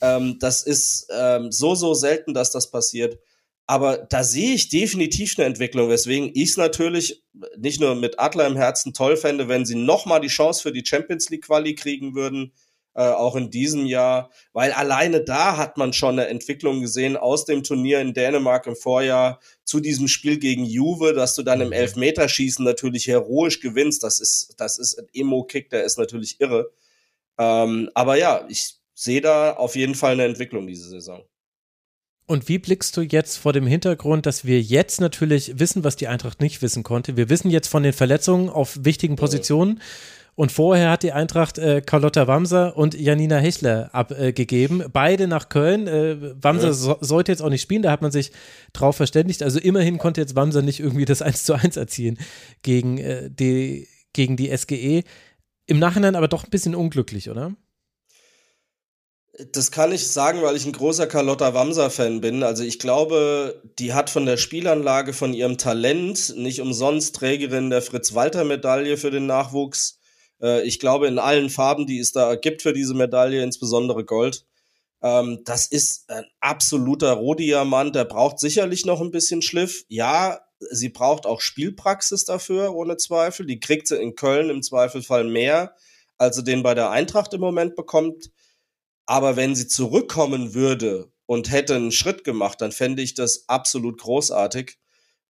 Ähm, 0.00 0.38
das 0.38 0.62
ist 0.62 1.08
ähm, 1.12 1.50
so, 1.50 1.74
so 1.74 1.92
selten, 1.94 2.34
dass 2.34 2.52
das 2.52 2.70
passiert. 2.70 3.18
Aber 3.66 3.98
da 3.98 4.24
sehe 4.24 4.54
ich 4.54 4.68
definitiv 4.68 5.38
eine 5.38 5.46
Entwicklung, 5.46 5.88
weswegen 5.88 6.30
ich 6.34 6.50
es 6.50 6.56
natürlich 6.56 7.22
nicht 7.56 7.80
nur 7.80 7.94
mit 7.94 8.18
Adler 8.18 8.46
im 8.46 8.56
Herzen 8.56 8.92
toll 8.92 9.16
fände, 9.16 9.48
wenn 9.48 9.64
sie 9.64 9.76
nochmal 9.76 10.20
die 10.20 10.28
Chance 10.28 10.62
für 10.62 10.72
die 10.72 10.84
Champions 10.84 11.30
League 11.30 11.46
Quali 11.46 11.76
kriegen 11.76 12.16
würden, 12.16 12.52
äh, 12.94 13.02
auch 13.02 13.36
in 13.36 13.50
diesem 13.50 13.86
Jahr, 13.86 14.30
weil 14.52 14.72
alleine 14.72 15.22
da 15.22 15.56
hat 15.56 15.76
man 15.76 15.92
schon 15.92 16.18
eine 16.18 16.26
Entwicklung 16.26 16.80
gesehen 16.80 17.16
aus 17.16 17.44
dem 17.44 17.62
Turnier 17.62 18.00
in 18.00 18.14
Dänemark 18.14 18.66
im 18.66 18.74
Vorjahr 18.74 19.38
zu 19.64 19.78
diesem 19.78 20.08
Spiel 20.08 20.38
gegen 20.38 20.64
Juve, 20.64 21.12
dass 21.12 21.36
du 21.36 21.44
dann 21.44 21.60
im 21.60 21.68
mhm. 21.68 21.74
Elfmeterschießen 21.74 22.64
natürlich 22.64 23.06
heroisch 23.06 23.60
gewinnst. 23.60 24.02
Das 24.02 24.18
ist, 24.18 24.54
das 24.58 24.78
ist 24.78 24.98
ein 24.98 25.06
Emo-Kick, 25.14 25.70
der 25.70 25.84
ist 25.84 25.98
natürlich 25.98 26.40
irre. 26.40 26.72
Ähm, 27.38 27.88
aber 27.94 28.16
ja, 28.16 28.44
ich 28.48 28.74
sehe 28.94 29.20
da 29.20 29.52
auf 29.52 29.76
jeden 29.76 29.94
Fall 29.94 30.14
eine 30.14 30.24
Entwicklung 30.24 30.66
diese 30.66 30.88
Saison. 30.88 31.22
Und 32.30 32.48
wie 32.48 32.58
blickst 32.58 32.96
du 32.96 33.00
jetzt 33.00 33.38
vor 33.38 33.52
dem 33.52 33.66
Hintergrund, 33.66 34.24
dass 34.24 34.44
wir 34.44 34.62
jetzt 34.62 35.00
natürlich 35.00 35.58
wissen, 35.58 35.82
was 35.82 35.96
die 35.96 36.06
Eintracht 36.06 36.40
nicht 36.40 36.62
wissen 36.62 36.84
konnte? 36.84 37.16
Wir 37.16 37.28
wissen 37.28 37.50
jetzt 37.50 37.66
von 37.66 37.82
den 37.82 37.92
Verletzungen 37.92 38.48
auf 38.48 38.78
wichtigen 38.84 39.16
Positionen. 39.16 39.80
Und 40.36 40.52
vorher 40.52 40.92
hat 40.92 41.02
die 41.02 41.10
Eintracht 41.10 41.58
äh, 41.58 41.82
Carlotta 41.84 42.28
Wamser 42.28 42.76
und 42.76 42.94
Janina 42.94 43.38
Hechler 43.38 43.92
abgegeben. 43.92 44.80
Äh, 44.80 44.88
Beide 44.92 45.26
nach 45.26 45.48
Köln. 45.48 45.88
Äh, 45.88 46.40
Wamser 46.40 46.68
ja. 46.68 46.72
so, 46.72 46.98
sollte 47.00 47.32
jetzt 47.32 47.42
auch 47.42 47.48
nicht 47.48 47.62
spielen, 47.62 47.82
da 47.82 47.90
hat 47.90 48.00
man 48.00 48.12
sich 48.12 48.30
drauf 48.72 48.94
verständigt. 48.94 49.42
Also 49.42 49.58
immerhin 49.58 49.98
konnte 49.98 50.20
jetzt 50.20 50.36
Wamser 50.36 50.62
nicht 50.62 50.78
irgendwie 50.78 51.06
das 51.06 51.22
1 51.22 51.42
zu 51.42 51.54
1 51.54 51.76
erzielen 51.76 52.16
gegen, 52.62 52.98
äh, 52.98 53.28
die, 53.28 53.88
gegen 54.12 54.36
die 54.36 54.56
SGE. 54.56 55.02
Im 55.66 55.80
Nachhinein 55.80 56.14
aber 56.14 56.28
doch 56.28 56.44
ein 56.44 56.50
bisschen 56.50 56.76
unglücklich, 56.76 57.28
oder? 57.28 57.56
Das 59.52 59.70
kann 59.70 59.92
ich 59.92 60.08
sagen, 60.08 60.42
weil 60.42 60.56
ich 60.56 60.66
ein 60.66 60.72
großer 60.72 61.06
Carlotta 61.06 61.54
Wamser-Fan 61.54 62.20
bin. 62.20 62.42
Also 62.42 62.62
ich 62.62 62.78
glaube, 62.78 63.62
die 63.78 63.94
hat 63.94 64.10
von 64.10 64.26
der 64.26 64.36
Spielanlage, 64.36 65.12
von 65.12 65.32
ihrem 65.32 65.56
Talent 65.56 66.34
nicht 66.36 66.60
umsonst 66.60 67.16
Trägerin 67.16 67.70
der 67.70 67.82
Fritz-Walter-Medaille 67.82 68.96
für 68.96 69.10
den 69.10 69.26
Nachwuchs. 69.26 69.98
Äh, 70.42 70.66
ich 70.66 70.78
glaube, 70.78 71.06
in 71.06 71.18
allen 71.18 71.48
Farben, 71.48 71.86
die 71.86 71.98
es 71.98 72.12
da 72.12 72.34
gibt 72.34 72.62
für 72.62 72.72
diese 72.72 72.94
Medaille, 72.94 73.42
insbesondere 73.42 74.04
Gold. 74.04 74.44
Ähm, 75.02 75.40
das 75.44 75.66
ist 75.66 76.10
ein 76.10 76.26
absoluter 76.40 77.12
Rohdiamant. 77.12 77.94
Der 77.94 78.04
braucht 78.04 78.38
sicherlich 78.38 78.84
noch 78.84 79.00
ein 79.00 79.10
bisschen 79.10 79.42
Schliff. 79.42 79.84
Ja, 79.88 80.40
sie 80.70 80.90
braucht 80.90 81.26
auch 81.26 81.40
Spielpraxis 81.40 82.24
dafür, 82.24 82.74
ohne 82.74 82.96
Zweifel. 82.96 83.46
Die 83.46 83.60
kriegt 83.60 83.88
sie 83.88 83.96
in 83.96 84.14
Köln 84.14 84.50
im 84.50 84.62
Zweifelfall 84.62 85.24
mehr, 85.24 85.74
als 86.18 86.36
sie 86.36 86.44
den 86.44 86.62
bei 86.62 86.74
der 86.74 86.90
Eintracht 86.90 87.32
im 87.32 87.40
Moment 87.40 87.76
bekommt. 87.76 88.30
Aber 89.10 89.34
wenn 89.34 89.56
sie 89.56 89.66
zurückkommen 89.66 90.54
würde 90.54 91.10
und 91.26 91.50
hätte 91.50 91.74
einen 91.74 91.90
Schritt 91.90 92.22
gemacht, 92.22 92.60
dann 92.60 92.70
fände 92.70 93.02
ich 93.02 93.14
das 93.14 93.48
absolut 93.48 94.00
großartig, 94.00 94.78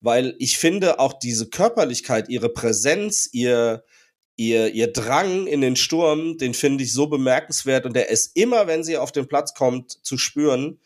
weil 0.02 0.36
ich 0.38 0.58
finde 0.58 1.00
auch 1.00 1.14
diese 1.14 1.48
Körperlichkeit, 1.48 2.28
ihre 2.28 2.50
Präsenz, 2.50 3.30
ihr, 3.32 3.82
ihr, 4.36 4.74
ihr 4.74 4.92
Drang 4.92 5.46
in 5.46 5.62
den 5.62 5.76
Sturm, 5.76 6.36
den 6.36 6.52
finde 6.52 6.84
ich 6.84 6.92
so 6.92 7.06
bemerkenswert 7.06 7.86
und 7.86 7.96
der 7.96 8.10
ist 8.10 8.36
immer, 8.36 8.66
wenn 8.66 8.84
sie 8.84 8.98
auf 8.98 9.12
den 9.12 9.28
Platz 9.28 9.54
kommt, 9.54 9.92
zu 10.04 10.18
spüren. 10.18 10.78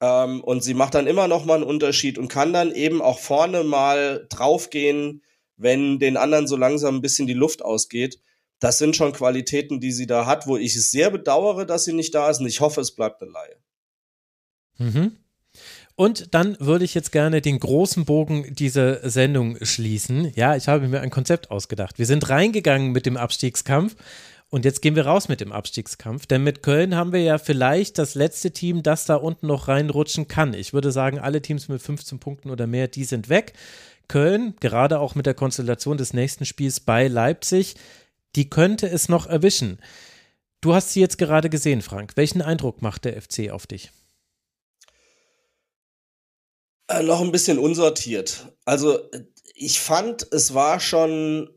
Ähm, 0.00 0.42
und 0.42 0.64
sie 0.64 0.74
macht 0.74 0.96
dann 0.96 1.06
immer 1.06 1.28
noch 1.28 1.44
mal 1.44 1.54
einen 1.54 1.62
Unterschied 1.62 2.18
und 2.18 2.26
kann 2.26 2.52
dann 2.52 2.74
eben 2.74 3.00
auch 3.00 3.20
vorne 3.20 3.62
mal 3.62 4.26
draufgehen, 4.28 5.22
wenn 5.56 6.00
den 6.00 6.16
anderen 6.16 6.48
so 6.48 6.56
langsam 6.56 6.96
ein 6.96 7.00
bisschen 7.00 7.28
die 7.28 7.32
Luft 7.32 7.64
ausgeht 7.64 8.18
das 8.64 8.78
sind 8.78 8.96
schon 8.96 9.12
Qualitäten, 9.12 9.78
die 9.78 9.92
sie 9.92 10.06
da 10.06 10.24
hat, 10.24 10.46
wo 10.46 10.56
ich 10.56 10.74
es 10.74 10.90
sehr 10.90 11.10
bedauere, 11.10 11.66
dass 11.66 11.84
sie 11.84 11.92
nicht 11.92 12.14
da 12.14 12.30
ist 12.30 12.40
und 12.40 12.46
ich 12.46 12.60
hoffe, 12.60 12.80
es 12.80 12.92
bleibt 12.92 13.20
eine 13.20 13.30
Laie. 13.30 13.56
Mhm. 14.78 15.16
Und 15.96 16.34
dann 16.34 16.56
würde 16.58 16.84
ich 16.84 16.94
jetzt 16.94 17.12
gerne 17.12 17.42
den 17.42 17.60
großen 17.60 18.06
Bogen 18.06 18.54
dieser 18.54 19.08
Sendung 19.08 19.58
schließen. 19.62 20.32
Ja, 20.34 20.56
ich 20.56 20.66
habe 20.66 20.88
mir 20.88 21.02
ein 21.02 21.10
Konzept 21.10 21.50
ausgedacht. 21.50 21.98
Wir 21.98 22.06
sind 22.06 22.28
reingegangen 22.30 22.90
mit 22.92 23.04
dem 23.06 23.16
Abstiegskampf 23.16 23.94
und 24.48 24.64
jetzt 24.64 24.80
gehen 24.80 24.96
wir 24.96 25.06
raus 25.06 25.28
mit 25.28 25.42
dem 25.42 25.52
Abstiegskampf. 25.52 26.26
Denn 26.26 26.42
mit 26.42 26.62
Köln 26.62 26.96
haben 26.96 27.12
wir 27.12 27.22
ja 27.22 27.36
vielleicht 27.36 27.98
das 27.98 28.14
letzte 28.14 28.50
Team, 28.50 28.82
das 28.82 29.04
da 29.04 29.16
unten 29.16 29.46
noch 29.46 29.68
reinrutschen 29.68 30.26
kann. 30.26 30.54
Ich 30.54 30.72
würde 30.72 30.90
sagen, 30.90 31.18
alle 31.18 31.42
Teams 31.42 31.68
mit 31.68 31.82
15 31.82 32.18
Punkten 32.18 32.50
oder 32.50 32.66
mehr, 32.66 32.88
die 32.88 33.04
sind 33.04 33.28
weg. 33.28 33.52
Köln, 34.08 34.54
gerade 34.60 34.98
auch 35.00 35.14
mit 35.14 35.26
der 35.26 35.34
Konstellation 35.34 35.96
des 35.96 36.12
nächsten 36.12 36.44
Spiels 36.44 36.80
bei 36.80 37.08
Leipzig, 37.08 37.76
die 38.36 38.50
könnte 38.50 38.88
es 38.88 39.08
noch 39.08 39.26
erwischen. 39.26 39.78
Du 40.60 40.74
hast 40.74 40.92
sie 40.92 41.00
jetzt 41.00 41.18
gerade 41.18 41.50
gesehen, 41.50 41.82
Frank. 41.82 42.12
Welchen 42.16 42.42
Eindruck 42.42 42.82
macht 42.82 43.04
der 43.04 43.20
FC 43.20 43.50
auf 43.50 43.66
dich? 43.66 43.90
Äh, 46.88 47.02
noch 47.02 47.20
ein 47.20 47.32
bisschen 47.32 47.58
unsortiert. 47.58 48.52
Also 48.64 48.98
ich 49.54 49.80
fand, 49.80 50.26
es 50.32 50.54
war 50.54 50.80
schon 50.80 51.50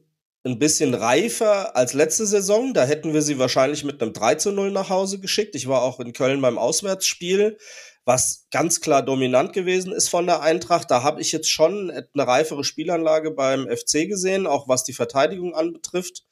ein 0.45 0.59
bisschen 0.59 0.93
reifer 0.93 1.75
als 1.75 1.93
letzte 1.93 2.25
Saison. 2.25 2.73
Da 2.73 2.85
hätten 2.85 3.13
wir 3.13 3.21
sie 3.21 3.39
wahrscheinlich 3.39 3.83
mit 3.83 4.01
einem 4.01 4.13
3 4.13 4.35
zu 4.35 4.51
0 4.51 4.71
nach 4.71 4.89
Hause 4.89 5.19
geschickt. 5.19 5.55
Ich 5.55 5.67
war 5.67 5.81
auch 5.81 5.99
in 5.99 6.13
Köln 6.13 6.41
beim 6.41 6.57
Auswärtsspiel, 6.57 7.57
was 8.05 8.47
ganz 8.51 8.79
klar 8.79 9.03
dominant 9.03 9.51
gewesen 9.53 9.91
ist 9.91 10.09
von 10.09 10.25
der 10.25 10.41
Eintracht. 10.41 10.89
Da 10.89 11.03
habe 11.03 11.21
ich 11.21 11.31
jetzt 11.31 11.49
schon 11.49 11.91
eine 11.91 12.27
reifere 12.27 12.63
Spielanlage 12.63 13.31
beim 13.31 13.67
FC 13.67 14.07
gesehen, 14.07 14.47
auch 14.47 14.67
was 14.67 14.83
die 14.83 14.93
Verteidigung 14.93 15.55
anbetrifft. 15.55 16.26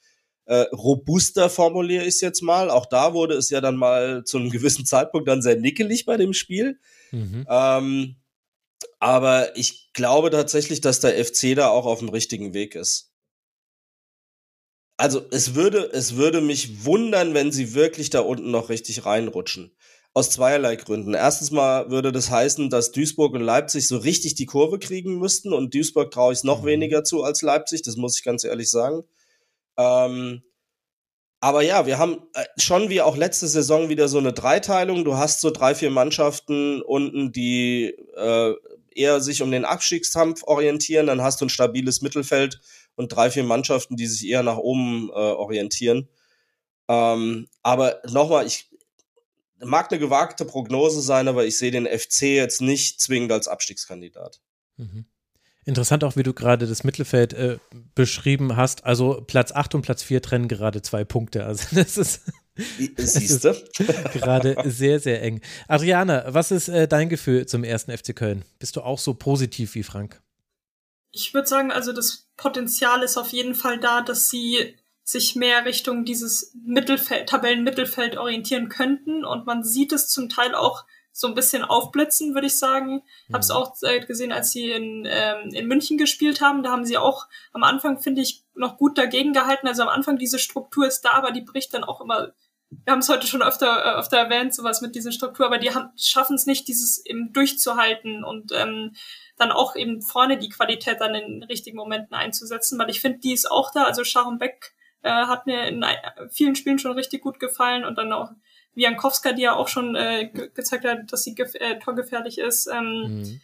Äh, 0.46 0.66
robuster, 0.72 1.50
formuliere 1.50 2.04
ich 2.04 2.16
es 2.16 2.22
jetzt 2.22 2.42
mal. 2.42 2.70
Auch 2.70 2.86
da 2.86 3.14
wurde 3.14 3.36
es 3.36 3.50
ja 3.50 3.62
dann 3.62 3.76
mal 3.76 4.24
zu 4.26 4.38
einem 4.38 4.50
gewissen 4.50 4.86
Zeitpunkt 4.86 5.28
dann 5.28 5.42
sehr 5.42 5.58
nickelig 5.58 6.06
bei 6.06 6.18
dem 6.18 6.34
Spiel. 6.34 6.80
Mhm. 7.12 7.46
Ähm, 7.50 8.16
aber 9.00 9.58
ich 9.58 9.92
glaube 9.94 10.30
tatsächlich, 10.30 10.82
dass 10.82 11.00
der 11.00 11.24
FC 11.24 11.56
da 11.56 11.70
auch 11.70 11.86
auf 11.86 12.00
dem 12.00 12.10
richtigen 12.10 12.54
Weg 12.54 12.76
ist. 12.76 13.12
Also 14.98 15.26
es 15.32 15.56
würde, 15.56 15.90
es 15.92 16.16
würde 16.16 16.40
mich 16.40 16.86
wundern, 16.86 17.34
wenn 17.34 17.52
sie 17.52 17.74
wirklich 17.74 18.10
da 18.10 18.22
unten 18.22 18.52
noch 18.52 18.70
richtig 18.70 19.06
reinrutschen. 19.06 19.76
Aus 20.14 20.30
zweierlei 20.30 20.78
Gründen. 20.78 21.14
Erstens 21.14 21.52
mal 21.52 21.92
würde 21.92 22.14
das 22.14 22.30
heißen, 22.32 22.70
dass 22.70 22.94
Duisburg 22.94 23.34
und 23.34 23.42
Leipzig 23.42 23.90
so 23.90 23.98
richtig 23.98 24.36
die 24.36 24.46
Kurve 24.46 24.80
kriegen 24.80 25.20
müssten 25.20 25.52
und 25.52 25.74
Duisburg 25.74 26.12
traue 26.12 26.32
ich 26.32 26.40
es 26.40 26.44
noch 26.46 26.62
mhm. 26.62 26.68
weniger 26.68 27.04
zu 27.04 27.24
als 27.24 27.42
Leipzig, 27.42 27.82
das 27.82 27.98
muss 27.98 28.18
ich 28.18 28.24
ganz 28.24 28.46
ehrlich 28.46 28.70
sagen. 28.70 29.04
Ähm, 29.78 30.44
aber 31.40 31.62
ja, 31.62 31.86
wir 31.86 32.00
haben 32.00 32.24
äh, 32.34 32.46
schon 32.58 32.90
wie 32.90 33.02
auch 33.02 33.18
letzte 33.18 33.48
Saison 33.48 33.90
wieder 33.90 34.08
so 34.08 34.18
eine 34.18 34.34
Dreiteilung. 34.34 35.06
Du 35.06 35.16
hast 35.16 35.42
so 35.42 35.52
drei, 35.52 35.76
vier 35.76 35.92
Mannschaften 35.92 36.82
unten, 36.82 37.32
die 37.32 37.96
äh, 38.16 38.54
eher 38.96 39.22
sich 39.22 39.42
um 39.42 39.52
den 39.52 39.66
Abstiegskampf 39.66 40.44
orientieren. 40.44 41.08
Dann 41.08 41.22
hast 41.22 41.42
du 41.42 41.46
ein 41.46 41.50
stabiles 41.50 42.02
Mittelfeld 42.02 42.62
und 42.96 43.10
drei, 43.10 43.30
vier 43.30 43.44
Mannschaften, 43.44 43.96
die 43.96 44.08
sich 44.08 44.28
eher 44.28 44.42
nach 44.42 44.58
oben 44.58 45.10
äh, 45.10 45.14
orientieren. 45.14 46.10
Ähm, 46.88 47.48
aber 47.62 48.02
nochmal, 48.10 48.48
ich 48.48 48.70
mag 49.64 49.92
eine 49.92 50.00
gewagte 50.00 50.46
Prognose 50.46 51.02
sein, 51.02 51.28
aber 51.28 51.46
ich 51.46 51.58
sehe 51.58 51.72
den 51.72 51.88
FC 51.88 52.24
jetzt 52.24 52.62
nicht 52.62 53.02
zwingend 53.02 53.32
als 53.32 53.48
Abstiegskandidat. 53.48 54.42
Mhm. 54.78 55.06
Interessant 55.66 56.04
auch, 56.04 56.16
wie 56.16 56.24
du 56.24 56.34
gerade 56.34 56.68
das 56.68 56.84
Mittelfeld 56.84 57.34
äh, 57.34 57.58
beschrieben 57.96 58.56
hast. 58.56 58.86
Also 58.86 59.24
Platz 59.26 59.52
8 59.52 59.76
und 59.76 59.82
Platz 59.82 60.04
4 60.04 60.22
trennen 60.22 60.48
gerade 60.48 60.82
zwei 60.82 61.04
Punkte. 61.04 61.46
Also 61.46 61.66
das 61.76 61.98
ist, 61.98 62.22
Siehst 62.98 63.44
du? 63.44 63.54
gerade 64.14 64.56
sehr, 64.66 65.00
sehr 65.00 65.22
eng. 65.22 65.42
Adriana, 65.68 66.24
was 66.28 66.52
ist 66.52 66.70
äh, 66.70 66.88
dein 66.88 67.10
Gefühl 67.10 67.46
zum 67.48 67.64
ersten 67.64 67.96
FC 67.96 68.16
Köln? 68.16 68.46
Bist 68.60 68.76
du 68.76 68.82
auch 68.82 69.00
so 69.00 69.14
positiv 69.14 69.76
wie 69.76 69.84
Frank? 69.84 70.22
Ich 71.12 71.34
würde 71.34 71.48
sagen, 71.48 71.72
also 71.72 71.92
das 71.92 72.30
Potenzial 72.38 73.04
ist 73.04 73.18
auf 73.18 73.30
jeden 73.30 73.56
Fall 73.56 73.80
da, 73.80 74.02
dass 74.02 74.30
sie 74.30 74.76
sich 75.04 75.36
mehr 75.36 75.66
Richtung 75.66 76.06
dieses 76.06 76.54
Mittelfeld, 76.66 77.30
Tabellenmittelfeld 77.30 78.18
orientieren 78.18 78.70
könnten. 78.70 79.26
Und 79.26 79.46
man 79.46 79.64
sieht 79.64 79.92
es 79.92 80.08
zum 80.08 80.30
Teil 80.30 80.56
auch 80.56 80.86
so 81.18 81.28
ein 81.28 81.34
bisschen 81.34 81.64
aufblitzen, 81.64 82.34
würde 82.34 82.48
ich 82.48 82.58
sagen. 82.58 83.02
Ich 83.30 83.34
habe 83.34 83.40
es 83.42 83.48
mhm. 83.48 83.56
auch 83.56 83.74
äh, 83.84 84.02
gesehen, 84.02 84.34
als 84.34 84.52
sie 84.52 84.70
in, 84.70 85.08
ähm, 85.10 85.50
in 85.54 85.66
München 85.66 85.98
gespielt 85.98 86.42
haben. 86.42 86.62
Da 86.62 86.72
haben 86.72 86.84
sie 86.84 86.98
auch 86.98 87.28
am 87.54 87.64
Anfang, 87.64 88.00
finde 88.00 88.22
ich, 88.22 88.44
noch 88.54 88.78
gut 88.78 88.98
dagegen 88.98 89.32
gehalten. 89.32 89.66
Also 89.66 89.84
am 89.84 89.88
Anfang 89.88 90.18
diese 90.18 90.40
Struktur 90.40 90.86
ist 90.86 91.04
da, 91.04 91.12
aber 91.12 91.32
die 91.32 91.40
bricht 91.40 91.74
dann 91.74 91.86
auch 91.86 92.02
immer. 92.02 92.34
Wir 92.70 92.92
haben 92.92 93.00
es 93.00 93.08
heute 93.08 93.28
schon 93.28 93.42
öfter, 93.42 93.86
äh, 93.86 93.98
öfter 93.98 94.18
erwähnt, 94.18 94.54
sowas 94.54 94.82
mit 94.82 94.94
dieser 94.94 95.14
Struktur, 95.14 95.46
aber 95.46 95.58
die 95.58 95.72
schaffen 95.96 96.36
es 96.36 96.48
nicht, 96.48 96.68
dieses 96.68 97.06
eben 97.06 97.32
durchzuhalten 97.32 98.26
und 98.26 98.52
ähm, 98.52 98.94
dann 99.38 99.54
auch 99.54 99.78
eben 99.78 100.02
vorne 100.02 100.38
die 100.38 100.50
Qualität 100.50 101.00
dann 101.00 101.16
in 101.16 101.44
richtigen 101.44 101.78
Momenten 101.78 102.14
einzusetzen, 102.14 102.78
weil 102.78 102.90
ich 102.90 103.00
finde, 103.00 103.20
die 103.20 103.32
ist 103.32 103.50
auch 103.50 103.72
da. 103.72 103.86
Also 103.86 104.04
Sharon 104.04 104.38
Beck 104.38 104.74
äh, 105.02 105.12
hat 105.12 105.46
mir 105.46 105.66
in 105.68 105.86
vielen 106.30 106.56
Spielen 106.58 106.80
schon 106.80 106.92
richtig 106.92 107.22
gut 107.22 107.40
gefallen 107.40 107.86
und 107.86 107.98
dann 107.98 108.12
auch 108.12 108.32
Wiankowska, 108.76 109.32
die 109.32 109.44
ja 109.44 109.56
auch 109.56 109.68
schon 109.68 109.96
äh, 109.96 110.30
ge 110.34 110.52
gezeigt 110.54 110.86
hat, 110.86 111.12
dass 111.12 111.24
sie 111.24 111.36
äh, 111.36 111.80
torgefährlich 111.80 112.38
ist. 112.38 112.68
Ähm, 112.68 113.20
mhm. 113.20 113.42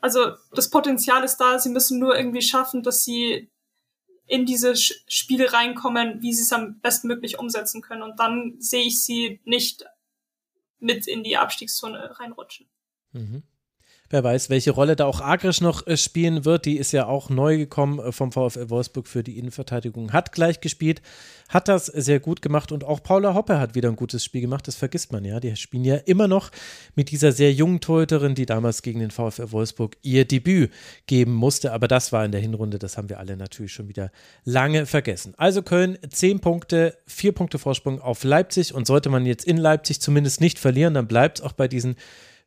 Also 0.00 0.34
das 0.52 0.70
Potenzial 0.70 1.24
ist 1.24 1.38
da, 1.38 1.58
sie 1.58 1.70
müssen 1.70 1.98
nur 1.98 2.16
irgendwie 2.16 2.42
schaffen, 2.42 2.82
dass 2.82 3.04
sie 3.04 3.50
in 4.26 4.44
diese 4.44 4.74
Spiele 4.76 5.52
reinkommen, 5.52 6.20
wie 6.20 6.34
sie 6.34 6.42
es 6.42 6.52
am 6.52 6.80
besten 6.80 7.06
möglich 7.06 7.38
umsetzen 7.38 7.80
können. 7.80 8.02
Und 8.02 8.18
dann 8.18 8.56
sehe 8.58 8.84
ich 8.84 9.02
sie 9.02 9.40
nicht 9.44 9.84
mit 10.78 11.06
in 11.06 11.22
die 11.22 11.36
Abstiegszone 11.36 12.18
reinrutschen. 12.18 12.68
Mhm. 13.12 13.42
Wer 14.08 14.22
weiß, 14.22 14.50
welche 14.50 14.70
Rolle 14.70 14.94
da 14.94 15.06
auch 15.06 15.20
Agrisch 15.20 15.60
noch 15.60 15.86
äh, 15.86 15.96
spielen 15.96 16.44
wird. 16.44 16.64
Die 16.64 16.76
ist 16.76 16.92
ja 16.92 17.06
auch 17.06 17.28
neu 17.28 17.56
gekommen 17.56 17.98
äh, 17.98 18.12
vom 18.12 18.30
VfL 18.30 18.70
Wolfsburg 18.70 19.08
für 19.08 19.24
die 19.24 19.38
Innenverteidigung. 19.38 20.12
Hat 20.12 20.30
gleich 20.30 20.60
gespielt, 20.60 21.02
hat 21.48 21.66
das 21.66 21.86
sehr 21.86 22.20
gut 22.20 22.40
gemacht 22.40 22.70
und 22.70 22.84
auch 22.84 23.02
Paula 23.02 23.34
Hoppe 23.34 23.58
hat 23.58 23.74
wieder 23.74 23.88
ein 23.88 23.96
gutes 23.96 24.24
Spiel 24.24 24.42
gemacht. 24.42 24.68
Das 24.68 24.76
vergisst 24.76 25.12
man 25.12 25.24
ja. 25.24 25.40
Die 25.40 25.56
spielen 25.56 25.84
ja 25.84 25.96
immer 25.96 26.28
noch 26.28 26.50
mit 26.94 27.10
dieser 27.10 27.32
sehr 27.32 27.52
jungen 27.52 27.80
Torhüterin, 27.80 28.36
die 28.36 28.46
damals 28.46 28.82
gegen 28.82 29.00
den 29.00 29.10
VfL 29.10 29.50
Wolfsburg 29.50 29.96
ihr 30.02 30.24
Debüt 30.24 30.70
geben 31.06 31.32
musste. 31.32 31.72
Aber 31.72 31.88
das 31.88 32.12
war 32.12 32.24
in 32.24 32.30
der 32.30 32.40
Hinrunde, 32.40 32.78
das 32.78 32.96
haben 32.96 33.08
wir 33.08 33.18
alle 33.18 33.36
natürlich 33.36 33.72
schon 33.72 33.88
wieder 33.88 34.12
lange 34.44 34.86
vergessen. 34.86 35.34
Also 35.36 35.62
Köln, 35.62 35.98
zehn 36.10 36.38
Punkte, 36.38 36.96
vier 37.06 37.32
Punkte 37.32 37.58
Vorsprung 37.58 38.00
auf 38.00 38.22
Leipzig 38.22 38.72
und 38.72 38.86
sollte 38.86 39.08
man 39.08 39.26
jetzt 39.26 39.44
in 39.44 39.56
Leipzig 39.56 40.00
zumindest 40.00 40.40
nicht 40.40 40.60
verlieren, 40.60 40.94
dann 40.94 41.08
bleibt 41.08 41.38
es 41.38 41.44
auch 41.44 41.52
bei 41.52 41.66
diesen 41.66 41.96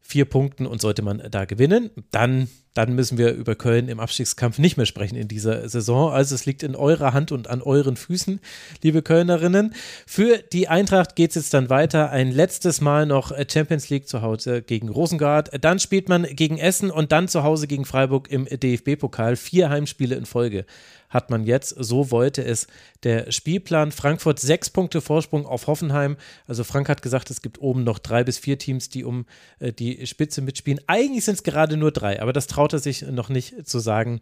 vier 0.01 0.25
Punkten 0.25 0.65
und 0.65 0.81
sollte 0.81 1.03
man 1.03 1.21
da 1.29 1.45
gewinnen, 1.45 1.91
dann, 2.09 2.49
dann 2.73 2.95
müssen 2.95 3.19
wir 3.19 3.33
über 3.33 3.53
Köln 3.53 3.89
im 3.89 3.99
Abstiegskampf 3.99 4.57
nicht 4.57 4.75
mehr 4.75 4.87
sprechen 4.87 5.15
in 5.15 5.27
dieser 5.27 5.69
Saison. 5.69 6.11
Also 6.11 6.33
es 6.33 6.47
liegt 6.47 6.63
in 6.63 6.75
eurer 6.75 7.13
Hand 7.13 7.31
und 7.31 7.47
an 7.47 7.61
euren 7.61 7.95
Füßen, 7.95 8.39
liebe 8.81 9.03
Kölnerinnen. 9.03 9.75
Für 10.07 10.37
die 10.37 10.67
Eintracht 10.67 11.15
geht 11.15 11.31
es 11.31 11.35
jetzt 11.35 11.53
dann 11.53 11.69
weiter. 11.69 12.09
Ein 12.09 12.31
letztes 12.31 12.81
Mal 12.81 13.05
noch 13.05 13.31
Champions 13.51 13.89
League 13.89 14.07
zu 14.07 14.23
Hause 14.23 14.63
gegen 14.63 14.89
Rosengard. 14.89 15.51
Dann 15.63 15.79
spielt 15.79 16.09
man 16.09 16.23
gegen 16.23 16.57
Essen 16.57 16.89
und 16.89 17.11
dann 17.11 17.27
zu 17.27 17.43
Hause 17.43 17.67
gegen 17.67 17.85
Freiburg 17.85 18.31
im 18.31 18.45
DFB-Pokal. 18.45 19.35
Vier 19.35 19.69
Heimspiele 19.69 20.15
in 20.15 20.25
Folge 20.25 20.65
hat 21.09 21.29
man 21.29 21.43
jetzt. 21.43 21.75
So 21.77 22.11
wollte 22.11 22.43
es 22.43 22.67
der 23.03 23.31
Spielplan. 23.31 23.91
Frankfurt 23.91 24.39
sechs 24.39 24.69
Punkte 24.69 25.01
Vorsprung 25.01 25.45
auf 25.45 25.67
Hoffenheim. 25.67 26.17
Also 26.47 26.63
Frank 26.63 26.89
hat 26.89 27.01
gesagt, 27.01 27.29
es 27.29 27.41
gibt 27.41 27.59
oben 27.59 27.83
noch 27.83 27.99
drei 27.99 28.23
bis 28.23 28.37
vier 28.37 28.57
Teams, 28.57 28.89
die 28.89 29.03
um 29.03 29.25
äh, 29.59 29.73
die 29.73 30.05
Spitze 30.07 30.41
mitspielen. 30.41 30.79
Eigentlich 30.87 31.25
sind 31.25 31.35
es 31.35 31.43
gerade 31.43 31.77
nur 31.77 31.91
drei, 31.91 32.21
aber 32.21 32.33
das 32.33 32.47
traut 32.47 32.73
er 32.73 32.79
sich 32.79 33.01
noch 33.01 33.29
nicht 33.29 33.67
zu 33.67 33.79
sagen. 33.79 34.21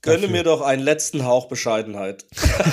Gönne 0.00 0.26
mir 0.26 0.42
doch 0.42 0.62
einen 0.62 0.82
letzten 0.82 1.24
Hauch 1.24 1.46
Bescheidenheit. 1.46 2.26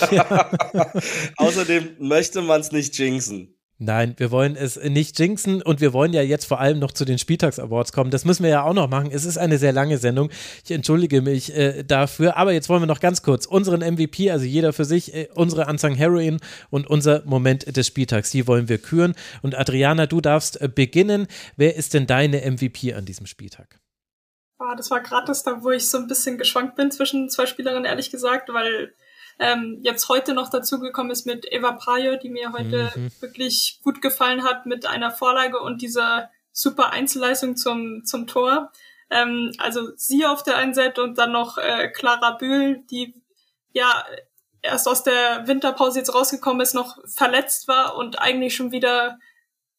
Außerdem 1.38 1.97
möchte 1.99 2.41
man 2.41 2.61
es 2.61 2.71
nicht 2.71 2.97
jinxen. 2.97 3.59
Nein, 3.81 4.14
wir 4.18 4.30
wollen 4.30 4.57
es 4.57 4.76
nicht 4.76 5.18
jinxen 5.18 5.61
und 5.61 5.80
wir 5.80 5.93
wollen 5.93 6.11
ja 6.11 6.22
jetzt 6.22 6.43
vor 6.43 6.60
allem 6.60 6.80
noch 6.80 6.91
zu 6.91 7.06
den 7.06 7.18
Spieltags-Awards 7.18 7.93
kommen. 7.93 8.11
Das 8.11 8.26
müssen 8.26 8.43
wir 8.43 8.49
ja 8.49 8.64
auch 8.64 8.73
noch 8.73 8.89
machen. 8.89 9.10
Es 9.10 9.23
ist 9.23 9.38
eine 9.38 9.57
sehr 9.57 9.72
lange 9.72 9.97
Sendung. 9.97 10.30
Ich 10.65 10.72
entschuldige 10.72 11.22
mich 11.22 11.56
äh, 11.56 11.84
dafür. 11.84 12.35
Aber 12.35 12.51
jetzt 12.51 12.68
wollen 12.68 12.81
wir 12.81 12.88
noch 12.88 12.99
ganz 12.99 13.22
kurz 13.22 13.45
unseren 13.45 13.80
MVP, 13.80 14.31
also 14.31 14.43
jeder 14.43 14.73
für 14.73 14.84
sich, 14.84 15.15
äh, 15.15 15.30
unsere 15.34 15.65
Unsung 15.68 15.95
Heroin 15.95 16.41
und 16.69 16.88
unser 16.88 17.23
Moment 17.23 17.73
des 17.77 17.88
Spieltags, 17.88 18.31
die 18.31 18.47
wollen 18.47 18.68
wir 18.68 18.80
küren. 18.80 19.15
Und 19.43 19.57
Adriana, 19.57 20.07
du 20.07 20.19
darfst 20.19 20.60
äh, 20.60 20.68
beginnen. 20.68 21.27
Wer 21.56 21.77
ist 21.77 21.93
denn 21.93 22.06
deine 22.06 22.41
MVP 22.51 22.93
an 22.93 23.06
diesem 23.06 23.27
Spieltag? 23.27 23.80
Oh, 24.60 24.76
das 24.76 24.91
war 24.91 24.99
gratis, 24.99 25.43
da 25.43 25.64
wo 25.64 25.72
ich 25.72 25.88
so 25.88 25.99
ein 25.99 26.07
bisschen 26.07 26.38
geschwankt 26.38 26.76
bin 26.76 26.91
zwischen 26.91 27.30
zwei 27.30 27.45
Spielerinnen, 27.45 27.85
ehrlich 27.85 28.11
gesagt, 28.11 28.49
weil 28.49 28.93
ähm, 29.40 29.80
jetzt 29.82 30.10
heute 30.10 30.34
noch 30.34 30.49
dazugekommen 30.49 31.11
ist 31.11 31.26
mit 31.26 31.52
Eva 31.52 31.72
Prayo, 31.72 32.18
die 32.18 32.30
mir 32.30 32.52
heute 32.52 32.91
mhm. 32.94 33.11
wirklich 33.22 33.80
gut 33.84 34.02
gefallen 34.02 34.44
hat 34.44 34.66
mit 34.66 34.86
einer 34.86 35.11
Vorlage 35.11 35.60
und 35.60 35.82
dieser 35.82 36.30
super 36.52 36.91
Einzelleistung 36.91 37.56
zum, 37.56 38.03
zum 38.06 38.28
Tor. 38.28 38.72
Ähm, 39.10 39.53
also 39.57 39.95
sie 39.95 40.26
auf 40.26 40.44
der 40.44 40.57
einen 40.57 40.74
Seite 40.74 41.02
und 41.02 41.18
dann 41.18 41.32
noch 41.32 41.57
äh, 41.57 41.90
Clara 41.90 42.32
Bühl, 42.32 42.84
die 42.91 43.16
ja 43.72 44.06
erst 44.61 44.88
aus 44.88 45.03
der 45.03 45.48
Winterpause 45.48 45.99
jetzt 45.99 46.14
rausgekommen 46.14 46.61
ist, 46.61 46.76
noch 46.76 46.98
verletzt 47.06 47.70
war 47.70 47.95
und 47.95 48.20
eigentlich 48.20 48.56
schon 48.56 48.72
wieder 48.72 49.18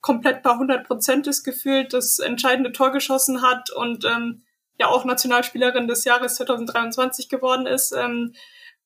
komplett 0.00 0.42
bei 0.42 0.52
100 0.52 0.86
Prozent 0.86 1.26
ist 1.26 1.44
gefühlt, 1.44 1.92
das 1.92 2.18
entscheidende 2.18 2.72
Tor 2.72 2.90
geschossen 2.92 3.42
hat 3.42 3.70
und 3.70 4.06
ähm, 4.06 4.42
ja 4.78 4.88
auch 4.88 5.04
Nationalspielerin 5.04 5.86
des 5.86 6.04
Jahres 6.04 6.36
2023 6.36 7.28
geworden 7.28 7.66
ist. 7.66 7.92
Ähm, 7.92 8.32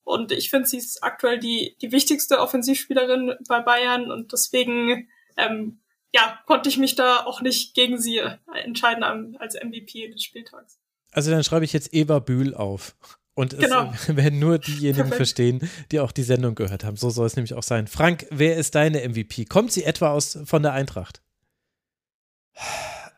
und 0.05 0.33
ich 0.33 0.51
finde, 0.51 0.69
sie 0.69 0.79
ist 0.79 1.03
aktuell 1.03 1.39
die, 1.39 1.77
die 1.81 1.91
wichtigste 1.91 2.39
Offensivspielerin 2.39 3.35
bei 3.49 3.61
Bayern 3.61 4.11
und 4.11 4.33
deswegen 4.33 5.09
ähm, 5.37 5.81
ja, 6.15 6.39
konnte 6.47 6.69
ich 6.69 6.79
mich 6.79 6.95
da 6.95 7.25
auch 7.25 7.41
nicht 7.41 7.75
gegen 7.75 8.01
sie 8.01 8.21
entscheiden 8.63 9.37
als 9.39 9.57
MVP 9.57 10.09
des 10.11 10.23
Spieltags. 10.23 10.79
Also 11.11 11.31
dann 11.31 11.43
schreibe 11.43 11.65
ich 11.65 11.73
jetzt 11.73 11.93
Eva 11.93 12.19
Bühl 12.19 12.55
auf. 12.55 12.97
Und 13.35 13.59
genau. 13.59 13.93
es 13.93 14.09
werden 14.17 14.39
nur 14.39 14.59
diejenigen 14.59 14.95
Perfekt. 14.95 15.17
verstehen, 15.17 15.71
die 15.91 16.01
auch 16.01 16.13
die 16.13 16.23
Sendung 16.23 16.55
gehört 16.55 16.85
haben. 16.85 16.97
So 16.97 17.11
soll 17.11 17.27
es 17.27 17.35
nämlich 17.35 17.55
auch 17.55 17.63
sein. 17.63 17.89
Frank, 17.89 18.27
wer 18.31 18.57
ist 18.57 18.77
deine 18.77 19.09
MVP? 19.09 19.47
Kommt 19.47 19.73
sie 19.73 19.85
etwa 19.85 20.11
aus 20.11 20.39
von 20.45 20.63
der 20.63 20.73
Eintracht? 20.73 21.21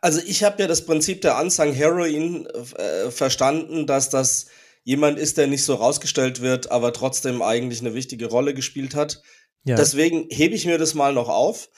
Also 0.00 0.20
ich 0.24 0.44
habe 0.44 0.62
ja 0.62 0.68
das 0.68 0.86
Prinzip 0.86 1.20
der 1.20 1.38
Unsung 1.38 1.72
Heroin 1.72 2.46
äh, 2.46 3.10
verstanden, 3.10 3.86
dass 3.86 4.08
das 4.08 4.46
jemand 4.86 5.18
ist, 5.18 5.36
der 5.36 5.48
nicht 5.48 5.64
so 5.64 5.74
rausgestellt 5.74 6.40
wird, 6.40 6.70
aber 6.70 6.92
trotzdem 6.92 7.42
eigentlich 7.42 7.80
eine 7.80 7.94
wichtige 7.94 8.26
Rolle 8.26 8.54
gespielt 8.54 8.94
hat. 8.94 9.20
Ja. 9.64 9.74
Deswegen 9.74 10.28
hebe 10.30 10.54
ich 10.54 10.64
mir 10.64 10.78
das 10.78 10.94
mal 10.94 11.12
noch 11.12 11.28
auf. 11.28 11.68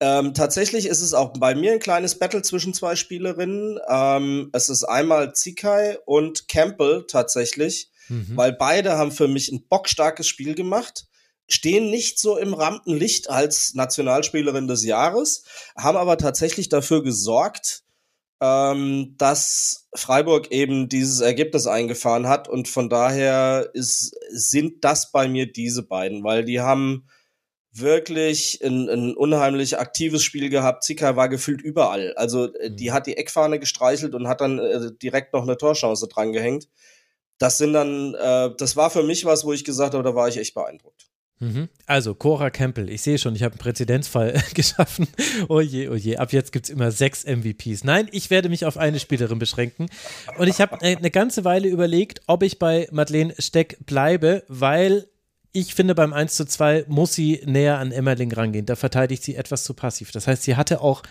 Ähm, 0.00 0.34
tatsächlich 0.34 0.86
ist 0.86 1.00
es 1.00 1.14
auch 1.14 1.32
bei 1.38 1.54
mir 1.54 1.72
ein 1.72 1.78
kleines 1.78 2.18
Battle 2.18 2.42
zwischen 2.42 2.74
zwei 2.74 2.96
Spielerinnen. 2.96 3.78
Ähm, 3.88 4.50
es 4.52 4.68
ist 4.68 4.82
einmal 4.82 5.32
Zikai 5.32 5.96
und 6.06 6.48
Campbell 6.48 7.04
tatsächlich, 7.06 7.88
mhm. 8.08 8.36
weil 8.36 8.52
beide 8.52 8.98
haben 8.98 9.12
für 9.12 9.28
mich 9.28 9.52
ein 9.52 9.64
bockstarkes 9.68 10.26
Spiel 10.26 10.56
gemacht. 10.56 11.06
stehen 11.48 11.88
nicht 11.90 12.18
so 12.18 12.36
im 12.36 12.52
Rampenlicht 12.52 13.30
als 13.30 13.74
Nationalspielerin 13.74 14.66
des 14.66 14.84
Jahres, 14.84 15.44
haben 15.76 15.96
aber 15.96 16.18
tatsächlich 16.18 16.68
dafür 16.68 17.04
gesorgt, 17.04 17.84
ähm, 18.40 19.14
dass 19.16 19.88
Freiburg 19.94 20.50
eben 20.50 20.88
dieses 20.88 21.20
Ergebnis 21.20 21.66
eingefahren 21.66 22.28
hat 22.28 22.48
und 22.48 22.68
von 22.68 22.90
daher 22.90 23.70
ist, 23.72 24.14
sind 24.30 24.84
das 24.84 25.10
bei 25.10 25.28
mir 25.28 25.50
diese 25.50 25.82
beiden, 25.82 26.22
weil 26.22 26.44
die 26.44 26.60
haben 26.60 27.08
wirklich 27.72 28.60
ein, 28.64 28.88
ein 28.88 29.16
unheimlich 29.16 29.78
aktives 29.78 30.22
Spiel 30.22 30.48
gehabt. 30.48 30.84
Zika 30.84 31.16
war 31.16 31.28
gefühlt 31.28 31.60
überall. 31.60 32.14
Also 32.14 32.52
äh, 32.54 32.70
die 32.70 32.90
mhm. 32.90 32.94
hat 32.94 33.06
die 33.06 33.16
Eckfahne 33.16 33.58
gestreichelt 33.58 34.14
und 34.14 34.28
hat 34.28 34.40
dann 34.40 34.58
äh, 34.58 34.92
direkt 35.02 35.32
noch 35.32 35.42
eine 35.42 35.56
Torchance 35.56 36.06
dran 36.08 36.32
gehängt. 36.32 36.68
Das 37.38 37.58
sind 37.58 37.74
dann, 37.74 38.14
äh, 38.14 38.50
das 38.56 38.76
war 38.76 38.90
für 38.90 39.02
mich 39.02 39.24
was, 39.24 39.44
wo 39.44 39.52
ich 39.52 39.64
gesagt 39.64 39.94
habe, 39.94 40.04
da 40.04 40.14
war 40.14 40.28
ich 40.28 40.38
echt 40.38 40.54
beeindruckt. 40.54 41.10
Mhm. 41.38 41.68
Also, 41.86 42.14
Cora 42.14 42.50
Campbell, 42.50 42.88
ich 42.88 43.02
sehe 43.02 43.18
schon, 43.18 43.34
ich 43.34 43.42
habe 43.42 43.52
einen 43.52 43.58
Präzedenzfall 43.58 44.42
geschaffen. 44.54 45.06
Oh 45.48 45.60
je, 45.60 45.88
oh 45.88 46.20
ab 46.20 46.32
jetzt 46.32 46.52
gibt 46.52 46.66
es 46.66 46.70
immer 46.70 46.90
sechs 46.90 47.24
MVPs. 47.24 47.84
Nein, 47.84 48.08
ich 48.12 48.30
werde 48.30 48.48
mich 48.48 48.64
auf 48.64 48.78
eine 48.78 48.98
Spielerin 48.98 49.38
beschränken. 49.38 49.88
Und 50.38 50.48
ich 50.48 50.60
habe 50.60 50.80
eine 50.80 51.10
ganze 51.10 51.44
Weile 51.44 51.68
überlegt, 51.68 52.22
ob 52.26 52.42
ich 52.42 52.58
bei 52.58 52.88
Madeleine 52.90 53.34
Steck 53.38 53.78
bleibe, 53.84 54.44
weil 54.48 55.06
ich 55.52 55.74
finde, 55.74 55.94
beim 55.94 56.12
1 56.12 56.34
zu 56.34 56.44
2 56.44 56.84
muss 56.86 57.14
sie 57.14 57.40
näher 57.46 57.78
an 57.78 57.90
Emmerling 57.90 58.30
rangehen. 58.30 58.66
Da 58.66 58.76
verteidigt 58.76 59.22
sie 59.22 59.36
etwas 59.36 59.64
zu 59.64 59.72
passiv. 59.72 60.10
Das 60.12 60.26
heißt, 60.26 60.42
sie 60.42 60.54
hatte 60.56 60.82
auch 60.82 61.02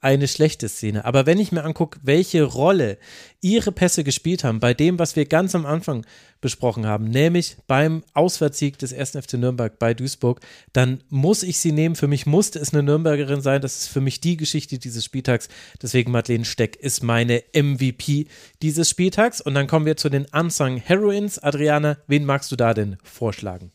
eine 0.00 0.28
schlechte 0.28 0.68
Szene. 0.68 1.04
Aber 1.04 1.26
wenn 1.26 1.38
ich 1.38 1.52
mir 1.52 1.64
angucke, 1.64 2.00
welche 2.02 2.42
Rolle 2.42 2.98
ihre 3.40 3.72
Pässe 3.72 4.02
gespielt 4.02 4.44
haben, 4.44 4.60
bei 4.60 4.72
dem, 4.72 4.98
was 4.98 5.16
wir 5.16 5.26
ganz 5.26 5.54
am 5.54 5.66
Anfang 5.66 6.06
besprochen 6.40 6.86
haben, 6.86 7.04
nämlich 7.04 7.56
beim 7.66 8.02
Auswärtssieg 8.14 8.78
des 8.78 8.94
1. 8.94 9.10
FC 9.10 9.34
Nürnberg 9.34 9.78
bei 9.78 9.92
Duisburg, 9.92 10.40
dann 10.72 11.02
muss 11.10 11.42
ich 11.42 11.58
sie 11.58 11.72
nehmen. 11.72 11.96
Für 11.96 12.08
mich 12.08 12.24
musste 12.24 12.58
es 12.58 12.72
eine 12.72 12.82
Nürnbergerin 12.82 13.42
sein. 13.42 13.60
Das 13.60 13.76
ist 13.76 13.88
für 13.88 14.00
mich 14.00 14.20
die 14.20 14.38
Geschichte 14.38 14.78
dieses 14.78 15.04
Spieltags. 15.04 15.48
Deswegen 15.82 16.12
Madeleine 16.12 16.46
Steck 16.46 16.76
ist 16.76 17.02
meine 17.02 17.42
MVP 17.54 18.26
dieses 18.62 18.88
Spieltags. 18.88 19.40
Und 19.40 19.54
dann 19.54 19.66
kommen 19.66 19.86
wir 19.86 19.98
zu 19.98 20.08
den 20.08 20.26
Unsung 20.32 20.78
Heroines. 20.78 21.38
Adriana, 21.38 21.98
wen 22.06 22.24
magst 22.24 22.50
du 22.50 22.56
da 22.56 22.72
denn 22.72 22.96
vorschlagen? 23.02 23.72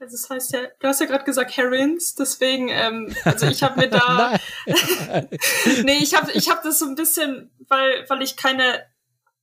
Also 0.00 0.16
das 0.16 0.30
heißt 0.30 0.52
ja, 0.52 0.60
du 0.78 0.86
hast 0.86 1.00
ja 1.00 1.06
gerade 1.06 1.24
gesagt 1.24 1.56
Herrings, 1.56 2.14
deswegen, 2.14 2.68
ähm, 2.68 3.14
also 3.24 3.46
ich 3.46 3.62
habe 3.62 3.80
mir 3.80 3.88
da, 3.90 4.38
nee, 5.82 5.98
ich 6.00 6.14
habe 6.14 6.30
ich 6.32 6.50
hab 6.50 6.62
das 6.62 6.78
so 6.78 6.86
ein 6.86 6.94
bisschen, 6.94 7.50
weil 7.68 8.04
weil 8.08 8.22
ich 8.22 8.36
keine 8.36 8.84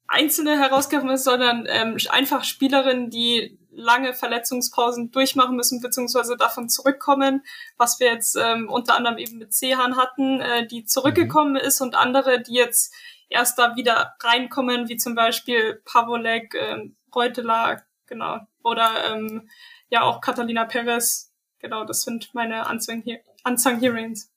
einzelne 0.07 0.57
herausgekommen 0.57 1.15
ist, 1.15 1.23
sondern 1.23 1.65
ähm, 1.67 1.97
einfach 2.09 2.43
Spielerinnen, 2.43 3.09
die 3.09 3.59
lange 3.71 4.13
Verletzungspausen 4.13 5.11
durchmachen 5.11 5.55
müssen, 5.55 5.81
beziehungsweise 5.81 6.37
davon 6.37 6.69
zurückkommen, 6.69 7.43
was 7.77 7.99
wir 7.99 8.07
jetzt 8.07 8.37
ähm, 8.37 8.69
unter 8.69 8.95
anderem 8.95 9.17
eben 9.17 9.37
mit 9.37 9.53
Sehan 9.53 9.97
hatten, 9.97 10.39
äh, 10.39 10.65
die 10.67 10.85
zurückgekommen 10.85 11.53
mhm. 11.53 11.59
ist 11.59 11.81
und 11.81 11.95
andere, 11.95 12.41
die 12.41 12.53
jetzt 12.53 12.93
erst 13.29 13.59
da 13.59 13.75
wieder 13.75 14.15
reinkommen, 14.21 14.87
wie 14.87 14.97
zum 14.97 15.15
Beispiel 15.15 15.81
Pavolek, 15.85 16.55
ähm, 16.55 16.95
Reuteler, 17.13 17.83
genau, 18.07 18.39
oder 18.63 18.91
ähm, 19.11 19.49
ja 19.89 20.03
auch 20.03 20.21
Catalina 20.21 20.65
Perez. 20.65 21.31
Genau, 21.59 21.85
das 21.85 22.01
sind 22.01 22.29
meine 22.33 22.67
Unsung, 22.69 23.03
Unsung 23.43 23.79
Heroines. 23.79 24.31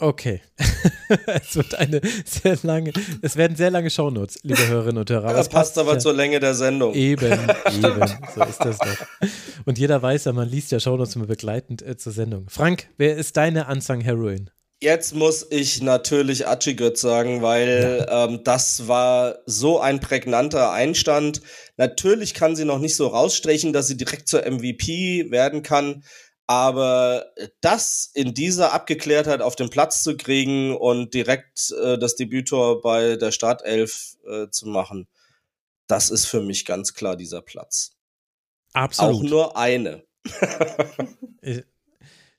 Okay. 0.00 0.40
es 1.26 1.56
wird 1.56 1.74
eine 1.74 2.00
sehr 2.24 2.56
lange, 2.62 2.92
es 3.20 3.36
werden 3.36 3.56
sehr 3.56 3.70
lange 3.70 3.90
Shownotes, 3.90 4.38
liebe 4.44 4.64
Hörerinnen 4.68 4.98
und 4.98 5.10
Hörer. 5.10 5.32
Das 5.32 5.48
passt, 5.48 5.74
passt 5.74 5.78
aber 5.78 5.94
ja. 5.94 5.98
zur 5.98 6.14
Länge 6.14 6.38
der 6.38 6.54
Sendung. 6.54 6.94
Eben, 6.94 7.32
eben. 7.72 8.06
So 8.34 8.44
ist 8.44 8.58
das 8.64 8.78
doch. 8.78 9.06
Und 9.64 9.76
jeder 9.76 10.00
weiß 10.00 10.26
ja, 10.26 10.32
man 10.32 10.48
liest 10.48 10.70
ja 10.70 10.78
Shownotes 10.78 11.16
immer 11.16 11.26
begleitend 11.26 11.82
äh, 11.82 11.96
zur 11.96 12.12
Sendung. 12.12 12.48
Frank, 12.48 12.88
wer 12.96 13.16
ist 13.16 13.36
deine 13.36 13.66
Unsung 13.66 14.00
Heroine? 14.00 14.52
Jetzt 14.80 15.12
muss 15.12 15.44
ich 15.50 15.82
natürlich 15.82 16.46
Achigöt 16.46 16.98
sagen, 16.98 17.42
weil 17.42 18.06
ähm, 18.08 18.44
das 18.44 18.86
war 18.86 19.38
so 19.44 19.80
ein 19.80 19.98
prägnanter 19.98 20.70
Einstand. 20.70 21.42
Natürlich 21.76 22.32
kann 22.32 22.54
sie 22.54 22.64
noch 22.64 22.78
nicht 22.78 22.94
so 22.94 23.08
rausstechen, 23.08 23.72
dass 23.72 23.88
sie 23.88 23.96
direkt 23.96 24.28
zur 24.28 24.48
MVP 24.48 25.32
werden 25.32 25.62
kann. 25.64 26.04
Aber 26.46 27.26
das 27.60 28.10
in 28.14 28.34
dieser 28.34 28.72
Abgeklärtheit 28.72 29.42
auf 29.42 29.56
den 29.56 29.68
Platz 29.68 30.02
zu 30.04 30.16
kriegen 30.16 30.76
und 30.76 31.12
direkt 31.12 31.72
äh, 31.82 31.98
das 31.98 32.14
Debütor 32.14 32.80
bei 32.80 33.16
der 33.16 33.32
Startelf 33.32 34.16
äh, 34.26 34.48
zu 34.48 34.68
machen, 34.68 35.08
das 35.88 36.08
ist 36.08 36.26
für 36.26 36.40
mich 36.40 36.64
ganz 36.64 36.94
klar 36.94 37.16
dieser 37.16 37.42
Platz. 37.42 37.96
Absolut. 38.74 39.16
Auch 39.16 39.22
nur 39.22 39.56
eine. 39.56 40.04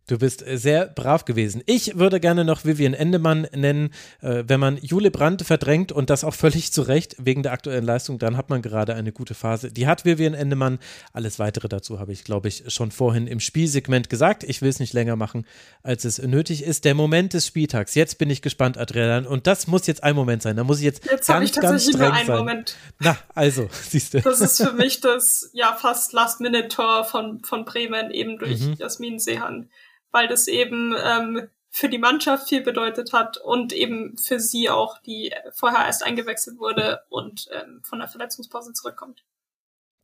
Du 0.09 0.17
bist 0.17 0.45
äh, 0.45 0.57
sehr 0.57 0.87
brav 0.87 1.25
gewesen. 1.25 1.61
Ich 1.67 1.99
würde 1.99 2.19
gerne 2.19 2.43
noch 2.43 2.65
Vivian 2.65 2.95
Endemann 2.95 3.47
nennen. 3.53 3.91
Äh, 4.21 4.43
wenn 4.47 4.59
man 4.59 4.77
Jule 4.77 5.11
Brandt 5.11 5.43
verdrängt 5.43 5.91
und 5.91 6.09
das 6.09 6.23
auch 6.23 6.33
völlig 6.33 6.73
zu 6.73 6.81
Recht 6.81 7.15
wegen 7.19 7.43
der 7.43 7.51
aktuellen 7.51 7.85
Leistung, 7.85 8.17
dann 8.17 8.35
hat 8.35 8.49
man 8.49 8.63
gerade 8.63 8.95
eine 8.95 9.11
gute 9.11 9.35
Phase. 9.35 9.71
Die 9.71 9.85
hat 9.85 10.05
Vivian 10.05 10.33
Endemann. 10.33 10.79
Alles 11.13 11.37
weitere 11.37 11.69
dazu 11.69 11.99
habe 11.99 12.11
ich, 12.11 12.23
glaube 12.23 12.47
ich, 12.47 12.63
schon 12.73 12.89
vorhin 12.89 13.27
im 13.27 13.39
Spielsegment 13.39 14.09
gesagt. 14.09 14.43
Ich 14.43 14.63
will 14.63 14.69
es 14.69 14.79
nicht 14.79 14.93
länger 14.93 15.15
machen, 15.15 15.45
als 15.83 16.05
es 16.05 16.17
nötig 16.17 16.63
ist. 16.63 16.85
Der 16.85 16.95
Moment 16.95 17.33
des 17.33 17.45
Spieltags. 17.45 17.93
Jetzt 17.93 18.17
bin 18.17 18.31
ich 18.31 18.41
gespannt, 18.41 18.79
Adrian. 18.79 19.27
Und 19.27 19.45
das 19.45 19.67
muss 19.67 19.85
jetzt 19.85 20.03
ein 20.03 20.15
Moment 20.15 20.41
sein. 20.41 20.55
Da 20.55 20.63
muss 20.63 20.79
ich 20.79 20.85
jetzt, 20.85 21.05
jetzt 21.05 21.27
ganz, 21.27 21.45
ich 21.45 21.51
tatsächlich 21.51 21.99
ganz 21.99 22.15
streng 22.15 22.25
sein. 22.25 22.37
Moment. 22.37 22.75
Na, 22.97 23.15
also, 23.35 23.69
siehst 23.89 24.15
du. 24.15 24.21
Das 24.21 24.41
ist 24.41 24.57
für 24.57 24.73
mich 24.73 25.01
das 25.01 25.51
ja 25.53 25.77
fast 25.79 26.13
Last-Minute-Tor 26.13 27.03
von, 27.03 27.43
von 27.43 27.63
Bremen 27.63 28.09
eben 28.09 28.39
durch 28.39 28.61
mhm. 28.61 28.73
Jasmin 28.79 29.19
Sehan 29.19 29.69
weil 30.11 30.27
das 30.27 30.47
eben 30.47 30.95
ähm, 31.03 31.49
für 31.69 31.89
die 31.89 31.97
Mannschaft 31.97 32.49
viel 32.49 32.61
bedeutet 32.61 33.13
hat 33.13 33.37
und 33.37 33.73
eben 33.73 34.17
für 34.17 34.39
sie 34.39 34.69
auch, 34.69 34.97
die 34.99 35.33
vorher 35.53 35.85
erst 35.85 36.03
eingewechselt 36.03 36.57
wurde 36.59 37.01
und 37.09 37.47
ähm, 37.51 37.81
von 37.83 37.99
der 37.99 38.07
Verletzungspause 38.07 38.73
zurückkommt. 38.73 39.23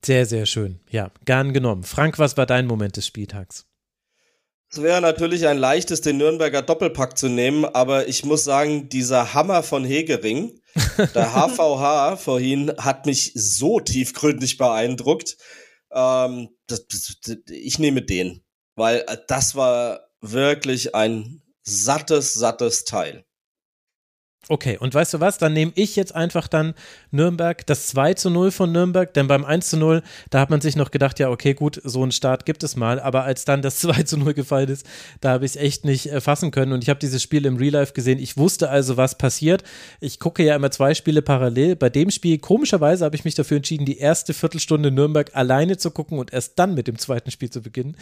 Sehr, 0.04 0.26
sehr 0.26 0.46
schön. 0.46 0.80
Ja, 0.90 1.10
gern 1.26 1.54
genommen. 1.54 1.84
Frank, 1.84 2.20
was 2.20 2.38
war 2.38 2.46
dein 2.46 2.68
Moment 2.68 2.98
des 2.98 3.08
Spieltags? 3.08 3.66
Es 4.70 4.82
wäre 4.82 5.02
natürlich 5.02 5.48
ein 5.48 5.58
leichtes, 5.58 6.02
den 6.02 6.18
Nürnberger 6.18 6.62
Doppelpack 6.62 7.18
zu 7.18 7.30
nehmen, 7.30 7.66
aber 7.66 8.08
ich 8.08 8.26
muss 8.26 8.44
sagen, 8.44 8.90
dieser 8.90 9.34
Hammer 9.34 9.64
von 9.64 9.84
Hegering, 9.86 10.60
der 11.16 11.34
HVH 11.36 12.18
vorhin, 12.18 12.72
hat 12.78 13.06
mich 13.06 13.32
so 13.36 13.80
tiefgründig 13.80 14.58
beeindruckt. 14.58 15.38
Ähm, 15.92 16.50
das, 16.68 16.88
das, 16.88 17.38
ich 17.50 17.80
nehme 17.80 18.02
den 18.02 18.45
weil 18.76 19.04
äh, 19.08 19.18
das 19.28 19.56
war 19.56 20.02
wirklich 20.22 20.96
ein 20.96 21.42
sattes, 21.64 22.34
sattes 22.34 22.86
Teil. 22.86 23.26
Okay, 24.48 24.78
und 24.78 24.94
weißt 24.94 25.16
du 25.16 25.20
was? 25.20 25.40
Dann 25.40 25.54
nehme 25.54 25.72
ich 25.74 25.96
jetzt 25.96 26.14
einfach 26.14 26.48
dann 26.48 26.76
Nürnberg, 27.10 27.66
das 27.66 27.88
2 27.88 28.14
zu 28.14 28.30
0 28.30 28.52
von 28.52 28.72
Nürnberg, 28.72 29.12
denn 29.12 29.28
beim 29.28 29.44
1 29.44 29.72
zu 29.72 29.78
0, 29.78 30.04
da 30.30 30.40
hat 30.40 30.52
man 30.52 30.62
sich 30.62 30.76
noch 30.76 30.92
gedacht, 30.92 31.18
ja, 31.18 31.32
okay, 31.32 31.56
gut, 31.56 31.82
so 31.84 32.04
einen 32.04 32.12
Start 32.12 32.46
gibt 32.46 32.62
es 32.62 32.76
mal, 32.76 33.00
aber 33.00 33.24
als 33.24 33.46
dann 33.46 33.64
das 33.64 33.78
2 33.80 34.04
zu 34.04 34.18
0 34.18 34.36
gefallen 34.36 34.70
ist, 34.70 34.86
da 35.20 35.32
habe 35.32 35.46
ich 35.46 35.52
es 35.52 35.58
echt 35.58 35.84
nicht 35.84 36.12
äh, 36.12 36.22
fassen 36.22 36.52
können 36.52 36.74
und 36.74 36.84
ich 36.84 36.90
habe 36.90 37.00
dieses 37.00 37.24
Spiel 37.24 37.48
im 37.48 37.58
Real 37.58 37.74
Life 37.74 37.94
gesehen. 37.94 38.20
Ich 38.20 38.38
wusste 38.38 38.70
also, 38.70 38.98
was 38.98 39.18
passiert. 39.18 39.64
Ich 40.00 40.20
gucke 40.20 40.44
ja 40.44 40.56
immer 40.56 40.70
zwei 40.70 40.94
Spiele 40.94 41.24
parallel. 41.24 41.76
Bei 41.76 41.90
dem 41.90 42.12
Spiel, 42.12 42.38
komischerweise, 42.38 43.04
habe 43.04 43.16
ich 43.16 43.26
mich 43.26 43.34
dafür 43.34 43.58
entschieden, 43.58 43.86
die 43.88 43.98
erste 43.98 44.36
Viertelstunde 44.36 44.92
Nürnberg 44.92 45.36
alleine 45.36 45.78
zu 45.78 45.90
gucken 45.90 46.20
und 46.20 46.32
erst 46.32 46.60
dann 46.60 46.76
mit 46.76 46.88
dem 46.88 47.00
zweiten 47.00 47.32
Spiel 47.32 47.50
zu 47.50 47.64
beginnen. 47.64 47.98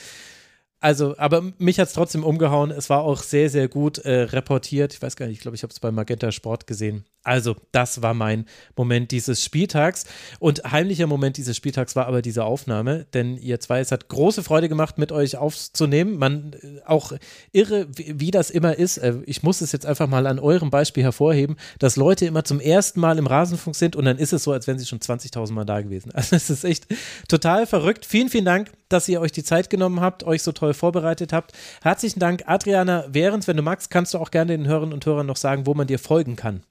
Also, 0.84 1.16
aber 1.18 1.54
mich 1.60 1.80
hat 1.80 1.88
es 1.88 1.94
trotzdem 1.94 2.26
umgehauen. 2.26 2.70
Es 2.70 2.90
war 2.90 3.04
auch 3.04 3.24
sehr, 3.24 3.50
sehr 3.50 3.70
gut 3.70 4.00
äh, 4.00 4.24
reportiert. 4.24 4.94
Ich 4.94 5.02
weiß 5.02 5.16
gar 5.16 5.28
nicht, 5.28 5.38
ich 5.38 5.42
glaube, 5.42 5.56
ich 5.56 5.64
habe 5.64 5.72
es 5.72 5.80
bei 5.80 5.92
Magenta 5.92 6.30
Sport 6.34 6.68
gesehen. 6.68 7.06
Also, 7.24 7.56
das 7.72 8.02
war 8.02 8.14
mein 8.14 8.46
Moment 8.76 9.12
dieses 9.12 9.44
Spieltags. 9.44 10.06
Und 10.40 10.64
heimlicher 10.72 11.08
Moment 11.08 11.38
dieses 11.38 11.56
Spieltags 11.56 11.96
war 11.96 12.08
aber 12.08 12.22
diese 12.22 12.44
Aufnahme, 12.44 13.06
denn 13.14 13.38
ihr 13.38 13.62
zwei, 13.62 13.80
es 13.80 13.94
hat 13.94 14.10
große 14.10 14.44
Freude 14.44 14.68
gemacht, 14.68 14.98
mit 14.98 15.14
euch 15.14 15.38
aufzunehmen. 15.38 16.18
Man 16.18 16.54
äh, 16.62 16.82
auch 16.86 17.14
irre, 17.54 17.88
wie, 17.96 18.20
wie, 18.20 18.32
das 18.32 18.50
immer 18.50 18.78
ist. 18.78 18.98
Äh, 18.98 19.16
ich 19.26 19.42
muss 19.42 19.62
es 19.62 19.72
jetzt 19.72 19.86
einfach 19.86 20.08
mal 20.08 20.28
an 20.28 20.38
eurem 20.38 20.70
Beispiel 20.70 21.04
hervorheben, 21.04 21.56
dass 21.80 21.96
Leute 21.96 22.26
immer 22.26 22.44
zum 22.44 22.60
ersten 22.60 23.00
Mal 23.00 23.18
im 23.18 23.28
Rasenfunk 23.28 23.76
sind 23.76 23.96
und 23.96 24.04
dann 24.04 24.18
ist 24.18 24.34
es 24.34 24.44
so, 24.44 24.52
als 24.52 24.68
wären 24.68 24.78
sie 24.78 24.86
schon 24.86 25.00
20.000 25.00 25.54
Mal 25.54 25.66
da 25.66 25.82
gewesen. 25.82 26.12
Also, 26.24 26.36
es 26.36 26.50
ist 26.50 26.64
echt 26.64 26.88
total 27.28 27.66
verrückt. 27.66 28.06
Vielen, 28.06 28.30
vielen 28.30 28.46
Dank, 28.46 28.72
dass 28.88 29.10
ihr 29.10 29.20
euch 29.20 29.32
die 29.32 29.44
Zeit 29.44 29.70
genommen 29.70 30.00
habt, 30.00 30.24
euch 30.24 30.42
so 30.42 30.52
toll 30.52 30.74
vorbereitet 30.74 31.34
habt. 31.34 31.52
Herzlichen 31.82 32.20
Dank, 32.20 32.44
Adriana 32.46 33.06
Währens. 33.10 33.48
Wenn 33.48 33.58
du 33.58 33.64
magst, 33.64 33.90
kannst 33.90 34.14
du 34.14 34.20
auch 34.20 34.32
gerne 34.32 34.56
den 34.58 34.68
Hörerinnen 34.68 34.94
und 34.94 35.06
Hörern 35.06 35.26
noch 35.26 35.36
sagen, 35.36 35.66
wo 35.66 35.74
man 35.74 35.88
dir 35.88 36.00
folgen 36.00 36.36
kann. 36.36 36.64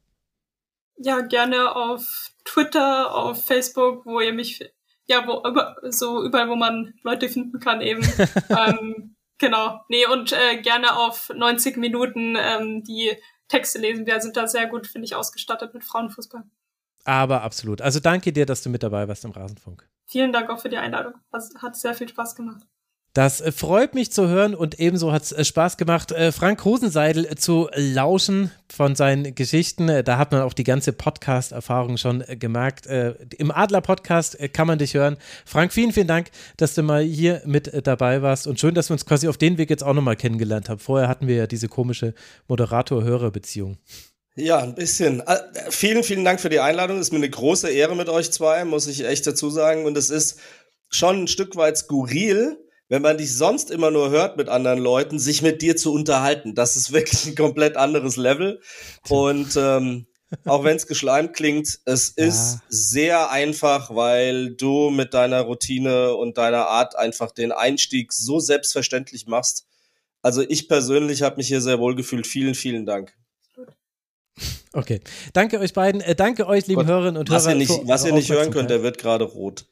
Ja, 0.97 1.21
gerne 1.21 1.75
auf 1.75 2.31
Twitter, 2.45 3.15
auf 3.15 3.45
Facebook, 3.45 4.05
wo 4.07 4.21
ihr 4.21 4.33
mich, 4.33 4.61
ja, 5.07 5.27
wo, 5.27 5.43
so 5.91 6.25
überall, 6.25 6.49
wo 6.49 6.57
man 6.57 6.95
Leute 7.03 7.29
finden 7.29 7.61
kann 7.61 7.81
eben. 7.81 8.03
ähm, 8.51 9.17
genau. 9.39 9.81
Nee, 9.89 10.07
und 10.07 10.33
äh, 10.33 10.61
gerne 10.61 10.97
auf 10.97 11.31
90 11.35 11.77
Minuten 11.77 12.37
ähm, 12.37 12.85
die 12.85 13.17
Texte 13.49 13.79
lesen. 13.79 14.07
Wir 14.07 14.21
sind 14.21 14.37
da 14.37 14.47
sehr 14.47 14.67
gut, 14.67 14.87
finde 14.87 15.07
ich, 15.07 15.15
ausgestattet 15.15 15.75
mit 15.75 15.85
Frauenfußball. 15.85 16.45
Aber 17.05 17.43
absolut. 17.43 17.81
Also 17.81 18.01
danke 18.01 18.33
dir, 18.33 18.47
dass 18.47 18.63
du 18.63 18.71
mit 18.71 18.83
dabei 18.83 19.09
warst 19.09 19.25
im 19.25 19.33
Rasenfunk. 19.33 19.89
Vielen 20.07 20.33
Dank 20.33 20.51
auch 20.51 20.61
für 20.61 20.69
die 20.69 20.77
Einladung. 20.77 21.15
Das 21.31 21.53
hat 21.61 21.77
sehr 21.77 21.95
viel 21.95 22.09
Spaß 22.09 22.37
gemacht. 22.37 22.63
Das 23.15 23.43
äh, 23.43 23.53
freut 23.53 23.95
mich 23.95 24.11
zu 24.11 24.29
hören 24.29 24.55
und 24.55 24.81
ebenso 24.81 25.13
hat 25.13 25.23
es 25.25 25.33
äh, 25.33 25.45
Spaß 25.45 25.77
gemacht, 25.77 26.13
äh, 26.13 26.33
Frank 26.33 26.65
Rosenseidel 26.65 27.37
zu 27.37 27.69
lauschen 27.75 28.51
von 28.75 28.95
seinen 28.95 29.35
Geschichten. 29.35 30.03
Da 30.03 30.17
hat 30.17 30.33
man 30.33 30.41
auch 30.41 30.55
die 30.55 30.65
ganze 30.65 30.95
Podcast-Erfahrung 30.95 31.99
schon 31.99 32.25
gemerkt. 32.39 32.87
Im 32.87 33.51
Adler-Podcast 33.51 34.39
kann 34.55 34.67
man 34.67 34.79
dich 34.79 34.95
hören. 34.95 35.19
Frank, 35.45 35.75
vielen, 35.75 35.93
vielen 35.93 36.07
Dank, 36.07 36.31
dass 36.57 36.75
du 36.75 36.83
mal 36.83 37.03
hier 37.03 37.43
mit 37.45 37.87
dabei 37.87 38.23
warst 38.23 38.47
und 38.47 38.59
schön, 38.59 38.75
dass 38.75 38.89
wir 38.89 38.95
uns 38.95 39.05
quasi 39.05 39.29
auf 39.29 39.37
den 39.37 39.59
Weg 39.59 39.69
jetzt 39.69 39.85
auch 39.85 39.93
nochmal 39.93 40.17
kennengelernt 40.17 40.71
haben. 40.71 40.79
Vorher 40.79 41.07
hatten 41.07 41.27
wir 41.27 41.37
ja 41.37 41.47
diese 41.47 41.69
komische 41.69 42.15
Moderator-Hörer-Beziehung. 42.49 43.77
Ja, 44.37 44.61
ein 44.61 44.75
bisschen. 44.75 45.23
Vielen, 45.69 46.03
vielen 46.03 46.25
Dank 46.25 46.41
für 46.41 46.49
die 46.49 46.61
Einladung. 46.61 46.97
Es 46.97 47.09
ist 47.09 47.13
mir 47.13 47.19
eine 47.19 47.29
große 47.29 47.69
Ehre 47.69 47.95
mit 47.95 48.09
euch 48.09 48.33
zwei, 48.33 48.65
muss 48.65 48.87
ich 48.87 49.05
echt 49.05 49.27
dazu 49.27 49.51
sagen. 49.51 49.85
Und 49.85 49.99
es 49.99 50.09
ist 50.09 50.41
schon 50.89 51.25
ein 51.25 51.29
Stück 51.29 51.57
weit 51.57 51.77
skurril, 51.77 52.57
wenn 52.93 53.01
man 53.01 53.17
dich 53.17 53.35
sonst 53.35 53.71
immer 53.71 53.91
nur 53.91 54.11
hört 54.11 54.37
mit 54.37 54.51
anderen 54.51 54.79
Leuten, 54.79 55.19
sich 55.19 55.41
mit 55.41 55.63
dir 55.63 55.79
zu 55.79 55.95
unterhalten. 55.95 56.55
Das 56.55 56.77
ist 56.77 56.93
wirklich 56.93 57.25
ein 57.27 57.35
komplett 57.35 57.79
anderes 57.79 58.19
Level. 58.19 58.61
Und 59.09 59.57
ähm, 59.57 60.05
auch 60.45 60.63
wenn 60.63 60.77
es 60.77 60.87
geschleimt 60.87 61.33
klingt, 61.33 61.79
es 61.87 62.13
ja. 62.19 62.27
ist 62.27 62.59
sehr 62.69 63.31
einfach, 63.31 63.95
weil 63.95 64.55
du 64.57 64.91
mit 64.91 65.15
deiner 65.15 65.41
Routine 65.41 66.15
und 66.17 66.37
deiner 66.37 66.67
Art 66.67 66.95
einfach 66.95 67.33
den 67.33 67.51
Einstieg 67.51 68.13
so 68.13 68.41
selbstverständlich 68.41 69.27
machst. 69.27 69.65
Also 70.21 70.43
ich 70.43 70.69
persönlich 70.69 71.23
habe 71.23 71.39
mich 71.39 71.49
hier 71.49 71.63
sehr 71.63 71.79
wohl 71.79 71.95
gefühlt. 71.95 72.27
Vielen, 72.27 72.55
vielen 72.55 72.85
Dank. 72.85 73.15
Okay. 74.75 75.01
Danke 75.33 75.61
euch 75.61 75.73
beiden. 75.73 76.03
Äh, 76.03 76.15
danke 76.15 76.47
euch, 76.47 76.67
lieben 76.67 76.81
Gott, 76.81 76.89
Hörerinnen 76.89 77.17
und 77.17 77.31
was 77.31 77.45
Hörer. 77.45 77.55
Ihr 77.55 77.59
nicht, 77.59 77.81
was 77.85 78.05
ihr 78.05 78.13
nicht 78.13 78.31
hören 78.31 78.51
könnt, 78.51 78.69
der 78.69 78.83
wird 78.83 78.99
gerade 78.99 79.25
rot. 79.25 79.65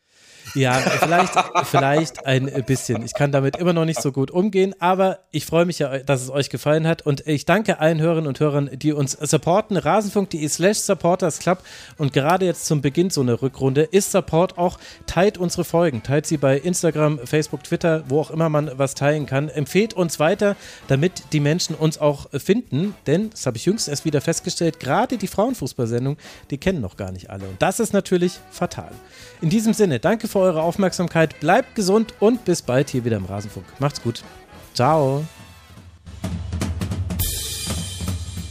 Ja, 0.55 0.73
vielleicht, 0.75 1.33
vielleicht 1.65 2.27
ein 2.27 2.65
bisschen. 2.65 3.05
Ich 3.05 3.15
kann 3.15 3.33
damit 3.33 3.57
immer 3.57 3.73
noch 3.73 3.85
nicht 3.85 4.01
so 4.01 4.13
gut 4.13 4.31
umgehen, 4.31 4.75
aber 4.79 5.21
ich 5.31 5.47
freue 5.47 5.65
mich 5.65 5.79
ja, 5.79 5.99
dass 5.99 6.23
es 6.23 6.31
euch 6.31 6.51
gefallen 6.51 6.87
hat 6.87 7.03
und 7.03 7.27
ich 7.27 7.45
danke 7.45 7.79
allen 7.79 8.01
Hörerinnen 8.01 8.27
und 8.27 8.41
Hörern, 8.41 8.71
die 8.73 8.93
uns 8.93 9.13
supporten. 9.13 9.77
Rasenfunk.de 9.77 10.49
slash 10.49 10.79
Supporters 10.79 11.39
Club 11.39 11.63
und 11.99 12.13
gerade 12.13 12.47
jetzt 12.47 12.67
zum 12.67 12.81
Beginn 12.81 13.11
so 13.11 13.21
einer 13.21 13.41
Rückrunde 13.41 13.83
ist 13.83 14.13
Support 14.13 14.59
auch, 14.59 14.79
teilt 15.07 15.39
unsere 15.39 15.65
Folgen, 15.65 16.03
teilt 16.03 16.27
sie 16.27 16.37
bei 16.37 16.59
Instagram, 16.59 17.19
Facebook, 17.25 17.65
Twitter, 17.65 18.05
wo 18.09 18.21
auch 18.21 18.31
immer 18.31 18.49
man 18.49 18.71
was 18.77 18.95
teilen 18.95 19.27
kann. 19.27 19.49
Empfehlt 19.49 19.95
uns 19.95 20.19
weiter, 20.19 20.57
damit 20.89 21.33
die 21.33 21.41
Menschen 21.41 21.75
uns 21.75 21.99
auch 21.99 22.29
finden, 22.33 22.95
denn, 23.07 23.31
das 23.31 23.47
habe 23.47 23.57
ich 23.57 23.67
jüngst 23.67 23.89
erst 23.89 24.05
wieder 24.05 24.21
festgestellt, 24.21 24.81
gerade 24.81 25.17
die 25.17 25.29
Frauenfußballsendung, 25.29 26.17
die 26.51 26.59
kennen 26.59 26.81
noch 26.81 26.97
gar 26.97 27.13
nicht 27.13 27.31
alle 27.31 27.45
und 27.45 27.61
das 27.61 27.81
ist 27.81 27.93
natürlich 27.93 28.39
fatal. 28.51 28.91
In 29.41 29.49
diesem 29.49 29.73
Sinne, 29.73 30.01
danke 30.01 30.29
für 30.41 30.47
eure 30.47 30.63
Aufmerksamkeit. 30.63 31.39
Bleibt 31.41 31.75
gesund 31.75 32.15
und 32.19 32.45
bis 32.45 32.63
bald 32.63 32.89
hier 32.91 33.05
wieder 33.05 33.19
im 33.19 33.27
Rasenfunk. 33.27 33.67
Macht's 33.79 34.03
gut. 34.03 34.23
Ciao. 34.75 35.25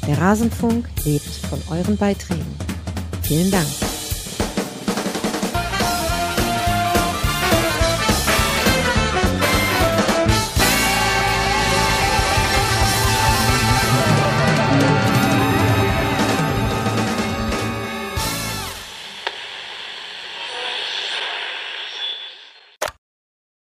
Der 0.08 0.18
Rasenfunk 0.18 0.88
lebt 1.06 1.26
von 1.50 1.62
euren 1.70 1.98
Beiträgen. 1.98 2.56
Vielen 3.24 3.52
Dank. 3.52 3.68